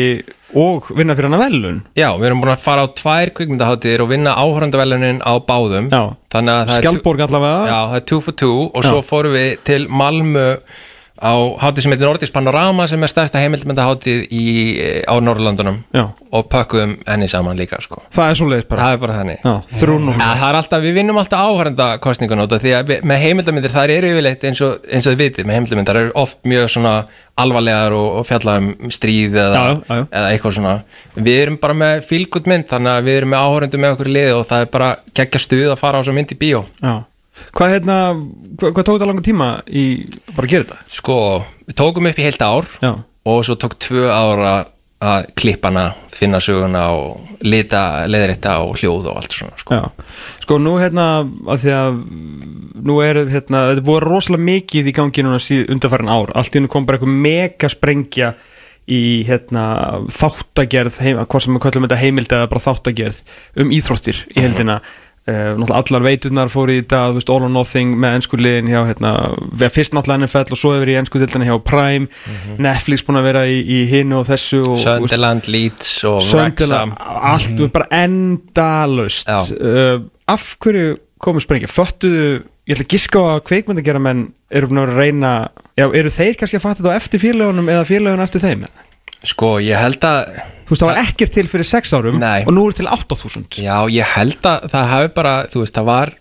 og 0.60 0.90
vinna 0.98 1.16
fyrir 1.16 1.30
hana 1.32 1.40
velun 1.40 1.80
Já, 1.96 2.10
við 2.20 2.26
erum 2.28 2.42
búin 2.44 2.52
að 2.58 2.66
fara 2.68 2.84
á 2.84 2.88
tvær 2.92 3.32
kvikmyndaháttir 3.32 4.02
og 4.04 4.10
vinna 4.12 4.36
áhrandavelunin 4.36 5.22
á 5.24 5.34
báðum 5.40 5.88
Já. 5.90 6.04
er, 6.36 6.82
Skjaldborg 6.82 7.24
allavega 7.24 7.72
já, 7.72 7.80
það 7.88 7.96
er 7.96 8.06
two 8.12 8.20
for 8.22 8.32
two 8.36 8.72
og 8.76 8.84
Já. 8.84 8.90
svo 8.92 9.00
fórum 9.02 9.32
við 9.40 9.58
til 9.64 9.88
Malmö 9.88 10.58
á 11.16 11.32
hátíð 11.63 11.86
sem 11.86 11.93
heitir 11.93 12.07
Nordisk 12.09 12.34
Panorama 12.36 12.86
sem 12.91 13.03
er 13.05 13.11
stærsta 13.11 13.39
heimildmyndahátíð 13.39 14.26
í, 14.36 14.43
á 15.07 15.16
Norrlandunum 15.24 15.78
Já. 15.95 16.09
og 16.11 16.49
pökkuðum 16.51 16.97
henni 17.07 17.30
saman 17.32 17.55
líka 17.55 17.80
sko. 17.84 18.01
Það 18.11 18.32
er 18.32 18.39
svo 18.39 18.47
leiðis 18.51 18.68
bara. 18.68 18.82
Það 18.84 18.95
er 18.97 19.01
bara 19.05 19.16
og 20.11 20.20
Ja, 20.20 20.28
er 20.49 20.59
alltaf, 20.59 20.84
við 20.84 20.97
vinnum 20.99 21.22
alltaf 21.22 21.45
áhærenda 21.47 21.88
kostningun 22.03 22.43
út 22.43 22.57
af 22.57 22.66
því 22.66 22.76
að 22.76 22.91
við, 22.91 23.07
með 23.07 23.24
heimildamindir 23.24 23.76
þar 23.78 23.95
eru 23.95 24.11
yfirleitt 24.11 24.45
eins 24.51 24.63
og, 24.68 24.76
eins 24.91 25.07
og 25.07 25.16
þið 25.16 25.24
vitið, 25.24 25.47
með 25.47 25.59
heimildamindar 25.59 26.01
eru 26.03 26.13
oft 26.26 26.38
mjög 26.43 26.70
svona 26.76 26.93
alvarlegar 27.39 27.95
og, 27.95 28.11
og 28.20 28.28
fjalla 28.28 28.59
um 28.59 28.70
stríð 28.91 29.39
eða, 29.39 29.66
Já, 29.88 30.03
eða 30.03 30.30
eitthvað 30.36 30.57
svona. 30.59 30.78
Við 31.16 31.41
erum 31.47 31.59
bara 31.63 31.80
með 31.80 32.05
fílgút 32.11 32.51
mynd 32.51 32.68
þannig 32.68 32.91
að 32.91 33.07
við 33.07 33.22
erum 33.22 33.36
með 33.36 33.47
áhærendu 33.47 33.84
með 33.84 33.95
okkur 33.95 34.11
í 34.11 34.16
liði 34.20 34.36
og 34.36 34.47
það 34.51 34.68
er 34.68 34.72
bara 34.76 34.95
geggja 35.16 35.45
stuð 35.47 35.68
að 35.72 35.80
fara 35.80 35.99
á 35.99 36.05
svo 36.05 36.16
mynd 36.16 36.36
í 36.36 36.39
bíó. 36.43 36.66
Já 36.84 36.95
Hvað 37.56 37.74
hérna, 37.74 37.98
hvað, 38.60 38.70
hvað 38.72 38.86
tók 38.86 38.96
þetta 38.96 39.10
langan 39.10 39.26
tíma 39.26 39.50
í 39.68 39.84
bara 40.32 40.48
að 40.48 40.54
gera 40.54 40.68
þetta? 40.70 40.80
sko, 41.00 41.18
við 41.68 41.78
tókum 41.82 42.08
upp 42.10 42.22
í 42.22 42.26
heilt 42.28 42.46
ár 42.46 42.70
Já. 42.82 42.92
og 43.28 43.44
svo 43.48 43.58
tók 43.60 43.78
tvö 43.84 44.08
ára 44.12 44.56
að 45.06 45.28
klippana, 45.38 45.90
finna 46.16 46.40
söguna 46.40 46.86
og 46.96 47.36
lita, 47.46 48.08
leðrétta 48.08 48.56
og 48.64 48.80
hljóð 48.80 49.10
og 49.12 49.20
allt 49.20 49.36
svona 49.36 49.60
sko. 49.60 49.82
Sko 50.42 50.58
nú 50.64 50.78
hérna 50.80 51.08
að 51.52 51.66
því 51.66 51.74
að 51.76 52.00
nú 52.88 52.98
er 53.04 53.20
hérna, 53.28 53.66
þetta 53.74 53.86
búið 53.86 54.06
rosalega 54.08 54.48
mikið 54.48 54.90
í 54.90 54.96
gangi 54.96 55.26
núna 55.26 55.42
síð 55.44 55.70
undarfærin 55.76 56.12
ár 56.12 56.32
allt 56.34 56.56
í 56.56 56.62
hennu 56.62 56.72
kom 56.72 56.88
bara 56.88 56.98
eitthvað 57.00 57.24
mega 57.28 57.70
sprengja 57.72 58.34
í 58.86 59.26
hérna 59.26 59.64
þáttagerð 60.14 61.00
heim, 61.02 61.24
hvað 61.26 61.44
sem 61.44 61.56
við 61.58 61.64
kallum 61.66 61.88
þetta 61.88 62.02
heimild 62.02 62.36
eða 62.38 62.50
bara 62.52 62.66
þáttagerð 62.68 63.22
um 63.62 63.74
íþróttir 63.76 64.24
í 64.32 64.44
heldina 64.46 64.80
Uh, 64.80 65.05
náttúrulega 65.26 65.80
allar 65.82 66.04
veiturnar 66.06 66.52
fóru 66.54 66.76
í 66.76 66.82
þetta 66.84 67.00
All 67.34 67.48
or 67.48 67.50
Nothing 67.50 67.96
með 67.98 68.20
ennsku 68.20 68.38
liðin 68.38 68.70
hjá 68.70 68.82
hérna, 68.92 69.14
fyrst 69.74 69.96
náttúrulega 69.98 70.28
NFL 70.28 70.54
og 70.54 70.62
svo 70.62 70.74
hefur 70.76 70.92
í 70.94 70.98
ennsku 71.00 71.22
dildina 71.22 71.48
hjá 71.48 71.56
Prime. 71.66 72.10
Netflix 72.62 73.06
búin 73.08 73.18
að 73.18 73.30
vera 73.32 73.46
í, 73.50 73.58
í 73.66 73.80
hinu 73.90 74.20
og 74.22 74.28
þessu 74.30 74.62
Sunderland, 74.84 75.50
Leeds 75.50 75.96
og 76.06 76.22
Wrexham. 76.30 76.94
allt 77.00 77.56
mm 77.56 77.74
bara 77.76 77.88
endalust 78.06 79.28
uh, 79.28 79.98
af 80.30 80.44
hverju 80.62 81.00
komur 81.22 81.42
sprengja 81.42 81.68
föttuðu, 81.72 82.44
ég 82.68 82.76
ætla 82.76 82.86
að 82.86 82.94
giska 82.94 83.22
á 83.22 83.26
að 83.34 83.44
kveikmyndagera 83.50 84.02
menn 84.04 84.28
eru 84.54 84.86
reyna 84.94 85.32
já, 85.76 85.88
eru 85.90 86.12
þeir 86.14 86.38
kannski 86.40 86.60
að 86.60 86.66
fatta 86.68 86.84
þetta 86.84 86.94
á 86.94 87.00
eftir 87.00 87.24
félögunum 87.24 87.72
eða 87.74 87.88
félögunum 87.90 88.26
eftir 88.26 88.44
þeim 88.44 88.66
sko, 89.24 89.55
ég 89.63 89.80
held 89.80 90.03
að 90.07 90.36
þú 90.66 90.74
veist, 90.74 90.82
það 90.82 90.89
var 90.91 91.01
ekkert 91.05 91.36
til 91.38 91.47
fyrir 91.49 91.70
6 91.70 91.95
árum 91.97 92.20
Nei. 92.22 92.43
og 92.45 92.53
nú 92.55 92.68
er 92.70 92.78
til 92.78 92.89
8000 92.89 93.61
Já, 93.63 93.78
ég 93.93 94.13
held 94.16 94.49
að 94.49 94.70
það 94.74 94.91
hafi 94.93 95.11
bara, 95.16 95.36
þú 95.53 95.63
veist, 95.63 95.78
það 95.78 95.89
var 95.91 96.13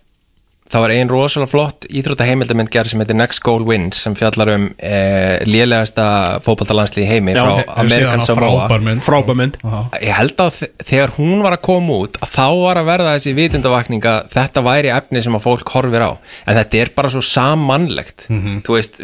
það 0.75 0.83
var 0.83 0.93
ein 0.95 1.11
rosalega 1.11 1.51
flott 1.53 1.85
íþrótta 1.87 2.27
heimildamind 2.27 2.71
gerð 2.75 2.91
sem 2.91 3.03
heitir 3.03 3.17
Next 3.19 3.43
Goal 3.47 3.63
Wins 3.69 4.01
sem 4.03 4.17
fjallar 4.19 4.51
um 4.57 4.65
eh, 4.83 5.39
lélegasta 5.47 6.07
fótballtalandsli 6.43 7.05
í 7.05 7.09
heimi 7.09 7.37
Já, 7.37 7.45
frá. 7.45 7.77
Amerikan 7.85 8.25
Samoa. 8.27 8.65
frábær 8.67 8.83
mynd. 8.89 9.05
Frábæð 9.07 9.39
mynd. 9.39 9.59
Ég 10.03 10.17
held 10.19 10.43
að 10.43 10.51
þe- 10.59 10.71
þegar 10.91 11.15
hún 11.19 11.45
var 11.47 11.57
að 11.57 11.63
koma 11.69 11.99
út 12.05 12.19
að 12.19 12.33
þá 12.35 12.47
var 12.65 12.81
að 12.83 12.91
verða 12.91 13.15
þessi 13.15 13.37
vitundavakning 13.39 14.09
að 14.11 14.21
þetta 14.35 14.65
væri 14.67 14.93
efni 14.97 15.23
sem 15.23 15.39
að 15.39 15.45
fólk 15.47 15.75
horfir 15.77 16.07
á. 16.11 16.11
En 16.49 16.59
þetta 16.59 16.83
er 16.83 16.93
bara 16.99 17.13
svo 17.15 17.23
sammannlegt 17.23 18.27
þú 18.67 18.79
veist, 18.79 19.01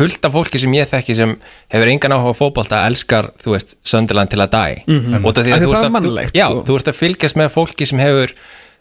fullt 0.00 0.24
af 0.24 0.36
fólki 0.38 0.62
sem 0.62 0.76
ég 0.78 0.88
þekki 0.88 1.18
sem 1.18 1.36
hefur 1.74 1.92
engan 1.92 2.16
áhuga 2.16 2.32
á 2.32 2.40
fótbolta 2.40 2.84
elskar, 2.88 3.32
þú 3.42 3.58
veist, 3.58 3.76
Sönderland 3.84 4.32
til 4.32 4.40
að 4.40 4.54
dæ 4.56 4.84
mm 4.86 5.00
-hmm. 5.00 5.32
Það 5.38 5.84
er 5.84 5.90
mannlegt, 5.90 6.34
Já, 6.34 6.48
sko. 6.48 6.64
þú 6.64 6.76
ert 6.76 6.88
að 6.88 7.00
fylgjast 7.02 7.36
með 7.36 7.48
fólki 7.52 7.86
sem 7.86 7.98
hefur 7.98 8.32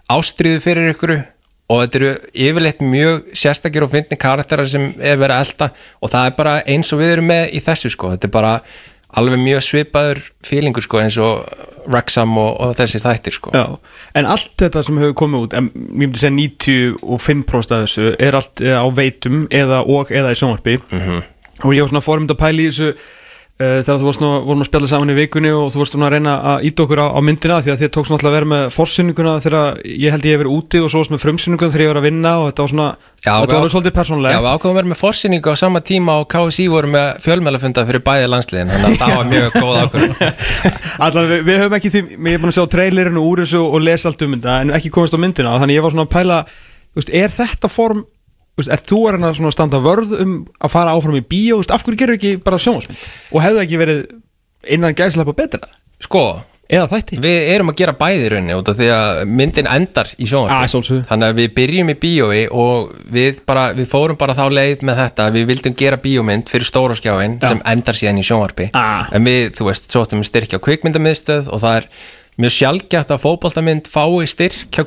ástriðu 0.09 0.59
fyrir 0.63 0.93
ykkur 0.93 1.23
og 1.67 1.81
þetta 1.83 1.99
eru 1.99 2.11
yfirleitt 2.47 2.83
mjög 2.83 3.31
sérstakir 3.35 3.83
og 3.83 3.91
fyndni 3.91 4.17
karakterar 4.19 4.69
sem 4.71 4.91
er 4.99 5.17
verið 5.19 5.35
að 5.35 5.47
elda 5.47 5.71
og 6.01 6.13
það 6.13 6.29
er 6.29 6.37
bara 6.37 6.59
eins 6.63 6.93
og 6.95 7.01
við 7.01 7.15
erum 7.17 7.27
með 7.33 7.49
í 7.57 7.63
þessu 7.65 7.91
sko, 7.91 8.13
þetta 8.13 8.29
er 8.29 8.35
bara 8.37 8.53
alveg 9.17 9.39
mjög 9.41 9.63
svipaður 9.63 10.21
fílingur 10.45 10.85
sko 10.85 11.01
eins 11.01 11.17
og 11.19 11.47
Wrexham 11.87 12.33
og, 12.39 12.49
og 12.59 12.73
þessir 12.75 13.03
þættir 13.03 13.35
sko. 13.37 13.51
Já, 13.55 13.63
en 14.19 14.27
allt 14.27 14.51
þetta 14.59 14.81
sem 14.83 14.97
hefur 14.99 15.15
komið 15.21 15.45
út 15.45 15.53
en 15.55 15.69
ég 15.71 15.93
myndi 16.01 16.19
segja 16.19 16.35
95% 16.35 17.75
af 17.75 17.85
þessu 17.85 18.09
er 18.19 18.35
allt 18.39 18.63
eh, 18.63 18.75
á 18.75 18.83
veitum 18.91 19.45
eða 19.47 19.83
og 19.87 20.11
eða 20.11 20.33
í 20.35 20.39
sjónvarpi. 20.39 20.79
Mhm. 20.91 21.21
og 21.63 21.71
ég 21.73 21.81
var 21.81 21.89
svona 21.89 22.05
fórum 22.05 22.27
að 22.29 22.37
pæla 22.37 22.61
í 22.61 22.67
þessu 22.69 22.91
þegar 23.57 24.01
þú 24.03 24.11
nú, 24.21 24.27
vorum 24.45 24.61
að 24.61 24.67
spjalla 24.67 24.87
saman 24.91 25.09
í 25.09 25.15
vikunni 25.17 25.49
og 25.49 25.71
þú 25.73 25.85
svona 25.89 26.05
að 26.05 26.13
reyna 26.13 26.33
að 26.51 26.65
íta 26.69 26.83
okkur 26.83 26.99
á, 27.01 27.07
á 27.09 27.19
myndina 27.25 27.55
því 27.65 27.71
að 27.73 27.79
þið 27.81 27.89
tókst 27.95 28.11
náttúrulega 28.13 28.29
að 28.29 28.35
vera 28.37 28.49
með 28.51 28.65
forsynninguna 28.75 29.31
þegar 29.41 29.79
ég 29.89 30.13
held 30.13 30.27
ég 30.27 30.35
hef 30.35 30.41
verið 30.43 30.53
úti 30.53 30.81
og 30.83 30.91
svo 30.93 31.01
með 31.09 31.23
frumsynninguna 31.23 31.73
þegar 31.73 31.83
ég 31.83 31.89
var 31.89 31.99
að 32.01 32.05
vinna 32.05 32.33
og 32.37 32.45
þetta 32.51 32.65
var 32.67 32.71
svona, 32.73 32.87
Já, 33.17 33.31
þetta 33.33 33.61
var 33.63 33.73
svolítið 33.73 33.89
Já, 33.89 33.97
persónulegt 33.97 34.37
við 34.37 34.49
ákveðum 34.51 34.75
að 34.75 34.77
vera 34.77 34.91
með 34.91 35.01
fórsýningu 35.01 35.49
á 35.49 35.55
sama 35.57 35.81
tíma 35.89 36.17
og 36.21 36.27
KSI 36.29 36.67
voru 36.69 36.91
með 36.93 37.07
fjölmælafunda 37.25 37.85
fyrir 37.89 38.05
bæði 38.05 38.27
landsliðin 38.29 38.73
þannig 38.75 38.93
að 38.93 39.01
það 39.01 39.15
var 39.17 39.31
mjög 39.31 39.57
góð 39.57 39.79
ákveð 39.81 40.05
Allan, 41.07 41.31
við, 41.31 41.41
við 41.49 41.59
höfum 41.63 41.77
ekki 41.79 41.93
því, 41.95 42.03
ég 42.13 42.37
er 42.37 42.43
búin 42.43 42.53
að 42.53 42.59
sjá 42.59 42.69
trailerinu 42.77 43.25
úr 43.25 43.41
þessu 43.41 43.63
og 43.65 43.81
lesa 43.81 44.11
allt 44.11 44.21
um 44.27 44.37
þetta 44.37 44.59
en 44.61 44.75
ekki 44.77 44.93
komist 44.93 45.17
á 45.17 45.23
myndina 45.23 45.57
þannig 45.57 45.79
ég 45.79 45.87
var 45.87 45.97
svona 45.97 46.05
að 46.05 46.13
pæla 46.13 46.39
þú 46.45 47.01
veist, 47.01 47.13
er 47.17 47.33
þetta 47.33 47.73
form 47.73 48.05
er 48.65 48.81
þú 48.81 48.99
að 49.05 49.13
reyna 49.19 49.29
að 49.35 49.53
standa 49.53 49.77
vörð 49.85 50.17
um 50.23 50.35
að 50.57 50.73
fara 50.73 50.97
áfram 50.97 51.19
í 51.19 51.25
bíó, 51.29 51.61
af 51.69 51.83
hverju 51.85 51.97
gerur 52.01 52.17
ekki 52.17 52.35
bara 52.41 52.57
sjónvarsmynd 52.57 52.97
og 53.31 53.41
hefðu 53.45 53.61
ekki 53.67 53.77
verið 53.85 54.05
innan 54.73 54.97
gæslepa 54.97 55.35
betra 55.37 55.69
Sko, 56.01 56.41
eða 56.69 56.87
þætti 56.91 57.17
við 57.21 57.37
erum 57.53 57.69
að 57.71 57.77
gera 57.79 57.93
bæði 57.97 58.25
í 58.25 58.31
rauninni 58.33 58.57
út 58.57 58.67
af 58.73 58.75
því 58.77 58.87
að 58.93 59.21
myndin 59.29 59.69
endar 59.71 60.09
í 60.17 60.25
sjálfsögðu. 60.27 61.05
þannig 61.09 61.29
að 61.31 61.37
við 61.39 61.53
byrjum 61.55 61.89
í 61.93 61.95
bíói 62.01 62.41
og 62.51 62.91
við, 63.13 63.39
bara, 63.47 63.69
við 63.77 63.87
fórum 63.93 64.17
bara 64.19 64.35
þá 64.37 64.43
leið 64.51 64.83
með 64.89 64.99
þetta 65.03 65.29
við 65.37 65.47
vildum 65.53 65.77
gera 65.79 65.97
bíómynd 66.03 66.49
fyrir 66.51 66.65
stóra 66.67 66.97
skjáin 66.97 67.37
Já. 67.41 67.47
sem 67.53 67.61
endar 67.65 67.95
síðan 67.97 68.19
í 68.21 68.25
sjónvarpi 68.27 68.69
Ah. 68.73 69.07
en 69.13 69.23
við, 69.25 69.53
þú 69.57 69.69
veist, 69.71 69.89
sóttum 69.93 70.21
við 70.21 70.29
styrkja 70.33 70.59
á 70.59 70.65
kvikmyndamiðstöð 70.67 71.49
og 71.53 71.61
það 71.63 71.77
er 71.81 71.89
mjög 72.37 72.53
sjálfgæft 72.53 73.13
að 73.15 73.23
fótboltamynd 73.23 73.87
fái 73.89 74.27
styrk 74.29 74.67
hjá 74.69 74.83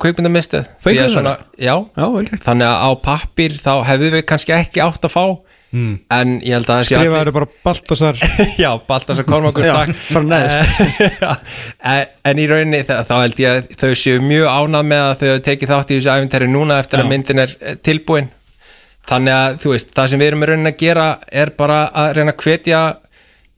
gert. 2.29 2.43
þannig 2.45 2.67
að 2.69 2.83
á 2.87 2.89
pappir 3.07 3.57
þá 3.59 3.73
hefðu 3.89 4.11
við 4.15 4.27
kannski 4.31 4.55
ekki 4.55 4.83
átt 4.85 5.07
að 5.09 5.15
fá. 5.15 5.25
En 5.71 6.31
ég 6.43 6.51
held 6.51 6.67
að 6.67 6.81
það 6.81 6.81
sé 6.83 6.95
allir- 6.97 7.07
skrifaður 7.07 7.33
bara 7.37 7.47
Baltasar. 7.63 8.17
Já, 8.63 8.71
Baltasar 8.87 9.23
Kormakur 9.23 9.63
Já, 9.63 9.71
takk. 9.77 10.01
bara 10.11 10.25
neðst. 10.27 11.21
en, 11.93 12.09
en 12.27 12.41
í 12.43 12.47
rauninni 12.51 12.81
þá, 12.89 13.13
held 13.21 13.39
ég 13.39 13.53
að 13.61 13.77
þau 13.79 13.93
séu 14.01 14.17
mjög 14.25 14.49
ánað 14.51 14.89
með 14.89 15.03
að 15.05 15.13
þau 15.21 15.29
hafa 15.29 15.43
tekið 15.47 15.71
þátt 15.71 15.93
í 15.93 15.99
þessu 15.99 16.11
æfintæri 16.15 16.49
núna 16.51 16.79
eftir 16.83 16.99
Já. 16.99 17.03
að 17.05 17.13
myndin 17.13 17.43
er 17.45 17.55
eh, 17.61 17.77
tilbúin. 17.87 18.27
Þannig 19.11 19.37
að 19.37 19.55
þú 19.63 19.71
veist, 19.71 19.93
það 19.95 20.11
sem 20.11 20.21
við 20.21 20.31
erum 20.31 20.43
í 20.43 20.49
rauninni 20.51 20.73
að 20.75 20.81
gera 20.83 21.07
er 21.43 21.53
bara 21.63 21.79
að 22.03 22.11
reyna 22.19 22.35
að 22.35 22.43
hvetja 22.43 22.81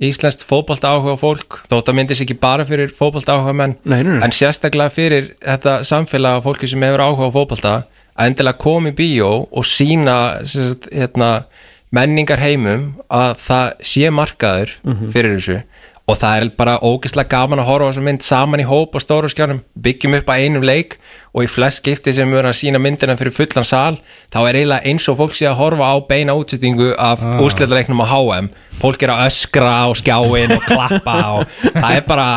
íslenskt 0.10 0.44
fótbolta 0.48 0.92
áhuga 0.94 1.16
fólk 1.22 1.60
þótt 1.72 1.90
að 1.92 1.98
myndis 2.00 2.22
ekki 2.24 2.36
bara 2.40 2.66
fyrir 2.66 2.92
fótbolta 2.98 3.36
áhuga 3.38 3.54
menn 3.54 3.76
Nei, 3.86 4.02
nei, 4.04 4.14
nei. 4.18 4.24
en 4.28 4.32
sérstaklega 4.36 4.92
fyrir 4.94 5.32
þetta 5.44 5.80
samfélag 5.88 6.40
af 6.40 6.48
fólki 6.48 6.68
sem 6.72 6.82
hefur 6.86 7.04
áhuga 7.06 7.30
á 7.30 7.36
fótbolta 7.36 7.74
að 8.14 8.28
endilega 8.30 8.58
koma 8.62 8.90
í 8.92 8.98
bíó 8.98 9.30
og 9.52 9.66
sína 9.66 10.18
sagt, 10.46 10.90
hérna, 10.94 11.46
menningar 11.94 12.42
heimum 12.42 12.94
að 13.10 13.36
það 13.48 13.72
sé 13.94 14.10
markaður 14.14 14.76
Mhm. 14.84 15.12
fyrir 15.14 15.38
þessu 15.38 15.62
og 16.08 16.18
það 16.20 16.38
er 16.42 16.50
bara 16.58 16.80
ógeðslega 16.84 17.30
gaman 17.32 17.60
að 17.64 17.70
horfa 17.70 17.86
á 17.88 17.90
þessa 17.94 18.04
mynd 18.04 18.22
saman 18.26 18.60
í 18.60 18.66
hóp 18.68 18.96
og 18.96 19.02
stóru 19.02 19.30
skjánum 19.32 19.62
byggjum 19.80 20.18
upp 20.20 20.28
að 20.34 20.42
einum 20.44 20.66
leik 20.68 20.98
og 21.34 21.46
í 21.46 21.50
flest 21.50 21.82
skipti 21.82 22.14
sem 22.14 22.30
við 22.30 22.44
erum 22.44 22.52
að 22.52 22.60
sína 22.60 22.82
myndina 22.82 23.16
fyrir 23.18 23.34
fullan 23.34 23.66
sal 23.66 23.98
þá 24.34 24.40
er 24.44 24.60
eiginlega 24.60 24.92
eins 24.92 25.08
og 25.10 25.18
fólk 25.18 25.36
sé 25.38 25.48
að 25.50 25.58
horfa 25.62 25.90
á 25.90 25.96
beina 26.06 26.36
útsettingu 26.38 26.92
af 26.94 27.24
ah. 27.26 27.42
úrslitaleiknum 27.42 28.04
á 28.06 28.08
HM 28.12 28.52
fólk 28.82 29.06
er 29.06 29.14
að 29.16 29.26
öskra 29.32 29.74
á 29.86 29.88
skjáin 29.98 30.54
og 30.54 30.68
klappa 30.68 31.18
og 31.40 31.58
það 31.74 31.90
er 31.98 32.06
bara 32.08 32.28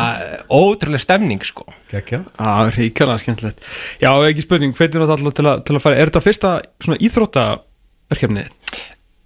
ótrúlega 0.49 1.05
stemning 1.05 1.45
sko 1.45 1.67
Kekja 1.91 2.23
Já, 2.25 2.51
ríkala 2.73 3.19
skemmtilegt 3.21 3.61
Já, 4.01 4.11
ekki 4.27 4.45
spurning, 4.47 4.73
hvernig 4.75 4.97
er 4.97 5.05
þetta 5.05 5.17
alltaf 5.19 5.37
til 5.37 5.47
að, 5.47 5.65
til 5.67 5.77
að 5.77 5.83
fara 5.85 6.01
Er 6.01 6.11
þetta 6.11 6.25
fyrsta 6.25 6.53
svona 6.83 7.01
íþróttaverkefnið? 7.07 8.56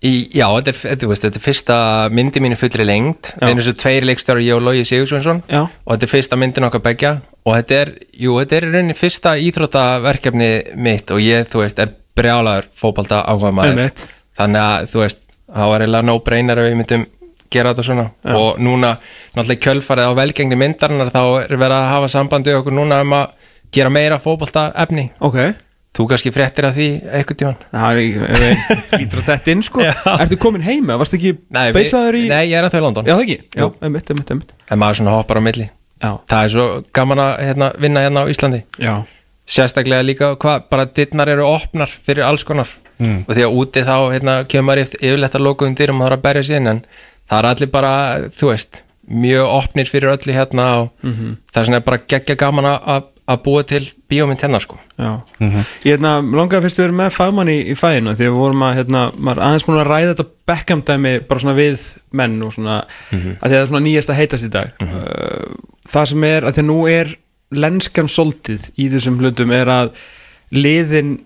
Í, 0.01 0.11
já, 0.33 0.47
þetta 0.49 0.71
er, 0.71 0.77
þetta, 0.81 1.07
veist, 1.11 1.25
þetta 1.27 1.37
er 1.37 1.43
fyrsta 1.43 1.75
myndi 2.09 2.41
mínu 2.41 2.55
fullri 2.57 2.85
lengd. 2.89 3.27
Já. 3.35 3.43
við 3.43 3.51
erum 3.51 3.59
þessu 3.61 3.73
tveiri 3.77 4.07
leikstjóri, 4.09 4.45
ég 4.47 4.57
og 4.57 4.63
Lógi 4.65 4.85
Sigursvensson 4.89 5.43
og 5.61 5.91
þetta 5.91 6.07
er 6.07 6.11
fyrsta 6.15 6.39
myndin 6.41 6.65
okkar 6.65 6.81
begja 6.87 7.11
og 7.45 7.57
þetta 7.59 7.77
er, 7.83 7.91
jú, 8.17 8.39
þetta 8.41 8.57
er 8.57 8.65
í 8.65 8.71
rauninni 8.73 8.97
fyrsta 8.97 9.35
íþróttaverkefni 9.45 10.49
mitt. 10.81 11.13
Og 11.13 11.21
ég, 11.21 11.45
þú 11.53 11.61
veist, 11.61 11.81
er 11.81 11.93
brjálaður 12.17 12.71
fótbalta 12.81 13.21
áhuga 13.29 13.53
maður. 13.61 14.05
Þannig 14.41 14.65
að, 14.65 14.89
þú 14.95 15.03
veist, 15.05 15.23
það 15.53 15.73
var 15.75 15.85
eiginlega 15.85 16.09
no 16.09 16.19
brainer 16.25 16.61
ef 16.63 16.69
við 16.71 16.77
myndum 16.81 17.07
gera 17.51 17.73
þetta 17.73 17.85
svona. 17.85 18.09
Já. 18.23 18.35
og 18.39 18.61
núna, 18.63 18.95
náttúrulega 19.35 19.65
kjölfarið 19.65 20.07
á 20.07 20.19
velgengni 20.21 20.57
myndarinnar 20.59 21.11
þá 21.13 21.23
er 21.43 21.57
verið 21.57 21.77
að 21.77 21.89
hafa 21.91 22.11
sambandi 22.13 22.55
okkur 22.55 22.77
núna 22.77 23.01
um 23.03 23.17
að 23.17 23.49
gera 23.75 23.91
meira 23.91 24.19
fótbalta 24.19 24.71
efni 24.83 25.09
Ok 25.23 25.37
þú 25.97 26.05
kannski 26.11 26.31
fréttir 26.31 26.65
af 26.69 26.75
því 26.77 26.87
eitthvað 27.19 27.39
tíman 27.41 27.57
Það 27.71 27.99
er 28.01 28.99
lítur 29.01 29.21
á 29.21 29.23
þetta 29.31 29.51
inn 29.55 29.63
sko. 29.67 29.83
Ertu 30.15 30.37
komin 30.39 30.63
heima? 30.65 30.95
Varstu 31.01 31.17
ekki 31.19 31.33
Nei, 31.51 31.71
beisaður 31.75 32.17
í 32.19 32.23
Nei, 32.31 32.43
ég 32.51 32.57
er 32.61 32.67
að 32.67 32.75
þau 32.75 32.79
í 32.79 32.83
London. 32.85 33.09
Já, 33.09 33.15
það 33.17 33.23
ekki? 33.25 33.37
Já, 33.59 33.65
einmitt, 33.87 34.11
einmitt, 34.13 34.31
einmitt. 34.35 34.53
En 34.71 34.79
maður 34.81 34.99
svona 35.01 35.15
hoppar 35.17 35.41
á 35.41 35.43
milli. 35.43 35.67
Já, 36.01 36.11
það 36.31 36.45
er 36.47 36.53
svo 36.55 36.67
gaman 36.97 37.23
að 37.25 37.33
hérna, 37.49 37.71
vinna 37.83 38.05
hérna 38.05 38.23
á 38.23 38.31
Íslandi. 38.31 38.61
Já. 38.81 38.93
Sérstaklega 39.51 40.05
líka 40.07 40.29
hvað 40.39 40.63
bara 40.71 40.85
dittnar 40.87 41.29
eru 41.33 41.43
opnar 41.49 41.91
fyrir 41.91 42.23
alls 42.23 42.45
konar. 42.47 42.69
Og 43.01 43.31
því 43.33 43.43
að 43.47 43.55
úti 43.57 43.81
þá 43.83 43.95
hérna, 44.13 44.33
kemur 44.45 44.67
maður 44.71 44.83
yfir- 44.85 45.01
yfirleitt 45.01 45.35
að 45.35 45.43
lokuðum 45.47 45.75
dyrum 45.79 45.99
og 45.99 46.05
það 46.05 46.11
er 46.11 46.17
að 46.19 46.23
berja 46.27 46.43
sín 46.51 46.69
en 46.69 46.81
það 47.31 47.37
er 47.39 47.47
allir 47.49 47.69
bara, 47.73 47.91
þú 48.37 48.51
veist 48.51 48.81
mjög 49.11 49.47
opnir 49.57 49.89
fyrir 49.89 50.11
öllu 50.13 50.35
hérna 50.37 50.65
og 50.83 50.91
það 51.01 51.57
er 51.63 51.67
að- 53.31 53.41
búa 53.45 53.63
til 53.67 53.81
bíómynd 54.11 54.41
hérna 54.43 54.59
sko. 54.61 54.77
Já. 54.99 55.11
Ég 55.41 55.87
hérna, 55.95 56.11
langaði 56.21 56.65
fyrst 56.67 56.79
að 56.79 56.85
vera 56.85 56.97
með 56.99 57.15
fagmann 57.15 57.49
í, 57.53 57.57
í 57.71 57.75
fæðinu 57.79 58.13
því 58.15 58.25
að 58.27 58.31
við 58.31 58.37
vorum 58.41 58.63
að, 58.67 58.75
hérna, 58.79 59.01
maður 59.17 59.43
aðeins 59.47 59.65
búin 59.67 59.79
að 59.81 59.89
ræða 59.91 60.13
þetta 60.13 60.27
Beckham 60.51 60.81
dæmi 60.87 61.13
bara 61.29 61.39
svona 61.39 61.55
við 61.57 61.85
menn 62.19 62.37
og 62.43 62.53
svona, 62.53 62.77
að 63.11 63.21
því 63.21 63.35
að 63.41 63.49
það 63.51 63.59
er 63.61 63.67
svona 63.71 63.85
nýjast 63.87 64.09
að 64.13 64.19
heitast 64.21 64.47
í 64.47 64.51
dag. 64.51 64.71
Uh, 64.81 65.55
það 65.91 66.09
sem 66.11 66.23
er, 66.27 66.43
að 66.43 66.53
því 66.57 66.63
að 66.65 66.69
nú 66.71 66.79
er 66.91 67.13
lenskan 67.51 68.07
soltið 68.11 68.69
í 68.79 68.89
þessum 68.91 69.17
hlutum 69.19 69.51
er 69.55 69.67
að 69.67 69.93
liðin 70.51 71.17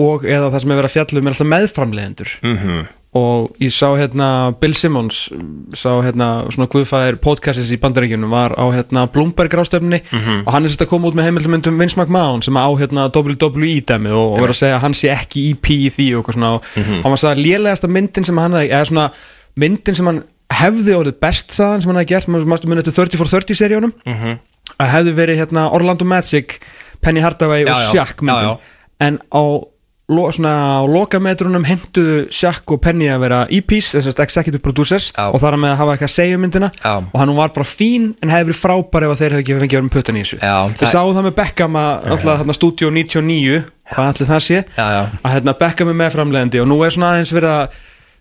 og 0.00 0.24
eða 0.24 0.48
það 0.52 0.60
sem 0.64 0.70
er 0.72 0.78
verið 0.80 0.90
að 0.90 0.96
fjallum 0.96 1.26
er 1.28 1.34
alltaf 1.34 1.50
meðframlegendur 1.52 2.30
Mhm. 2.42 2.86
Og 3.12 3.56
ég 3.58 3.72
sá 3.74 3.88
hérna 3.98 4.54
Bill 4.60 4.74
Simmons 4.78 5.30
sá 5.74 5.90
hérna 6.04 6.44
svona 6.54 6.68
guðfæðir 6.70 7.16
podcastis 7.18 7.72
í 7.74 7.78
bandaríkjunum 7.82 8.30
var 8.30 8.54
á 8.54 8.62
hérna 8.70 9.08
Bloomberg 9.10 9.50
rástefni 9.58 9.98
Mhm. 10.12 10.44
og 10.46 10.52
hann 10.54 10.64
er 10.64 10.68
sérst 10.70 10.84
að 10.86 10.90
koma 10.92 11.08
út 11.08 11.14
með 11.18 11.26
heimildamöndum 11.26 11.78
Vince 11.80 11.96
McMahon 11.98 12.42
sem 12.42 12.54
á 12.54 12.70
hérna 12.78 13.08
WWE 13.10 13.80
dæmi 13.82 14.10
og, 14.14 14.34
og 14.34 14.38
verið 14.44 14.54
að 14.54 14.60
segja 14.62 14.76
að 14.76 14.80
hann 14.84 14.94
sé 14.94 15.08
ekki 15.10 15.42
í 15.50 15.54
því 15.90 16.06
og 16.14 16.22
eitthvað 16.24 16.34
svona 16.38 16.52
og 16.54 16.62
Mhm. 16.76 17.02
hann 17.02 17.10
var 17.10 17.18
að 17.18 17.24
sagða 17.24 17.42
lélegasta 17.44 17.88
myndin 17.90 18.24
sem 18.24 18.36
hann 18.38 18.52
hefði, 18.52 18.70
eða 18.70 18.86
svona 18.86 19.10
myndin 19.56 19.94
sem 19.96 20.06
hann 20.06 20.22
hefði 20.52 20.94
orðið 20.94 21.20
best 21.20 21.48
saðan 21.50 21.82
sem 21.82 21.90
hann 21.90 21.98
hefði 22.04 22.08
gert, 22.14 22.28
maður 22.28 22.46
munið 22.66 22.84
til 22.84 22.92
30 22.92 23.16
for 23.18 23.26
30 23.26 23.54
seríunum 23.58 23.92
Mhm. 24.06 24.38
að 24.78 24.88
hefði 24.94 25.14
verið 25.18 25.36
hérna 25.42 25.72
Orlando 25.72 26.04
Magic 26.04 26.60
Penny 27.02 27.20
Hardaway 27.20 27.64
Já, 27.64 27.70
og 27.72 27.76
Shaq 27.92 28.22
myndin 28.22 28.38
já, 28.38 28.42
já. 28.54 28.58
en 29.00 29.18
á 29.34 29.64
lo, 30.10 30.24
svona, 30.34 30.52
á 30.78 30.84
lokametrunum 30.90 31.64
henduðu 31.68 32.16
Shaq 32.34 32.74
og 32.74 32.80
Penny 32.84 33.06
að 33.12 33.20
vera 33.24 33.40
EPs, 33.56 33.92
þess 33.96 34.10
að 34.10 34.22
executive 34.26 34.62
producers 34.64 35.10
Já. 35.14 35.28
og 35.30 35.38
þar 35.42 35.56
með 35.62 35.74
að 35.74 35.80
hafa 35.82 35.94
eitthvað 35.96 36.10
að 36.10 36.14
segja 36.16 36.38
um 36.38 36.44
myndina 36.46 36.70
Já. 36.80 36.94
og 37.00 37.18
hann 37.22 37.34
var 37.36 37.52
bara 37.54 37.68
fín 37.70 38.08
en 38.22 38.32
hefði 38.34 38.50
verið 38.50 38.60
frábær 38.64 39.06
ef 39.08 39.20
þeir 39.20 39.36
hefði 39.36 39.44
ekki 39.44 39.58
fengið 39.60 39.68
að 39.68 39.76
vera 39.78 39.86
með 39.88 39.94
puttan 39.98 40.18
í 40.20 40.24
þessu 40.24 40.40
Já, 40.42 40.56
við 40.72 40.80
það- 40.82 40.94
sáum 40.96 41.14
það 41.20 41.28
með 41.30 41.36
Beckham 41.38 41.78
að 41.84 42.10
alltaf 42.16 42.42
þarna 42.42 42.58
Studio 42.58 42.90
99 42.98 43.62
hvað 43.90 44.10
allir 44.10 44.30
það 44.34 44.42
sé 44.48 44.58
Já, 44.76 44.86
já. 44.96 45.02
að 45.22 45.32
hérna 45.38 45.56
Beckham 45.62 45.92
er 45.94 46.00
meðframlegandi 46.04 46.60
og 46.64 46.68
nú 46.70 46.80
er 46.86 46.94
svona 46.94 47.14
aðeins 47.14 47.32
verið 47.34 47.54
að 47.54 47.78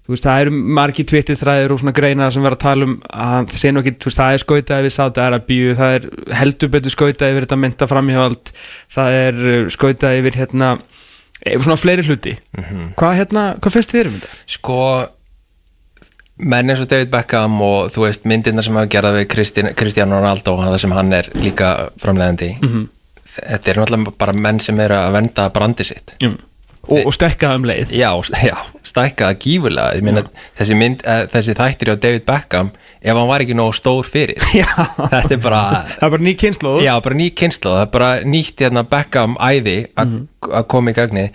þú 0.09 0.13
veist, 0.15 0.25
það 0.25 0.39
eru 0.41 0.51
margir 0.79 1.05
tvittið 1.05 1.37
þræðir 1.43 1.71
og 1.75 1.79
svona 1.83 1.91
greinar 1.93 2.31
sem 2.33 2.41
verið 2.41 2.57
að 2.57 2.63
tala 2.63 2.85
um 2.87 2.93
að 3.13 3.33
hann 3.35 3.49
sé 3.53 3.69
nú 3.69 3.81
ekki, 3.83 3.91
þú 4.01 4.07
veist, 4.09 4.17
það 4.17 4.33
er 4.33 4.41
skautað 4.41 4.79
yfir 4.87 4.95
Sáti 4.95 5.21
Arabíu, 5.21 5.75
það 5.77 5.91
er 5.99 6.07
heldur 6.39 6.71
betur 6.73 6.93
skautað 6.95 7.33
yfir 7.35 7.45
þetta 7.45 7.59
mynda 7.61 7.87
framhjáld 7.91 8.49
það 8.95 9.17
er 9.19 9.37
uh, 9.43 9.67
skautað 9.69 10.17
yfir 10.23 10.39
hérna 10.41 10.71
svona 11.45 11.77
fleiri 11.79 12.03
hluti. 12.07 12.35
Hvað 12.99 13.15
hérna, 13.19 13.45
hvað 13.61 13.75
finnst 13.77 13.95
þér 13.95 14.11
um 14.11 14.19
þetta? 14.19 14.35
Sko 14.57 14.79
menn 16.39 16.71
eins 16.71 16.79
og 16.83 16.87
David 16.91 17.09
Beckham 17.11 17.57
og 17.61 17.89
þú 17.91 18.05
veist 18.05 18.27
myndirna 18.29 18.63
sem 18.63 18.75
hafa 18.79 18.87
gerað 18.91 19.17
við 19.19 19.73
Cristiano 19.75 20.19
Ronaldo 20.19 20.53
og 20.55 20.63
það 20.63 20.77
sem 20.85 20.93
hann 20.95 21.11
er 21.17 21.27
líka 21.35 21.71
framlegandi 21.99 22.53
þetta 23.39 23.71
er 23.73 23.79
náttúrulega 23.81 24.13
bara 24.17 24.33
menn 24.33 24.59
sem 24.63 24.79
eru 24.79 24.95
að 24.95 25.11
venda 25.17 25.49
brandi 25.55 25.83
sitt 25.83 26.15
og, 26.89 27.05
og 27.05 27.15
stekka 27.15 27.53
um 27.55 27.67
leið. 27.69 27.93
Já, 27.95 28.11
já 28.43 28.55
stækkaða 28.89 29.37
gífulega 29.39 29.97
ég 29.97 30.05
meina 30.05 30.23
þessi, 30.57 30.77
mynd, 30.79 31.03
eh, 31.05 31.25
þessi 31.31 31.55
þættir 31.57 31.93
á 31.93 31.95
David 32.01 32.25
Beckham 32.27 32.71
ef 32.99 33.15
hann 33.15 33.29
var 33.29 33.43
ekki 33.45 33.57
nógu 33.57 33.75
stór 33.77 34.07
fyrir. 34.07 34.39
Já. 34.59 34.67
þetta 34.97 35.35
er 35.35 35.43
bara 35.43 35.61
það 35.95 36.07
er 36.07 36.13
bara 36.15 36.25
ný 36.25 36.35
kynslu 36.39 36.75
já, 36.83 36.93
bara 37.03 37.19
ný 37.19 37.29
kynslu 37.41 37.75
það 37.75 37.83
er 37.85 37.91
bara 37.93 38.09
nýtt 38.27 38.65
hérna 38.65 38.85
Beckham 38.89 39.37
æði 39.39 39.77
að 39.99 40.15
að 40.49 40.65
koma 40.71 40.93
í 40.93 40.97
gagni 40.97 41.27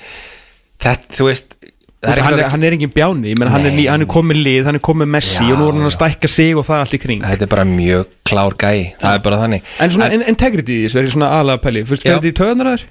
þetta, 0.83 1.15
þú 1.15 1.29
veist 1.31 1.57
er 2.05 2.21
hann, 2.25 2.39
er, 2.39 2.49
hann 2.53 2.67
er 2.67 2.77
engin 2.77 2.93
bjáni, 2.93 3.35
menn 3.39 3.51
hann, 3.53 3.69
er 3.69 3.79
hann 3.89 4.05
er 4.05 4.11
komið 4.11 4.41
lið, 4.45 4.63
hann 4.69 4.79
er 4.79 4.85
komið 4.85 5.11
Messi 5.15 5.39
Já, 5.41 5.55
og 5.55 5.61
nú 5.61 5.69
er 5.71 5.79
hann 5.79 5.89
að 5.89 5.95
stækka 5.97 6.31
sig 6.31 6.59
og 6.59 6.67
það 6.67 6.83
allt 6.83 6.97
í 6.97 7.01
kring. 7.01 7.23
Þetta 7.25 7.47
er 7.47 7.53
bara 7.55 7.67
mjög 7.69 8.11
klár 8.29 8.57
gæi. 8.61 8.91
Það 9.01 9.19
er 9.19 9.23
bara 9.25 9.39
þannig. 9.41 9.71
En 9.81 9.95
svona 9.95 10.11
in 10.17 10.27
integrity 10.35 10.83
þessu 10.85 11.01
er 11.01 11.13
svona 11.15 11.31
aðlega 11.39 11.61
að 11.61 11.65
pæli 11.65 11.85
fyrst 11.89 12.05
fyrir 12.05 12.21
þetta 12.21 12.31
í 12.33 12.37
töðunar 12.43 12.73
þær? 12.75 12.87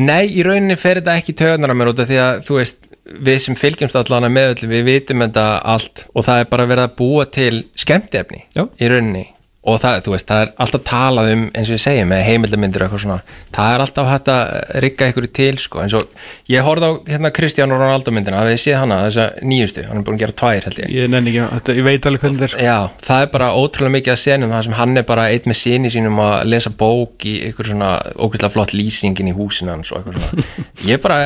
Nei, 0.00 0.30
í 0.32 0.44
rauninni 0.46 0.78
fer 0.80 1.00
þetta 1.00 1.16
ekki 1.20 1.36
töðunar 1.36 1.74
að 1.74 1.80
mér 1.80 1.90
út 1.92 2.00
af 2.00 2.08
því 2.08 2.20
að 2.24 2.38
þú 2.46 2.56
veist, 2.60 2.78
við 3.10 3.42
sem 3.44 3.58
fylgjumst 3.58 3.98
allan 3.98 4.30
með 4.32 4.54
öllum, 4.54 4.72
við 4.76 4.86
vitum 4.86 5.24
þetta 5.24 5.44
allt 5.74 6.04
og 6.14 6.24
það 6.26 6.42
er 6.42 6.50
bara 6.52 6.68
verið 6.70 6.86
að 6.86 6.96
búa 7.00 7.26
til 7.28 7.52
skemmtefni 7.80 8.44
í 8.54 8.90
rauninni 8.90 9.26
og 9.60 9.76
það, 9.76 9.98
þú 10.06 10.12
veist, 10.14 10.24
það 10.30 10.42
er 10.42 10.50
alltaf 10.64 10.82
talað 10.88 11.30
um 11.34 11.42
eins 11.52 11.68
og 11.68 11.74
ég 11.76 11.82
segi 11.82 12.04
með 12.08 12.22
heimildamindir 12.24 12.80
og 12.80 12.86
eitthvað 12.86 13.02
svona 13.02 13.18
það 13.52 13.72
er 13.74 13.82
alltaf 13.84 14.06
hægt 14.08 14.28
að 14.32 14.52
rigga 14.84 15.08
ykkur 15.10 15.26
til 15.36 15.58
sko, 15.60 15.82
eins 15.82 15.96
og 15.98 16.06
ég 16.48 16.64
horfði 16.64 16.88
á 16.88 16.92
hérna 17.10 17.32
Kristján 17.36 17.74
Ronaldo 17.74 18.14
myndina, 18.14 18.40
hafið 18.40 18.54
þið 18.54 18.62
séð 18.62 18.78
hana 18.80 19.00
þessa 19.04 19.26
nýjustu, 19.44 19.84
hann 19.84 20.00
er 20.00 20.06
búin 20.06 20.16
að 20.16 20.22
gera 20.24 20.36
tvær 20.40 20.64
held 20.68 20.80
ég. 20.80 20.88
Ég 20.96 21.16
ekki, 21.20 21.42
þetta, 21.52 21.76
ég 21.76 21.86
veit 21.90 22.08
alveg 22.08 22.24
hvernig 22.24 22.40
þetta 22.40 22.56
er. 22.56 22.64
Já, 22.64 22.78
það 23.04 23.24
er 23.26 23.28
bara 23.34 23.50
ótrúlega 23.60 23.94
mikið 23.98 24.14
að 24.14 24.20
senum 24.22 24.54
það 24.54 24.64
sem 24.64 24.76
hann 24.80 25.02
er 25.02 25.06
bara 25.10 25.26
eitt 25.34 25.50
með 25.50 25.58
sinni 25.60 25.92
sínum 25.92 26.22
að 26.24 26.36
lesa 26.54 26.72
bók 26.80 27.28
í 27.28 27.34
ykkur 27.50 27.70
svona 27.74 27.90
ógeðslega 28.16 28.54
flott 28.56 28.72
lýsingin 28.72 29.28
í 29.28 29.36
húsinu 29.36 29.74
hans 29.74 29.92
og 29.92 30.00
eitthvað 30.00 30.24
svona. 30.24 30.48
Ég 30.90 31.02
bara, 31.04 31.18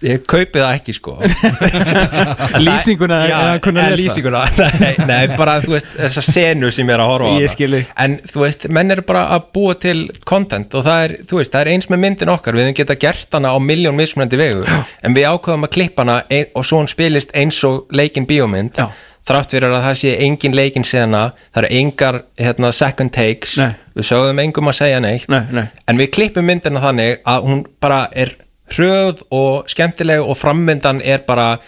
ég, 0.00 0.24
kaupi 0.24 0.62
það 0.62 0.78
ekki 0.78 0.94
sko. 0.96 1.18
Lýsinguna 2.64 3.18
Já, 3.28 3.38
lýsinguna. 3.98 4.46
Nei, 4.80 4.94
nei, 5.04 5.36
bara 5.36 5.58
veist, 5.60 5.90
ég 6.00 7.68
er 7.68 7.83
En 8.00 8.16
þú 8.28 8.42
veist, 8.44 8.66
menn 8.72 8.90
eru 8.94 9.04
bara 9.06 9.24
að 9.36 9.46
búa 9.56 9.74
til 9.80 10.10
content 10.28 10.74
og 10.74 10.84
það 10.86 11.04
er, 11.06 11.14
þú 11.30 11.40
veist, 11.40 11.52
það 11.54 11.60
er 11.64 11.72
eins 11.74 11.88
með 11.92 12.02
myndin 12.04 12.32
okkar 12.34 12.56
við 12.58 12.66
höfum 12.68 12.78
geta 12.80 12.96
gert 13.06 13.36
hana 13.38 13.54
á 13.54 13.58
miljón 13.62 13.98
mismunandi 13.98 14.40
vegu 14.40 14.64
en 15.02 15.16
við 15.16 15.26
ákveðum 15.30 15.66
að 15.68 15.74
klippa 15.76 16.04
hana 16.06 16.20
ein, 16.28 16.46
og 16.54 16.66
svo 16.66 16.80
hún 16.82 16.90
spilist 16.90 17.34
eins 17.34 17.58
og 17.68 17.86
leikin 17.94 18.26
bíómynd 18.30 18.78
Já. 18.80 18.88
þrátt 19.28 19.56
fyrir 19.56 19.72
að 19.72 19.84
það 19.88 19.98
sé 20.02 20.14
engin 20.26 20.56
leikin 20.56 20.84
sena 20.84 21.24
það 21.54 21.62
eru 21.62 21.72
engar 21.80 22.20
hérna, 22.40 22.72
second 22.72 23.12
takes 23.14 23.56
Nei. 23.60 23.72
við 23.94 24.08
sögðum 24.10 24.42
engum 24.44 24.72
að 24.72 24.78
segja 24.82 25.00
neitt 25.04 25.28
Nei, 25.32 25.42
nei. 25.52 25.66
en 25.88 26.00
við 26.00 26.12
klippum 26.18 26.48
myndina 26.48 26.82
þannig 26.84 27.20
að 27.24 27.48
hún 27.48 27.64
bara 27.80 28.06
er 28.12 28.34
hröð 28.74 29.20
og 29.34 29.68
skemmtileg 29.70 30.24
og 30.24 30.38
frammyndan 30.40 31.02
er 31.04 31.20
bara 31.26 31.58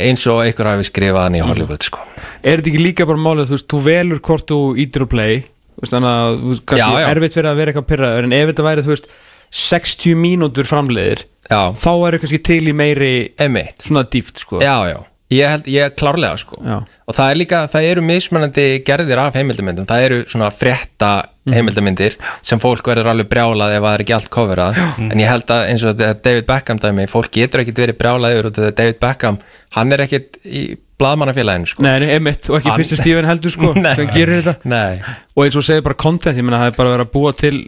eins 0.00 0.24
og 0.30 0.40
einhver 0.44 0.70
hafi 0.72 0.86
skrifað 0.88 1.26
hann 1.26 1.36
í 1.36 1.42
Hollywood 1.44 1.84
sko. 1.84 2.00
er 2.42 2.60
þetta 2.62 2.70
ekki 2.72 2.84
líka 2.86 3.06
bara 3.08 3.20
málið, 3.20 3.50
þú 3.50 3.56
veist, 3.58 3.68
þú 3.72 3.80
velur 3.86 4.20
hvort 4.24 4.46
þú 4.48 4.60
ítir 4.86 5.04
og 5.04 5.10
play, 5.12 5.42
veist, 5.82 5.92
þannig 5.92 6.10
að 6.12 6.38
þú 6.40 6.52
veist, 6.54 6.64
kannski 6.72 6.86
Já, 6.96 7.02
já. 7.02 7.10
erfitt 7.12 7.36
fyrir 7.38 7.50
að 7.52 7.60
vera 7.60 7.72
eitthvað 7.74 7.88
pyrraður 7.92 8.28
en 8.28 8.36
ef 8.38 8.50
þetta 8.52 8.66
væri, 8.68 8.86
þú 8.86 8.94
veist, 8.94 9.08
60 9.52 10.16
mínútur 10.16 10.68
framleiðir, 10.70 11.24
Já, 11.50 11.60
þá 11.76 11.90
er 12.08 12.18
kannski 12.22 12.38
til 12.48 12.62
í 12.70 12.76
meiri 12.76 13.12
emitt 13.42 13.84
svona 13.84 14.06
dýft, 14.08 14.40
sko. 14.40 14.62
Já, 14.64 14.76
já, 14.88 14.98
ég 15.32 15.48
held, 15.52 15.66
ég 15.72 15.86
er 15.88 15.94
klárlega 15.98 16.38
sko. 16.40 16.58
Já. 16.64 16.78
og 17.08 17.14
það 17.16 17.30
er 17.32 17.38
líka, 17.40 17.58
það 17.72 17.86
eru 17.90 18.02
mismunandi 18.06 18.66
gerðir 18.86 19.18
af 19.24 19.34
heimildamyndum, 19.36 19.86
það 19.90 20.04
eru 20.06 20.20
svona 20.30 20.50
frétta 20.54 21.12
Mhm. 21.42 21.54
heimildamyndir 21.56 22.14
sem 22.46 22.60
fólk 22.62 22.86
verður 22.86 23.08
alveg 23.10 23.26
brjálað 23.32 23.72
ef 23.74 23.82
það 23.82 23.94
er 23.96 24.02
ekki 24.04 24.14
allt 24.14 24.28
coverað. 24.30 24.76
En 25.10 25.18
ég 25.18 25.26
held 25.26 25.48
að 25.50 25.64
eins 25.72 25.82
og 25.82 25.96
þetta 25.98 26.22
David 26.22 26.46
Beckham 26.46 26.78
dæmi, 26.78 27.06
fólk 27.10 27.32
getur 27.34 27.60
ekkit 27.64 27.80
verið 27.82 27.98
brjálað 27.98 28.36
yfir 28.38 28.50
því 28.52 28.66
að 28.68 28.76
David 28.78 29.00
Beckham, 29.02 29.38
hann 29.74 29.92
er 29.92 30.04
ekkit 30.06 30.38
í 30.46 30.62
blaðmannafélaginu 31.02 31.66
sko. 31.66 31.82
Nei, 31.82 31.96
emitt, 32.14 32.46
og 32.48 32.60
ekki 32.60 32.76
fyrsti 32.78 32.96
Steven 33.00 33.26
heldur, 33.26 33.50
sko 33.50 33.72
Nei. 33.82 33.94
sem 33.98 34.06
gerir 34.14 34.44
þetta. 34.44 34.54
Nei, 34.70 35.00
og 35.34 35.44
eins 35.44 35.56
og 35.58 35.64
segir 35.66 35.82
bara 35.82 35.98
content, 35.98 36.38
ég 36.38 36.46
meina 36.46 36.60
það 36.62 36.70
er 36.70 36.76
bara 36.78 36.92
verið 36.94 37.06
að 37.08 37.12
búa 37.16 37.32
til 37.34 37.58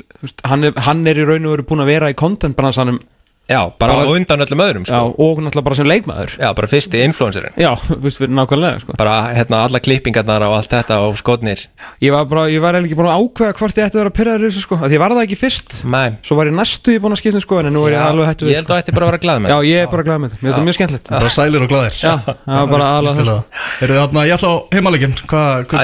hann, 0.47 0.65
er, 0.71 0.73
hann 0.87 1.03
er 1.11 1.19
í 1.19 1.27
raun 1.27 1.49
og 1.51 1.57
veru 1.57 1.67
búin 1.73 1.83
að 1.83 1.91
vera 1.91 2.12
í 2.12 2.15
content 2.15 2.55
bara 2.57 2.71
sannum, 2.77 3.01
já, 3.49 3.61
bara, 3.78 3.92
Bara- 3.99 4.09
á 4.09 4.12
undan 4.14 4.40
öllum 4.45 4.61
öðrum 4.64 4.84
já, 4.84 4.88
sko 4.88 5.01
og 5.18 5.36
náttúrulega 5.45 5.64
bara 5.68 5.76
sem 5.78 5.86
leikmaður. 5.90 6.30
Já, 6.40 6.49
bara 6.57 6.68
fyrsti 6.70 6.97
influencerinn. 7.05 7.55
Já, 7.61 7.70
þú 7.88 7.95
veist, 8.05 8.18
fyrir 8.22 8.34
nákvæmlega, 8.38 8.76
sko. 8.84 8.90
Bara 9.01 9.14
hérna 9.36 9.57
alla 9.68 9.80
klippingarnar 9.84 10.42
og 10.49 10.53
allt 10.59 10.70
þetta 10.72 10.95
og 11.05 11.12
skotnir. 11.20 11.61
Ég 12.05 12.11
var 12.14 12.24
bara, 12.30 12.42
ég 12.53 12.61
var 12.64 12.72
eiginlega 12.78 12.90
ekki 12.92 13.01
búin 13.01 13.12
að 13.12 13.18
ákveða 13.20 13.53
hvort 13.61 13.76
ég 13.78 13.84
ætti 13.88 13.97
að 13.99 14.03
vera 14.05 14.16
pyrraður 14.20 14.45
í 14.45 14.47
þessu, 14.51 14.62
sko, 14.64 14.74
af 14.80 14.86
því 14.88 14.95
ég 14.99 15.03
var 15.05 15.11
það 15.16 15.24
ekki 15.28 15.38
fyrst. 15.45 15.68
Nei, 15.84 16.09
svo 16.24 16.34
var 16.40 16.47
ég 16.51 16.57
næstu 16.59 16.88
ég 16.97 17.01
búin 17.05 17.14
að 17.16 17.20
skipta 17.22 17.38
um 17.40 17.45
skoðan 17.47 17.68
en 17.70 17.74
nú 17.76 17.82
er 17.88 17.92
ég 17.97 18.03
alveg 18.05 18.26
hættu 18.32 18.45
ég 18.51 18.57
held 18.62 18.70
að 18.70 18.76
þetta 18.80 18.95
bara 18.97 19.05
að 19.05 19.11
vera 19.12 19.22
glað 19.24 19.38
með 19.45 19.49
Já, 19.55 19.59
ég 19.68 19.78
er 19.84 19.88
bara 19.92 20.05
glæð 20.09 20.18
með 20.24 20.28
þetta, 20.34 20.40
mér 20.40 20.47
finnst 20.49 20.59
það 20.59 20.66
mjög 20.68 20.76
skemmtilegt. 20.78 21.07
Bara 21.14 21.34
sælir 21.34 21.64
og 21.64 21.70
glæðir 21.72 21.95
Já, 22.01 22.14
það 22.45 22.61
var 22.61 22.68
bara 22.74 22.86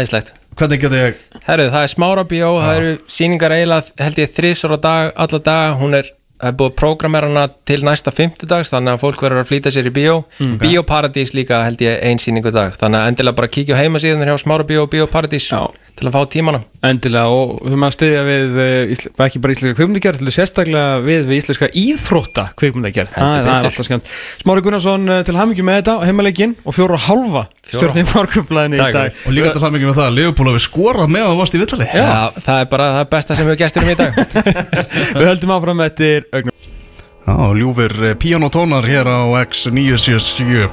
Æðislegt. 0.01 0.29
Hvernig 0.59 0.81
get 0.83 0.93
ég 0.93 1.15
Herru, 1.47 1.67
það 1.73 1.85
er 1.87 1.91
smára 1.93 2.25
bíó, 2.29 2.49
það 2.61 2.79
eru 2.81 2.91
sýningar 3.09 3.53
eiginlega 3.55 4.05
held 4.05 4.19
ég 4.21 4.33
þrísor 4.37 4.75
á 4.77 4.79
dag, 4.83 5.13
alla 5.25 5.39
dag 5.47 5.77
hún 5.81 5.95
er, 5.97 6.07
er 6.49 6.57
búið 6.57 6.71
að 6.73 6.77
prógramera 6.81 7.29
hana 7.31 7.45
til 7.69 7.81
næsta 7.87 8.13
fimmtudags, 8.15 8.73
þannig 8.73 8.97
að 8.97 9.03
fólk 9.05 9.25
verður 9.25 9.43
að 9.43 9.51
flýta 9.51 9.73
sér 9.75 9.91
í 9.91 9.95
bíó, 9.95 10.15
Bíóparadís 10.61 11.35
líka 11.37 11.63
held 11.67 11.83
ég 11.85 12.01
ein 12.07 12.21
sýningu 12.23 12.53
dag, 12.55 12.77
þannig 12.81 13.01
að 13.03 13.13
endilega 13.13 13.41
bara 13.43 13.53
kíkja 13.53 13.77
á 13.77 13.81
heimasíðan 13.83 14.29
hjá 14.29 14.39
smára 14.41 14.67
bíó 14.67 14.87
og 14.87 14.93
Bíóparadís. 14.95 15.51
Já. 15.51 15.69
Til 16.01 16.09
að 16.09 16.17
fá 16.17 16.31
tímana. 16.33 16.61
Endilega 16.87 17.29
og 17.35 17.61
við 17.67 17.77
maður 17.81 17.97
styðja 17.97 18.21
við 18.27 18.57
uh, 18.57 18.93
ísl, 18.95 19.07
ekki 19.27 19.43
bara 19.45 19.55
íslenska 19.55 19.77
kvikmyndagerð 19.79 20.23
til 20.23 20.35
sérstaklega 20.35 21.01
við, 21.05 21.27
við 21.29 21.41
íslenska 21.43 21.69
íþrótta 21.77 22.45
kvikmyndagerð. 22.61 23.13
Það, 23.15 23.35
það 23.37 23.51
er 23.53 23.69
alltaf 23.69 23.89
skemmt 23.89 24.13
Smári 24.41 24.65
Gunnarsson 24.65 25.05
uh, 25.13 25.21
til 25.29 25.37
hamingi 25.37 25.67
með 25.67 25.81
þetta 25.81 25.97
á 26.01 26.05
heimalegin 26.09 26.57
og 26.65 26.77
fjóra 26.77 26.97
og 26.97 27.05
halva 27.05 27.45
Fjóra. 27.51 27.93
stjórnum 27.93 28.11
morgunblæðinu 28.15 28.81
í 28.81 28.87
dag. 28.97 29.21
Og 29.29 29.37
líka 29.37 29.53
til 29.55 29.65
það 29.65 29.77
mikið 29.77 29.91
með 29.91 30.01
það 30.01 30.09
að 30.09 30.17
Leopold 30.21 30.53
hafi 30.55 30.65
skorað 30.65 31.13
með 31.13 31.27
að 31.27 31.35
þú 31.35 31.43
varst 31.43 31.59
í 31.59 31.63
villali 31.65 31.91
Já. 31.91 32.09
það 32.41 32.63
er 32.65 32.71
bara 32.73 32.89
það 32.97 33.11
besta 33.13 33.39
sem 33.39 33.51
við 33.51 33.61
gestur 33.61 33.85
um 33.85 33.93
í 33.93 33.99
dag. 34.01 34.21
Við 35.21 35.29
höldum 35.29 35.55
áfram 35.59 35.85
eftir 35.85 36.27
augnum 36.33 36.60
Já, 37.27 37.53
ljúfir 37.53 37.93
eh, 38.05 38.15
píanotónar 38.17 38.85
hér 38.89 39.05
á 39.05 39.29
X977 39.45 40.71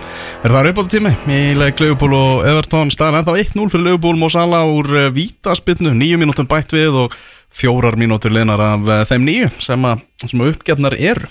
Er 0.48 0.54
það 0.54 0.70
uppátt 0.72 0.94
tími 0.94 1.12
í 1.28 1.42
leik 1.60 1.82
Leifupúl 1.84 2.16
og 2.16 2.46
Everton? 2.48 2.92
Staðan 2.94 3.20
ennþá 3.20 3.36
1-0 3.44 3.68
fyrir 3.74 3.86
Leifupúl 3.90 4.16
Mosala 4.16 4.64
úr 4.64 4.88
eh, 4.96 5.10
vítaspinnu, 5.12 5.92
nýju 5.92 6.22
mínútum 6.22 6.48
bætt 6.48 6.72
við 6.72 6.96
og 7.04 7.18
fjórar 7.52 8.00
mínútur 8.00 8.32
linar 8.32 8.64
af 8.64 8.88
eh, 8.88 9.04
þeim 9.12 9.28
nýju 9.28 9.52
sem, 9.60 9.92
sem 10.24 10.46
uppgefnar 10.48 10.96
eru 10.96 11.28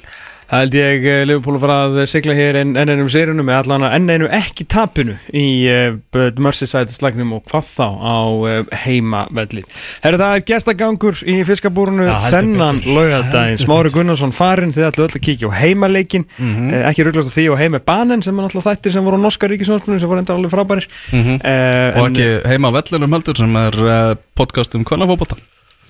Það 0.46 0.60
held 0.62 0.74
ég 0.78 1.04
uh, 1.10 1.20
Liverpool 1.26 1.56
að 1.58 1.62
fara 1.64 1.76
að 1.88 1.96
sigla 2.06 2.34
hér 2.38 2.56
enn 2.60 2.76
en 2.78 2.90
einum 2.92 3.08
sérunum 3.10 3.48
með 3.48 3.56
allan 3.64 3.82
að 3.88 3.94
enn 3.96 4.12
einu 4.14 4.28
ekki 4.36 4.66
tapinu 4.70 5.16
í 5.34 5.46
uh, 5.66 6.28
Merseyside 6.38 6.94
slagnum 6.94 7.32
og 7.34 7.42
hvað 7.50 7.66
þá 7.72 7.86
á 7.98 8.18
uh, 8.30 8.76
heimavelli. 8.84 9.64
Herru 10.04 10.20
það 10.22 10.36
er 10.38 10.44
gestagangur 10.52 11.18
í 11.26 11.34
fiskabúrunu 11.48 12.06
þennan 12.30 12.78
laugadaginn. 12.86 13.58
Smári 13.64 13.90
Gunnarsson 13.96 14.36
farinn, 14.38 14.70
þið 14.76 14.86
ætlu 14.92 15.08
öll 15.08 15.16
að 15.18 15.24
kíkja 15.26 15.50
á 15.50 15.58
heimaleikin, 15.64 16.28
Mhm. 16.38 16.70
eh, 16.74 16.86
ekki 16.92 17.08
rugglast 17.08 17.32
á 17.32 17.36
því 17.36 17.48
og 17.50 17.58
heima 17.64 17.82
banen 17.82 18.22
sem 18.22 18.38
er 18.38 18.46
náttúrulega 18.46 18.70
þættir 18.76 18.92
sem 18.94 19.04
voru 19.10 19.18
á 19.18 19.24
norska 19.26 19.50
ríkisvöndspunum 19.50 19.98
sem 19.98 20.08
voru 20.08 20.22
enda 20.22 20.34
alveg 20.36 20.54
frábærir. 20.54 20.86
Mhm. 21.10 21.40
Eh, 21.42 21.98
og 21.98 22.06
en- 22.06 22.14
ekki 22.14 22.30
heima 22.52 22.70
á 22.70 22.76
vellinum 22.78 23.18
heldur 23.18 23.36
sem 23.42 23.56
er 23.56 23.74
uh, 23.82 24.14
podcast 24.38 24.74
um 24.78 24.84
kvannafóbólta 24.86 25.34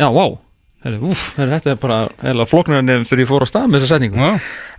Já, 0.00 0.08
vá. 0.12 0.38
Herru, 0.84 0.98
úf, 1.10 1.22
herru, 1.38 1.50
þetta 1.56 1.70
er 1.72 1.78
bara 1.80 1.96
eða 2.30 2.44
flóknarinn 2.46 3.06
þegar 3.08 3.22
ég 3.24 3.28
fór 3.30 3.42
á 3.42 3.48
stað 3.48 3.70
með 3.72 3.80
þessa 3.82 3.96
setningu. 3.96 4.18
Já, 4.20 4.34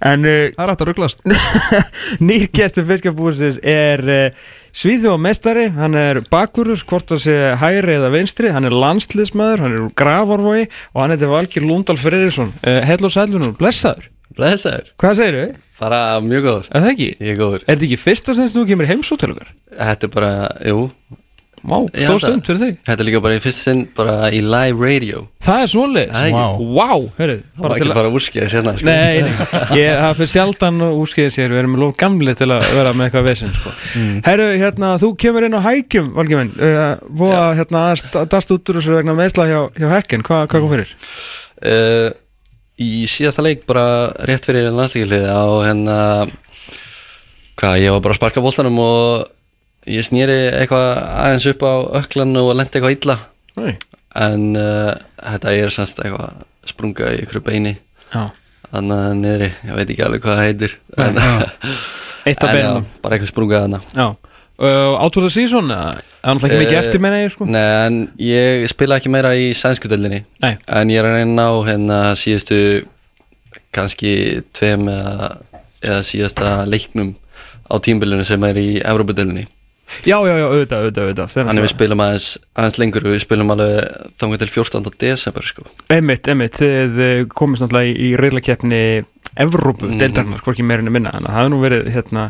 En 0.07 0.27
uh, 0.29 0.35
það 0.53 0.61
er 0.63 0.69
hægt 0.71 0.83
að 0.83 0.89
rugglast 0.91 1.23
Nýr 2.27 2.45
gestur 2.53 2.85
fiskabúsins 2.87 3.57
er 3.67 4.03
uh, 4.05 4.45
Svíþjóð 4.77 5.17
mestari, 5.25 5.63
hann 5.73 5.97
er 5.97 6.19
bakurur, 6.29 6.77
hvort 6.87 7.09
það 7.09 7.21
sé 7.23 7.35
hægri 7.57 7.95
eða 7.97 8.11
vinstri, 8.13 8.51
hann 8.53 8.67
er 8.69 8.75
landsliðsmaður, 8.77 9.63
hann 9.65 9.73
er 9.79 9.87
gravarvogi 9.97 10.67
og 10.93 10.99
hann 11.01 11.15
heitir 11.15 11.31
Valgir 11.33 11.65
Lundal 11.65 11.97
Freyrisson. 11.97 12.51
Uh, 12.61 12.83
Hell 12.85 13.01
og 13.09 13.13
sælunum, 13.15 13.55
blessaður. 13.57 14.05
Blessaður, 14.37 14.91
Hvað 15.01 15.15
segir 15.17 15.39
þau? 15.41 15.63
bara 15.81 15.97
mjög 16.25 16.43
góður, 16.45 16.67
Er 16.77 16.81
það 16.83 16.91
ekki? 16.93 17.07
ég 17.21 17.31
er 17.33 17.37
góður 17.37 17.61
Er 17.63 17.67
þetta 17.75 17.85
ekki 17.87 17.97
fyrsta 18.01 18.33
sem 18.37 18.47
þú 18.53 18.63
kemur 18.69 18.87
heimsótt 18.89 19.19
til 19.21 19.29
okkar? 19.33 19.49
Þetta 19.77 20.07
er 20.07 20.13
bara, 20.13 20.31
jú 20.65 20.79
Vá, 21.66 21.78
stór 21.89 22.20
stund 22.22 22.45
fyrir 22.45 22.60
þig. 22.62 22.76
Þetta 22.86 23.01
er 23.01 23.08
líka 23.08 23.20
bara 23.24 23.38
í 23.38 23.41
fyrst 23.41 23.64
sinn 23.66 23.80
bara 23.97 24.28
í 24.30 24.43
live 24.45 24.78
radio 24.78 25.24
Það 25.47 25.64
er 25.64 25.72
er 25.97 26.12
ekki. 26.12 26.34
Vá, 26.36 26.43
wow, 26.78 27.05
herru. 27.18 27.38
Það 27.55 27.64
var 27.66 27.76
ekki 27.78 27.95
bara 27.97 28.12
úrskæði 28.14 28.49
sérna 28.51 28.74
sko. 28.78 28.86
Nei, 28.86 29.24
ég 29.80 30.01
hafa 30.03 30.18
fyrir 30.20 30.32
sjaldan 30.34 30.84
úskeiði 30.88 31.34
sér, 31.34 31.55
við 31.55 31.62
erum 31.64 31.78
lóð 31.82 31.95
gamli 31.97 32.36
til 32.38 32.49
að 32.53 32.68
vera 32.76 32.91
með 32.93 33.08
eitthvað 33.08 33.28
vesinn, 33.30 33.55
sko. 33.58 33.74
Herru, 34.28 34.47
hérna, 34.62 34.91
þú 35.01 35.12
kemur 35.24 35.47
inn 35.47 35.58
á 35.58 35.62
hækjum, 35.66 36.12
Valgi 36.18 36.39
minn, 36.41 36.53
uh, 36.60 37.39
hérna, 37.58 37.84
að 37.95 38.28
dast 38.36 38.53
út 38.53 38.74
úr 38.74 38.82
þessu 38.82 38.97
vegna 38.99 39.16
meðsla 39.18 39.47
hjá, 39.49 39.60
hjá 39.80 39.88
Hekken, 39.95 40.26
Hva, 40.28 40.43
hvað 40.45 40.66
kom 40.66 40.76
fyrir? 40.76 40.93
uh, 41.64 42.10
Í 42.78 43.08
síðasta 43.10 43.41
leik 43.41 43.64
bara 43.66 44.12
rétt 44.30 44.45
fyrir 44.45 44.68
landslíkilið 44.70 45.24
á 45.26 45.41
hérna 45.66 45.95
Hvað, 47.58 47.80
ég 47.82 47.95
var 47.95 48.03
bara 48.05 48.14
að 48.14 48.20
sparka 48.20 48.43
boltanum 48.45 48.78
og 48.84 49.26
ég 49.88 50.05
snýri 50.07 50.38
eitthvað 50.51 50.88
aðeins 51.23 51.47
upp 51.51 51.63
á 51.65 51.73
öklan 52.01 52.35
og 52.41 52.53
lendi 52.57 52.79
eitthvað 52.79 52.95
illa 52.97 53.17
Nei. 53.57 53.73
En 54.17 54.45
uh, 54.57 54.93
þetta 55.21 55.53
er 55.57 55.73
semst 55.73 55.99
eitthvað 56.03 56.43
sprunga 56.67 57.11
í 57.15 57.23
ykkur 57.23 57.43
beini 57.45 57.75
Já. 58.11 58.29
Annað 58.75 59.11
niðri, 59.21 59.49
ég 59.67 59.75
veit 59.77 59.91
ekki 59.93 60.03
alveg 60.05 60.23
hvað 60.23 60.39
það 60.39 60.47
heitir 60.47 60.77
En, 60.97 61.19
en 62.27 62.88
bara 63.03 63.15
eitthvað 63.15 63.29
sprunga. 63.31 63.61
Uh, 64.57 64.97
Átúrða 65.05 65.29
síðan? 65.31 65.69
Það 65.69 65.99
er 66.01 66.38
náttúrulega 66.38 66.47
ekki 66.47 66.61
mikið 66.63 66.77
Eh, 66.77 66.81
eftir 66.81 67.01
meina 67.03 67.19
ég, 67.21 67.31
sko. 67.31 67.45
Nei, 67.45 67.61
en 67.85 67.99
ég 68.19 68.63
spila 68.71 68.97
ekki 68.97 69.11
meira 69.13 69.35
í 69.38 69.51
sænskudeldinni 69.55 70.23
Nei. 70.43 70.55
En 70.65 70.89
ég 70.91 70.97
er 70.99 71.07
að 71.07 71.19
reyna 71.19 71.45
á 71.45 71.55
hérna 71.67 71.99
síðustu 72.17 72.59
kannski 73.75 74.41
tveim 74.57 74.88
eða, 74.89 75.29
eða 75.85 75.99
síðasta 76.07 76.55
leiknum 76.65 77.13
á 77.69 77.75
tímbilinu 77.83 78.25
sem 78.25 78.43
er 78.49 78.57
í 78.59 78.67
Evrópudeldinni 78.81 79.45
Já, 80.07 80.17
já, 80.27 80.33
já, 80.38 80.45
auðvitað, 80.47 80.81
auðvitað, 80.83 81.03
auðvitað. 81.07 81.35
Þannig 81.38 81.63
við 81.65 81.71
spilum 81.73 82.01
aðeins, 82.03 82.25
aðeins 82.59 82.79
lengur 82.81 83.05
Við 83.07 83.21
spilum 83.23 83.53
alveg 83.55 84.07
þangar 84.19 84.41
til 84.41 84.49
14. 84.51 84.89
desember 84.99 85.45
sko. 85.47 85.67
Einmitt, 85.93 86.27
einmitt, 86.27 86.57
þið 86.59 86.99
eh, 87.05 87.21
komist 87.31 87.63
náttúrulega 87.63 87.93
í, 87.93 87.95
í 88.09 88.09
reyðlakeppni 88.19 88.81
Evrópu, 89.38 89.85
Mhm. 89.85 89.99
deildarnar, 90.01 90.39
hvorki 90.41 90.63
meirinu 90.65 90.89
minna 90.89 91.11
þannig 91.13 91.29
að 91.29 91.33
það 91.35 91.43
hefur 91.43 91.51
nú 91.53 91.57
verið 91.61 91.89
hérna, 91.93 92.21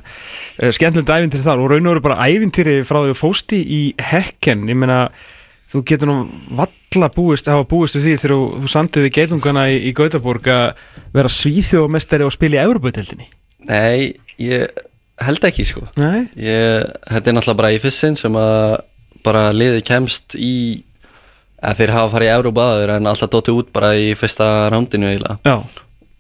uh, 0.60 0.72
skemmtilegt 0.76 1.12
ævintýri 1.14 1.46
þar 1.46 1.62
og 1.64 1.70
raun 1.72 1.88
og 1.88 1.94
veru 1.94 2.02
bara 2.04 2.26
ævintýri 2.28 2.74
frá 2.84 2.98
því 3.00 3.14
að 3.14 3.22
fósti 3.22 3.60
í 3.64 3.82
hekken 4.10 4.66
ég 4.68 4.76
meina, 4.76 4.98
þú 5.72 5.84
getur 5.88 6.10
nú 6.12 6.18
valla 6.58 7.10
búist, 7.16 7.48
hafa 7.48 7.64
búist 7.64 7.96
við 7.96 8.04
því 8.10 8.18
þegar 8.20 8.34
þú, 8.36 8.42
þú 8.66 8.72
samtið 8.74 9.06
við 9.08 9.16
geitungana 9.22 9.64
í, 9.72 9.78
í 9.88 9.94
Gautaborg 9.96 10.50
að 10.52 10.84
vera 11.16 11.32
svíþjóðmestari 11.32 12.28
og 12.28 12.36
spila 12.36 12.60
í 12.60 12.64
Evrópudeildinni 12.66 13.30
Nei, 13.72 14.14
ég 14.44 14.68
held 15.26 15.48
ekki 15.50 15.66
sko. 15.66 15.86
Ég, 15.98 16.84
Þetta 17.10 17.32
er 17.32 17.36
náttúrulega 17.38 17.58
bara 17.62 17.72
í 17.76 17.80
fyrst 17.82 18.04
sinn 18.04 18.18
sem 18.20 18.36
að 18.38 18.78
bara 19.26 19.48
liði 19.56 19.82
kemst 19.88 20.36
í 20.38 20.84
að 21.66 21.80
þeir 21.82 21.92
hafa 21.96 22.12
farið 22.14 22.30
í 22.30 22.34
Evrópu 22.36 22.62
aður 22.62 22.92
en 22.98 23.10
alltaf 23.10 23.32
dóttu 23.34 23.56
út 23.58 23.72
bara 23.74 23.96
í 23.98 24.12
fyrsta 24.16 24.46
rándinu 24.72 25.10
eiginlega 25.10 25.40
Já, 25.42 25.56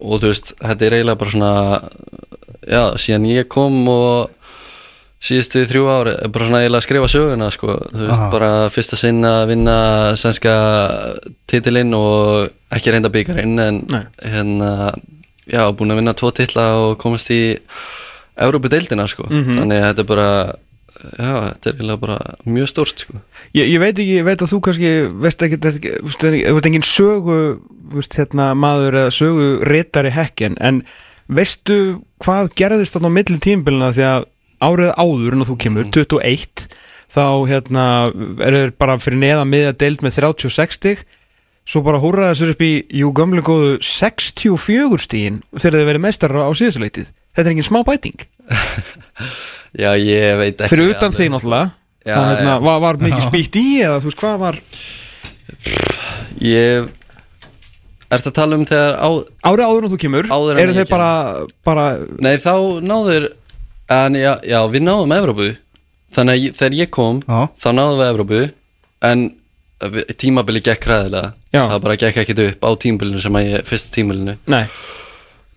og 0.01 0.21
þú 0.23 0.31
veist, 0.31 0.55
þetta 0.57 0.87
er 0.87 0.95
eiginlega 0.97 1.19
bara 1.21 1.33
svona 1.35 1.51
já, 2.67 2.81
síðan 2.97 3.27
ég 3.29 3.47
kom 3.53 3.77
og 3.91 4.33
síðustu 5.27 5.61
þrjú 5.69 5.85
ár 5.93 6.09
er 6.15 6.31
bara 6.33 6.47
svona 6.49 6.63
eiginlega 6.63 6.81
að 6.81 6.87
skrifa 6.87 7.11
söguna 7.13 7.51
sko, 7.53 7.77
þú 7.93 8.01
veist, 8.09 8.23
Aha. 8.25 8.31
bara 8.33 8.49
fyrsta 8.73 8.97
sinn 8.99 9.21
að 9.29 9.43
vinna 9.53 9.77
sænska 10.19 10.55
titilinn 11.49 11.93
og 11.97 12.49
ekki 12.73 12.93
reynda 12.97 13.13
byggarinn 13.13 13.61
en 13.61 13.79
Nei. 13.93 14.03
hérna 14.25 14.71
já, 15.47 15.63
búin 15.71 15.93
að 15.93 16.01
vinna 16.01 16.17
tvo 16.17 16.33
titla 16.35 16.67
og 16.81 16.97
komast 17.01 17.29
í 17.33 17.41
Európa-deildina 18.37 19.07
sko, 19.09 19.25
Mhm. 19.29 19.57
þannig 19.61 19.81
að 19.81 19.87
þetta 19.89 20.03
er 20.05 20.09
bara 20.11 20.29
já, 21.17 21.33
þetta 21.51 21.69
er 21.69 21.73
eiginlega 21.73 21.99
bara 21.99 22.17
mjög 22.45 22.67
stórt 22.71 22.99
sko. 23.03 23.13
Ég, 23.53 23.67
ég 23.73 23.79
veit 23.79 23.95
ekki, 23.97 24.15
ég 24.19 24.23
veit 24.25 24.41
að 24.41 24.51
þú 24.53 24.59
kannski 24.61 24.91
veist 25.21 25.41
ekki, 25.41 25.57
þú 25.57 26.53
veist, 26.53 26.65
engin 26.69 26.85
sögu 26.85 27.59
veist, 27.93 28.13
hérna, 28.17 28.53
maður 28.57 28.97
eða 29.03 29.11
sögu 29.15 29.49
reytari 29.67 30.11
hekken, 30.11 30.57
en 30.59 30.83
veistu 31.29 32.01
hvað 32.23 32.49
gerðist 32.55 32.95
þarna 32.95 33.11
á 33.11 33.17
milli 33.17 33.39
tímbilina 33.43 33.91
því 33.93 34.05
að 34.07 34.25
árið 34.63 34.93
áður 34.97 35.33
en 35.37 35.45
þú 35.45 35.57
kemur, 35.61 35.89
21 35.91 36.67
þá 37.13 37.23
hérna 37.47 37.83
er 38.43 38.53
þeir 38.57 38.71
bara 38.77 38.97
fyrir 38.97 39.19
neðan 39.21 39.49
miða 39.51 39.73
deild 39.77 40.01
með 40.03 40.17
36 40.19 40.73
stig 40.79 41.03
svo 41.67 41.81
bara 41.83 41.99
húrraði 41.99 42.33
þessur 42.35 42.51
upp 42.55 42.63
í 42.63 42.71
jú 42.99 43.11
gömlu 43.15 43.43
góðu 43.43 43.77
64 43.83 44.97
stígin 45.03 45.41
þegar 45.55 45.77
þeir 45.77 45.89
verið 45.91 46.03
mestarar 46.07 46.47
á 46.47 46.51
síðustuleitið 46.55 47.07
þetta 47.37 47.45
er 47.45 47.53
engin 47.53 47.67
smá 47.69 47.79
bæting. 47.87 48.25
Já, 49.83 49.91
ég 50.01 50.37
veit 50.39 50.57
ekki 50.57 50.71
fyrir 50.73 50.95
utan 50.95 51.13
þig 51.13 51.29
náttúrulega. 51.35 51.69
Já, 52.07 52.15
og, 52.17 52.25
hérna, 52.31 52.53
já. 52.55 52.61
var, 52.63 52.77
var 52.81 52.97
mikið 53.03 53.25
spýtt 53.27 53.57
í 53.59 53.65
eða 53.83 53.97
þú 53.99 54.07
veist 54.09 54.21
hvað 54.21 54.37
var 54.41 54.57
ég 56.41 56.87
Ertu 58.07 58.29
að 58.31 58.35
tala 58.37 58.55
um 58.55 58.63
þegar 58.67 58.93
á, 59.03 59.09
Árið 59.49 59.65
áður 59.67 59.85
en 59.87 59.91
þú 59.91 59.97
kemur 59.99 60.29
Áður 60.31 60.53
en 60.53 60.61
Eru 60.63 60.71
ég 60.71 60.77
þeir 60.79 60.91
bara, 60.93 61.09
bara 61.67 61.85
Nei, 62.23 62.37
þá 62.39 62.53
náður 62.87 63.25
En 63.91 64.15
já, 64.19 64.29
já 64.47 64.57
við 64.71 64.83
náðum 64.83 65.13
Evrópu. 65.15 65.49
Þannig 66.15 66.37
að 66.37 66.41
ég, 66.45 66.55
þegar 66.59 66.77
ég 66.79 66.93
kom 66.95 67.19
Já. 67.27 67.41
Þá 67.59 67.67
náðum 67.75 67.99
við 67.99 68.11
Evrópu 68.13 68.39
En 69.11 69.25
við- 69.97 70.13
tímabili 70.23 70.63
gekk 70.63 70.87
ræðilega 70.87 71.33
Já. 71.51 71.61
Það 71.73 71.83
bara 71.83 71.99
gekk 72.05 72.21
ekkit 72.23 72.41
upp 72.45 72.63
á 72.63 72.69
tímabilinu 72.85 73.23
sem 73.23 73.37
að 73.39 73.49
ég 73.51 73.67
Fyrsta 73.67 73.91
tímabilinu. 73.97 74.37
Nei, 74.51 74.63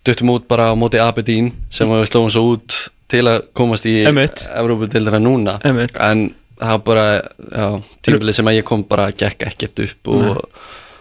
Duttum 0.07 0.33
út 0.35 0.49
bara 0.49 0.71
á 0.71 0.75
móti 0.79 1.01
Aberdeen 1.03 1.53
Sem 1.71 1.91
við 1.91 2.09
slóum 2.11 2.31
svo 2.33 2.45
út 2.55 2.77
Til 3.11 3.25
að 3.27 3.43
komast 3.59 3.87
í 3.91 4.01
Einmitt. 4.07 4.47
Evrópu 4.55 4.87
núna 5.19 5.59
Einmitt. 5.67 5.97
En 5.99 6.29
það 6.61 6.77
var 6.77 6.85
bara 6.87 7.07
já, 7.19 7.67
Tímabili 8.05 8.35
sem 8.37 8.47
að 8.47 8.61
ég 8.61 8.69
kom 8.69 8.85
bara 8.87 9.11
gekk 9.11 9.49
ekkit 9.51 9.83
upp 9.89 10.13
Og 10.15 10.45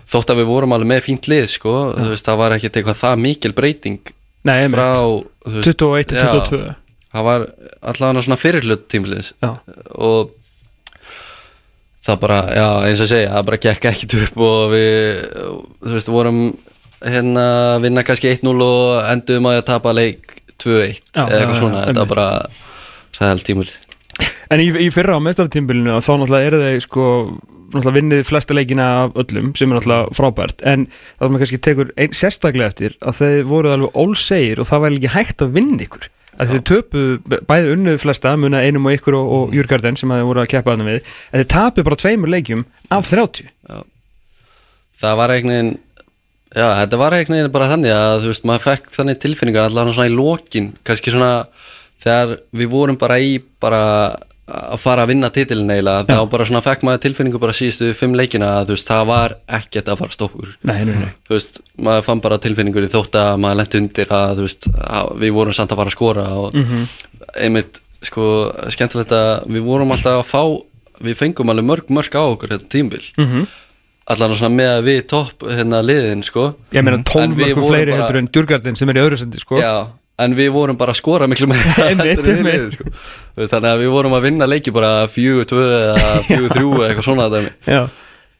þótt 0.09 0.33
að 0.33 0.41
við 0.41 0.49
vorum 0.49 0.73
alveg 0.75 0.89
með 0.89 1.03
fínt 1.05 1.29
lið 1.29 1.47
sko, 1.53 1.75
veist, 1.93 2.25
það 2.25 2.41
var 2.41 2.55
ekkit 2.55 2.79
eitthvað 2.79 3.01
það 3.03 3.21
mikil 3.25 3.53
breyting 3.57 4.11
nei, 4.47 4.63
frá 4.73 4.87
þú 4.97 5.53
veist, 5.59 5.69
21 5.69 6.09
til 6.09 6.17
já, 6.17 6.25
22 6.33 6.61
það 7.09 7.27
var 7.27 7.45
allavega 7.91 8.25
svona 8.25 8.39
fyrirlut 8.39 8.87
tímilins 8.89 9.31
Já. 9.41 9.51
og 9.97 10.33
það 12.05 12.21
bara, 12.23 12.39
já 12.57 12.67
eins 12.87 13.03
og 13.05 13.11
segja 13.11 13.35
það 13.35 13.47
bara 13.51 13.61
gekk 13.67 13.89
ekkit 13.91 14.17
upp 14.23 14.43
og 14.47 14.73
við 14.73 15.21
þú 15.85 15.93
veist, 15.97 16.11
vorum 16.13 16.41
hérna 17.05 17.45
að 17.75 17.85
vinna 17.87 18.05
kannski 18.07 18.33
1-0 18.33 18.55
og 18.65 19.11
endum 19.11 19.51
að 19.51 19.61
tapa 19.69 19.93
leik 19.95 20.35
2-1 20.59 20.99
Já, 21.15 21.23
eða 21.23 21.37
eitthvað 21.37 21.55
já, 21.55 21.61
svona, 21.61 21.83
já, 21.83 21.85
þetta 21.91 22.03
var 22.03 22.11
bara 22.15 22.27
sæðal 23.15 23.45
tímul 23.47 23.69
En 24.49 24.63
í, 24.63 24.67
í 24.81 24.89
fyrra 24.91 25.15
á 25.15 25.21
mestartímbilinu 25.23 25.99
þá 26.01 26.11
náttúrulega 26.17 26.49
eru 26.49 26.59
þeir 26.63 26.83
sko 26.83 27.07
náttúrulega 27.69 27.95
vinnið 27.99 28.23
flesta 28.27 28.55
leikina 28.57 28.87
af 29.03 29.17
öllum 29.21 29.51
sem 29.57 29.69
er 29.69 29.77
náttúrulega 29.77 30.15
frábært. 30.17 30.63
En 30.65 30.87
það 30.89 31.21
sem 31.21 31.33
maður 31.33 31.43
kannski 31.43 31.59
tekur 31.67 31.91
ein, 31.95 32.15
sérstaklega 32.17 32.71
eftir 32.73 32.95
að 32.99 33.19
þeir 33.19 33.43
voru 33.49 33.73
alveg 33.75 33.99
ólsegir 34.03 34.61
og 34.61 34.69
það 34.69 34.81
var 34.85 34.97
ekki 34.97 35.13
hægt 35.13 35.45
að 35.45 35.53
vinna 35.59 35.85
ykkur. 35.85 36.09
Að 36.39 36.53
þeir 36.53 36.65
töpuð 36.69 37.37
bæði 37.49 37.75
unnuð 37.75 38.01
flesta 38.01 38.33
muna 38.39 38.63
einum 38.63 38.89
og 38.89 38.97
ykkur 38.97 39.19
og, 39.19 39.31
og 39.37 39.55
Júrgarden 39.57 39.99
sem 39.99 40.11
þeir 40.15 40.27
voru 40.31 40.43
að 40.43 40.51
keppa 40.55 40.73
þarna 40.73 40.87
við 40.87 40.99
en 40.99 41.41
þeir 41.41 41.49
tapuð 41.53 41.87
bara 41.89 41.99
tveimur 41.99 42.33
leikjum 42.33 42.65
af 42.95 43.09
30 43.11 43.49
það 44.99 45.19
var 45.19 45.33
veginn 45.35 45.73
Já, 46.55 46.65
þetta 46.81 46.97
var 46.97 47.13
veginn 47.13 47.51
bara 47.53 47.69
þannig 47.69 47.93
að 47.93 48.15
þú 48.23 48.31
veist, 48.31 48.47
maður 48.49 48.65
fekk 48.65 48.95
þannig 48.95 49.19
tilfinningar 49.21 49.67
allavega 49.69 49.97
svona 49.97 50.09
í 50.09 50.15
lokin, 50.15 50.71
kannski 50.87 51.13
svona 51.13 51.33
þegar 52.01 52.39
við 52.55 52.71
vorum 52.71 52.97
bara 52.97 53.19
í 53.21 53.37
bara 53.61 53.81
að 54.49 54.79
fara 54.81 55.03
að 55.03 55.11
vinna 55.11 55.29
titilin 55.33 55.69
eiginlega, 55.69 56.07
þá 56.09 56.31
bara 56.31 56.45
svona 56.49 56.63
fekk 56.65 56.85
maður 56.87 57.03
tilfinningu 57.03 57.41
bara 57.41 57.53
síðustu 57.53 57.91
fimm 57.97 58.15
leikina 58.17 58.47
að 58.59 58.71
þú 58.71 58.77
veist, 58.77 58.87
það 58.89 59.03
var 59.11 59.35
ekkert 59.59 59.91
að 59.91 59.99
fara 59.99 60.09
að 60.09 60.17
stoppa 60.17 60.41
úr 60.41 60.55
Nei, 60.65 60.79
nei, 60.87 60.95
nei. 61.03 61.11
Þú 61.27 61.35
veist, 61.35 61.59
maður 61.85 62.07
fann 62.07 62.23
bara 62.23 62.39
tilfinningur 62.41 62.87
í 62.87 62.89
þótt 62.89 63.19
að 63.19 63.35
maður 63.43 63.59
lendi 63.61 63.83
undir 63.83 64.15
að 64.17 64.33
þú 64.39 64.47
veist, 64.47 64.69
að 64.87 65.11
við 65.21 65.35
vorum 65.37 65.57
samt 65.59 65.75
að 65.75 65.81
fara 65.83 65.93
að 65.93 65.97
skora 65.97 66.25
og 66.39 66.57
einmitt, 67.45 67.79
sko, 68.09 68.25
skemmtilegt 68.73 69.13
að 69.19 69.31
við 69.53 69.69
vorum 69.69 69.93
alltaf 69.93 70.23
að 70.23 70.29
fá 70.31 70.43
við 71.05 71.19
fengum 71.19 71.51
alveg 71.53 71.67
mörg 71.67 71.91
mörg 71.93 72.15
á 72.15 72.23
okkur 72.25 72.55
þetta 72.55 72.71
tímbil 72.73 73.03
mm 73.17 73.27
-hmm. 73.27 73.45
Allan 74.09 74.35
svona 74.39 74.55
með 74.57 74.71
að 74.79 74.83
við 74.89 74.99
topp 75.13 75.45
hérna 75.53 75.79
liðin, 75.85 76.23
sko 76.25 76.47
Ég 76.73 76.83
meina 76.85 76.97
En 76.99 77.05
12 77.07 77.35
við 77.37 77.45
mörgum 77.45 77.61
vorum 77.63 77.73
fleiri 77.75 77.91
bara- 77.93 78.01
heldur 78.03 78.19
en 78.23 78.29
Djurgardin 78.33 78.77
sem 78.79 78.89
er 78.93 78.99
í 78.99 79.03
öðru 79.05 79.19
sendi 79.21 79.41
sko 79.41 79.59
Já, 79.61 79.73
en 80.19 80.35
við 80.35 80.49
vorum 80.55 80.77
bara 80.79 80.91
að 80.95 80.99
skora 81.01 81.27
miklu 81.31 81.47
einmitt. 81.87 82.25
liðin, 82.25 82.71
sko. 82.75 82.89
Þannig 83.39 83.69
að 83.71 83.83
við 83.85 83.91
vorum 83.93 84.15
að 84.17 84.25
vinna 84.27 84.47
leiki 84.49 84.73
bara 84.75 84.91
4-2 85.07 85.61
eða 85.63 86.13
4-3 86.29 86.65
eða 86.65 86.89
eitthvað 86.89 87.05
svona 87.07 87.29
dæmi. 87.31 87.53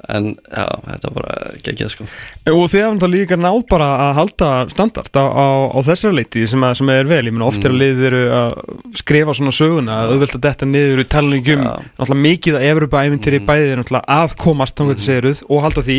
En 0.08 0.30
já, 0.32 0.64
þetta 0.86 1.10
var 1.12 1.16
bara 1.18 1.50
geggjað 1.60 1.90
sko. 1.92 2.06
Og 2.54 2.62
þið 2.72 2.84
hafum 2.86 3.00
það 3.02 3.10
líka 3.12 3.36
náð 3.36 3.58
bara 3.68 3.88
að 4.06 4.12
halda 4.16 4.52
standart 4.72 5.18
á, 5.20 5.26
á, 5.28 5.48
á 5.76 5.80
þessari 5.90 6.16
leiti 6.22 6.46
sem, 6.48 6.62
að, 6.64 6.78
sem 6.80 6.92
er 6.94 7.10
vel, 7.10 7.18
ég 7.28 7.34
meina 7.36 7.48
oft 7.50 7.66
er 7.68 7.74
að 7.74 7.82
liðið 7.82 8.06
eru 8.08 8.22
að 8.38 8.54
skrifa 9.02 9.36
svona 9.36 9.52
söguna 9.58 9.98
að 10.06 10.14
auðvelt 10.14 10.38
að 10.38 10.46
detta 10.46 10.70
niður 10.70 11.02
í 11.04 11.06
talningum, 11.12 11.66
Já. 11.68 11.74
náttúrulega 12.00 12.24
mikið 12.30 12.60
að 12.60 12.68
Evropa 12.70 13.02
æfintýri 13.10 13.42
bæðið 13.50 13.74
er 13.74 13.82
náttúrulega 13.82 14.18
að 14.22 14.38
komast 14.46 14.78
þá 14.80 14.86
getur 14.94 15.06
segiruð 15.10 15.42
og 15.50 15.66
halda 15.66 15.84
því. 15.90 15.98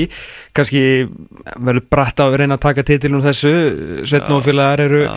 Kannski 0.56 0.84
verður 1.68 1.86
bratt 1.92 2.24
að 2.24 2.38
reyna 2.40 2.56
að 2.56 2.64
taka 2.64 2.86
titilum 2.88 3.26
þessu, 3.26 3.52
Sveitn 4.08 4.38
og 4.38 4.42
félagar 4.48 4.84
eru 4.86 5.02
Já. 5.04 5.12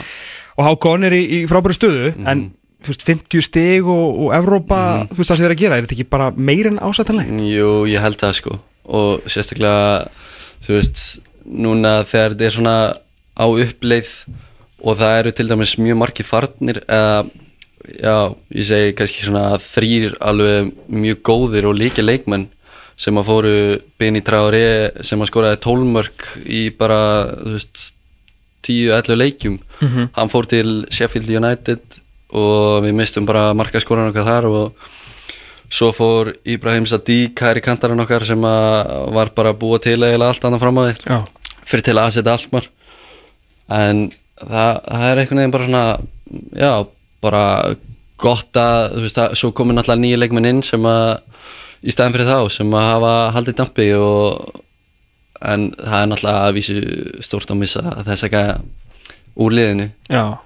og 0.59 0.67
Hákon 0.67 1.07
er 1.07 1.15
í, 1.15 1.23
í 1.39 1.41
frábæru 1.47 1.79
stöðu 1.79 2.11
en 2.27 2.43
þú 2.83 2.91
veist, 2.91 3.07
50 3.07 3.47
stig 3.47 3.87
og, 3.87 4.27
og 4.27 4.35
Evrópa, 4.35 4.83
þú 5.07 5.21
veist 5.21 5.31
það 5.31 5.39
sem 5.39 5.45
þið 5.45 5.49
er 5.49 5.55
að 5.55 5.63
gera 5.63 5.79
er 5.79 5.87
þetta 5.87 5.95
ekki 6.01 6.09
bara 6.11 6.29
meir 6.35 6.67
en 6.67 6.83
ásættanlegt? 6.83 7.31
Jú, 7.47 7.71
ég 7.87 8.03
held 8.03 8.19
það 8.19 8.37
sko 8.43 8.59
og 8.85 9.23
sérstaklega 9.29 10.07
þú 10.65 10.77
veist, 10.77 11.03
núna 11.43 12.01
þegar 12.07 12.35
þetta 12.35 12.47
er 12.47 12.57
svona 12.57 12.77
á 13.33 13.45
uppleið 13.45 14.11
og 14.83 14.99
það 14.99 15.17
eru 15.19 15.33
til 15.35 15.47
dæmis 15.49 15.77
mjög 15.79 15.99
margir 16.01 16.27
farnir 16.27 16.81
eða, 16.83 17.23
já, 17.99 18.15
ég 18.55 18.67
segi 18.67 18.95
kannski 18.99 19.25
svona 19.27 19.45
þrýr 19.63 20.17
alveg 20.23 20.73
mjög 20.91 21.23
góðir 21.23 21.69
og 21.71 21.79
líka 21.79 22.03
leikmenn 22.03 22.47
sem 22.99 23.17
að 23.17 23.27
fóru 23.27 23.55
Bini 23.99 24.21
Traoré 24.21 24.91
sem 25.03 25.19
að 25.23 25.31
skoraði 25.31 25.59
tólmörk 25.63 26.27
í 26.45 26.67
bara, 26.77 26.99
þú 27.41 27.55
veist 27.55 27.87
10-11 28.63 29.17
leikjum. 29.19 29.57
Hann 30.15 30.31
fór 30.31 30.45
til 30.47 30.85
Sheffield 30.93 31.27
United 31.27 31.81
og 32.33 32.83
við 32.85 32.95
mistum 32.95 33.25
bara 33.27 33.51
markaskoran 33.57 34.11
okkar 34.11 34.29
þar 34.29 34.47
og 34.47 34.85
svo 35.73 35.89
fór 35.95 36.33
Ibrahim 36.45 36.85
Sadiq 36.89 37.39
hæri 37.41 37.63
kantarinn 37.65 38.03
okkar 38.03 38.25
sem 38.27 38.41
var 38.43 39.31
bara 39.35 39.55
búa 39.57 39.79
til 39.81 39.97
eiginlega 39.97 40.29
allt 40.29 40.45
annað 40.45 40.65
fram 40.65 40.81
á 40.81 40.83
því. 40.85 41.21
Fyrir 41.63 41.85
til 41.87 41.97
að 41.97 42.11
setja 42.17 42.35
Alkmaar 42.35 42.67
en 43.73 44.03
það, 44.37 44.81
það 44.89 45.07
er 45.07 45.21
einhvern 45.21 45.41
veginn 45.41 45.55
bara 45.55 45.67
svona 45.69 45.85
já, 46.59 46.73
bara 47.23 47.43
gott 48.23 48.59
að, 48.59 48.97
þú 48.97 49.05
veist, 49.05 49.21
að, 49.23 49.37
svo 49.39 49.51
komin 49.55 49.81
alltaf 49.81 49.99
nýja 49.99 50.19
leikmenn 50.21 50.49
inn 50.49 50.61
sem 50.65 50.85
að 50.87 51.23
í 51.83 51.91
staðin 51.91 52.15
fyrir 52.15 52.29
þá, 52.29 52.37
sem 52.53 52.77
að 52.77 52.89
hafa 52.91 53.15
haldið 53.37 53.57
dampi 53.59 53.89
og 53.97 54.61
en 55.43 55.67
það 55.75 55.99
er 55.99 56.09
náttúrulega 56.11 56.47
að 56.47 56.55
vísu 56.55 56.77
stórt 57.25 57.51
að 57.51 57.59
missa 57.59 57.83
þess 58.07 58.27
að 58.29 58.53
úr 59.43 59.55
liðinu. 59.57 59.89
Já. 60.13 60.39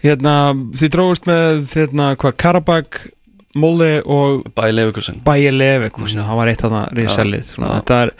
Hérna, 0.00 0.34
þið 0.80 0.92
dróðust 0.94 1.28
með 1.28 1.62
hérna, 1.76 2.10
hvað, 2.20 2.36
Karabag, 2.40 3.00
Móli 3.58 3.96
og 4.06 4.44
bæði 4.54 4.76
Leifurkursen 4.76 5.22
Bæja 5.26 5.50
Levekusinu, 5.54 6.22
það 6.22 6.38
var 6.38 6.50
eitt 6.52 6.62
þarna 6.62 6.82
risalið 6.94 7.48
svona, 7.48 7.70
þetta 7.80 7.96
er 8.04 8.12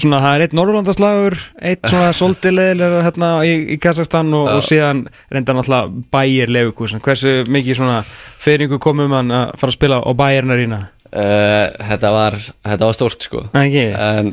svona, 0.00 0.20
það 0.24 0.32
er 0.32 0.44
eitt 0.44 0.56
Norrlandaslagur 0.58 1.36
eitt 1.70 1.86
svona 1.86 2.32
leðilega 2.58 3.02
hérna 3.06 3.28
í, 3.46 3.52
í 3.74 3.78
Kazakstan 3.82 4.32
og, 4.34 4.48
og 4.56 4.64
síðan 4.66 5.04
reynda 5.30 5.54
náttúrulega 5.54 6.04
Bæja 6.16 6.48
Levekusinu 6.50 7.04
hversu 7.04 7.34
mikið 7.46 7.78
svona 7.78 8.00
feyringu 8.42 8.80
komum 8.82 9.14
hann 9.14 9.30
að 9.34 9.52
fara 9.60 9.74
að 9.74 9.78
spila 9.78 10.00
á 10.02 10.10
Bæjarnarína 10.18 10.80
uh, 10.82 11.66
þetta, 11.92 12.10
var, 12.16 12.38
þetta 12.66 12.88
var 12.88 12.98
stórt 12.98 13.28
sko. 13.28 13.44
Ekki? 13.60 13.84
en 13.94 14.32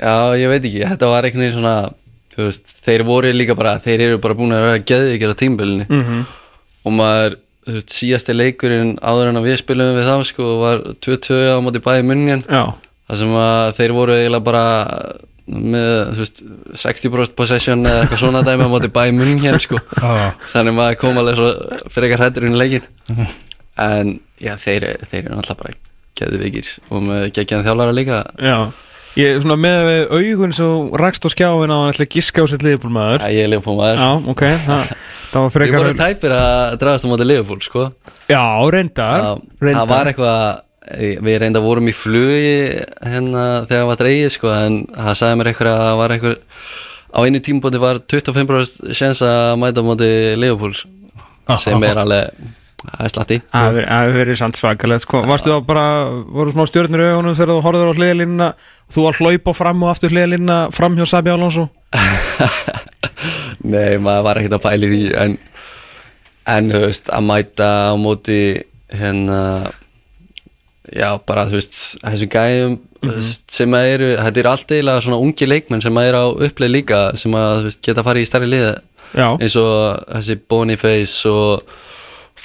já, 0.00 0.16
ég 0.40 0.54
veit 0.54 0.62
ekki, 0.62 0.86
þetta 0.94 1.12
var 1.12 1.28
einhvern 1.28 1.44
veginn 1.44 1.58
svona 1.58 1.76
þú 2.34 2.48
veist, 2.48 2.72
þeir 2.82 3.04
voru 3.06 3.34
líka 3.36 3.58
bara 3.58 3.76
þeir 3.82 4.08
eru 4.08 4.22
bara 4.24 4.38
búin 4.38 4.56
að 4.56 4.64
vera 4.70 4.82
geðið 4.88 5.12
ekki 5.18 5.30
á 5.30 5.42
tímbilinu 5.44 5.86
Mm 5.90 6.24
og 6.84 6.92
maður, 6.92 7.38
veist, 7.68 7.92
síðasti 7.94 8.34
leikurinn 8.36 8.94
áður 9.02 9.30
en 9.32 9.42
við 9.44 9.60
spilum 9.60 9.94
við 9.96 10.08
þá 10.08 10.16
sko 10.30 10.48
var 10.62 10.82
2-2 11.04 11.38
á 11.54 11.58
móti 11.64 11.82
bæði 11.84 12.06
munnin 12.08 12.44
þar 12.48 13.20
sem 13.20 13.36
að 13.40 13.70
þeir 13.78 13.94
voru 13.96 14.16
eiginlega 14.18 14.46
bara 14.48 14.64
með, 15.44 15.88
veist 16.18 16.42
60% 16.84 17.36
possession 17.38 17.84
eða 17.84 18.04
eitthvað 18.04 18.22
svona 18.24 18.44
dæmi 18.46 18.68
á 18.68 18.72
móti 18.72 18.92
bæði 18.92 19.16
munnin 19.18 19.60
sko. 19.62 19.80
Já. 20.00 20.32
þannig 20.54 20.78
maður 20.78 21.00
kom 21.02 21.20
alveg 21.20 21.40
svo 21.40 21.50
frekar 21.92 22.24
hættur 22.24 22.48
inn 22.48 22.56
í 22.56 22.62
leikin 22.62 22.88
en 23.80 24.16
já, 24.40 24.54
þeir, 24.60 24.90
þeir 25.10 25.24
eru 25.24 25.36
náttúrulega 25.38 25.60
bara 25.62 25.76
geðvikir 26.14 26.68
og 26.94 27.06
með 27.08 27.24
geggjaðan 27.34 27.66
þjálfara 27.66 27.94
líka. 27.96 28.24
Já 28.38 28.58
Ég, 29.14 29.36
svona 29.44 29.54
með 29.60 29.80
við 29.86 30.14
augun 30.18 30.54
svo 30.56 30.68
rakst 30.98 31.22
á 31.22 31.30
skjáin 31.30 31.70
á 31.70 31.76
hann 31.78 31.92
ætla 31.92 32.06
að 32.08 32.14
giska 32.16 32.42
á 32.42 32.46
sér 32.50 32.64
liðbúlmaður 32.66 33.22
að 33.22 33.34
ég 33.36 33.44
er 33.46 33.50
Leopold 33.52 33.78
maður 33.78 34.00
Já, 34.02 34.08
ok, 34.32 34.42
það, 34.64 34.88
það 35.30 35.44
var 35.44 35.52
frekar 35.54 35.82
vorum 35.84 36.00
tæpir 36.00 36.34
að 36.34 36.76
drafast 36.82 37.06
á 37.06 37.08
móti 37.12 37.26
Leopold 37.28 37.66
sko. 37.66 37.84
Já, 38.26 38.42
reyndar. 38.74 39.26
Það 39.62 39.84
var 39.94 40.10
eitthvað 40.10 40.62
Við 41.24 41.38
reynda 41.40 41.62
vorum 41.64 41.86
í 41.88 41.94
flugi 41.96 42.74
hérna 43.00 43.44
þegar 43.64 43.78
það 43.78 43.86
var 43.88 44.00
dreigið 44.02 44.34
sko 44.34 44.50
en 44.52 44.74
það 44.92 45.14
sagði 45.16 45.38
mér 45.40 45.48
eitthvað 45.48 45.70
að 45.70 45.84
það 45.86 45.96
var 46.02 46.12
eitthvað 46.12 46.34
á 47.14 47.18
einu 47.24 47.40
tímabóti 47.46 47.80
var 47.80 48.00
25% 48.12 48.92
sjens 48.98 49.22
að 49.24 49.54
mæta 49.62 49.84
móti 49.86 50.10
Leopold 50.42 50.82
sem 51.62 51.86
er 51.88 52.00
alveg 52.04 52.44
það 52.84 53.04
er 53.08 53.12
slatti. 53.14 53.38
Það 53.52 53.78
hefur- 53.80 54.14
verið 54.18 54.38
samt 54.40 54.58
svakalegt 54.60 55.06
sko. 55.06 55.22
Varstu 55.28 55.50
þá 55.54 55.60
bara, 55.66 55.84
voru 56.36 56.52
smá 56.54 56.64
stjórnir 56.68 57.00
í 57.04 57.10
augunum 57.14 57.34
þegar 57.38 57.54
þú 57.54 57.62
horfður 57.66 57.90
á 57.90 57.96
hliðalínuna 57.98 58.48
þú 58.94 59.04
var 59.06 59.18
hlaupa 59.20 59.54
fram 59.56 59.82
og 59.86 59.90
aftur 59.94 60.12
hliðalínuna 60.14 60.58
fram 60.76 60.96
hjá 60.98 61.06
Sabi 61.08 61.32
Alonso? 61.32 61.68
Nei, 63.64 63.96
maður 64.02 64.24
var 64.26 64.40
ekkert 64.40 64.56
að 64.58 64.64
pæli 64.66 64.90
því 64.90 65.02
en, 65.24 65.36
en 66.52 66.70
þú 66.74 66.82
veist, 66.84 67.08
að 67.14 67.26
mæta 67.30 67.68
á 67.88 67.94
móti 67.96 68.40
hérna 68.94 69.38
já, 70.92 71.08
bara 71.26 71.46
þú 71.48 71.56
veist 71.58 71.78
þessum 72.02 72.32
gæjum 72.34 72.74
þú 73.00 73.14
veist, 73.16 73.44
sem 73.52 73.76
að 73.78 73.88
eru, 73.94 74.10
þetta 74.20 74.42
er 74.42 74.48
allt 74.50 74.74
eiginlega 74.74 75.04
svona 75.06 75.22
ungi 75.24 75.48
leikmenn 75.48 75.84
sem 75.84 75.96
að 76.00 76.10
eru 76.10 76.20
á 76.20 76.26
uppleið 76.50 76.74
líka 76.76 77.00
sem 77.20 77.32
að 77.40 77.62
veist, 77.70 77.80
geta 77.84 78.04
farið 78.04 78.26
í 78.26 78.28
stærri 78.28 78.50
liða. 78.52 78.74
Já, 79.14 79.28
eins 79.38 79.54
og 79.60 80.04
þessi 80.10 80.36
Boniface 80.50 81.30
og 81.30 81.74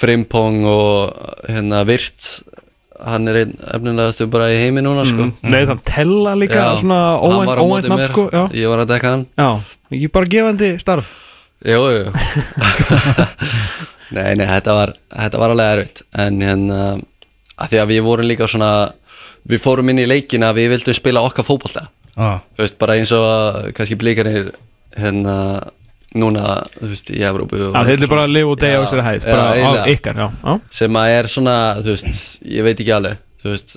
Frimpong 0.00 0.62
og 0.68 1.14
hérna 1.48 1.82
Virt 1.88 2.28
hann 3.00 3.28
er 3.30 3.40
einn 3.42 3.54
efnilegastu 3.74 4.26
bara 4.32 4.50
í 4.52 4.58
heimi 4.60 4.82
núna 4.84 5.06
sko. 5.08 5.30
Nei, 5.44 5.62
það 5.68 5.82
tella 5.88 6.34
líka 6.38 6.60
Já, 6.60 6.68
svona 6.82 7.00
móti 7.20 7.64
óvænt 7.64 7.88
nafn 7.88 8.08
sko 8.10 8.26
Já, 8.28 8.42
ég 8.56 8.72
var 8.72 8.84
að 8.84 8.92
dekka 8.94 9.14
hann. 9.14 9.24
Já, 9.40 9.50
ekki 9.90 10.12
bara 10.16 10.32
gefandi 10.34 10.70
starf. 10.82 11.12
Jú, 11.64 11.80
jú. 11.92 12.04
Nei, 14.16 14.32
nei, 14.34 14.46
þetta 14.48 14.74
var, 14.74 14.92
þetta 15.12 15.38
var 15.38 15.52
alveg 15.54 15.72
erfitt. 15.76 16.00
En 16.18 16.40
hérna 16.42 16.78
að 17.60 17.70
Því 17.70 17.78
að 17.82 17.90
við 17.92 18.00
vorum 18.06 18.26
líka 18.26 18.48
svona 18.50 18.70
Við 19.50 19.62
fórum 19.62 19.90
inn 19.92 20.00
í 20.02 20.08
leikina 20.08 20.50
að 20.50 20.58
við 20.60 20.72
vildum 20.74 20.96
spila 20.96 21.22
okkar 21.24 21.46
fótbolta. 21.46 21.86
Ah. 22.16 22.40
Þú 22.56 22.64
veist, 22.64 22.78
bara 22.80 22.96
eins 22.98 23.12
og 23.16 23.24
að 23.24 23.70
kannski 23.76 23.98
blíkarnir 24.00 24.50
Hérna 24.98 25.36
Núna, 26.18 26.56
þú 26.74 26.88
veist, 26.90 27.10
í 27.14 27.20
Já, 27.20 27.28
þeir 27.30 27.92
eru 27.94 28.08
bara 28.10 28.24
að 28.26 28.32
lifa 28.34 28.50
og 28.50 28.56
deyja 28.58 28.78
á 28.78 28.82
Já, 28.82 28.88
sér 28.90 29.02
hæð 29.06 29.26
já, 29.26 29.30
bara 29.30 29.44
á 29.54 29.86
ykkar, 29.92 30.16
já, 30.18 30.26
já. 30.42 30.54
Sem 30.80 30.96
að 30.98 31.10
er 31.18 31.28
svona, 31.30 31.58
þú 31.78 31.94
veist 31.94 32.40
Ég 32.50 32.66
veit 32.66 32.80
ekki 32.82 32.94
alveg 32.96 33.20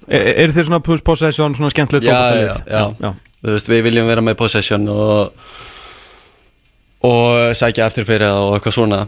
Er, 0.09 0.23
er 0.43 0.51
þeir 0.55 0.65
svona 0.67 0.81
push 0.83 1.05
possession, 1.05 1.53
svona 1.55 1.69
skemmtilegt 1.71 2.07
já, 2.07 2.15
fótboltalið? 2.17 2.65
já, 2.67 2.79
já, 2.81 3.05
já. 3.05 3.13
Þú 3.43 3.53
veist, 3.57 3.69
við 3.69 3.85
viljum 3.85 4.09
vera 4.09 4.23
með 4.25 4.39
possession 4.41 4.89
og 4.91 5.45
og 7.03 7.51
sækja 7.59 7.89
eftir 7.89 8.05
fyrir 8.07 8.29
það 8.31 8.41
og 8.47 8.53
eitthvað 8.57 8.75
svona 8.77 8.99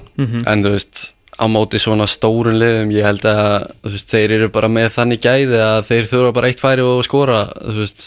en 0.52 0.64
þú 0.66 0.72
veist, 0.74 1.04
á 1.36 1.46
móti 1.52 1.80
svona 1.82 2.08
stórun 2.08 2.58
liðum, 2.60 2.92
ég 2.96 3.06
held 3.06 3.26
að 3.28 3.68
veist, 3.84 4.08
þeir 4.12 4.36
eru 4.38 4.50
bara 4.54 4.70
með 4.72 4.92
þannig 4.96 5.24
gæði 5.26 5.60
að 5.60 5.80
þeir 5.90 6.08
þurfa 6.12 6.36
bara 6.38 6.52
eitt 6.52 6.64
færi 6.64 6.86
og 6.86 7.02
skora 7.08 7.42
veist, 7.76 8.06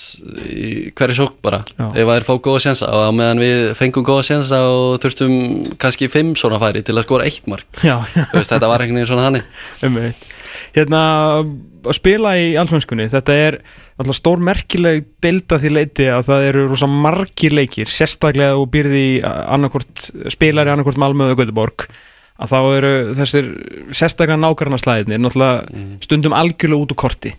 hverju 0.96 1.18
sók 1.18 1.36
bara. 1.44 1.60
Já. 1.76 1.86
ef 1.92 2.12
þeir 2.12 2.28
fá 2.28 2.32
góða 2.48 2.64
sjensa 2.64 2.88
og 2.94 3.12
meðan 3.18 3.42
við 3.44 3.64
fengum 3.78 4.06
góða 4.08 4.24
sjensa 4.30 4.62
og 4.72 4.96
þurftum 5.02 5.36
kannski 5.80 6.08
fimm 6.12 6.32
svona 6.40 6.60
færi 6.62 6.84
til 6.86 6.96
að 6.96 7.08
skora 7.08 7.28
eitt 7.28 7.50
mark. 7.50 7.68
Veist, 7.82 8.54
þetta 8.54 8.70
var 8.70 8.84
einhvern 8.84 9.02
veginn 9.02 9.12
svona 9.12 9.28
hannig 9.28 9.46
um 9.84 10.00
Hérna, 10.76 11.00
að 11.86 11.96
spila 11.96 12.34
í 12.38 12.50
allsvönskunni 12.60 13.08
Þetta 13.12 13.36
er 13.36 13.56
alltaf 13.98 14.18
stór 14.18 14.42
merkileg 14.44 15.06
delta 15.22 15.58
því 15.58 15.70
leiti 15.74 16.08
að 16.12 16.26
það 16.28 16.44
eru 16.50 16.66
rosa 16.70 16.88
margir 16.90 17.56
leikir 17.56 17.90
sérstaklega 17.90 18.58
og 18.58 18.68
byrði 18.72 19.00
í 19.08 19.14
annarkvort 19.24 20.10
spilari 20.34 20.70
annarkvort 20.72 21.00
Malmö 21.00 21.32
og 21.32 21.40
Göteborg 21.40 21.88
að 22.38 22.52
þá 22.52 22.58
eru 22.78 22.92
þessir 23.18 23.46
sérstaklega 23.98 24.38
nákvæmna 24.38 24.78
slæðinir 24.78 25.20
náttúrulega 25.24 25.84
stundum 26.04 26.36
algjörlega 26.38 26.84
út 26.84 26.92
úr 26.94 27.00
korti. 27.06 27.32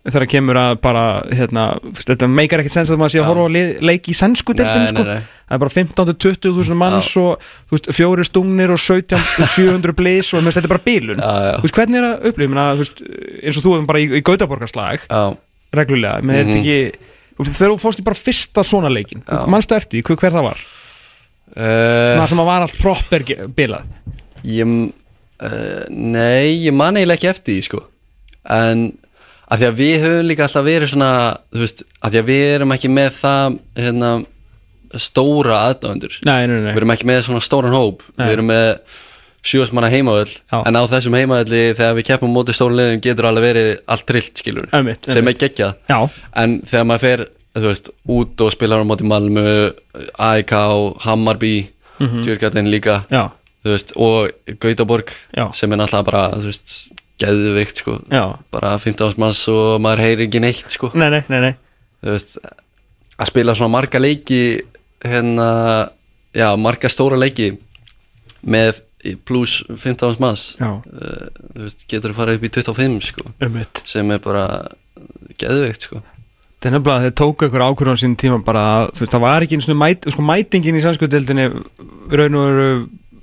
Þegar 0.00 0.24
kemur 0.32 0.56
að 0.56 0.78
bara 0.80 1.00
hérna, 1.36 1.64
þetta 1.92 2.24
meikar 2.32 2.62
ekkert 2.62 2.72
sens 2.72 2.88
að 2.88 2.96
maður 3.02 3.12
sé 3.12 3.18
að 3.20 3.26
horfa 3.28 3.50
lið- 3.52 3.82
leik 3.84 4.06
í 4.08 4.14
sænsku 4.16 4.54
deildinu 4.56 4.86
Nei, 4.86 4.92
sko. 4.94 5.02
það 5.04 5.56
er 5.56 5.60
bara 5.60 5.74
15-20 5.74 6.54
þúsund 6.56 6.78
manns 6.80 7.10
og 7.20 7.42
þú 7.68 7.76
veist, 7.76 7.90
fjóri 7.98 8.24
stungnir 8.24 8.72
og 8.72 8.80
17 8.80 9.20
og 9.44 9.50
700 9.52 9.92
blís 9.98 10.30
og 10.32 10.40
veist, 10.46 10.56
þetta 10.56 10.70
er 10.70 10.72
bara 10.72 10.84
bílun 10.86 11.20
Já, 11.20 11.34
já. 11.50 11.52
Hvernig 11.76 12.00
er 12.00 12.06
það 12.08 12.26
upplifin 12.32 12.62
að 12.64 12.80
veist, 12.80 13.02
eins 13.44 13.60
og 13.60 13.66
þú 13.66 13.74
erum 13.76 13.86
bara 13.92 14.00
í, 14.00 14.08
í 14.08 14.22
Gautaborgarslag 14.24 15.04
Já, 15.04 15.20
reglulega, 15.82 16.24
menn 16.24 16.40
er 16.40 16.48
þetta 16.48 16.62
ekki 16.64 16.80
þú 17.36 17.44
veist, 17.44 17.58
þegar 17.60 17.74
þú 17.76 17.78
fórst 17.84 18.00
í 18.00 18.06
bara 18.08 18.22
fyrsta 18.24 18.64
svona 18.72 18.94
leikin 18.96 19.20
Já. 19.28 19.44
mannstu 19.52 19.76
eftir, 19.76 20.00
hver, 20.08 20.16
hver 20.24 20.32
það 20.38 20.48
var? 20.48 20.64
Uh, 21.50 22.16
það 22.22 22.28
sem 22.32 22.40
að 22.40 22.48
var 22.54 22.64
allt 22.64 22.80
proper 22.80 23.28
bilað 23.52 23.84
Ég, 24.44 24.74
uh, 25.42 25.84
nei, 25.90 26.66
ég 26.66 26.74
man 26.76 26.96
eiginlega 26.98 27.18
ekki 27.18 27.30
eftir 27.32 27.56
því 27.56 27.66
sko. 27.68 27.82
En 28.50 28.86
að 29.50 29.62
því 29.62 29.68
að 29.68 29.78
við 29.80 29.94
höfum 30.04 30.28
líka 30.30 30.46
alltaf 30.46 30.64
verið 30.66 30.92
svona 30.92 31.10
Þú 31.50 31.62
veist, 31.64 31.82
að 32.00 32.14
því 32.14 32.20
að 32.20 32.28
við 32.30 32.44
erum 32.54 32.74
ekki 32.76 32.90
með 32.94 33.10
það 33.18 33.56
hérna, 33.80 34.10
stóra 35.00 35.58
aðdáðendur 35.68 36.18
nei, 36.26 36.40
nei, 36.46 36.56
nei, 36.56 36.70
Við 36.72 36.80
erum 36.82 36.94
ekki 36.96 37.08
með 37.10 37.22
svona 37.26 37.44
stóran 37.44 37.76
hóp. 37.76 38.04
Nei. 38.16 38.24
Við 38.26 38.36
erum 38.36 38.50
með 38.50 38.68
sjóðs 39.40 39.70
manna 39.72 39.88
heimavöll. 39.88 40.32
Já. 40.52 40.58
En 40.68 40.76
á 40.76 40.82
þessum 40.90 41.16
heimavölli 41.16 41.60
þegar 41.72 41.94
við 41.96 42.08
keppum 42.10 42.34
móti 42.34 42.54
stóran 42.56 42.76
liðum 42.76 43.04
getur 43.04 43.28
alveg 43.30 43.46
verið 43.46 43.70
allt 43.88 44.06
trillt 44.08 44.42
skilur 44.42 44.66
Einmitt, 44.76 45.06
Sem 45.06 45.16
er 45.16 45.22
einmitt. 45.22 45.40
geggjað. 45.40 45.76
Já, 45.88 45.98
En 46.36 46.58
þegar 46.60 46.88
maður 46.90 47.04
fer, 47.06 47.22
þú 47.56 47.66
veist, 47.70 47.90
út 48.18 48.44
og 48.44 48.52
spilar 48.52 48.84
á 48.84 48.90
móti 48.90 49.08
Malmö, 49.08 49.46
AIK, 50.20 50.56
Hammarby, 51.06 51.54
mm 52.00 52.68
líka, 52.68 53.04
já, 53.10 53.30
veist, 53.64 53.92
og 53.96 54.30
Gautaborg, 54.60 55.12
Já. 55.36 55.50
sem 55.54 55.72
er 55.72 55.80
náttúrulega 55.80 56.06
bara, 56.06 56.22
veist, 56.40 56.76
geðvikt, 57.20 57.82
sko, 57.82 57.98
bara 58.52 58.76
15 58.80 59.18
manns 59.20 59.42
og 59.52 59.80
maður 59.84 60.04
heyrir 60.06 60.26
ekki 60.26 60.40
neitt, 60.40 60.68
sko, 60.72 60.92
nei, 60.96 61.10
nei, 61.12 61.22
nei, 61.28 61.54
veist, 62.06 62.38
að 63.20 63.28
spila 63.28 63.54
svona 63.58 63.74
marga 63.76 64.00
leiki, 64.00 64.60
hérna, 65.04 65.48
já, 66.36 66.48
marga 66.56 66.88
stóra 66.92 67.18
leiki 67.20 67.52
með 68.40 68.80
pluss 69.28 69.60
15 69.68 70.16
manns, 70.20 70.54
uh, 70.60 71.68
getur 71.88 72.14
að 72.14 72.16
fara 72.22 72.36
upp 72.36 72.46
í 72.48 72.52
25, 72.52 73.12
sko, 73.12 73.28
sem 73.88 74.16
er 74.16 74.24
bara 74.24 74.46
geðvikt, 75.40 75.88
sko. 75.88 76.00
Það 76.60 76.68
er 76.68 76.74
nefnilega 76.74 76.96
að 76.98 77.04
þeir 77.06 77.12
tóku 77.16 77.46
ykkur 77.46 77.62
ákvörðun 77.64 77.96
á 77.96 78.02
sín 78.02 78.14
tíma 78.20 78.36
bara 78.44 78.64
þú 78.92 79.00
veist, 79.06 79.12
það 79.14 79.22
var 79.22 79.44
ekki 79.46 79.56
eins 79.56 79.68
og 79.72 79.78
mæt, 79.80 80.08
sko, 80.12 80.24
mætingin 80.28 80.76
í 80.76 80.82
sannskuðdeldinni 80.84 81.46
raun 82.12 82.36
og 82.36 82.48
veru 82.50 82.66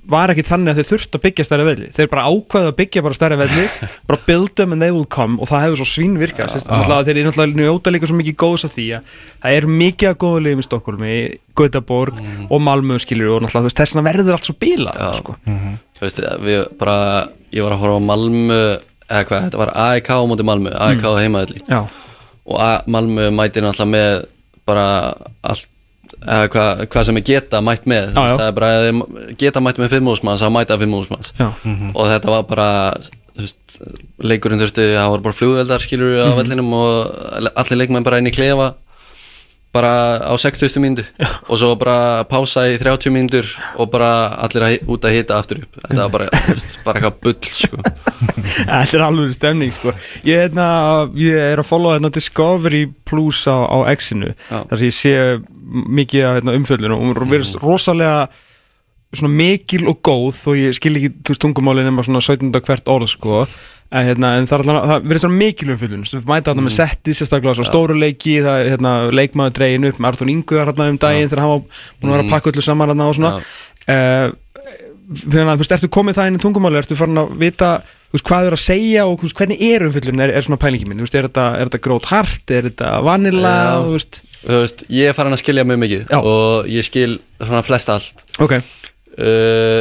var 0.08 0.32
ekki 0.32 0.44
þannig 0.48 0.72
að 0.72 0.78
þeir 0.80 0.88
þurft 0.88 1.16
að 1.18 1.22
byggja 1.26 1.44
stærri 1.44 1.64
velli. 1.68 1.88
Þeir 1.96 2.08
bara 2.12 2.24
ákvaðu 2.32 2.70
að 2.70 2.76
byggja 2.78 3.02
bara 3.04 3.16
stærri 3.18 3.36
velli 3.40 3.64
bara 4.08 4.20
build 4.28 4.54
them 4.56 4.72
and 4.72 4.84
they 4.84 4.94
will 4.94 5.04
come 5.08 5.36
og 5.36 5.50
það 5.50 5.64
hefur 5.66 5.80
svo 5.82 5.88
svín 5.90 6.16
virkað. 6.20 6.54
Ja, 6.56 7.02
þeir 7.04 7.12
eru 7.18 7.26
náttúrulega 7.28 7.60
njóta 7.60 7.92
líka 7.92 8.08
svo 8.08 8.16
mikið 8.18 8.38
góðs 8.40 8.64
af 8.68 8.72
því 8.76 8.86
að 8.96 9.12
það 9.44 9.58
er 9.58 9.68
mikið 9.82 10.10
að 10.12 10.18
góða 10.24 10.42
liðum 10.46 10.62
í 10.62 10.66
Stokkólmi 10.68 11.12
Gautaborg 11.58 12.22
og 12.48 12.64
Malmö 12.64 12.98
skilur 13.02 13.36
og 13.36 13.44
náttúrulega 13.44 13.76
þess 13.82 13.96
vegna 13.96 14.06
verður 14.08 14.38
allt 14.38 14.48
svo 14.48 14.56
bílað 14.64 15.00
Já. 15.02 15.08
sko. 15.20 15.36
Þú 15.98 16.04
veist, 16.06 16.20
við 16.46 16.60
bara, 16.80 16.96
ég 17.54 17.66
var 17.66 17.74
að 17.76 17.82
horfa 17.84 18.00
á 18.00 18.08
Malmö, 18.08 18.60
eða 19.08 19.24
hvað, 19.28 19.46
þetta 19.48 19.62
var 19.64 19.72
AEK 19.88 20.12
á 20.14 20.18
móti 20.30 20.46
Malmö, 20.46 20.74
AEK 20.88 21.04
á 21.04 21.12
heimaðalli 21.18 21.64
Já, 21.66 21.80
og 22.48 22.88
Malmö 22.88 23.28
mætir 23.34 23.66
náttúrulega 23.66 23.92
með 23.92 24.14
bara 24.68 24.86
allt, 25.42 25.66
eða 26.26 26.48
hvað, 26.54 26.82
hvað 26.92 27.04
sem 27.08 27.16
er 27.20 27.26
geta 27.28 27.60
mætt 27.64 27.84
með, 27.86 28.08
Já, 28.14 28.24
já. 28.28 28.34
það 28.38 28.48
er 28.48 28.56
bara 28.58 29.34
geta 29.38 29.60
mætt 29.64 29.78
með 29.78 29.94
5 29.98 30.10
úrsmanns, 30.14 30.42
það 30.42 30.54
mæta 30.56 30.78
5 30.80 30.98
úrsmanns 30.98 31.32
já, 31.38 31.48
og 31.94 32.04
þetta 32.10 32.32
var 32.34 32.42
bara, 32.50 32.68
veist, 33.38 33.78
leikurinn 34.18 34.58
þurfti, 34.60 34.88
það 34.96 35.10
var 35.14 35.24
bara 35.28 35.38
flugveldar 35.38 35.84
skilur 35.84 36.16
Mhm. 36.18 36.26
á 36.26 36.38
vellinum 36.40 36.72
og 36.74 37.50
allir 37.54 37.78
leikmenn 37.82 38.04
bara 38.04 38.18
inn 38.18 38.26
í 38.26 38.34
klefa 38.34 38.74
bara 39.78 39.92
á 40.26 40.34
60. 40.34 40.80
mínútu 40.82 41.04
og 41.48 41.60
svo 41.60 41.70
bara 41.78 42.24
pása 42.28 42.66
í 42.68 42.76
30 42.80 43.14
mínútur 43.14 43.48
og 43.78 43.90
bara 43.92 44.10
allir 44.44 44.66
að, 44.66 44.76
út 44.90 45.06
að 45.06 45.14
hita 45.16 45.38
aftur 45.38 45.62
upp 45.62 45.78
þetta 45.78 46.00
var 46.02 46.14
bara, 46.16 46.28
bara 46.86 46.98
eitthvað 46.98 47.20
bull 47.22 47.52
sko. 47.52 47.80
Þetta 48.58 48.98
er 48.98 49.06
alveg 49.06 49.36
stemning 49.36 49.72
sko 49.74 49.94
Ég, 50.26 50.48
hérna, 50.48 50.66
ég 51.18 51.38
er 51.52 51.62
að 51.62 51.70
followa 51.70 51.96
hérna, 51.98 52.12
Discovery 52.14 52.88
Plus 53.08 53.44
á, 53.46 53.56
á 53.70 53.78
X-inu 53.94 54.34
þar 54.50 54.74
sem 54.74 54.90
ég 54.90 54.98
sé 54.98 55.14
mikið 55.98 56.28
hérna, 56.38 56.58
umfjöllinu 56.58 56.96
og 56.96 57.06
hún 57.06 57.32
verðist 57.32 57.58
rosalega 57.62 58.28
svona 59.14 59.32
mikil 59.32 59.86
og 59.88 60.02
góð 60.04 60.42
og 60.50 60.58
ég 60.58 60.76
skil 60.76 60.96
ekki 60.98 61.12
þú 61.14 61.32
veist, 61.32 61.42
tungumálin 61.44 61.86
nema 61.88 62.04
svona 62.04 62.20
17. 62.24 62.52
hvert 62.52 62.90
orð 62.92 63.12
sko 63.14 63.44
en, 63.88 64.04
hérna, 64.04 64.32
en 64.38 64.48
það, 64.48 64.66
það 64.68 65.06
verður 65.08 65.24
svona 65.24 65.40
mikil 65.40 65.70
umfjöllun. 65.74 66.06
Þú 66.08 66.22
mæta 66.28 66.50
þarna 66.50 66.66
með 66.66 66.76
setti 66.76 67.14
sérstaklega 67.16 67.56
svona 67.58 67.70
stóru 67.70 67.96
leiki 67.98 68.38
það 68.44 68.62
er 68.62 68.72
hérna, 68.74 68.94
leikmaður 69.14 69.56
dregin 69.58 69.88
upp 69.88 70.00
með 70.00 70.10
Arþón 70.10 70.32
Ingu 70.34 70.60
hérna 70.60 70.90
um 70.92 70.98
daginn 71.00 71.30
þegar 71.30 71.44
hann 71.44 71.54
var 71.54 71.62
búin 71.68 72.10
að 72.10 72.16
vera 72.16 72.26
að 72.26 72.34
pakka 72.34 72.52
öllu 72.52 72.66
saman 72.66 72.92
hérna 72.92 73.08
og 73.08 73.18
svona. 73.18 73.32
Uh, 73.88 74.26
þannig 75.08 75.54
að 75.54 75.62
þú 75.62 75.70
ertu 75.78 75.92
komið 75.96 76.18
það 76.18 76.30
inn 76.30 76.38
í 76.38 76.42
tungumáli 76.42 76.82
ertu 76.82 76.98
farin 76.98 77.22
að 77.22 77.36
vita 77.40 77.70
þú 78.08 78.16
veist, 78.16 78.26
hvað 78.28 78.46
er 78.48 78.56
að 78.56 78.62
segja 78.62 79.04
og 79.08 79.18
þú 79.18 79.28
veist, 79.28 79.36
hvernig 79.36 79.62
er 79.68 79.84
umfyllun 79.84 80.24
er, 80.24 80.32
er 80.32 80.44
svona 80.44 80.60
pælingi 80.60 80.88
mín, 80.88 81.00
þú 81.00 81.06
veist, 81.06 81.16
er 81.18 81.28
þetta, 81.28 81.46
þetta 81.62 81.80
grót 81.84 82.08
hart? 82.08 82.52
Er 82.52 82.68
þetta 82.70 82.92
þú 83.84 83.94
veist. 83.96 84.20
Þú 84.38 84.60
veist, 84.62 84.84
ég 84.94 85.10
er 85.10 85.16
farin 85.16 85.36
að 85.36 85.42
skilja 85.42 85.64
mjög 85.68 85.80
mikið 85.82 86.12
Já. 86.12 86.18
og 86.20 86.68
ég 86.72 86.86
skil 86.86 87.18
svona 87.40 87.64
flest 87.66 87.92
allt. 87.92 88.22
Ok, 88.44 88.54
uh, 88.58 89.80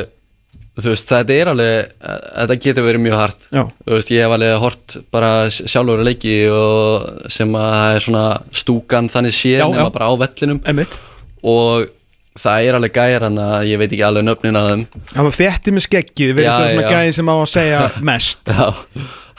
þú 0.78 0.92
veist, 0.94 1.10
þetta 1.10 1.36
er 1.36 1.50
alveg 1.52 1.92
þetta 2.06 2.58
getur 2.68 2.86
verið 2.88 3.04
mjög 3.08 3.18
hart. 3.22 3.46
Já. 3.50 3.64
þú 3.88 3.94
veist, 3.98 4.12
ég 4.14 4.24
hef 4.26 4.36
alveg 4.38 4.58
hort 4.64 4.98
bara 5.14 5.32
sjálfur 5.50 6.02
að 6.04 6.08
leiki 6.12 6.36
og 6.54 7.30
sem 7.34 7.56
að 7.58 7.70
það 7.78 7.98
er 8.00 8.06
svona 8.08 8.26
stúkan 8.64 9.12
þannig 9.14 9.38
séð 9.38 9.64
nema 9.66 9.88
já. 9.88 9.94
bara 9.98 10.10
á 10.10 10.14
vellinum. 10.24 10.62
Emitt 10.70 10.98
og 11.48 11.88
það 12.38 12.68
er 12.68 12.76
alveg 12.78 12.94
gæjar 12.98 13.24
hann 13.28 13.40
að 13.42 13.68
ég 13.72 13.80
veit 13.82 13.92
ekki 13.92 14.04
alveg 14.06 14.26
nöfnin 14.28 14.58
að 14.60 14.68
þeim. 14.72 14.84
Hann 15.16 15.28
var 15.30 15.36
þétti 15.38 15.74
með 15.74 15.86
skeggið, 15.88 16.34
verðist 16.38 16.52
Já, 16.52 16.58
það 16.62 16.74
svona 16.74 16.86
já. 16.86 16.92
gæði 16.98 17.16
sem 17.18 17.32
á 17.32 17.36
að 17.38 17.48
segja 17.54 17.80
mest. 18.12 18.54
Já, 18.54 18.68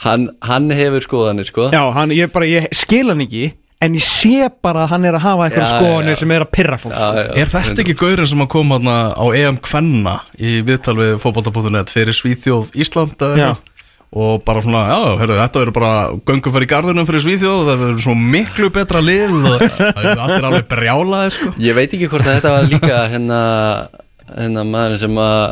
hann, 0.05 0.27
hann 0.49 0.69
hefur 0.75 1.05
skoðanir 1.07 1.47
sko. 1.51 1.69
Já, 1.75 1.81
hann, 1.95 2.15
ég 2.15 2.31
bara, 2.35 2.49
ég 2.49 2.67
skil 2.75 3.05
hann 3.11 3.23
ekki 3.23 3.45
en 3.81 3.93
ég 3.95 4.03
sé 4.03 4.49
bara 4.63 4.83
að 4.83 4.91
hann 4.93 5.05
er 5.07 5.15
að 5.15 5.23
hafa 5.23 5.45
eitthvað 5.47 5.69
skoðanir 5.71 6.19
sem 6.19 6.31
er 6.35 6.43
að 6.43 6.51
pyrra 6.57 6.77
fólk 6.81 6.97
sko. 6.97 7.09
já, 7.15 7.31
Er 7.39 7.51
þetta 7.53 7.83
ekki 7.85 7.95
gaurinn 8.01 8.27
sem 8.27 8.43
að 8.43 8.49
koma 8.51 8.79
á 9.15 9.25
EM 9.39 9.57
Kvenna 9.63 10.17
í 10.35 10.59
viðtal 10.67 10.97
við 10.99 11.13
fótbolta.net 11.23 11.93
fyrir 11.95 12.17
Svíþjóð 12.17 12.73
Ísland 12.75 13.15
eða 13.19 13.37
Já. 13.39 13.47
eitthvað? 13.53 13.65
og 14.09 14.39
bara 14.41 14.61
svona, 14.65 14.79
já, 14.89 15.01
heyrðu, 15.21 15.35
þetta 15.37 15.59
verður 15.61 15.73
bara 15.75 15.89
göngum 16.25 16.53
fyrir 16.55 16.69
garðunum 16.71 17.05
fyrir 17.05 17.21
Svíþjóð 17.21 17.59
það 17.67 17.81
verður 17.83 17.99
svo 18.07 18.15
miklu 18.17 18.69
betra 18.73 19.01
lið 19.05 19.35
og 19.37 19.59
það 19.69 19.99
er 20.01 20.21
allir 20.23 20.47
alveg 20.49 20.65
brjálaði 20.71 21.33
sko. 21.35 21.51
Ég 21.61 21.77
veit 21.77 21.93
ekki 21.93 22.09
hvort 22.09 22.25
að 22.25 22.39
þetta 22.39 22.53
var 22.55 22.65
líka 22.71 22.97
hérna, 23.13 23.41
hérna 24.33 24.63
maður 24.65 24.97
sem 25.03 25.19
að 25.21 25.43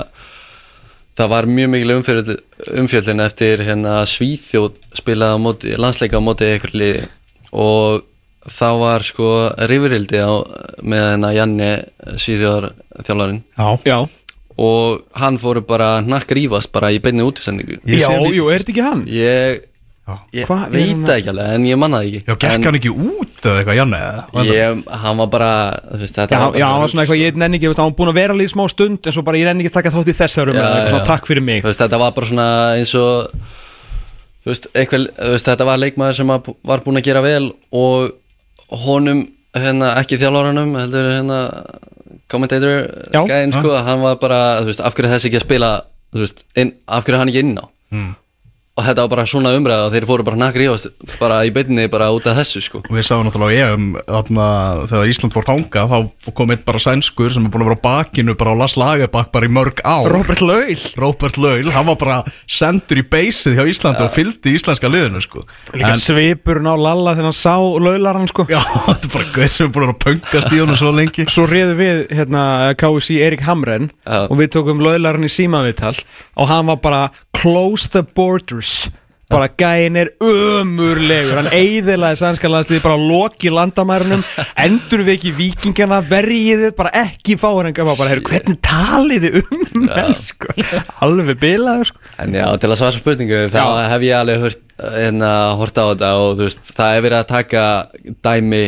það 1.21 1.29
var 1.35 1.49
mjög 1.53 1.69
mikil 1.75 1.93
umfjöldin, 1.99 2.41
umfjöldin 2.81 3.23
eftir 3.29 3.61
hérna 3.69 3.93
Svíþjóð 4.09 4.81
spilaði 5.03 5.37
á 5.37 5.39
móti, 5.45 5.77
landsleika 5.77 6.17
á 6.17 6.25
móti 6.25 6.49
ykkur 6.57 6.73
liði 6.81 7.05
og 7.53 8.01
þá 8.47 8.67
var 8.79 9.03
sko 9.05 9.29
rifurildi 9.69 10.19
á, 10.23 10.31
með 10.81 11.03
hérna 11.11 11.33
Janni 11.35 11.71
Já, 13.57 13.67
já, 13.85 13.97
og 14.57 15.03
hann 15.21 15.37
fóru 15.41 15.61
bara 15.67 15.97
nakk 16.01 16.31
rífast 16.33 16.71
bara 16.73 16.89
í 16.93 16.99
beinni 17.01 17.25
útisendingu. 17.25 17.77
Já, 17.85 18.09
jú, 18.33 18.47
er 18.49 18.63
þetta 18.63 18.73
ekki 18.73 18.85
hann? 18.85 19.03
Ég, 19.11 19.59
ég 20.33 20.47
Hvað 20.47 20.63
er 20.63 20.73
veit 20.73 20.89
hann 20.95 21.11
ekki 21.17 21.31
alveg 21.33 21.53
en 21.57 21.67
ég 21.67 21.79
manna 21.79 21.99
það 22.01 22.07
ekki. 22.09 22.21
Já 22.25 22.39
gekk 22.41 22.65
hann 22.69 22.79
ekki 22.79 22.93
út 22.95 23.47
eða 23.47 23.61
eitthvað, 23.61 23.77
Janne 23.77 23.99
eða? 24.01 24.45
ég, 24.49 24.81
hann 25.03 25.21
var 25.21 25.31
bara 25.35 25.51
þú 25.91 26.01
veist, 26.01 26.17
þetta 26.17 26.33
Já, 26.33 26.41
var 26.41 26.51
bara 26.55 26.61
já, 26.63 26.67
hann 26.71 26.81
var 26.83 26.93
svona 26.93 27.05
eitthvað, 27.05 27.21
ég 27.21 27.39
nenni 27.43 27.59
ekki, 27.59 27.69
hann 27.73 27.91
var 27.91 27.97
búin 27.99 28.13
að 28.13 28.19
vera 28.23 28.37
í 28.41 28.49
smá 28.49 28.63
stund 28.73 29.09
en 29.11 29.17
svo 29.17 29.25
bara 29.27 29.41
ég 29.41 29.49
nenni 29.51 29.65
ekki 29.65 29.73
að 29.75 29.79
taka 29.81 29.93
þátt 29.97 30.13
í 30.13 30.17
þessar 30.23 30.53
um 30.53 30.57
Já, 30.57 30.67
svona 30.89 31.07
takk 31.11 31.29
fyrir 31.29 31.45
mig. 31.45 31.61
Þú 31.61 31.69
veist, 31.73 31.83
þetta 31.85 32.01
var 32.01 32.15
bara 32.17 32.31
svona 32.31 32.49
eins 32.79 32.95
og 32.97 33.11
þú 34.41 34.53
veist, 34.53 34.69
eitthvað, 34.73 35.09
þetta 35.45 35.69
var 35.69 35.83
leikmaður 35.83 36.17
sem 36.21 36.33
var 36.33 36.85
búinn 36.87 37.01
að 37.03 37.09
gera 37.11 37.25
vel 37.25 37.51
og 37.77 38.15
honum, 38.71 39.25
hérna, 39.55 39.93
ekki 40.01 40.17
þjálfaranum 40.21 40.75
heldur, 40.79 41.07
hérna 41.15 41.39
commentator 42.27 42.87
Já. 43.13 43.21
gæðin, 43.29 43.53
sko, 43.55 43.71
hann 43.87 44.01
var 44.03 44.17
bara 44.21 44.39
þú 44.61 44.65
veist, 44.71 44.81
af 44.83 44.95
hverju 44.95 45.07
er 45.09 45.13
þessi 45.15 45.29
ekki 45.31 45.39
að 45.39 45.45
spila 45.47 45.69
þú 46.13 46.23
veist, 46.25 46.43
inn, 46.59 46.73
af 46.87 47.05
hverju 47.05 47.15
er 47.15 47.19
hann 47.23 47.31
ekki 47.33 47.43
inn 47.45 47.57
á 47.63 47.65
Mm. 47.87 48.15
Og 48.77 48.85
þetta 48.85 49.03
var 49.03 49.09
bara 49.15 49.23
svona 49.25 49.51
umræða 49.57 49.87
og 49.87 49.93
þeir 49.95 50.05
fóru 50.05 50.25
bara 50.27 50.37
nakri 50.37 50.67
í 50.67 50.69
oss 50.69 50.83
bara 51.17 51.39
í 51.47 51.49
beinni 51.55 51.87
bara 51.89 52.11
út 52.13 52.27
af 52.29 52.37
þessu 52.37 52.61
sko. 52.61 52.81
Við 52.93 53.07
sáum 53.07 53.23
náttúrulega 53.25 53.65
á 53.65 53.73
EM 53.73 53.87
þarna, 54.05 54.47
þegar 54.91 55.11
Ísland 55.13 55.33
fór 55.33 55.47
þangað 55.47 55.93
þá 55.95 56.29
kom 56.37 56.53
einn 56.53 56.61
bara 56.67 56.81
sænskur 56.83 57.33
sem 57.33 57.47
er 57.47 57.53
búin 57.53 57.65
að 57.65 57.71
vera 57.71 57.79
á 57.81 57.85
bakinu 57.87 58.35
bara 58.37 58.53
á 58.53 58.59
Las 58.61 58.75
Lagerbakk 58.77 59.31
bara 59.33 59.49
í 59.49 59.53
mörg 59.57 59.81
ár. 59.81 60.09
Robert 60.13 60.43
Laul 60.45 60.77
Robert 61.01 61.39
Laul, 61.41 61.71
hann 61.73 61.87
var 61.89 61.97
bara 62.03 62.19
sendur 62.45 63.01
í 63.01 63.05
beysið 63.09 63.57
hjá 63.57 63.65
Íslandi 63.73 64.05
og 64.05 64.13
fylgdi 64.13 64.53
íslenska 64.59 64.91
liðinu 64.93 65.23
sko. 65.25 65.41
Líka 65.73 65.95
En- 65.95 66.03
svipurinn 66.03 66.69
á 66.69 66.75
Lalla 66.77 67.15
þegar 67.17 67.31
hann 67.31 67.37
sá 67.41 67.55
Laularan 67.57 68.29
sko. 68.29 68.45
Já, 68.51 68.61
þetta 68.91 69.09
er 69.09 69.13
bara 69.17 69.31
gauð 69.33 69.51
sem 69.57 69.65
er 69.69 69.73
búin 69.73 69.89
að 69.95 70.01
pöngast 70.05 70.53
í 70.53 70.61
honum 70.61 70.77
svo 70.77 70.93
lengi. 70.93 71.25
Svo 71.33 71.47
réðu 71.49 71.73
við 71.81 72.03
hérna 72.13 72.45
KSC 72.77 73.17
Erik 73.25 73.41
Hamren 73.49 73.89
Já. 74.05 74.27
og 74.29 74.37
við 74.37 74.53
tókum 74.53 74.85
Laularan 74.85 75.25
í 75.25 75.33
símaviðtal 75.33 75.95
og 76.37 76.51
hann 76.53 76.69
var 76.69 76.77
bara 76.83 77.01
close 77.37 77.89
the 77.93 78.01
borders 78.17 78.66
bara 79.27 79.49
gæin 79.59 79.97
er 79.99 80.09
ömurlegur. 80.23 81.35
Hann 81.41 81.49
eiðilaði 81.51 82.19
sænska 82.21 82.51
landsliði 82.51 82.83
bara 82.85 82.99
loki 83.01 83.51
landamærunum 83.51 84.23
endur 84.65 85.03
við 85.03 85.17
ekki 85.17 85.33
vikingana 85.35 85.99
verjiðið 86.07 86.75
bara 86.77 86.93
ekki 87.03 87.35
fárenga 87.39 87.87
bara, 87.89 88.07
heyrðu, 88.13 88.27
hvernig 88.31 88.61
taliði 88.63 89.33
um 89.41 89.83
menn 89.83 90.15
sko? 90.23 90.55
Alveg 91.03 91.35
bilaður 91.43 91.91
sko. 91.91 92.03
En 92.23 92.39
já, 92.39 92.47
til 92.55 92.71
að 92.71 92.79
svara 92.79 92.95
spurningu 92.95 93.43
þá 93.51 93.61
hef 93.91 94.07
ég 94.07 94.15
alveg 94.21 94.59
hérna, 94.77 95.31
hort 95.59 95.79
á 95.81 95.85
þetta 95.91 96.11
og 96.21 96.35
þú 96.37 96.47
veist, 96.47 96.75
það 96.77 96.95
er 96.95 97.07
verið 97.07 97.19
að 97.19 97.31
taka 97.33 97.63
dæmi 98.23 98.65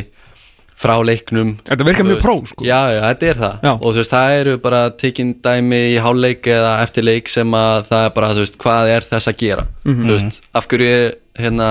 frá 0.79 0.95
leiknum 1.03 1.57
Þetta 1.67 1.83
virkar 1.87 2.07
mjög 2.07 2.21
pró, 2.23 2.35
sko. 2.47 2.63
Já, 2.63 2.79
já, 2.95 3.01
þetta 3.09 3.27
er 3.33 3.39
það 3.41 3.55
Já. 3.67 3.71
og 3.73 3.87
þú 3.89 3.97
veist, 3.99 4.13
það 4.13 4.35
eru 4.39 4.53
bara 4.63 4.81
tekin 5.01 5.33
dæmi 5.43 5.79
í 5.91 5.97
hálfleik 5.99 6.47
eða 6.55 6.69
eftir 6.85 7.03
leik 7.03 7.27
sem 7.31 7.51
að 7.59 7.89
það 7.89 8.05
er 8.05 8.13
bara, 8.15 8.29
þú 8.37 8.45
veist, 8.45 8.57
hvað 8.63 8.91
er 8.95 9.07
þess 9.09 9.27
að 9.33 9.37
gera 9.43 9.65
Mhm. 9.85 10.05
þú 10.07 10.13
veist, 10.15 10.39
af 10.55 10.67
hverju 10.71 10.87
er 10.95 11.13
hérna, 11.39 11.67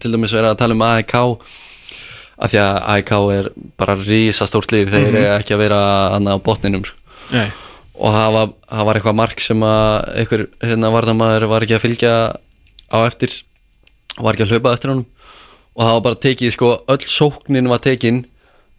til 0.00 0.12
dæmis 0.12 0.32
verið 0.36 0.50
að 0.52 0.58
tala 0.58 0.74
um 0.76 0.82
AIK 0.82 1.14
af 2.40 2.50
því 2.52 2.60
að 2.60 2.76
AIK 2.94 3.10
er 3.38 3.48
bara 3.78 3.96
rísa 3.96 4.46
stórt 4.48 4.72
lið, 4.72 4.88
þeir 4.92 5.06
Mhm. 5.08 5.16
eru 5.16 5.38
ekki 5.40 5.54
að 5.54 5.58
vera 5.64 5.80
annað 6.16 6.36
á 6.36 6.44
botninum, 6.44 6.84
sko 6.84 6.96
og 8.00 8.14
það 8.14 8.32
var, 8.32 8.46
það 8.70 8.84
var 8.86 8.94
eitthvað 8.96 9.14
mark 9.14 9.40
sem 9.40 9.60
að 9.60 10.16
einhver 10.16 10.46
hérna 10.64 10.88
varðamaður 10.92 11.48
var 11.48 11.60
ekki 11.66 11.76
að 11.76 11.84
fylgja 11.84 12.12
á 12.92 12.98
eftir 13.06 13.42
var 14.18 14.32
ekki 14.34 14.44
að 14.46 14.52
hlaupa 14.54 14.72
eftir 14.72 14.88
honum 14.90 15.06
og 15.76 15.84
það 15.84 15.92
var 15.92 16.00
bara 16.00 16.14
tekið 16.24 16.52
sko 16.52 16.70
öll 16.88 17.04
sóknin 17.06 17.68
var 17.68 17.78
tekin 17.78 18.24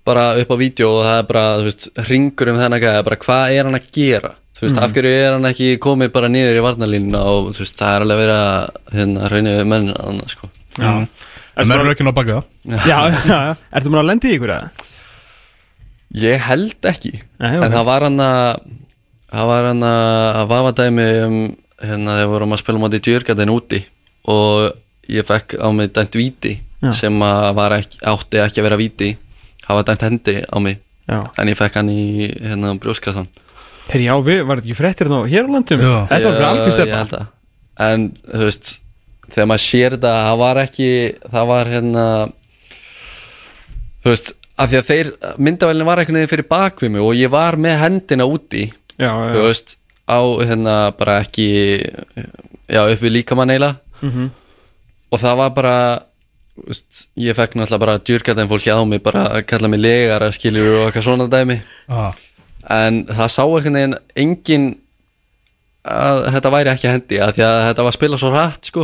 bara 0.07 0.25
upp 0.41 0.51
á 0.53 0.57
vídeo 0.61 0.89
og 0.97 1.03
það 1.05 1.17
er 1.21 1.27
bara 1.29 1.43
þú 1.59 1.65
veist 1.69 1.87
ringur 2.09 2.51
um 2.53 2.59
þennan 2.61 2.81
gæða 2.83 3.03
bara 3.07 3.19
hvað 3.25 3.55
er 3.57 3.67
hann 3.69 3.77
að 3.79 3.89
gera 3.95 4.31
þú 4.57 4.65
veist 4.67 4.79
af 4.81 4.93
hverju 4.95 5.11
er 5.17 5.35
hann 5.35 5.49
ekki 5.51 5.69
komið 5.83 6.11
bara 6.15 6.29
niður 6.31 6.59
í 6.59 6.63
varnalínuna 6.65 7.21
og 7.31 7.51
þú 7.55 7.63
veist 7.65 7.77
það 7.81 7.95
er 7.97 8.05
alveg 8.05 8.21
verið 8.23 8.39
að 8.41 8.95
hérna 8.97 9.31
rauninu 9.33 9.55
við 9.59 9.69
menn 9.73 9.91
annað 9.95 10.33
sko 10.35 10.49
Já. 10.79 10.91
En 11.59 11.67
menn 11.67 11.81
eru 11.83 11.91
ekki 11.93 12.05
ná 12.07 12.13
baka 12.15 12.37
það 12.39 12.87
Já, 12.87 12.99
já, 13.29 13.39
já. 13.51 13.55
Ertu 13.77 13.91
múin 13.91 14.01
að 14.03 14.09
lendi 14.11 14.29
í 14.31 14.35
ykkur 14.37 14.53
eða? 14.55 14.87
Ég 16.21 16.45
held 16.49 16.87
ekki 16.91 17.11
Nei. 17.39 17.55
En 17.61 17.71
það 17.73 17.87
var 17.87 18.05
hann 18.07 18.21
að 18.25 18.61
Það 19.31 19.47
var 19.47 19.65
hann 19.69 19.83
að 19.87 20.45
vafa 20.51 20.71
dæmi 20.81 21.03
um, 21.23 21.35
hérna 21.79 22.15
þegar 22.17 22.25
við 22.25 22.31
vorum 22.33 22.55
að 22.55 22.59
spila 22.65 22.81
mátti 22.83 22.99
djörgatinn 23.05 23.51
úti 23.53 23.77
og 24.31 25.11
ég 25.11 25.27
fekk 25.27 25.55
á 25.63 25.67
mig 25.71 25.93
dæmt 25.95 26.17
víti 26.19 26.51
Já. 26.83 26.91
sem 26.97 27.15
að 27.23 27.45
var 27.55 27.75
ekki, 27.77 28.01
átti 28.11 28.41
ekki 28.43 28.59
að 28.59 28.67
vera 28.67 28.79
víti 28.81 29.09
það 29.72 29.80
var 29.80 29.88
dæmt 29.89 30.06
hendi 30.07 30.35
á 30.43 30.57
mig 30.60 30.77
Já. 31.10 31.19
en 31.39 31.49
ég 31.49 31.57
fekk 31.57 31.80
hann 31.80 31.89
í 31.89 32.03
hérna 32.43 32.76
brjóskassan 32.80 33.27
Þegar 33.91 34.03
já, 34.06 34.14
við, 34.23 34.41
var 34.48 34.60
þetta 34.61 34.68
ekki 34.69 34.77
fréttir 34.77 35.10
nú 35.11 35.23
hér 35.27 35.48
á 35.48 35.52
landum? 35.52 35.81
Já. 35.81 35.95
Þetta 36.11 36.30
var 36.30 36.38
bara 36.38 36.49
algjör 36.52 36.68
Ég 36.69 36.76
stefna 36.77 36.99
held 37.02 37.15
að 37.18 37.26
En 37.81 38.03
þú 38.27 38.43
veist 38.45 38.69
þegar 39.31 39.48
maður 39.49 39.64
sér 39.65 39.95
þetta, 39.95 40.11
það 40.27 40.38
var 40.43 40.60
ekki 40.61 40.89
það 41.31 41.45
var 41.49 41.69
hérna 41.72 42.06
þú 44.03 44.11
veist, 44.14 44.31
af 44.61 44.69
því 44.72 44.80
að 44.80 44.88
þeir 44.91 45.10
myndavælinn 45.48 45.88
var 45.89 46.02
einhvern 46.02 46.19
veginn 46.19 46.31
fyrir 46.31 46.48
bakvimi 46.52 47.02
og 47.02 47.14
ég 47.18 47.31
var 47.34 47.57
með 47.61 47.77
hendina 47.85 48.27
úti 48.30 48.68
Já, 49.02 49.11
þú 49.34 49.45
veist, 49.48 49.76
á 50.06 50.19
hérna 50.45 50.76
bara 50.99 51.19
ekki 51.23 51.48
já, 51.81 52.81
upp 52.85 53.02
við 53.02 53.15
líkamann 53.19 53.53
eiginlega 53.53 53.77
Mhm. 54.02 54.30
og 55.14 55.19
það 55.22 55.35
var 55.38 55.49
bara 55.53 55.76
veist, 56.67 57.05
ég 57.19 57.35
fekk 57.37 57.55
náttúrulega 57.57 57.83
bara 57.85 57.99
djurgæðin 58.01 58.49
fólki 58.51 58.73
á 58.73 58.79
mig 58.87 59.01
bara 59.03 59.27
að 59.37 59.45
kalla 59.49 59.69
mig 59.71 59.81
legar 59.81 60.25
að 60.25 60.35
skiljur 60.37 60.71
og 60.79 60.87
eitthvað 60.89 61.07
svona 61.07 61.27
dæmi. 61.31 61.61
Ah. 61.89 62.11
en 62.69 63.05
það 63.09 63.31
sá 63.33 63.43
einhvern 63.43 63.77
veginn 63.79 63.95
engin 64.15 64.67
að 65.81 66.27
þetta 66.35 66.51
væri 66.53 66.69
ekki 66.69 66.87
að 66.89 66.93
hendi 66.97 67.21
að 67.25 67.31
því 67.37 67.45
að 67.47 67.61
þetta 67.67 67.85
var 67.85 67.91
að 67.91 67.97
spila 67.97 68.19
svo 68.21 68.29
hratt 68.35 68.69
sko. 68.69 68.83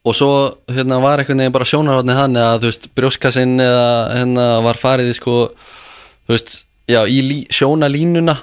Og 0.00 0.14
svo 0.16 0.30
hérna 0.70 1.00
var 1.02 1.20
einhvern 1.20 1.42
veginn 1.42 1.56
bara 1.56 1.66
sjónarhóðni 1.68 2.14
hann 2.16 2.36
að 2.40 2.60
þú 2.62 2.70
veist 2.70 2.86
brjóskasinn 2.96 3.56
eða 3.60 3.88
hérna 4.14 4.46
var 4.64 4.78
farið 4.80 5.10
sko 5.18 5.34
þú 5.50 6.36
veist, 6.36 6.62
já 6.88 7.02
í 7.10 7.18
lí, 7.26 7.40
sjónalínuna 7.50 8.36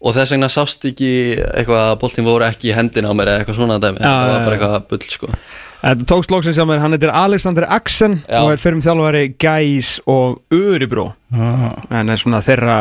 og 0.00 0.16
þess 0.16 0.32
vegna 0.34 0.48
sást 0.52 0.84
ekki 0.88 1.10
eitthvað 1.36 1.84
að 1.90 2.00
boltin 2.00 2.26
voru 2.26 2.46
ekki 2.48 2.70
í 2.70 2.74
hendina 2.76 3.12
á 3.12 3.14
mér 3.16 3.30
eða 3.32 3.42
eitthvað 3.44 3.60
svona 3.60 3.78
dæmi, 3.82 4.00
Já, 4.00 4.08
það 4.08 4.32
var 4.32 4.44
bara 4.44 4.56
eitthvað 4.56 4.88
bull 4.90 5.06
sko 5.12 5.30
Þetta 5.82 6.06
tókst 6.08 6.30
loksins 6.32 6.56
hjá 6.58 6.64
mér, 6.66 6.80
hann 6.82 6.94
heitir 6.96 7.12
Alexander 7.12 7.66
Axen 7.70 8.20
Já. 8.26 8.40
og 8.42 8.52
er 8.54 8.62
fyrir 8.62 8.78
um 8.78 8.84
þjálfari 8.84 9.24
Gæs 9.38 9.90
og 10.06 10.40
Öribró 10.54 11.12
Ah. 11.34 11.74
en 11.90 12.08
er 12.10 12.16
svona 12.16 12.40
þeirra 12.42 12.76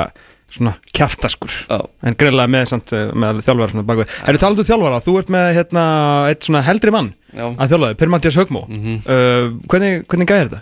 svona 0.55 0.75
kjaftaskur 0.95 1.51
Já. 1.69 1.79
en 2.05 2.15
greinlega 2.15 2.47
með, 2.47 2.67
samt, 2.71 2.93
eh, 2.93 3.09
með 3.11 3.41
þjálfara 3.43 3.71
svona 3.73 3.85
bakvið 3.89 4.13
Erum 4.29 4.39
talað 4.39 4.59
um 4.63 4.69
þjálfara, 4.69 5.01
þú 5.03 5.17
ert 5.19 5.31
með 5.35 5.47
hérna, 5.57 5.83
eitt 6.29 6.47
svona 6.47 6.61
heldri 6.63 6.91
mann 6.95 7.13
Já. 7.35 7.49
að 7.57 7.73
þjálfaði, 7.73 7.97
Per 7.99 8.07
Mattias 8.13 8.37
Högmó 8.39 8.63
uh, 8.63 9.49
hvernig, 9.67 10.05
hvernig 10.07 10.27
gæði 10.29 10.45
þetta? 10.49 10.61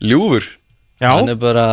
Ljúfur 0.00 0.46
Já. 1.00 1.14
Hann 1.16 1.28
er 1.32 1.36
bara 1.40 1.66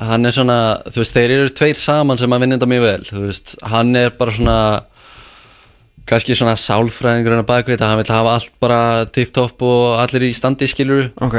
Hann 0.00 0.24
er 0.24 0.32
svona, 0.32 0.54
þú 0.88 1.02
veist, 1.02 1.12
þeir 1.12 1.32
eru 1.34 1.50
tveir 1.52 1.76
saman 1.76 2.16
sem 2.16 2.32
að 2.32 2.40
vinna 2.40 2.56
þetta 2.56 2.68
mjög 2.72 2.84
vel 2.86 3.02
Þú 3.10 3.24
veist, 3.26 3.50
hann 3.68 3.90
er 4.00 4.14
bara 4.16 4.32
svona 4.32 4.54
kannski 6.10 6.34
svona 6.38 6.56
sálfræðingurinn 6.58 7.42
á 7.42 7.50
bakvið 7.50 7.76
þetta 7.76 7.88
Hann 7.92 8.00
vil 8.02 8.12
hafa 8.14 8.34
allt 8.36 8.52
bara 8.62 8.80
tipptopp 9.14 9.62
og 9.66 9.98
allir 10.02 10.28
í 10.28 10.34
standi 10.36 10.68
skilur 10.70 11.10
Ok, 11.22 11.38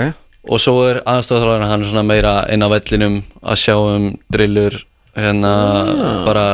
Og 0.50 0.58
svo 0.64 0.78
er 0.90 1.02
aðstofþráðurinn, 1.06 1.70
hann 1.70 1.84
er 1.86 1.90
svona 1.92 2.08
meira 2.08 2.36
inn 2.50 2.64
á 2.66 2.70
vellinum 2.72 3.20
að 3.44 3.60
sjá 3.62 3.76
um 3.78 4.08
drillur 4.34 4.80
Hérna, 5.16 5.52
bara, 6.26 6.46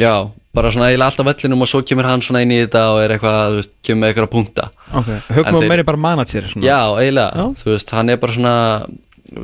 já 0.00 0.14
Bara 0.54 0.70
svona 0.74 0.88
eiginlega 0.90 1.10
allt 1.12 1.20
á 1.22 1.28
vellinum 1.28 1.62
og 1.62 1.68
svo 1.70 1.80
kemur 1.86 2.06
hann 2.10 2.22
svona 2.26 2.40
inn 2.42 2.50
í 2.54 2.56
þetta 2.64 2.80
og 2.94 3.00
er 3.04 3.12
eitthvað, 3.14 3.36
þú 3.52 3.58
veist, 3.60 3.72
kemur 3.86 4.00
með 4.02 4.08
eitthvað 4.10 4.30
punkta. 4.32 4.64
Ok, 4.98 5.10
Högmó 5.36 5.46
En 5.46 5.58
þeir- 5.60 5.70
meiri 5.70 5.84
bara 5.86 6.00
manager 6.02 6.48
svona. 6.50 6.64
Já, 6.66 6.78
eiginlega, 6.98 7.30
Já. 7.38 7.44
þú 7.60 7.68
veist, 7.70 7.92
hann 7.94 8.10
er 8.10 8.16
bara 8.24 8.34
svona 8.34 8.54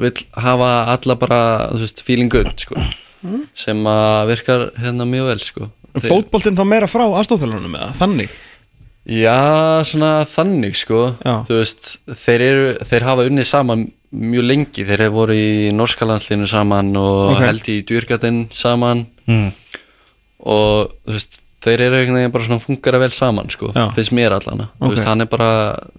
vill 0.03 0.25
hafa 0.35 0.71
alla 0.97 1.15
bara, 1.23 1.39
þú 1.71 1.79
veist, 1.85 2.03
feeling 2.03 2.29
good, 2.35 2.51
sko. 2.59 2.75
Sem 3.55 3.85
að 3.87 4.33
virkar 4.33 4.65
hérna 4.83 5.07
mjög 5.07 5.31
vel, 5.31 5.39
sko 5.47 5.69
Þeir- 5.97 6.11
Fótboltinn 6.13 6.57
þá 6.59 6.65
meira 6.69 6.87
frá 6.91 7.05
aðstofþjálfarnum 7.09 7.77
eða 7.81 7.93
þannig 8.01 8.31
Já, 9.07 9.85
svona 9.87 10.25
þannig, 10.27 10.75
sko 10.75 11.15
Já. 11.23 11.45
þú 11.47 11.61
veist, 11.61 11.93
þeir 12.25 12.41
eru, 12.43 12.65
þeir 12.91 13.05
hafa 13.07 13.27
unnið 13.31 13.47
saman 13.47 13.85
mjög 14.17 14.47
lengi, 14.49 14.83
þeir 14.89 15.03
hefur 15.05 15.15
voru 15.21 15.37
í 15.39 15.71
norska 15.75 16.07
landslinu 16.09 16.49
saman 16.51 16.91
og 16.99 17.37
Ok. 17.37 17.43
held 17.45 17.69
í 17.71 17.77
djurgatinn 17.87 18.41
saman 18.51 19.05
mm. 19.29 19.53
og 20.47 20.91
þú 21.07 21.15
veist, 21.17 21.39
þeir 21.67 21.81
eru 21.87 21.99
einhvern 22.01 22.19
veginn 22.21 22.35
bara 22.35 22.47
svona 22.49 22.63
fungara 22.63 22.99
vel 23.03 23.11
saman, 23.15 23.49
sko, 23.51 23.71
Já. 23.75 23.87
finnst 23.95 24.13
mér 24.15 24.35
allana 24.37 24.69
Ok. 24.81 24.89
þú 24.89 24.91
veist, 24.97 25.07
hann 25.11 25.21
er 25.25 25.31
bara, 25.31 25.51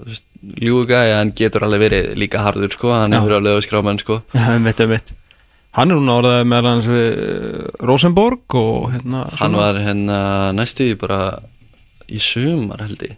þú 0.04 0.10
veist, 0.12 0.24
ljúgæði 0.68 1.16
hann 1.18 1.32
getur 1.36 1.64
alveg 1.68 1.82
verið 1.88 2.12
líka 2.20 2.44
harður, 2.44 2.72
sko 2.76 2.92
hann 2.92 3.12
Já. 3.16 3.22
hefur 3.22 3.38
alveg 3.40 3.64
skráman, 3.66 4.00
sko 4.04 4.20
Já, 4.36 4.58
mitt, 4.60 4.84
mitt 4.92 5.16
Hann 5.78 5.92
er 5.94 6.00
núna 6.00 6.16
orðað 6.22 6.40
með 6.50 6.68
hans 6.72 6.88
við 6.90 7.06
eh, 7.08 7.86
Rosenborg 7.86 8.56
og 8.58 8.88
hérna 8.96 9.24
Hann 9.30 9.38
svona- 9.54 9.62
var 9.62 9.80
hérna 9.86 10.18
næstu 10.58 10.88
í 10.90 10.96
bara 10.98 11.20
í 12.10 12.20
sumar 12.24 12.82
held 12.86 13.04
ég 13.06 13.16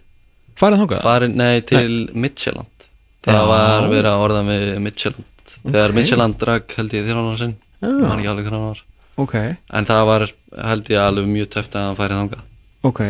Farið 0.60 0.82
þangað? 0.82 1.02
Farin, 1.06 1.36
nei, 1.40 1.60
til 1.64 2.10
Midtjylland 2.12 2.86
Það 3.24 3.38
Já. 3.38 3.46
var 3.48 3.88
verið 3.88 4.10
að 4.10 4.24
orða 4.26 4.42
með 4.44 4.66
Midtjylland 4.84 5.26
Þegar 5.64 5.88
Ok. 5.90 5.96
Midtjylland 5.96 6.38
drak 6.40 6.74
held 6.76 6.92
ég 6.96 7.08
þér 7.08 7.38
sinn 7.40 7.56
Já. 7.80 7.88
Man 7.88 8.18
ekki 8.20 8.28
alveg 8.34 8.44
hvernig 8.44 8.60
hann 8.60 8.68
var 8.74 8.84
Ok, 9.20 9.34
En 9.76 9.88
það 9.88 10.04
var 10.08 10.26
held 10.70 10.88
ég 10.92 11.00
alveg 11.00 11.26
mjög 11.32 11.48
töft 11.56 11.74
að 11.76 11.86
hann 11.88 11.96
færi 11.98 12.16
þangað 12.20 12.46
ok 12.88 13.00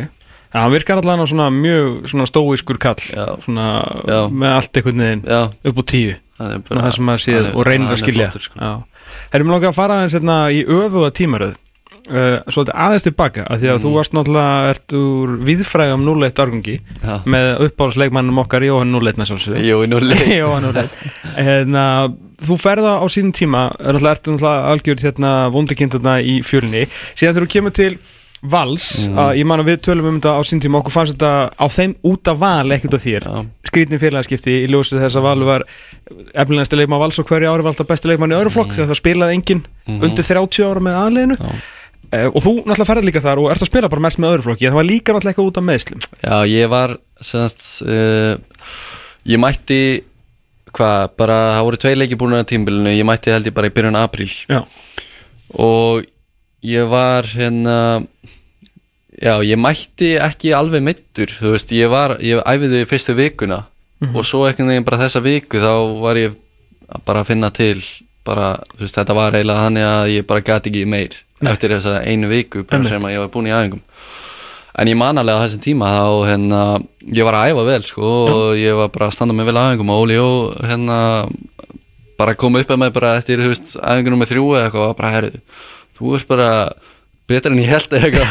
Já, 0.51 0.59
hann 0.65 0.73
virkar 0.75 0.99
allan 0.99 1.23
á 1.23 1.27
svona 1.31 1.47
mjög 1.55 2.09
svona 2.11 2.27
stóískur 2.27 2.79
kall 2.83 2.99
Já. 2.99 3.27
svona 3.45 3.67
Já. 4.07 4.21
með 4.31 4.55
allt 4.57 4.79
einhvern 4.81 5.03
veginn 5.05 5.27
upp 5.71 5.79
á 5.79 5.85
tíu 5.91 6.15
hann 6.41 6.55
er 6.57 6.63
svona 6.67 6.83
það 6.87 6.95
sem 6.97 7.07
maður 7.11 7.23
séð 7.27 7.45
hann 7.45 7.55
og 7.55 7.67
reynir 7.69 7.87
hann 7.87 7.95
að 7.95 8.03
skilja 8.03 8.31
sko. 8.35 8.59
Já. 8.59 8.73
Erum 9.31 9.47
við 9.51 9.55
nokkað 9.55 9.71
að 9.73 9.77
fara 9.79 9.99
aðeins 10.01 10.17
hérna, 10.19 10.37
í 10.51 10.63
öfuga 10.67 11.11
tímaröð. 11.15 11.59
Uh, 12.11 12.41
svo 12.51 12.65
þetta 12.65 12.75
aðeins 12.87 13.05
tilbaka 13.07 13.43
af 13.47 13.61
því 13.61 13.69
að 13.71 13.77
Mm. 13.77 13.83
þú 13.85 13.91
varst 13.95 14.15
náttúrulega 14.17 14.71
ert 14.73 14.95
úr 14.99 15.35
viðfrægum 15.47 16.07
0-1 16.09 16.41
árgangi 16.43 16.75
Já. 17.05 17.13
með 17.29 17.51
uppáhaldsleikmannum 17.69 18.41
okkar 18.43 18.65
Jóhann 18.67 18.91
0-1 18.97 19.21
með 19.21 19.29
svolsögðu 19.31 19.63
Jú, 19.69 19.77
í 19.85 19.91
núli 19.93 20.17
Jóhann 20.41 20.65
0-1 20.73 20.89
hérna, 21.37 21.85
þú 22.43 22.57
ferða 22.59 22.97
á 22.99 23.07
sínum 23.13 23.31
tíma 23.37 23.67
er 23.79 23.95
náttúrulega 23.95 24.17
ertu 24.17 24.35
náttúrulega 24.35 24.73
algjörð 24.73 25.05
hérna, 25.07 25.33
vondikindurna 25.55 26.17
í 26.25 26.41
fjölni. 26.43 26.87
Síðan 27.15 27.37
þegar 27.37 27.47
þú 27.47 27.53
kemur 27.55 27.77
til 27.79 27.93
Vals, 28.41 28.87
að 29.13 29.35
ég 29.37 29.49
man 29.49 29.61
að 29.61 29.69
við 29.69 29.81
tölum 29.85 30.07
um 30.09 30.21
þetta 30.21 30.33
á 30.33 30.41
sín 30.49 30.63
tíma, 30.63 30.81
okkur 30.81 30.95
fannst 30.95 31.17
þetta 31.17 31.33
á 31.61 31.67
þeim 31.69 31.97
út 32.09 32.31
af 32.33 32.39
val 32.41 32.73
ekkert 32.73 32.97
af 32.97 33.03
þér, 33.05 33.27
Já. 33.29 33.43
skrýtnin 33.69 34.01
félagskipti 34.01 34.55
í 34.63 34.71
ljósið 34.73 35.03
þess 35.05 35.19
að 35.21 35.27
val 35.27 35.45
var 35.49 35.67
efnilegasti 36.33 36.79
leikmann 36.81 37.03
Vals 37.03 37.21
og 37.21 37.29
hverju 37.29 37.51
ári 37.51 37.67
var 37.67 37.75
alltaf 37.75 37.91
besti 37.91 38.09
leikmann 38.09 38.33
í 38.33 38.39
öðru 38.39 38.55
flokk 38.55 38.73
þegar 38.73 38.89
það 38.95 39.01
spilaði 39.03 39.37
enginn 39.37 39.63
undir 40.01 40.25
30 40.25 40.67
ára 40.71 40.85
með 40.87 40.99
aðleginu 41.03 41.39
uh, 41.41 42.29
og 42.31 42.41
þú 42.41 42.55
náttúrulega 42.65 42.91
ferði 42.95 43.11
líka 43.11 43.25
þar 43.27 43.43
og 43.45 43.51
ert 43.53 43.67
að 43.67 43.71
spila 43.75 43.93
bara 43.93 44.07
mest 44.09 44.23
með 44.23 44.35
öðru 44.35 44.47
flokki 44.49 44.67
en 44.67 44.73
það 44.73 44.81
var 44.81 44.89
líka 44.89 45.15
náttúrulega 45.15 45.35
eitthvað 45.35 45.51
út 45.53 45.61
af 45.61 45.69
meðslum 45.69 46.07
Já, 46.25 46.37
ég 46.49 46.73
var 46.73 46.97
semast, 47.21 47.69
uh, 47.85 48.33
ég 49.29 49.43
mætti 49.43 49.83
hvað, 50.77 51.11
bara, 51.19 51.39
það 51.57 51.67
voru 51.69 51.81
tvei 51.83 51.93
leiki 51.99 52.19
búin 52.19 52.39
að 52.39 52.49
tímbilinu, 52.53 52.95
ég 52.95 53.07
mætti 53.09 53.33
held 53.35 53.49
ég 53.49 53.57
bara 53.57 53.71
í 53.71 53.75
byrjun 53.75 53.99
apríl. 53.99 54.31
Já, 54.51 54.63
og 55.59 56.07
ég 56.67 56.89
var 56.91 57.25
hérna 57.25 58.03
já, 59.21 59.35
ég 59.45 59.59
mætti 59.61 60.15
ekki 60.21 60.53
alveg 60.57 60.85
meittur, 60.85 61.33
þú 61.41 61.55
veist, 61.57 61.73
ég 61.77 61.91
var 61.93 62.17
ég 62.25 62.41
æfiði 62.45 62.87
fyrstu 62.89 63.17
vikuna 63.19 63.65
og 64.15 64.25
svo 64.25 64.47
einhvern 64.49 64.71
veginn 64.73 64.87
bara 64.87 65.03
þessa 65.05 65.21
viku 65.25 65.61
þá 65.61 65.73
var 66.01 66.17
ég 66.17 66.37
að 66.91 67.05
bara 67.07 67.21
að 67.21 67.29
finna 67.33 67.51
til 67.53 67.83
bara, 68.25 68.55
þú 68.77 68.85
veist, 68.85 68.97
þetta 68.97 69.17
var 69.17 69.37
eiginlega 69.37 69.67
þannig 69.67 69.87
að 69.89 70.13
ég 70.15 70.27
bara 70.27 70.45
gati 70.45 70.71
ekki 70.73 70.87
meir 70.89 71.17
eftir 71.51 71.75
þessa 71.77 72.01
einu 72.05 72.29
viku 72.29 72.65
sem 72.69 73.05
að 73.05 73.15
ég 73.15 73.23
var 73.23 73.31
búin 73.33 73.49
í 73.49 73.55
æfingum. 73.55 73.81
En 74.81 74.89
ég 74.89 74.97
man 74.97 75.19
alveg 75.19 75.37
á 75.37 75.43
þessum 75.45 75.63
tíma 75.65 75.89
þá 75.91 76.29
hérna, 76.29 76.61
ég 77.11 77.27
var 77.27 77.37
að 77.37 77.51
æfa 77.51 77.65
vel 77.67 77.83
sko 77.89 78.11
og 78.31 78.59
ég 78.61 78.77
var 78.77 78.93
bara 78.93 79.09
að 79.09 79.17
standa 79.17 79.35
mig 79.35 79.49
vel 79.49 79.57
á 79.57 79.69
æfingum 79.73 79.93
og 79.93 80.05
Óli 80.05 80.19
Jó 80.19 80.29
hérna 80.63 80.99
bara 82.21 82.37
kom 82.37 82.57
upp 82.61 82.71
að 82.71 82.81
mig 82.85 82.93
bara 82.93 83.17
eftir 83.19 83.41
þú 83.41 83.51
veist, 83.55 83.77
æfingunum 83.81 84.21
með 84.21 84.33
þrjú 84.35 84.47
eða 84.55 84.69
eitthvað 84.69 84.87
og 84.93 84.97
bara 85.01 85.13
herðu 85.17 85.43
þú 86.01 86.15
ert 86.19 86.31
bara 86.31 86.51
betur 87.31 87.55
en 87.55 87.63
ég 87.63 87.71
held 87.71 87.99
eitthvað. 88.01 88.27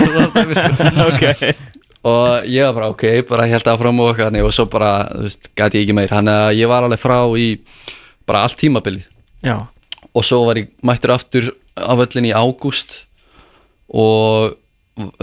Ok. 1.09 1.25
Og 2.09 2.45
ég 2.47 2.63
var 2.63 2.75
bara 2.77 2.89
ok, 2.93 3.03
bara 3.27 3.47
held 3.51 3.67
áfram 3.67 3.97
og 3.99 4.13
eitthvað 4.13 4.45
og 4.47 4.53
svo 4.55 4.65
bara, 4.71 4.91
þú 5.11 5.25
veist, 5.25 5.49
gæti 5.51 5.81
ég 5.81 5.87
ekki 5.87 5.95
meir. 5.97 6.11
Þannig 6.11 6.37
að 6.45 6.51
ég 6.61 6.71
var 6.71 6.85
alveg 6.87 7.01
frá 7.01 7.17
í 7.35 7.47
bara 8.29 8.45
allt 8.47 8.59
tímabilið. 8.61 9.03
Já, 9.43 9.57
og 10.15 10.25
svo 10.25 10.45
var 10.47 10.59
ég 10.61 10.69
mættur 10.85 11.13
aftur 11.15 11.49
á 11.79 11.91
völlin 11.99 12.27
í 12.29 12.35
ágúst 12.35 12.95
og 13.89 14.55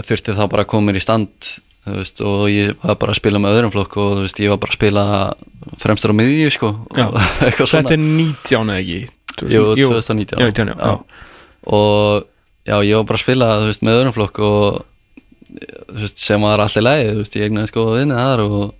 þurfti 0.01 0.35
þá 0.37 0.45
bara 0.49 0.65
að 0.65 0.71
koma 0.71 0.89
mér 0.89 0.99
í 0.99 1.03
stand 1.03 1.49
veist, 1.87 2.21
og 2.25 2.47
ég 2.51 2.73
var 2.81 2.97
bara 2.99 3.13
að 3.13 3.19
spila 3.21 3.41
með 3.41 3.57
öðrum 3.57 3.73
flokk 3.75 3.97
og 4.01 4.23
veist, 4.23 4.41
ég 4.43 4.51
var 4.51 4.59
bara 4.61 4.73
að 4.73 4.79
spila 4.79 5.03
fremstur 5.81 6.13
á 6.13 6.19
miðju 6.19 6.53
sko. 6.55 6.71
Þetta 7.61 7.83
er 7.95 8.01
19 8.01 8.73
eða 8.73 8.79
ekki? 8.81 8.99
Jú, 9.53 9.63
2019 9.77 10.41
Já, 10.41 10.49
19, 10.49 10.73
já, 10.73 10.75
já. 10.81 11.29
og 11.77 12.25
já, 12.67 12.75
ég 12.83 12.95
var 12.99 13.03
bara 13.07 13.17
að 13.17 13.23
spila 13.25 13.47
veist, 13.65 13.81
með 13.87 13.99
öðrum 14.01 14.15
flokk 14.17 14.39
og 14.39 14.85
veist, 15.97 16.17
sem 16.19 16.41
var 16.43 16.59
allir 16.59 16.83
lægi 16.85 17.15
veist, 17.21 17.35
ég 17.39 17.47
egnaði 17.49 17.71
sko 17.71 17.85
að 17.91 17.99
vinna 18.01 18.17
þar 18.25 18.43
og 18.47 18.73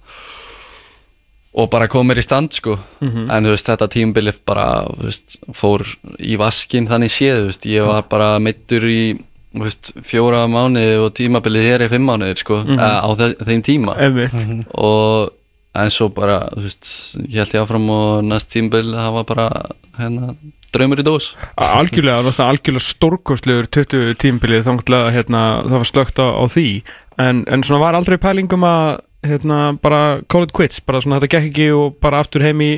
og 1.57 1.69
bara 1.73 1.87
kom 1.89 2.05
mér 2.05 2.19
í 2.21 2.25
stand 2.25 2.51
sko 2.53 2.75
Mhm. 3.01 3.29
en 3.31 3.45
þú 3.47 3.53
veist, 3.55 3.65
þetta 3.71 3.87
tímbilið 3.89 4.37
bara 4.45 4.65
fór 5.57 5.81
í 6.19 6.35
vaskin 6.37 6.87
þannig 6.87 7.09
séð, 7.09 7.57
ég 7.65 7.85
var 7.87 8.03
bara 8.03 8.37
meittur 8.39 8.83
í 8.85 9.17
fjóra 10.05 10.43
mánuði 10.51 10.99
og 11.01 11.13
tímabilið 11.17 11.65
hér 11.65 11.85
í 11.87 11.89
fimm 11.89 12.05
mánuðir 12.05 12.37
sko 12.37 12.59
Mhm. 12.63 12.77
eh, 12.79 13.01
á 13.01 13.09
þe 13.15 13.35
þeim 13.47 13.63
tíma 13.63 13.95
Einmitt. 13.97 14.67
og 14.75 15.31
en 15.73 15.89
svo 15.89 16.09
bara, 16.13 16.49
þú 16.53 16.61
veist, 16.61 16.85
ég 17.29 17.37
held 17.41 17.53
ég 17.53 17.61
áfram 17.65 17.89
og 17.89 18.23
næst 18.25 18.49
tímbil, 18.49 18.93
það 18.93 19.13
var 19.13 19.23
bara 19.23 19.49
hérna, 19.97 20.35
draumur 20.75 21.01
í 21.01 21.05
dós. 21.07 21.31
Algjörlega, 21.55 22.21
það 22.27 22.39
var 22.41 22.51
algjörlega 22.51 22.85
stórkostlegur 22.87 23.69
20 23.77 24.15
tímbilið 24.21 24.65
þanglega 24.67 25.11
hérna, 25.15 25.43
það 25.65 25.77
var 25.77 25.91
slögt 25.91 26.21
á, 26.21 26.27
á 26.27 26.43
því. 26.51 26.69
En, 27.17 27.43
en 27.49 27.65
svona 27.65 27.83
var 27.85 27.97
aldrei 27.97 28.17
pælingum 28.21 28.65
að 28.67 28.99
hérna, 29.27 29.59
bara 29.81 30.01
call 30.29 30.45
it 30.45 30.53
quits 30.55 30.81
bara 30.85 31.01
svona 31.01 31.17
þetta 31.17 31.31
gekk 31.33 31.49
ekki 31.49 31.67
og 31.75 31.95
bara 32.03 32.21
aftur 32.23 32.45
heim 32.45 32.61
í 32.63 32.71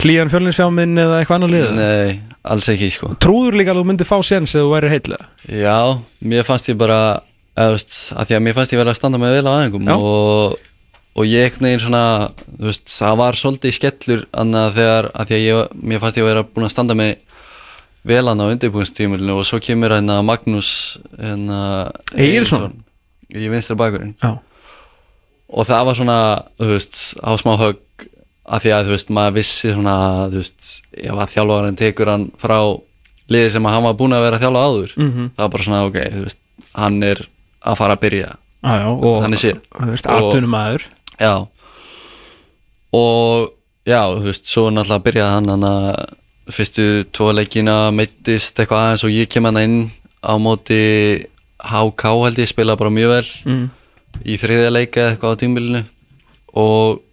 hlýjan 0.00 0.32
fjölinsfjáminn 0.32 0.96
eða 1.02 1.20
eitthvað 1.20 1.36
annar 1.36 1.52
lið 1.52 1.66
Nei, 1.76 2.14
alls 2.48 2.70
ekki 2.72 2.88
sko. 2.94 3.12
Trúður 3.22 3.58
líka 3.60 3.74
að 3.74 3.82
þú 3.82 3.90
myndir 3.90 4.08
fá 4.08 4.16
séns 4.26 4.54
eða 4.56 4.64
þú 4.64 4.72
væri 4.72 4.92
heitlega 4.94 5.28
Já, 5.60 5.76
mér 6.32 6.48
fannst 6.48 6.72
ég 6.72 6.80
bara 6.80 7.00
eða, 7.54 7.76
veist, 7.76 8.00
að 8.16 8.30
því 8.30 8.38
að 8.38 8.44
mér 8.46 8.58
fannst 8.58 8.74
ég 8.74 8.82
vera 8.82 8.94
að 8.94 9.00
standa 9.00 9.20
með 9.20 9.36
vel 9.36 9.46
á 9.46 9.52
aðengum 9.52 9.92
og, 9.96 10.58
og 11.16 11.26
ég 11.26 11.46
ekkert 11.48 11.64
neginn 11.64 11.82
svona 11.82 12.02
veist, 12.60 12.86
það 12.88 13.16
var 13.20 13.38
svolítið 13.38 13.74
skellur 13.76 14.22
annað 14.32 14.76
þegar 14.78 15.08
að 15.14 15.26
því 15.30 15.34
að 15.38 15.44
ég, 15.48 15.74
mér 15.90 16.00
fannst 16.04 16.20
ég 16.20 16.24
vera 16.28 16.44
búin 16.46 16.68
að 16.68 16.74
standa 16.74 16.94
með 16.94 17.16
vel 18.10 18.22
hann 18.30 18.40
á 18.40 18.46
undirbúinstímulinu 18.48 19.34
og 19.40 19.44
svo 19.48 19.58
kemur 19.60 19.92
hérna 19.92 20.20
Magnús 20.24 20.70
hérna, 21.18 21.58
Egilsson? 22.14 22.72
í 23.34 23.50
vinstra 23.52 23.76
bakurinn 23.76 24.14
Já, 24.22 24.36
og 25.50 25.66
það 25.66 25.84
var 25.90 25.98
svona, 25.98 26.18
veist, 26.62 27.00
á 27.20 27.30
smá 27.40 27.56
högg 27.60 28.06
að 28.50 28.64
því 28.64 28.70
að, 28.74 28.86
þú 28.88 28.94
veist, 28.94 29.10
maður 29.14 29.34
vissi 29.36 29.72
svona, 29.74 29.96
þú 30.32 30.40
veist, 30.40 30.70
ef 30.96 31.18
að 31.22 31.34
þjálfarinn 31.34 31.76
tekur 31.78 32.10
hann 32.10 32.24
frá 32.40 32.56
liði 33.30 33.50
sem 33.54 33.66
að 33.68 33.74
hann 33.76 33.84
var 33.86 33.98
búin 33.98 34.14
að 34.16 34.24
vera 34.26 34.38
að 34.40 34.44
þjálfa 34.46 34.62
áður 34.70 34.94
Mhm. 34.96 35.26
það 35.36 35.42
var 35.44 35.52
bara 35.54 35.66
svona, 35.68 35.82
ok, 35.90 35.98
þú 36.14 36.22
veist, 36.24 36.40
hann 36.74 37.02
er 37.02 37.20
að 37.66 37.76
fara 37.82 37.94
að 37.98 38.02
byrja, 38.06 38.30
ah, 38.64 38.76
já 38.80 38.86
og 38.90 39.22
séð. 39.38 39.60
þú 39.76 39.90
veist, 39.90 40.06
Og- 40.06 40.32
já 41.20 41.34
og 42.90 43.50
já, 43.86 44.02
þú 44.10 44.24
veist, 44.26 44.46
svo 44.50 44.70
náttúrulega 44.70 45.04
byrjaði 45.06 45.34
hann 45.36 45.52
hann 45.54 45.66
að 45.68 45.90
fyrstu 46.50 46.86
tvo 47.14 47.30
leikina 47.36 47.76
meittist 47.94 48.58
eitthvað 48.58 48.86
aðeins 48.86 49.04
og 49.06 49.14
ég 49.14 49.30
kem 49.30 49.46
hann 49.46 49.60
inn 49.60 49.76
á 50.24 50.34
móti 50.42 50.80
HK 51.60 52.16
held 52.24 52.40
ég 52.40 52.50
spila 52.50 52.78
bara 52.80 52.92
mjög 52.92 53.14
vel 53.14 53.28
mm. 53.52 53.68
í 54.24 54.40
þriðja 54.40 54.72
leika 54.74 55.06
eitthvað 55.10 55.36
á 55.36 55.40
tímbilinu 55.44 55.84
og 56.58 57.04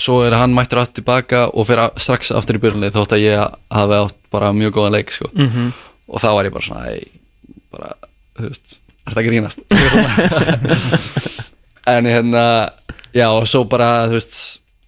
svo 0.00 0.22
er 0.24 0.34
hann 0.40 0.54
mættur 0.56 0.80
aftur 0.80 1.02
tilbaka 1.02 1.44
og 1.52 1.68
fyrir 1.68 1.92
strax 2.00 2.32
aftur 2.34 2.58
í 2.58 2.62
byrjunni 2.62 2.90
þótt 2.94 3.14
að 3.14 3.24
ég 3.28 3.44
hafi 3.70 4.00
átt 4.00 4.18
bara 4.32 4.52
mjög 4.54 4.76
góðan 4.78 4.94
leik 4.96 5.10
sko. 5.12 5.28
Mm 5.34 5.70
og 6.10 6.22
þá 6.22 6.28
var 6.34 6.48
ég 6.48 6.54
bara 6.54 6.66
svona 6.66 6.94
bara, 7.70 7.90
þú 8.38 8.48
veist, 8.48 8.78
er 9.06 9.14
þetta 9.14 9.26
grínast 9.26 9.58
en 11.94 12.08
hérna 12.10 12.44
já 13.16 13.26
og 13.30 13.48
svo 13.50 13.64
bara 13.70 14.06
þú 14.10 14.18
veist, 14.18 14.38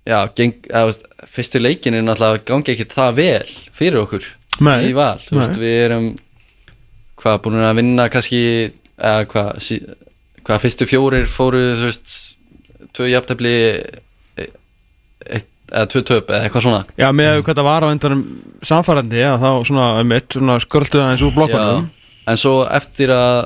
já, 0.08 0.18
geng, 0.36 0.54
eða, 0.70 0.84
þú 0.84 0.90
veist, 0.92 1.08
fyrstu 1.32 1.62
leikin 1.62 1.96
er 1.96 2.04
náttúrulega 2.06 2.44
gangi 2.50 2.74
ekki 2.74 2.88
það 2.92 3.18
vel 3.20 3.56
fyrir 3.72 4.02
okkur 4.04 4.28
Nei, 4.62 4.90
í 4.90 4.92
val, 4.96 5.16
þú 5.24 5.40
veist, 5.40 5.58
við 5.58 5.78
erum 5.86 6.08
hvað, 7.22 7.38
búin 7.44 7.62
að 7.62 7.78
vinna 7.80 8.08
kannski 8.12 8.42
eða 8.98 9.24
hvað, 9.30 9.50
sí, 9.64 9.78
hvað 10.42 10.62
fyrstu 10.66 10.88
fjórir 10.90 11.30
fóru, 11.30 11.62
þú 11.80 11.88
veist 11.88 12.18
tvö 12.92 13.08
jafntefli 13.08 13.54
e- 14.42 14.50
eitt, 15.32 15.48
eða 15.70 15.86
tvö 15.88 16.02
töp 16.10 16.30
eða 16.30 16.46
eitthvað 16.46 16.66
svona. 16.66 16.82
Já, 17.00 17.08
með 17.16 17.40
hvað 17.46 17.60
það 17.60 17.68
var 17.70 17.86
á 17.86 17.92
endanum 17.94 18.22
samfærandi, 18.68 19.24
þá 19.40 19.50
svona, 19.70 19.88
mitt, 20.04 20.36
svona 20.36 20.58
skölduð 20.62 21.04
aðeins 21.06 21.24
úr 21.26 21.34
blokkunum. 21.38 21.88
Já, 21.88 22.26
en 22.32 22.40
svo 22.42 22.54
eftir 22.68 23.14
að 23.14 23.38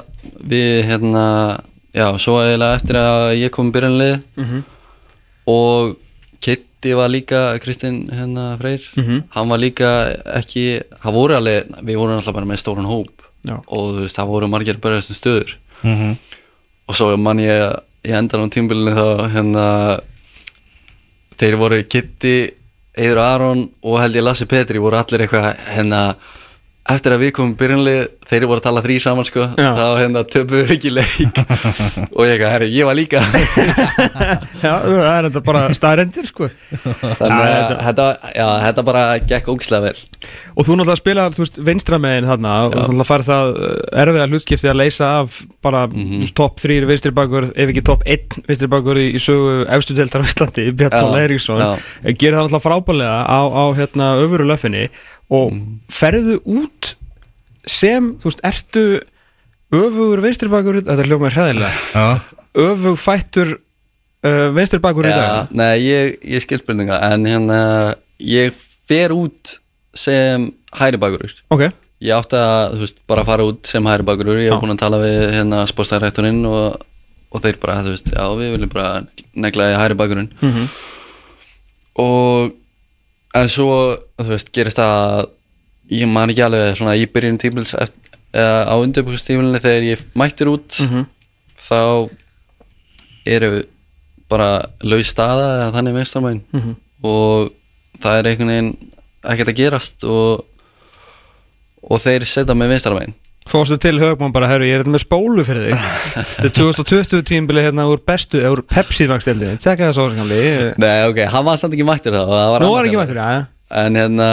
við 0.50 0.82
hérna 0.90 1.26
já, 1.96 2.06
svo 2.20 2.38
eiginlega 2.42 2.76
eftir 2.78 2.98
að 3.00 3.22
ég 3.40 3.50
kom 3.54 3.70
í 3.70 3.74
byrjanlið 3.76 4.16
Mhm. 4.36 4.64
og 5.46 5.96
Kitty 6.40 6.92
var 6.94 7.08
líka 7.08 7.58
Kristinn 7.62 8.08
hérna 8.12 8.56
Freyr 8.60 8.82
Mhm. 8.96 9.22
hann 9.30 9.48
var 9.48 9.58
líka 9.58 9.90
ekki 10.36 10.82
það 11.02 11.12
voru 11.12 11.34
alveg, 11.38 11.70
við 11.82 11.96
vorum 11.96 12.18
alltaf 12.18 12.34
bara 12.34 12.46
með 12.46 12.60
stóran 12.62 12.86
hóp 12.86 13.08
Já. 13.46 13.56
og 13.66 13.94
þú 13.94 14.00
veist, 14.04 14.16
það 14.16 14.26
voru 14.28 14.48
margir 14.48 14.80
bara 14.80 15.00
þessum 15.00 15.16
stöður 15.20 15.54
Mhm. 15.82 16.16
og 16.88 16.94
svo 16.94 17.16
man 17.18 17.38
ég 17.38 17.80
í 18.04 18.10
endan 18.12 18.44
á 18.46 18.50
tímbilinu 18.50 18.94
þá 18.94 19.30
hérna 19.34 20.00
þeir 21.38 21.56
voru 21.58 21.82
Kitty 21.88 22.50
Eidur 22.96 23.18
Aron 23.18 23.68
og 23.82 23.98
held 24.00 24.14
ég 24.16 24.22
Lassi 24.24 24.46
Petri 24.46 24.78
voru 24.78 24.96
allir 24.96 25.26
eitthvað 25.26 25.56
hérna 25.74 26.14
eftir 26.94 27.14
að 27.14 27.22
við 27.24 27.32
komum 27.36 27.56
byrjunlið 27.58 28.00
þeir 28.26 28.46
voru 28.50 28.60
að 28.60 28.64
tala 28.66 28.82
þrý 28.82 28.96
saman 29.02 29.26
sko. 29.26 29.44
Já. 29.54 29.68
þá 29.76 29.84
hérna 30.00 30.22
töpuðu 30.26 30.64
við 30.66 30.72
ekki 30.76 30.92
leik. 30.94 31.40
Og 32.16 32.26
ég 32.26 32.42
herri, 32.42 32.68
ég 32.74 32.88
var 32.88 32.96
líka. 32.98 33.22
Já, 34.64 34.72
það 34.82 35.10
er 35.10 35.28
þetta 35.28 35.42
bara 35.46 35.62
staðrendir, 35.76 36.26
sko. 36.30 36.48
Þannig 37.20 37.44
að 37.46 37.74
þetta- 37.86 38.32
já, 38.34 38.46
þetta 38.64 38.84
bara 38.86 39.02
gekk 39.22 39.50
ógislega 39.52 39.90
vel. 39.90 40.00
Og 40.56 40.66
þú 40.66 40.78
náttúrulega 40.78 40.98
spilar, 40.98 41.34
þú 41.36 41.42
veist, 41.44 41.58
vinstra 41.68 41.98
megin 42.02 42.26
þarna 42.26 42.54
og 42.64 42.72
þú 42.72 42.80
náttúrulega 42.80 43.08
færð 43.10 43.28
það 43.28 43.50
uh, 43.52 43.74
erfiða 44.02 44.28
hlutskipti 44.30 44.70
að 44.72 44.78
leysa 44.80 45.10
af 45.20 45.36
bara 45.62 45.84
mm 45.86 45.94
-hmm. 45.94 46.32
topp 46.40 46.62
þrýr 46.64 46.86
vinstri 46.88 47.12
bakur, 47.14 47.50
ef 47.54 47.68
ekki 47.68 47.84
topp 47.84 48.06
einn 48.06 48.46
vinstri 48.48 48.68
bakur 48.68 48.96
í, 48.96 49.06
í 49.14 49.20
sögu 49.22 49.66
efstu 49.68 49.94
deildar 49.94 50.24
á 50.24 50.26
Íslandi, 50.26 50.64
Já, 50.72 50.88
Þóla 50.90 51.20
Eiríksson. 51.20 51.60
já. 51.60 51.78
gerir 52.18 52.36
það 52.38 52.48
náttúrulega 52.48 52.66
frábælega 52.66 53.18
á, 53.28 53.40
á 53.46 53.64
hérna 53.76 54.06
öfuru 54.18 54.44
löffinni 54.48 54.88
og 55.32 55.54
ferðu 55.90 56.38
út 56.46 56.92
sem, 57.66 58.12
þú 58.22 58.30
veist, 58.30 58.42
ertu 58.46 58.82
öfugur 59.74 60.20
vinstri 60.22 60.48
bakur, 60.52 60.78
þetta 60.82 61.02
er 61.02 61.08
hljómar 61.10 61.34
hræðilega. 61.34 61.80
Já, 61.92 62.36
öfug 62.66 62.98
fættur 63.02 63.56
uh, 63.56 64.48
vinstri 64.54 64.78
bakur 64.84 65.08
í 65.08 65.14
dag? 65.14 65.50
nei, 65.50 65.72
ég, 65.82 66.14
ég 66.36 66.44
skil 66.44 66.60
spurninga 66.62 67.00
en 67.10 67.26
hérna, 67.26 67.58
ég 68.22 68.54
fer 68.86 69.10
út 69.16 69.56
sem 69.96 70.46
hæri 70.76 71.00
bakurur 71.00 71.32
Ok, 71.50 71.64
ég 72.04 72.12
átti 72.14 72.38
að, 72.38 72.76
þú 72.76 72.84
veist, 72.84 73.00
bara 73.10 73.24
fara 73.26 73.46
út 73.48 73.66
sem 73.66 73.86
hæri 73.90 74.06
bakurur, 74.06 74.38
ég 74.38 74.52
hef 74.54 74.62
búin 74.62 74.76
að 74.76 74.82
tala 74.84 75.00
við 75.02 75.18
hérna 75.34 75.64
spórstæðarektorinn 75.70 76.42
og, 76.46 76.76
og 77.34 77.42
þeir 77.44 77.58
bara, 77.62 77.80
þú 77.82 77.96
veist, 77.96 78.12
já, 78.14 78.22
við 78.38 78.54
viljum 78.54 78.72
bara 78.76 78.92
negla 79.34 79.72
í 79.72 79.80
hæri 79.82 79.98
bakurinn. 79.98 80.30
Mhm. 80.44 80.68
og 82.06 82.54
en 83.36 83.48
svo, 83.52 83.96
þú 84.18 84.28
veist, 84.32 84.50
gerist 84.56 84.78
það 84.80 84.92
að 84.96 85.28
ég 85.96 86.08
man 86.10 86.30
ekki 86.32 86.44
alveg 86.46 86.76
svona 86.78 86.96
í 86.98 87.06
byrjun 87.12 87.38
tímils 87.42 87.74
á 87.76 88.74
undirbúkstímilinu 88.82 89.60
þegar 89.62 89.84
ég 89.92 90.02
mættir 90.18 90.48
út 90.50 90.78
Mhm. 90.82 91.06
þá 91.68 92.08
eru 93.26 93.64
bara 94.28 94.48
laus 94.82 95.10
staða 95.12 95.46
eða 95.56 95.72
þannig 95.76 95.94
meistarmæn 96.00 96.40
Mhm. 96.52 96.74
og 97.04 97.52
það 98.02 98.18
er 98.18 98.28
einhvern 98.30 98.50
veginn 98.52 98.76
ekkert 99.24 99.48
að 99.52 99.56
gerast 99.60 100.04
og, 100.04 100.44
og 101.90 102.00
þeir 102.02 102.26
setja 102.26 102.54
með 102.54 102.72
meistarmæn 102.74 103.14
Fórstu 103.46 103.76
til 103.78 104.00
högmann 104.02 104.32
bara, 104.34 104.48
herru, 104.50 104.66
ég 104.66 104.74
er 104.74 104.82
hérna 104.82 104.96
með 104.96 105.04
spólu 105.04 105.44
fyrir 105.46 105.68
þig. 105.68 105.90
Þetta 106.40 106.48
er 106.48 106.54
2020 106.58 107.26
tímbili 107.30 107.62
hérna 107.62 107.84
úr 107.90 108.00
bestu, 108.02 108.40
úr 108.42 108.64
Pepsi-vakstildinni 108.66 109.60
Tekka 109.62 109.90
það 109.90 109.98
svo 109.98 110.06
sem 110.10 110.18
kannli 110.22 110.40
Nei, 110.82 110.94
ok, 111.10 111.20
hann 111.30 111.46
var 111.46 111.60
samt 111.60 111.76
ekki 111.76 111.86
mættir 111.86 112.16
það 112.16 112.32
það 112.32 112.48
var 112.54 112.64
Nú 112.64 112.72
var 112.74 112.88
ekki 112.88 112.98
mættur, 112.98 113.20
já, 113.22 113.28
já. 113.36 113.44
En 113.84 114.00
hérna 114.00 114.30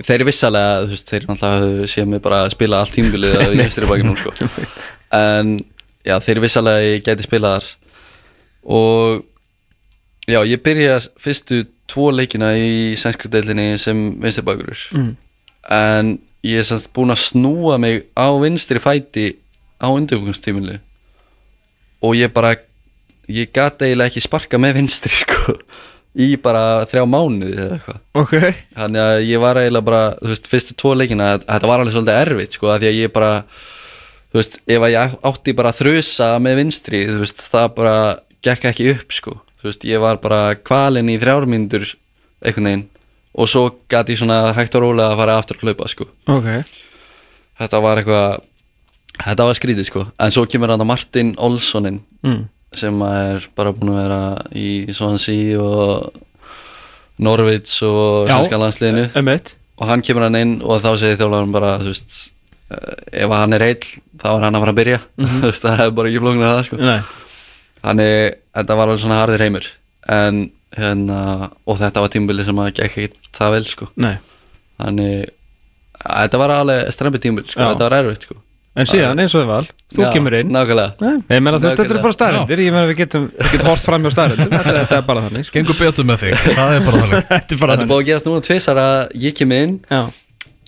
Þeir 0.00 0.16
eru 0.20 0.28
vissalega, 0.30 0.76
þú 0.84 0.94
veist, 0.94 1.10
þeir 1.10 1.26
náttúrulega 1.28 1.88
séu 1.92 2.06
mig 2.08 2.22
bara 2.24 2.44
að 2.46 2.54
spila 2.54 2.78
allt 2.80 2.94
tímbilið 2.96 3.34
í 3.42 3.58
vinstri 3.58 3.88
bakinu 3.90 4.14
sko. 4.16 4.32
En 5.16 5.50
já, 6.06 6.14
þeir 6.24 6.32
eru 6.36 6.44
vissalega 6.46 6.80
að 6.80 6.86
ég 6.86 7.04
gæti 7.04 7.26
spila 7.26 7.50
þar. 7.56 7.66
Og 8.78 10.30
já, 10.30 10.40
ég 10.48 10.62
byrja 10.64 10.96
fyrstu 11.20 11.64
tvo 11.90 12.08
leikina 12.14 12.54
í 12.56 12.96
sænsku 13.00 13.28
deildinni 13.32 13.74
sem. 13.82 14.14
En 15.68 16.14
ég 16.46 16.60
er 16.62 16.66
samt 16.68 16.88
búinn 16.96 17.12
að 17.14 17.22
snúa 17.26 17.76
mig 17.82 18.04
á 18.16 18.28
vinstri 18.40 18.80
fæti 18.82 19.26
á 19.80 19.88
undirbúinstíminu 19.92 20.78
Og 22.00 22.14
ég 22.16 22.32
bara, 22.32 22.54
ég 23.28 23.50
gati 23.52 23.90
eiginlega 23.90 24.08
ekki 24.08 24.22
sparka 24.24 24.60
með 24.60 24.78
vinstri 24.80 25.12
sko 25.24 25.56
Í 26.20 26.32
bara 26.42 26.82
þrjá 26.90 27.04
mánuði 27.06 27.52
eða 27.54 27.76
eitthvað. 27.76 27.98
Ok, 28.18 28.32
Þannig 28.74 29.02
að 29.04 29.20
ég 29.28 29.42
var 29.44 29.60
eiginlega 29.60 29.86
bara, 29.86 30.00
þú 30.18 30.30
veist, 30.32 30.48
fyrstu 30.50 30.74
tvo 30.80 30.94
leikina 30.98 31.28
Þetta 31.44 31.70
var 31.70 31.82
alveg 31.84 31.94
svolítið 31.94 32.18
erfitt, 32.24 32.56
sko 32.58 32.72
Því 32.72 32.88
að 32.90 32.98
ég 32.98 33.12
bara, 33.14 33.28
þú 34.32 34.40
veist, 34.40 34.58
ef 34.66 34.86
að 34.88 34.94
ég 34.96 35.14
átti 35.30 35.54
bara 35.60 35.70
að 35.70 35.78
þrusa 35.84 36.30
með 36.42 36.58
vinstri 36.64 37.02
Þú 37.12 37.20
veist, 37.22 37.44
það 37.52 37.68
bara 37.76 37.94
gekk 38.42 38.66
ekki 38.72 38.88
upp, 38.96 39.14
sko. 39.14 39.36
Þú 39.60 39.68
veist, 39.70 39.86
ég 39.86 40.00
var 40.02 40.18
bara 40.24 40.40
kvalinn 40.56 41.12
í 41.12 41.18
þrjármyndur 41.20 41.86
einhvern 42.40 42.70
veginn 42.70 42.84
Og 43.38 43.50
svo 43.50 43.66
gæti 43.90 44.16
ég 44.16 44.22
svona 44.22 44.54
hægt 44.56 44.74
og 44.74 44.86
rólega 44.86 45.12
að 45.12 45.20
fara 45.20 45.36
aftur 45.38 45.60
að 45.60 45.68
hlaupa, 45.68 45.90
sko. 45.92 46.08
Ok. 46.30 46.48
Þetta 47.60 47.82
var 47.84 48.00
eitthvað, 48.00 48.40
þetta 49.20 49.46
var 49.50 49.60
skrítið, 49.60 49.86
sko. 49.86 50.06
En 50.18 50.34
svo 50.34 50.46
kemur 50.50 50.72
hann 50.72 50.82
að 50.82 50.90
Martin 50.90 51.36
Olssonin 51.38 52.00
mm. 52.26 52.42
sem 52.80 53.06
er 53.06 53.46
bara 53.54 53.74
búin 53.76 53.94
að 53.94 54.02
vera 54.02 54.20
í 54.56 54.68
Swansea 54.96 55.62
og 55.62 56.20
Norvits 57.20 57.78
og 57.86 58.26
svenska 58.26 58.58
landsliðinu. 58.58 59.08
Emmett 59.20 59.54
og 59.80 59.88
hann 59.88 60.04
kemur 60.04 60.26
hann 60.26 60.38
inn 60.38 60.52
og 60.60 60.82
þá 60.84 60.92
segir 61.00 61.18
þjálfarinn 61.20 61.54
bara 61.54 61.72
þú 61.80 61.88
veist, 61.88 62.18
eh, 62.70 63.24
ef 63.24 63.32
hann 63.32 63.56
er 63.56 63.64
heill 63.64 63.86
þá 64.20 64.28
er 64.34 64.46
hann 64.46 64.58
að 64.58 64.64
fara 64.64 64.74
að 64.74 64.80
byrja. 64.80 65.00
Þú 65.40 65.42
veist, 65.46 65.64
það 65.64 65.78
hefur 65.80 65.96
bara 65.96 66.10
ekki 66.10 66.22
flóknar 66.24 66.50
að 66.50 66.56
það 66.58 66.66
sko. 66.68 66.80
Nei, 66.84 66.98
þannig 67.80 68.16
þetta 68.58 68.76
var 68.76 68.90
alveg 68.90 69.04
svona 69.04 69.20
harðir 69.22 69.44
heimur. 69.46 69.70
En 70.10 70.42
hérna 70.76 71.20
og 71.64 71.80
þetta 71.80 72.04
var 72.04 72.12
tímbili 72.12 72.44
sem 72.46 72.60
að 72.60 72.74
gekk 72.76 72.98
ekki 73.00 73.08
það 73.40 73.56
vel 73.56 73.64
sko. 73.72 73.90
nei 73.96 74.14
þannig 74.80 75.26
að 76.00 76.22
þetta 76.24 76.38
var 76.40 76.54
alveg 76.58 76.94
strempi 76.94 77.18
tímbili 77.20 77.50
sko. 77.52 77.60
Já. 77.60 77.66
þetta 77.74 77.88
var 77.90 77.98
erfitt 78.02 78.28
sko. 78.28 78.36
En 78.80 78.86
síðan, 78.86 79.18
eins 79.18 79.32
og 79.34 79.40
þið 79.42 79.48
val, 79.50 79.66
þú 79.90 80.02
Já, 80.04 80.08
kemur 80.14 80.34
inn 80.38 80.52
nákvæmlega 80.54 81.02
Nei, 81.02 81.16
Ég 81.34 81.40
meina 81.42 81.58
þú 81.58 81.64
veist, 81.66 81.80
þetta 81.80 81.82
er 81.82 81.88
Nákvæmlega. 81.90 82.02
bara 82.04 82.14
staðrindir 82.14 82.60
Ég 82.62 82.70
meina 82.76 82.86
við 82.86 82.98
getum, 83.00 83.24
við 83.34 83.48
getum 83.56 83.66
hort 83.72 83.82
fram 83.82 84.04
hjá 84.06 84.12
staðrindir 84.14 84.52
þetta, 84.52 84.74
þetta 84.76 84.98
er 85.00 85.06
bara 85.08 85.24
þannig 85.24 85.46
sko. 85.48 85.54
Gengur 85.58 85.78
betur 85.80 86.06
með 86.06 86.20
þig, 86.22 86.36
það 86.54 86.74
er 86.76 86.84
bara 86.86 87.00
þannig 87.02 87.24
Þetta 87.32 87.34
er 87.34 87.34
bara 87.34 87.50
þetta 87.50 87.66
er 87.66 87.72
þannig 87.74 87.90
búið 87.90 88.00
að 88.04 88.06
gerast 88.10 88.28
núna 88.30 88.44
tvisar 88.46 88.80
að 88.84 89.16
ég 89.26 89.34
kem 89.40 89.54
inn 89.58 89.74
Já, 89.90 90.00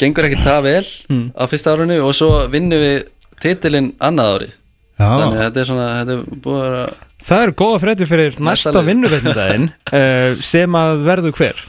gengur 0.03 0.29
ekki 0.29 0.41
það 0.43 0.61
vel 0.67 0.83
Mm. 1.13 1.23
á 1.39 1.43
fyrsta 1.53 1.77
árinu 1.77 2.01
og 2.03 2.13
svo 2.19 2.31
vinnum 2.53 2.83
við 2.83 2.99
titilinn 3.47 3.93
annað 4.03 4.33
árið 4.35 4.53
þannig 4.99 5.23
að 5.23 5.39
Já, 5.39 5.43
þetta 5.47 5.63
er 5.65 5.71
svona 5.71 5.87
þetta 6.03 6.19
er 6.19 6.43
búið 6.43 6.59
að 6.59 6.67
vera 6.67 6.85
Það 7.23 7.43
eru 7.47 7.55
góða 7.63 7.81
fréttir 7.87 8.09
fyrir 8.11 8.41
næsta 8.43 8.73
lið. 8.75 8.89
vinnuveitnudaginn 8.91 9.69
uh, 9.71 10.41
sem 10.53 10.75
að 10.83 11.05
verður 11.07 11.39
hver 11.39 11.63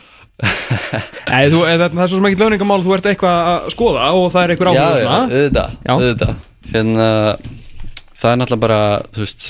Nei, 1.34 1.50
þú, 1.52 1.60
eða, 1.70 1.90
það 1.94 2.04
er 2.04 2.10
svo 2.12 2.20
sem 2.20 2.28
ekki 2.30 2.40
löningamál 2.42 2.80
þú 2.84 2.96
ert 2.98 3.10
eitthvað 3.12 3.50
að 3.52 3.68
skoða 3.74 4.08
og 4.18 4.26
það 4.34 4.44
er 4.46 4.54
eitthvað 4.54 4.72
áhuga 4.74 5.02
já, 5.04 5.10
auðvitað, 5.18 5.76
auðvitað. 5.94 6.34
Hérna, 6.74 7.10
það 8.20 8.32
er 8.32 8.40
náttúrulega 8.42 8.64
bara 8.64 8.80
þú 9.14 9.24
veist, 9.24 9.48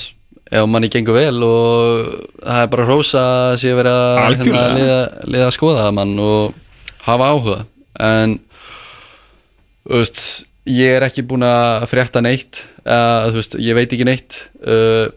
ef 0.54 0.66
manni 0.70 0.90
gengur 0.92 1.16
vel 1.18 1.46
og 1.46 2.10
það 2.44 2.60
er 2.62 2.70
bara 2.74 2.88
rósa 2.88 3.24
að 3.48 3.56
sé 3.64 3.74
verið 3.78 3.98
að 4.00 4.20
hérna, 4.44 4.64
liða, 4.76 4.98
liða 5.34 5.48
að 5.48 5.56
skoða 5.56 5.88
mann 5.96 6.14
og 6.22 6.58
hafa 7.08 7.30
áhuga. 7.32 7.58
En 8.04 8.38
þú 9.88 10.00
veist, 10.02 10.22
ég 10.68 10.96
er 10.98 11.08
ekki 11.08 11.26
búin 11.28 11.44
að 11.48 11.88
frétta 11.90 12.22
neitt 12.24 12.64
eða, 12.84 13.30
þú 13.32 13.40
veist, 13.40 13.58
ég 13.64 13.78
veit 13.80 13.92
ekki 13.96 14.08
neitt. 14.08 14.40
Uh, 14.64 15.08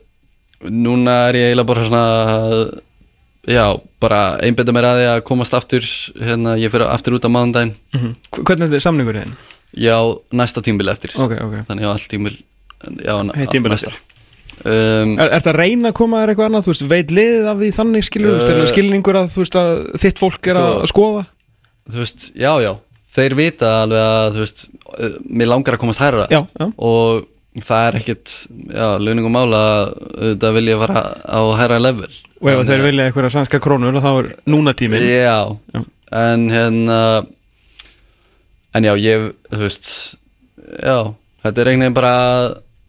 núna 0.73 1.27
er 1.30 1.38
ég 1.38 1.52
eiginlega 1.52 1.69
bara 1.69 1.85
svona 1.85 2.03
að, 2.34 2.61
já, 3.48 3.65
bara 4.03 4.22
einbetta 4.44 4.74
mér 4.76 4.88
að 4.90 4.98
því 5.02 5.06
að 5.14 5.22
komast 5.30 5.53
aftur 5.57 5.86
hérna, 6.19 6.57
ég 6.60 6.72
fyrir 6.74 6.90
aftur 6.91 7.15
út 7.18 7.26
á 7.26 7.32
mánudaginn. 7.32 7.76
Mhm. 7.95 8.15
Hvernig 8.44 8.68
er 8.68 8.74
þetta 8.76 8.86
samningur 8.90 9.22
þinn? 9.22 9.38
Já, 9.78 9.98
næsta 10.32 10.61
tímbil 10.64 10.90
eftir. 10.94 11.11
Ok, 11.19 11.34
ok. 11.44 11.56
Þannig 11.69 11.88
á 11.88 11.91
allt 11.95 12.07
tímbil 12.11 12.38
Já, 13.03 13.14
allt 13.18 13.49
tímabil 13.52 13.74
næsta. 13.74 13.91
um, 14.65 15.15
Er 15.19 15.30
þetta 15.34 15.52
að 15.53 15.57
reyna 15.57 15.90
að 15.91 15.95
koma 15.98 16.19
þér 16.22 16.32
eitthvað 16.34 16.49
annað, 16.49 16.65
þú 16.68 16.72
veist, 16.74 16.84
veit 16.91 17.14
liðið 17.18 17.48
af 17.52 17.57
því 17.61 17.69
þannig 17.78 18.06
skilur, 18.07 18.36
uh, 18.38 18.44
Uh, 18.48 18.60
uh, 18.61 18.68
skilningur 18.72 19.18
að 19.18 19.32
þú 19.34 19.41
veist 19.44 19.57
að 19.61 19.72
þitt 20.03 20.22
fólk 20.22 20.48
er 20.52 20.60
að 20.61 20.74
sko- 20.76 20.91
skoða? 20.94 21.24
Þú 21.91 21.98
veist, 22.03 22.28
já, 22.36 22.52
já. 22.61 22.72
Þeir 23.18 23.36
vita 23.40 23.72
alveg 23.82 24.03
að, 24.06 24.28
þú 24.36 24.44
veist 24.45 24.68
uh, 24.99 25.18
Mér 25.30 25.48
langar 25.49 25.74
að 25.78 25.82
komast 25.82 25.99
hærra. 26.03 26.28
Já, 26.30 26.44
já. 26.60 26.68
Og 26.78 27.26
það 27.65 27.88
er 27.88 27.95
ekkit, 28.02 28.34
já, 28.69 28.88
launingum 29.02 29.34
mála 29.34 29.61
Þetta 30.14 30.52
vil 30.53 30.68
ég 30.69 30.78
fara 30.86 31.02
á 31.26 31.41
hærra 31.57 31.80
level 31.82 32.11
og 32.41 32.49
ef 32.53 32.61
þeir 32.69 32.84
vilja 32.85 33.07
eitthvað 33.09 33.31
sænska 33.34 33.59
krónur 33.64 33.97
þá 34.03 34.09
er 34.22 34.30
núna 34.49 34.73
tíminn 34.77 35.03
Já, 35.05 35.39
Já. 35.73 35.81
en 36.11 36.47
hérna 36.53 36.99
En 38.77 38.85
já, 38.85 38.93
ég, 38.99 39.31
þú 39.49 39.61
veist 39.64 39.91
Já, 40.84 40.97
þetta 41.43 41.61
er 41.64 41.69
veginn 41.72 41.95
bara 41.97 42.14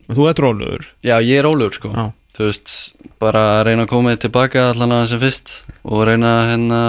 Þú 0.09 0.27
ert 0.31 0.43
róluður 0.45 0.87
Já, 1.05 1.17
ég 1.25 1.39
er 1.41 1.49
ólegur 1.49 1.77
sko 1.79 1.93
Já. 1.95 2.09
Þú 2.39 2.49
veist, 2.51 2.75
bara 3.19 3.45
reyna 3.67 3.87
að 3.87 3.91
koma 3.91 4.13
tilbaka 4.21 4.69
allan 4.73 4.93
að 5.01 5.07
sem 5.11 5.23
fyrst 5.23 5.55
og 5.89 6.05
reyna 6.07 6.35
hérna 6.53 6.81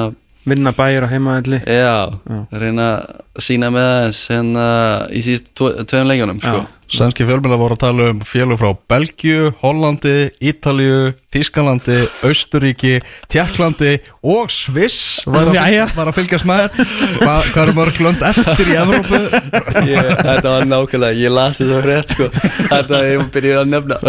vinna 0.49 0.73
bæir 0.77 1.06
á 1.06 1.11
heimaðalli 1.11 1.61
Já, 1.65 1.95
Já. 2.30 2.40
reyna 2.53 2.90
að 2.99 3.45
sína 3.48 3.72
með 3.73 3.88
aðeins 3.95 4.19
hérna 4.30 4.65
í 5.10 5.23
síðust 5.26 5.49
tveim 5.90 6.10
leikjunum 6.11 6.41
sko. 6.44 6.61
Sænski 6.90 7.22
fjölmjöla 7.28 7.57
voru 7.61 7.76
að 7.78 7.82
tala 7.84 8.06
um 8.10 8.22
félug 8.26 8.57
frá 8.57 8.72
Belgíu, 8.90 9.52
Hollandi, 9.61 10.32
Ítalíu, 10.41 11.11
Þískalandi, 11.30 11.99
Austuríki, 12.26 12.95
Tjekklandi 13.30 13.91
og 14.26 14.49
Sviss 14.49 15.20
var 15.30 15.52
að, 15.52 15.57
Jæja. 15.60 15.86
var 15.94 16.10
að 16.10 16.18
fylgjast 16.18 16.48
með 16.49 16.64
þér. 16.74 16.95
Hva, 17.20 17.36
Hvað 17.49 17.61
eru 17.64 17.76
mörg 17.78 17.99
lönd 18.07 18.26
eftir 18.32 18.72
í 18.74 18.78
Evrópu? 18.82 19.22
ég, 19.91 20.10
Þetta 20.18 20.56
var 20.56 20.68
nákvæmlega, 20.72 21.20
ég 21.22 21.36
lasi 21.38 21.70
það 21.70 21.86
rétt 21.91 22.16
sko. 22.16 22.30
Þetta 22.74 23.03
ég 23.06 23.24
byrjuði 23.38 23.60
að 23.61 23.72
nefna 23.76 23.99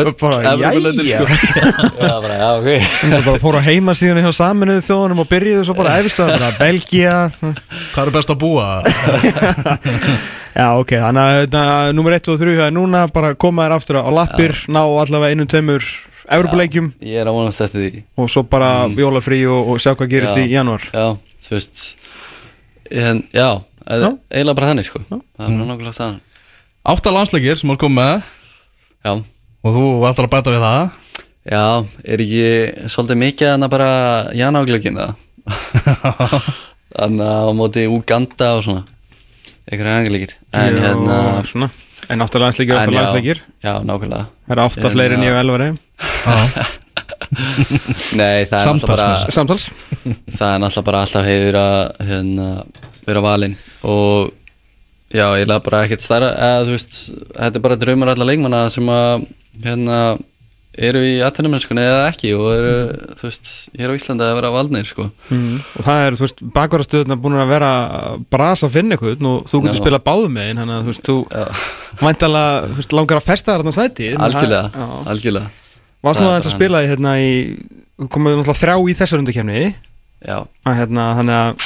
jæja. 1.12 1.20
sko. 1.20 1.68
Já, 2.00 2.14
bara, 2.24 2.34
já, 2.40 2.50
ok 2.56 2.68
Það 3.12 3.24
bara 3.28 3.40
fór 3.44 3.60
á 3.60 3.62
heimasíðunni 3.68 4.24
hjá 4.24 4.32
saminuðu 4.40 4.82
þjóðunum 4.88 5.20
og 5.22 5.28
byrjuðu 5.30 5.66
svo 5.68 5.76
bara 5.76 5.98
efistöðum 6.00 6.40
bara 6.40 6.56
Belgia 6.60 7.16
Hvað 7.40 8.02
eru 8.06 8.14
best 8.16 8.32
að 8.32 8.40
búa? 8.40 8.68
Já 10.50 10.66
ok, 10.80 10.92
þannig 10.98 11.54
að 11.54 11.92
nummer 11.94 12.16
1 12.16 12.30
og 12.32 12.38
3 12.40 12.54
það 12.58 12.66
er 12.66 12.74
núna 12.74 13.02
bara 13.14 13.34
koma 13.38 13.66
þér 13.68 13.74
aftur 13.76 13.98
á 14.02 14.10
lappir 14.10 14.56
ná 14.68 14.80
allavega 14.82 15.30
einum 15.34 15.46
tveimur 15.50 15.84
Evropuleikjum 16.30 16.92
Ég 17.02 17.18
er 17.22 17.30
að 17.30 17.36
vonast 17.38 17.62
eftir 17.64 17.84
því. 17.86 18.02
Og 18.18 18.30
svo 18.30 18.42
bara 18.46 18.86
jólafrí 18.94 19.40
og, 19.50 19.72
og 19.72 19.80
sjá 19.82 19.94
hvað 19.98 20.10
gerist 20.12 20.38
Já. 20.38 20.44
í 20.44 20.52
janúar. 20.52 20.84
Já, 20.94 21.06
þú 21.46 21.56
veist 21.56 21.84
en, 22.90 23.22
Já, 23.34 23.48
Já. 23.86 24.10
eiginlega 24.30 24.58
bara 24.58 24.70
þannig 24.70 24.86
sko. 24.90 25.02
Það 25.10 25.46
er 25.46 25.56
nákvæmlega 25.58 25.96
það. 25.96 26.18
Átta 26.90 27.12
landsleikir 27.14 27.58
sem 27.58 27.70
voru 27.72 27.82
komið 27.82 27.98
með. 27.98 28.28
Já, 29.06 29.12
og 29.64 29.74
þú 29.76 29.84
ætlar 30.10 30.28
að 30.28 30.34
bæta 30.36 30.54
við 30.54 30.64
það? 30.66 30.94
Já, 31.50 31.64
er 32.04 32.22
ekki 32.26 32.44
svolítið 32.92 33.20
mikið 33.24 33.52
þannig 33.54 33.70
bara 33.72 33.90
janáglögin 34.36 34.98
Þannig 36.90 37.26
að 37.26 37.48
á 37.48 37.52
móti 37.56 37.86
Uganda 37.88 38.48
og 38.58 38.64
svona 38.66 38.82
einhverja 39.70 40.00
angleikir 40.00 40.34
En 40.52 40.76
Já, 40.76 40.82
hérna 40.84 41.16
svona. 41.48 41.70
En 42.10 42.24
áttu 42.24 42.40
landsleikir, 42.42 42.74
en 42.74 42.80
áttu 42.82 42.94
já, 42.94 43.00
landsleikir. 43.00 43.40
Já, 43.62 43.72
nákvæmlega. 43.86 44.24
Það 44.46 44.54
eru 44.56 44.62
átta 44.66 44.86
En, 44.88 44.92
fleiri 44.96 45.18
ég 45.22 45.32
og 45.34 45.40
elvari 45.44 45.68
Nei, 48.18 48.46
það 48.50 48.58
er 48.58 48.66
náttúrulega 48.66 48.90
bara. 48.90 49.08
Samtals 49.30 49.68
Það 50.38 50.54
er 50.54 50.62
náttúrulega 50.64 50.86
bara 50.88 51.02
alltaf 51.04 51.28
heiður 51.28 51.58
að 51.60 51.78
hérna, 52.08 52.48
vera 53.06 53.22
valinn. 53.24 53.56
Og 53.86 54.32
já, 55.12 55.26
eiginlega 55.28 55.62
bara 55.68 55.84
ekkert 55.86 56.04
stærra. 56.04 56.32
Eða 56.34 56.64
þú 56.66 56.74
veist, 56.74 56.98
þetta 57.36 57.60
er 57.60 57.64
bara 57.68 57.78
draumur 57.84 58.12
allar 58.14 58.30
leikmanna 58.32 58.64
sem 58.74 58.90
að 58.94 59.28
hérna 59.64 60.00
eru 60.78 61.00
í 61.02 61.16
atvinnumennskunni 61.24 61.82
eða 61.82 62.04
ekki? 62.10 62.30
Og 62.38 62.48
eru, 62.52 62.74
þú 63.18 63.26
veist, 63.26 63.50
hér 63.78 63.90
á 63.90 63.94
Íslandi 63.98 64.26
að 64.26 64.36
vera 64.38 64.52
valdnir, 64.54 64.86
sko. 64.86 65.08
Mm. 65.30 65.58
og 65.76 65.86
það 65.86 66.02
er, 66.04 66.18
þú 66.18 66.26
veist, 66.26 66.42
bakvarastöðuna 66.56 67.18
búin 67.20 67.38
að 67.40 67.52
vera 67.54 67.70
brasa 68.30 68.68
að 68.68 68.76
finna 68.76 68.96
eitthvað 68.96 69.26
og 69.30 69.48
þú 69.50 69.62
getur 69.66 69.80
spilað 69.80 70.04
báðum 70.06 70.36
með 70.36 70.50
einn 70.50 70.62
þannig 70.62 70.76
að 70.76 70.82
þú 70.82 70.92
veist, 70.92 71.10
þú 71.10 71.16
Já, 71.30 71.46
væntalega 72.00 72.60
þú 72.66 72.78
veist, 72.80 72.96
langar 73.00 73.20
að 73.20 73.28
festa 73.28 73.56
þarna 73.56 73.76
sæti 73.76 74.10
algjörlega, 74.14 74.88
algjörlega. 75.14 75.54
Varst 76.00 76.22
nú 76.22 76.28
aðeins 76.30 76.46
að 76.46 76.54
bara 76.54 76.58
spila 76.58 76.82
í 76.84 76.90
hérna 76.90 77.16
í 77.20 77.32
þú 78.00 78.10
komið 78.14 78.38
náttúrulega 78.38 78.60
þrjá 78.62 78.76
í 78.78 78.98
þessar 79.00 79.24
undakefni 79.24 79.64
Já, 80.20 80.36
að 80.68 80.76
hérna, 80.76 81.08
þannig 81.16 81.40
að 81.40 81.64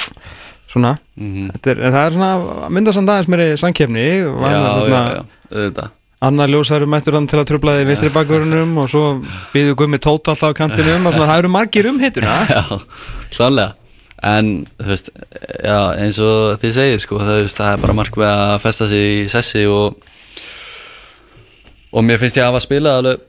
svona, 0.70 0.94
mhm. 1.18 1.50
þetta 1.54 1.74
er, 1.74 1.82
það 1.84 2.00
er 2.04 2.16
svona 2.16 2.70
myndasamt 2.74 3.12
aðeins 3.12 3.30
meiri 3.30 3.60
sangkefni 3.60 4.08
Já, 4.08 4.32
já, 4.48 4.94
já, 4.94 5.20
auðvitað 5.52 5.92
Anna 6.24 6.48
Ljósæru 6.48 6.88
mættur 6.88 7.18
hann 7.18 7.28
til 7.28 7.40
að 7.40 7.48
tröfla 7.52 7.78
þig 7.78 7.88
vinstri 7.90 8.10
bakvörunum 8.14 8.76
og 8.80 8.90
svo 8.92 9.06
býðu 9.52 9.76
gummi 9.78 10.00
tóta 10.00 10.32
alltaf 10.32 10.54
á 10.56 10.64
og 10.64 10.76
svona, 10.76 11.14
það 11.14 11.38
eru 11.38 11.50
margir 11.52 11.88
um 11.90 12.00
hittuna 12.00 12.42
Já, 12.54 12.62
klálega 13.34 13.72
En, 14.24 14.62
þú 14.80 14.88
veist, 14.88 15.10
já, 15.60 15.78
eins 16.00 16.18
og 16.22 16.56
þið 16.62 16.70
segir, 16.72 17.00
sko, 17.02 17.18
það, 17.20 17.42
veist, 17.42 17.58
það 17.58 17.70
er 17.74 17.80
bara 17.82 17.96
mark 17.98 18.14
við 18.16 18.30
að 18.30 18.54
festa 18.62 18.86
sig 18.88 19.08
í 19.18 19.24
sessi 19.28 19.64
og 19.68 19.98
og 21.94 22.06
mér 22.06 22.18
finnst 22.22 22.38
ég 22.38 22.46
að 22.46 22.54
hafa 22.54 22.62
spilað 22.64 23.00
alveg, 23.02 23.24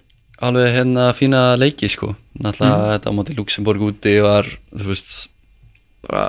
alveg 0.48 0.70
hérna 0.78 1.10
fína 1.18 1.42
leiki, 1.60 1.90
sko. 1.92 2.14
Náttúrulega 2.40 2.94
þetta 2.96 3.12
á 3.12 3.18
móti 3.18 3.36
Luxemburg 3.36 3.84
úti 3.90 4.16
var, 4.24 4.48
þú 4.72 4.88
veist, 4.94 5.18
bara 6.08 6.24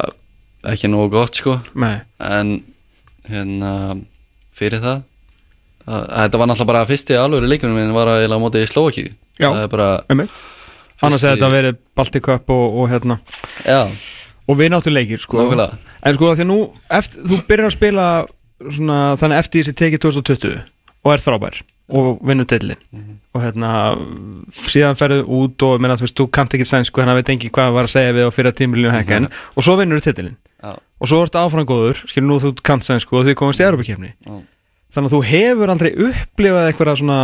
ekki 0.73 0.91
nógu 0.91 1.15
gott, 1.15 1.39
sko. 1.39 1.61
Nei, 1.79 2.01
en 2.19 2.59
hérna 3.31 3.73
fyrir 4.57 4.83
það 4.83 4.99
að, 4.99 5.07
þetta 5.87 6.41
var 6.41 6.51
náttúrulega 6.51 6.73
bara 6.73 6.85
fyrsti 6.89 7.19
alvöru 7.21 7.49
leikunum 7.51 7.79
minn 7.79 7.95
var 7.95 8.11
að 8.17 8.37
móti 8.43 8.65
Slovaki 8.67 9.07
Já. 9.39 9.51
það 9.51 9.63
er 9.63 9.73
bara, 9.73 9.89
einmitt. 10.11 10.45
Annars 11.05 11.25
hefði 11.27 11.37
þetta 11.37 11.51
verið 11.53 11.81
Baltic 11.99 12.25
Cup 12.25 12.53
og, 12.55 12.79
og 12.81 12.89
hérna. 12.91 13.19
Já, 13.67 13.83
og 14.47 14.59
við 14.59 14.73
náttu 14.73 14.93
leikir 14.93 15.21
sko. 15.21 15.43
Nákvæmlega. 15.43 15.77
En 16.07 16.17
sko 16.17 16.33
því 16.39 16.47
nú, 16.49 16.59
eftir, 16.99 17.25
þú 17.29 17.41
byrjar 17.51 17.69
að 17.69 17.77
spila 17.77 18.07
svona, 18.65 18.99
þannig 19.21 19.43
eftir 19.43 19.65
þessi 19.65 19.77
tekið 19.77 20.05
2020 20.07 20.61
og 21.05 21.13
ert 21.13 21.27
frábær 21.27 21.61
og 21.87 22.19
vinnur 22.27 22.49
tillin 22.51 22.81
og 23.37 23.43
hérna 23.45 23.71
síðan 24.57 24.99
ferðu 24.99 25.27
út 25.37 25.63
og 25.67 25.83
menna, 25.83 25.95
þú 25.99 26.07
veist, 26.07 26.17
þú 26.19 26.27
kannt 26.35 26.57
ekki 26.57 26.67
sænsku 26.67 27.03
að 27.05 27.21
veit 27.21 27.31
ekki 27.37 27.51
hvað 27.55 27.77
var 27.77 27.87
að 27.87 27.93
segja 27.93 28.17
við 28.17 28.27
á 28.27 28.31
fyrir 28.35 28.57
tímilinu 28.59 28.91
hekkan 28.95 29.29
og 29.29 29.63
svo 29.63 29.77
vinnur 29.79 30.03
tillin 30.03 30.35
já, 30.35 30.73
og 30.75 31.11
svo 31.11 31.21
ertu 31.23 31.39
áfram 31.39 31.69
góður, 31.69 32.01
skilur 32.11 32.27
nú 32.27 32.41
þú 32.43 32.55
kannt 32.67 32.87
sænsku 32.87 33.21
og 33.21 33.29
þau 33.29 33.39
komast 33.39 33.63
í 33.63 33.67
Europakefni 33.69 34.11
já. 34.17 34.41
Þannig 34.97 35.13
að 35.13 35.17
þú 35.17 35.23
hefur 35.31 35.73
aldrei 35.75 35.91
upplifað 36.09 36.69
eitthvað 36.71 36.99
svona 37.03 37.21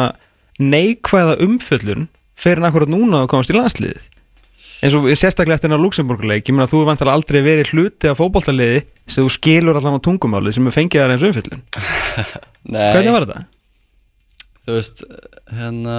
neikvæða 0.62 1.36
umfjöllun 1.46 2.08
fyrir 2.42 2.66
akkurat 2.68 2.90
núna 2.92 3.22
að 3.24 3.30
komast 3.32 3.52
í 3.52 3.56
landsliðið. 3.56 4.08
Eins 4.82 4.96
og 4.98 5.04
sérstaklega 5.14 5.56
eftir 5.60 5.70
hennar 5.70 5.80
Luxemburg-leik 5.82 6.48
ég 6.50 6.54
meina 6.56 6.66
þú 6.70 6.80
er 6.82 6.88
vantilega 6.90 7.14
aldrei 7.14 7.38
verið 7.44 7.70
hluti 7.70 8.10
af 8.10 8.18
fótboltaliði 8.18 8.80
sem 9.06 9.22
þú 9.22 9.30
skilur 9.30 9.78
allan 9.78 9.98
á 9.98 10.02
tungumáli 10.02 10.52
sem 10.54 10.66
er 10.66 10.74
fengið 10.74 11.04
þar 11.04 11.12
eins 11.14 11.26
umfjöllun. 11.28 11.62
Nei, 12.74 12.88
hvernig 12.94 13.14
var 13.14 13.26
þetta? 13.28 13.44
þú 14.62 14.74
veist, 14.76 15.02
hérna 15.50 15.94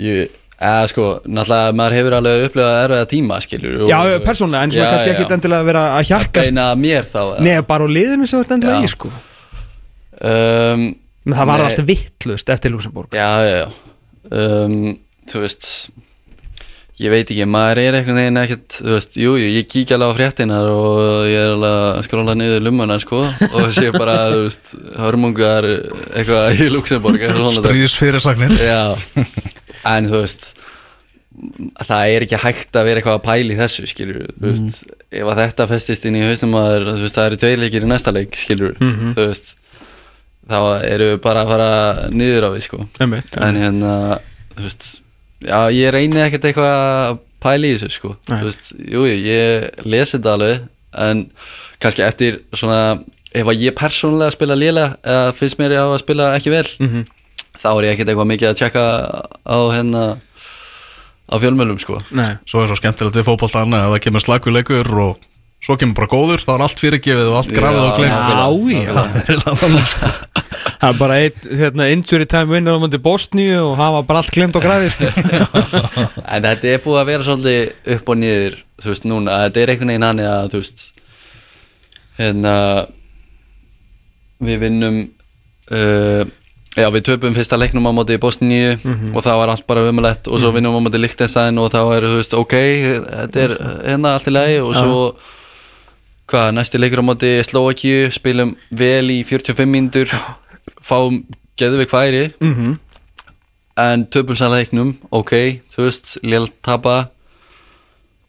ég, 0.00 0.30
eða 0.56 0.84
sko 0.92 1.06
náttúrulega 1.28 1.76
maður 1.76 1.96
hefur 1.98 2.16
alveg 2.18 2.44
upplifað 2.48 2.76
erfiða 2.84 3.08
tíma 3.10 3.40
skilur 3.44 3.78
Já, 3.90 3.98
persónulega, 4.24 4.62
en 4.64 4.74
svona 4.76 4.90
kannski 4.92 5.12
ekkit 5.14 5.34
endilega 5.36 5.64
að 5.64 5.70
vera 5.70 5.82
að 5.86 5.96
að 5.98 6.06
hjarkast. 6.10 6.50
beina 6.52 6.68
að 6.72 6.82
mér 6.84 7.08
þá? 7.12 7.20
Nei, 7.44 7.54
bara 7.68 7.88
á 7.88 7.94
liðinu 7.96 8.28
sem 8.28 8.38
þú 8.38 8.44
ert 8.46 8.54
endilega 8.56 8.84
í 8.88 8.92
sko 8.92 9.12
um, 10.20 10.88
Men 11.26 11.34
það 11.40 11.48
var 11.50 11.58
Nei. 11.62 11.66
alltaf 11.70 11.86
vittlust 11.88 12.50
eftir 12.54 12.70
Luxemburg 12.74 13.14
já, 13.16 13.30
já, 13.42 13.54
já. 13.64 13.68
Um, 14.30 14.76
þú 15.30 15.40
veist 15.42 15.70
ég 16.96 17.12
veit 17.12 17.28
ekki, 17.28 17.44
maður 17.50 17.80
er 17.82 17.96
einhvern 17.98 18.16
veginn 18.22 18.40
ekkert 18.40 18.76
þú 18.78 18.92
veist, 18.94 19.16
jú, 19.20 19.32
jú, 19.36 19.48
ég 19.52 19.66
kíkja 19.68 19.98
alveg 19.98 20.14
á 20.14 20.16
fréttinar 20.16 20.68
og 20.72 21.26
ég 21.28 21.36
er 21.42 21.50
alveg 21.52 21.74
að 21.98 21.98
skróla 22.06 22.36
niður 22.38 22.62
lumuna 22.64 22.96
sko, 23.02 23.20
og 23.26 23.66
sé 23.76 23.90
bara, 23.92 24.14
þú 24.32 24.46
veist 24.46 24.72
hörmungar 25.02 25.68
eitthvað 25.68 26.62
í 26.64 26.70
Luxemburg 26.72 27.20
eitthvað 27.20 27.42
svona 27.42 27.58
dæmi. 27.58 27.66
Stríðisfyrirsagnir 27.66 28.56
Já, 28.64 28.80
en 29.92 30.08
þú 30.08 30.22
veist 30.22 30.48
það 31.84 32.14
er 32.14 32.24
ekki 32.24 32.38
hægt 32.40 32.78
að 32.80 32.86
vera 32.88 33.02
eitthvað 33.02 33.18
að 33.18 33.24
pæla 33.26 33.52
í 33.52 33.58
þessu 33.58 33.84
skilur, 33.90 34.22
þú 34.40 34.46
veist. 34.54 34.78
Ef 35.12 35.28
að 35.28 35.40
þetta 35.42 35.66
festist 35.74 36.06
inn 36.08 36.16
í 36.16 36.22
haustum 36.24 36.56
að 36.56 36.86
það 37.12 37.26
eru 37.26 37.38
tveir 37.42 37.60
leikir 37.60 37.84
í 37.84 37.90
næsta 37.90 38.14
leik, 38.16 38.38
skilur 38.40 38.72
þú 38.80 39.18
veist, 39.20 39.52
þá 40.46 40.58
eru 40.86 41.08
við 41.12 41.20
bara 41.24 41.42
að 41.44 41.50
fara 41.52 41.68
niður 42.14 42.46
á 42.46 42.50
við, 42.54 42.62
sko 42.68 42.80
Einmitt, 43.02 43.36
en 43.42 43.58
hérna, 43.60 43.92
þú 44.54 44.62
veist 44.68 44.88
já, 45.46 45.58
ég 45.74 45.90
reyni 45.96 46.22
ekkert 46.22 46.46
eitthvað 46.50 46.70
að 46.76 47.18
pæla 47.46 47.66
í 47.68 47.74
þessu, 47.76 47.90
sko, 47.98 48.12
Nei. 48.30 48.38
þú 48.40 48.46
veist 48.50 48.70
jú, 48.78 49.02
ég 49.10 49.82
lesi 49.86 50.16
þetta 50.16 50.36
alveg 50.36 50.62
en 51.06 51.24
kannski 51.82 52.06
eftir 52.06 52.38
svona 52.56 52.80
ef 53.36 53.44
að 53.52 53.60
ég 53.66 53.74
persónulega 53.76 54.32
spila 54.32 54.56
lélega 54.56 54.94
eða 55.04 55.34
finnst 55.36 55.58
mér 55.60 55.74
ég 55.76 55.82
á 55.84 55.88
að 55.92 56.00
spila 56.06 56.30
ekki 56.38 56.54
vel 56.54 56.66
Mhm. 56.80 57.04
þá 57.60 57.68
er 57.74 57.84
ég 57.84 57.92
ekkert 57.96 58.08
eitthvað 58.14 58.30
mikið 58.32 58.48
að 58.52 58.58
tjekka 58.62 58.84
á 59.44 59.58
hérna 59.74 60.02
á 61.26 61.34
fjölmjölum 61.42 61.78
sko 61.82 62.00
Nei, 62.14 62.36
Svo 62.46 62.62
er 62.62 62.68
svo 62.70 62.76
skemmtilegt 62.78 63.16
við 63.18 63.26
fótboltan 63.26 63.74
að 63.74 63.90
það 63.96 64.02
kemur 64.06 64.22
slaguleikur 64.24 64.90
og 65.04 65.18
svo 65.66 65.76
kemur 65.76 65.96
bara 65.98 66.06
góður 66.12 66.44
þá 66.46 66.50
er 66.54 66.64
allt 66.66 66.80
fyrirgefið 66.80 67.28
og 67.32 67.36
allt 67.40 67.52
grafið 67.56 67.82
og 67.82 67.90
Já, 67.90 67.96
glemt 67.98 68.28
já, 68.30 68.86
já. 68.86 69.86
Sko. 69.90 70.10
það 70.80 70.88
er 70.88 70.98
bara 71.00 71.18
eitt 71.24 71.48
hérna, 71.60 71.88
injury 71.94 72.28
time 72.30 72.52
vinnur 72.52 72.76
á 72.76 72.82
mandi 72.82 73.00
Bosníu 73.02 73.58
og 73.62 73.76
hafa 73.80 74.02
bara 74.08 74.22
allt 74.22 74.34
glemt 74.34 74.56
á 74.56 74.60
grafi 74.62 74.92
sko. 74.92 75.10
en 76.32 76.48
þetta 76.48 76.72
er 76.72 76.82
búið 76.84 77.00
að 77.00 77.10
vera 77.10 77.26
svolítið 77.26 77.94
upp 77.96 78.12
og 78.12 78.20
niður 78.22 78.58
þú 78.82 78.92
veist 78.92 79.08
núna, 79.08 79.36
þetta 79.46 79.62
er 79.62 79.74
einhvern 79.74 79.92
veginn 79.94 80.08
hann 80.08 80.24
að 80.24 80.50
þú 80.54 80.62
veist 80.62 80.88
hérna 82.16 82.56
við 84.46 84.58
vinnum 84.66 84.98
uh, 85.72 86.24
já 86.76 86.90
við 86.92 87.06
töpum 87.08 87.36
fyrsta 87.36 87.56
leiknum 87.56 87.88
á 87.88 87.92
móti 87.96 88.18
Bosníu 88.20 88.74
og 89.14 89.22
það 89.24 89.40
var 89.40 89.52
allt 89.52 89.66
bara 89.68 89.86
umulett 89.88 90.28
og 90.28 90.42
svo 90.42 90.52
vinnum 90.52 90.76
við 90.76 90.82
á 90.82 90.84
móti 90.86 91.00
Lichtenstein 91.00 91.62
og 91.62 91.72
þá 91.72 91.80
er 91.96 92.08
þú 92.10 92.18
veist 92.18 92.36
ok, 92.36 92.56
þetta 93.08 93.42
er 93.46 93.56
hérna 93.86 94.12
allt 94.16 94.28
í 94.28 94.34
lagi 94.34 94.58
og 94.60 94.76
svo 94.76 94.98
hvað, 96.26 96.50
næsti 96.58 96.80
leikur 96.80 97.00
á 97.00 97.08
móti 97.08 97.30
Slovakíu 97.46 98.10
spilum 98.12 98.56
vel 98.74 99.08
í 99.14 99.22
45 99.24 99.70
mínútur 99.70 100.12
fáum 100.86 101.22
geðvik 101.60 101.90
færi. 101.92 102.26
Mm 102.40 102.78
en 103.76 104.06
töpum 104.08 104.32
sæla 104.38 104.56
leiknum, 104.56 104.94
ok, 105.12 105.32
þú 105.74 105.82
veist, 105.84 106.14
lél 106.24 106.46
tapa. 106.64 107.10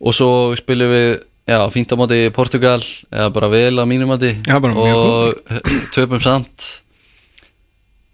Og 0.04 0.12
svo 0.12 0.52
spilum 0.60 0.92
við, 0.92 1.22
já, 1.48 1.62
fínt 1.72 1.94
á 1.94 1.96
móti 1.96 2.18
Portugal, 2.36 2.82
eða 3.08 3.30
bara 3.32 3.48
vel 3.54 3.80
á 3.80 3.88
mínum 3.88 4.12
móti 4.12 4.34
og 4.76 5.40
töpum 5.96 6.20
samt. 6.20 6.68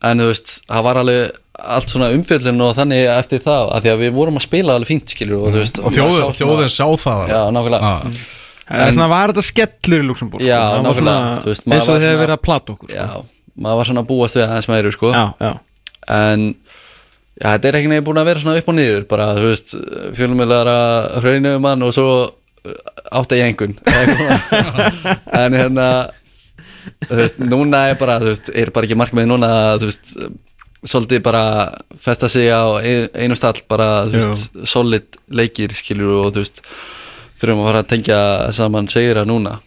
En 0.05 0.21
þú 0.21 0.29
veist, 0.29 0.53
það 0.69 0.85
var 0.85 1.01
alveg 1.01 1.41
allt 1.73 1.89
svona 1.89 2.11
umfjöllun 2.13 2.61
og 2.65 2.77
þannig 2.77 3.03
eftir 3.17 3.41
það, 3.45 3.73
af 3.79 3.83
því 3.85 3.93
að 3.95 4.01
við 4.05 4.15
vorum 4.21 4.37
að 4.39 4.45
spila 4.45 4.77
alveg 4.77 4.91
fínt, 4.93 5.13
skilur, 5.17 5.41
og 5.47 5.53
þú 5.57 5.61
veist 5.63 5.81
Og 5.81 5.93
þjóðin, 5.97 6.21
sá 6.21 6.37
þjóðin 6.43 6.73
sá 6.77 6.85
það 7.07 7.33
Já, 7.33 7.41
nákvæmlega. 7.57 7.91
Ah. 7.93 8.23
Það 8.63 8.85
er 8.87 8.93
svona, 8.97 9.09
var 9.17 9.33
þetta 9.33 9.43
skellur 9.49 10.03
í 10.03 10.07
Luxemburg 10.07 10.45
Já, 10.45 10.59
var 10.69 10.85
nákvæmlega, 10.85 11.21
svona- 11.23 11.41
þú 11.43 11.49
veist, 11.53 11.65
maður 11.65 11.79
eins 11.81 11.87
og 11.89 11.93
var 11.95 12.01
þið 12.03 12.09
hefur 12.09 12.13
svona- 12.13 12.25
verið 12.27 12.37
að 12.37 12.43
plata 12.45 12.73
okkur 12.77 12.93
sko. 12.93 12.97
Já, 13.01 13.09
maður 13.57 13.77
var 13.81 13.85
svona 13.89 14.03
að 14.03 14.09
búast 14.09 14.35
við 14.39 14.45
aðeins 14.47 14.67
meiru, 14.71 14.91
sko. 14.95 15.11
En 16.13 16.45
já, 17.41 17.47
þetta 17.53 17.67
er 17.69 17.77
ekki 17.79 17.89
nefnir 17.91 18.05
búin 18.07 18.21
að 18.21 18.29
vera 18.31 18.39
svona 18.43 18.59
upp 18.61 18.71
og 18.73 18.75
niður 18.77 19.05
bara, 19.09 19.27
þú 19.37 19.51
veist, 19.51 19.75
fjölumjölar 20.17 20.69
að 20.73 21.19
hraunum 21.23 21.61
mann 21.63 21.85
og 21.87 21.93
svo 21.95 22.07
átt 23.11 23.33
að 23.35 23.39
ég 23.41 23.49
engun 23.51 23.73
en 25.43 25.55
hérna 25.57 25.87
þú 27.07 27.17
veist, 27.19 27.37
núna 27.43 27.81
er 27.91 27.97
bara 27.99 28.17
þú 28.23 28.29
veist, 28.31 28.49
er 28.55 28.71
bara 28.75 28.87
ekki 28.87 28.97
markmið 28.99 29.29
núna 29.31 29.49
þú 29.81 29.89
veist, 29.89 30.13
svolítið 30.83 31.21
bara 31.23 31.43
festa 31.99 32.27
sig 32.31 32.49
á 32.51 32.63
ein- 32.83 33.09
einum 33.15 33.39
stall 33.39 33.59
bara, 33.71 34.05
þú 34.11 34.19
veist, 34.19 34.49
solid 34.67 35.19
leikir 35.31 35.71
skilur 35.75 36.25
og 36.25 36.33
þú 36.35 36.43
veist 36.43 36.63
þurfum 37.41 37.61
að 37.63 37.67
fara 37.69 37.81
að 37.83 37.89
tengja 37.91 38.19
saman 38.55 38.89
segira 38.91 39.25
núna. 39.27 39.57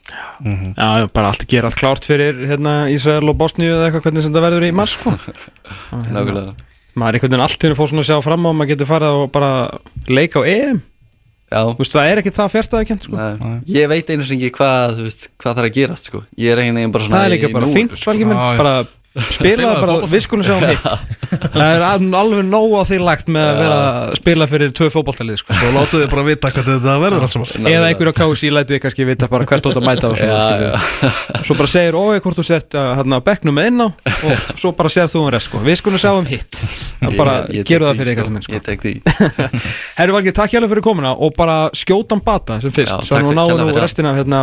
Já, 0.42 0.86
já, 1.02 1.06
bara 1.12 1.32
allt 1.32 1.46
gera 1.50 1.70
allt 1.70 1.80
klárt 1.80 2.08
fyrir 2.08 2.42
hérna, 2.48 2.76
Ísrael 2.92 3.26
og 3.28 3.38
Bosníu 3.40 3.72
eða 3.72 3.88
eitthvað 3.88 4.08
hvernig 4.08 4.26
sem 4.26 4.34
þetta 4.34 4.44
verður 4.46 4.68
í 4.68 4.74
mars 4.76 4.96
sko. 4.96 5.14
nákvæmlega. 6.14 6.56
maður 6.96 7.08
er 7.08 7.18
einhvern 7.18 7.32
veginn 7.34 7.46
allt 7.46 7.62
fyrir 7.62 7.78
fór 7.78 7.92
svona 7.92 8.04
að 8.04 8.10
sjá 8.10 8.20
fram 8.24 8.46
á 8.46 8.48
að 8.50 8.58
maður 8.60 8.72
getur 8.72 8.90
farið 8.92 9.22
og 9.22 9.32
bara 9.34 9.50
leika 10.08 10.40
á 10.40 10.48
EM. 10.48 10.84
Já, 11.46 11.60
Þú 11.62 11.78
veist, 11.78 11.94
það 11.94 12.08
er 12.10 12.20
ekki 12.22 12.34
það 12.34 12.52
fjärstæði 12.56 12.94
sko. 13.04 13.16
Nei, 13.20 13.50
ég 13.70 13.90
veit 13.90 14.08
einu 14.10 14.24
sem 14.26 14.40
ekki 14.40 14.56
hvað, 14.56 14.96
veist, 15.06 15.28
hvað 15.38 15.58
þarf 15.60 15.68
að 15.68 15.76
gerast 15.76 16.08
sko. 16.10 16.22
ég 16.42 16.50
er 16.50 16.62
einhvern 16.62 16.80
veginn 16.80 16.94
bara 16.96 17.06
svona 17.06 17.20
það 17.20 17.26
er 17.26 17.34
líka 17.36 17.50
bara 17.54 17.68
fínt 17.70 17.94
sko. 18.00 18.14
bara 18.58 18.72
spila 19.36 19.70
bara, 19.80 19.94
við 20.10 20.24
skulum 20.26 20.44
sjá 20.44 20.56
um 20.56 20.66
hitt 20.72 21.35
Það 21.54 21.72
er 21.76 21.82
al- 21.86 22.14
alveg 22.20 22.44
nóg 22.48 22.74
á 22.76 22.82
því 22.88 22.98
lagt 23.04 23.28
með 23.32 23.46
að 23.50 23.58
vera 23.60 23.76
að 23.86 24.14
spila 24.20 24.46
fyrir 24.50 24.72
tvö 24.76 24.88
fótballtalið 24.94 25.38
sko. 25.40 25.54
Þá 25.56 25.68
látum 25.76 26.00
við 26.02 26.10
bara 26.12 26.24
vita 26.26 26.50
hvað 26.54 26.68
þetta 26.72 26.94
verður 27.02 27.26
alls 27.26 27.34
saman. 27.36 27.68
Eða 27.72 27.90
einhverju 27.90 28.12
á 28.12 28.18
KSI 28.20 28.50
lætið 28.56 28.80
kannski 28.84 29.06
vita 29.08 29.28
bara 29.30 29.46
hvert 29.46 29.66
ótt 29.70 29.78
að 29.80 29.86
mæta 29.86 30.10
og 30.10 30.16
svona, 30.20 30.38
skilju. 30.46 31.44
Svo 31.46 31.54
bara 31.60 31.70
segir 31.72 31.94
ói 31.98 32.20
hvort 32.24 32.36
þú 32.40 32.44
sért 32.48 32.70
að 32.78 32.90
hérna, 33.00 33.20
bekknum 33.26 33.54
með 33.58 33.66
inn 33.70 33.80
á? 33.84 33.88
Og 34.26 34.36
svo 34.60 34.72
bara 34.76 34.88
sér 34.92 35.10
þú 35.12 35.22
um 35.24 35.30
rest 35.34 35.46
sko. 35.50 35.60
Við 35.66 35.76
skulum 35.82 36.00
sjá 36.02 36.10
um 36.16 36.26
hitt. 36.26 36.62
Það 37.00 37.16
bara 37.20 37.34
Ég- 37.46 37.60
ég 37.60 37.62
tek 37.66 37.70
gerum 37.70 37.86
það 37.90 37.96
fyrir 38.00 38.06
sko. 38.06 38.16
eitthvað 38.16 38.32
minn 38.32 38.44
sko. 38.46 38.52
Ég 38.56 38.62
tek 38.66 38.80
því. 38.82 38.94
Herru 39.98 40.12
Valgeir, 40.16 40.34
takk 40.36 40.50
hjálpa 40.56 40.68
fyrir 40.72 40.84
komuna 40.84 41.12
og 41.16 41.34
bara 41.36 41.58
skjótan 41.76 42.22
bata 42.24 42.60
sem 42.60 42.70
fyrst 42.74 42.92
Já, 42.96 43.00
Svo 43.06 43.20
nú 43.22 43.32
náum 43.36 43.50
kærlega 43.52 43.70
við 43.70 43.80
restina 43.82 44.10
af 44.12 44.16
hérna, 44.20 44.42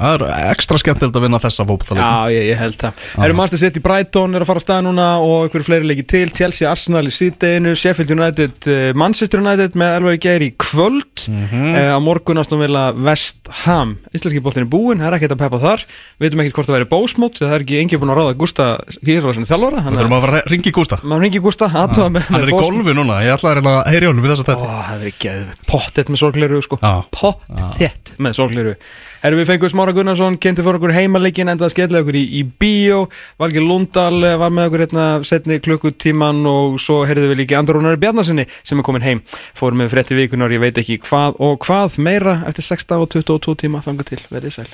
það 0.00 0.24
er 0.24 0.48
ekstra 0.54 0.78
skemmtilegt 0.80 1.16
að 1.18 1.24
vinna 1.26 1.40
þessa 1.42 1.66
fótballtaleik 1.68 2.02
Já, 2.02 2.34
ég, 2.34 2.46
ég 2.50 2.60
held 2.60 2.76
það. 2.80 3.02
Herru 3.20 3.36
Manchester 3.36 3.60
City 3.62 3.82
Brighton 3.84 4.34
er 4.34 4.44
að 4.44 4.50
fara 4.50 4.60
að 4.62 4.64
staða 4.64 4.84
núna 4.86 5.06
og 5.20 5.36
einhverju 5.46 5.66
fleiri 5.68 5.90
leiki 5.90 6.04
til. 6.08 6.28
Chelsea, 6.34 6.66
Arsenal 6.70 7.04
í 7.06 7.12
síðdeginu 7.14 7.74
Sheffield 7.78 8.10
United, 8.16 8.56
uh, 8.66 8.90
Manchester 8.98 9.38
United 9.42 9.76
með 9.78 9.88
Elvar 9.98 10.16
Geir 10.24 10.42
í 10.46 10.50
kvöld. 10.56 11.06
Mhm. 11.28 11.74
uh, 11.76 11.92
á 11.94 11.98
morgun 12.00 12.40
ástum 12.40 12.62
vilja 12.64 12.84
West 12.96 13.50
Ham. 13.66 13.98
Íslenski 14.16 14.40
boltin 14.44 14.64
er 14.64 14.70
búinn, 14.72 15.00
það 15.02 15.10
er 15.10 15.18
ekkert 15.18 15.34
að 15.36 15.42
peppa 15.44 15.58
þar. 15.60 15.80
Við 16.16 16.24
veitum 16.26 16.40
ekkert 16.44 16.56
hvort 16.56 16.68
það 16.70 16.76
væri 16.78 16.90
bósmót 16.94 17.36
það 17.40 17.54
er 17.56 17.64
ekki 17.66 17.80
engi 17.82 18.00
búin 18.00 18.12
að 18.14 18.18
ráða 18.20 18.38
Gústa 18.40 18.64
Kýrvarsin 19.04 19.48
þjálfara 19.48 19.78
Við 19.80 19.84
þannig 19.84 20.00
þurfum 20.00 20.16
að 20.16 20.20
að 20.20 20.24
fara 20.26 20.40
að 20.40 20.48
ringi 20.54 20.70
Gústa. 20.76 20.96
Maður 21.04 21.22
ringi 21.26 21.40
Gústa? 21.44 21.66
Aðtöða 21.80 22.10
með 22.16 22.24
Erum 29.20 29.36
við 29.36 29.50
fengið 29.50 29.72
Smára 29.74 29.92
Gunnarsson, 29.92 30.38
kynnti 30.40 30.64
fyrir 30.64 30.78
okkur 30.78 30.94
heimaleikin 30.96 31.52
endaði 31.52 31.74
skellið 31.74 31.98
okkur 31.98 32.16
í, 32.16 32.22
í 32.40 32.44
bíó. 32.62 33.02
Valgeir 33.42 33.66
Lundal 33.68 34.16
eh, 34.24 34.38
var 34.40 34.54
með 34.56 34.70
okkur 34.70 34.84
hérna 34.86 35.06
setni 35.28 35.60
klukkutíman 35.60 36.40
og 36.48 36.78
svo 36.80 37.02
heyrðum 37.04 37.34
við 37.34 37.42
líki 37.42 37.58
Andor 37.58 37.76
Rúnari 37.76 38.00
Bjarnasinni 38.00 38.48
sem 38.64 38.80
er 38.80 38.86
komin 38.88 39.04
heim. 39.04 39.20
Fórum 39.58 39.84
með 39.84 39.92
frétti 39.92 40.16
vikunar, 40.16 40.56
ég 40.56 40.64
veit 40.64 40.80
ekki 40.80 41.02
hvað 41.04 41.36
og 41.36 41.60
hvað 41.66 42.00
meira 42.00 42.40
eftir 42.48 42.70
6 42.72 42.96
og 42.96 43.10
22 43.12 43.60
tíma 43.66 43.84
þanga 43.84 44.08
til, 44.08 44.24
verðið 44.32 44.56
sæl 44.56 44.70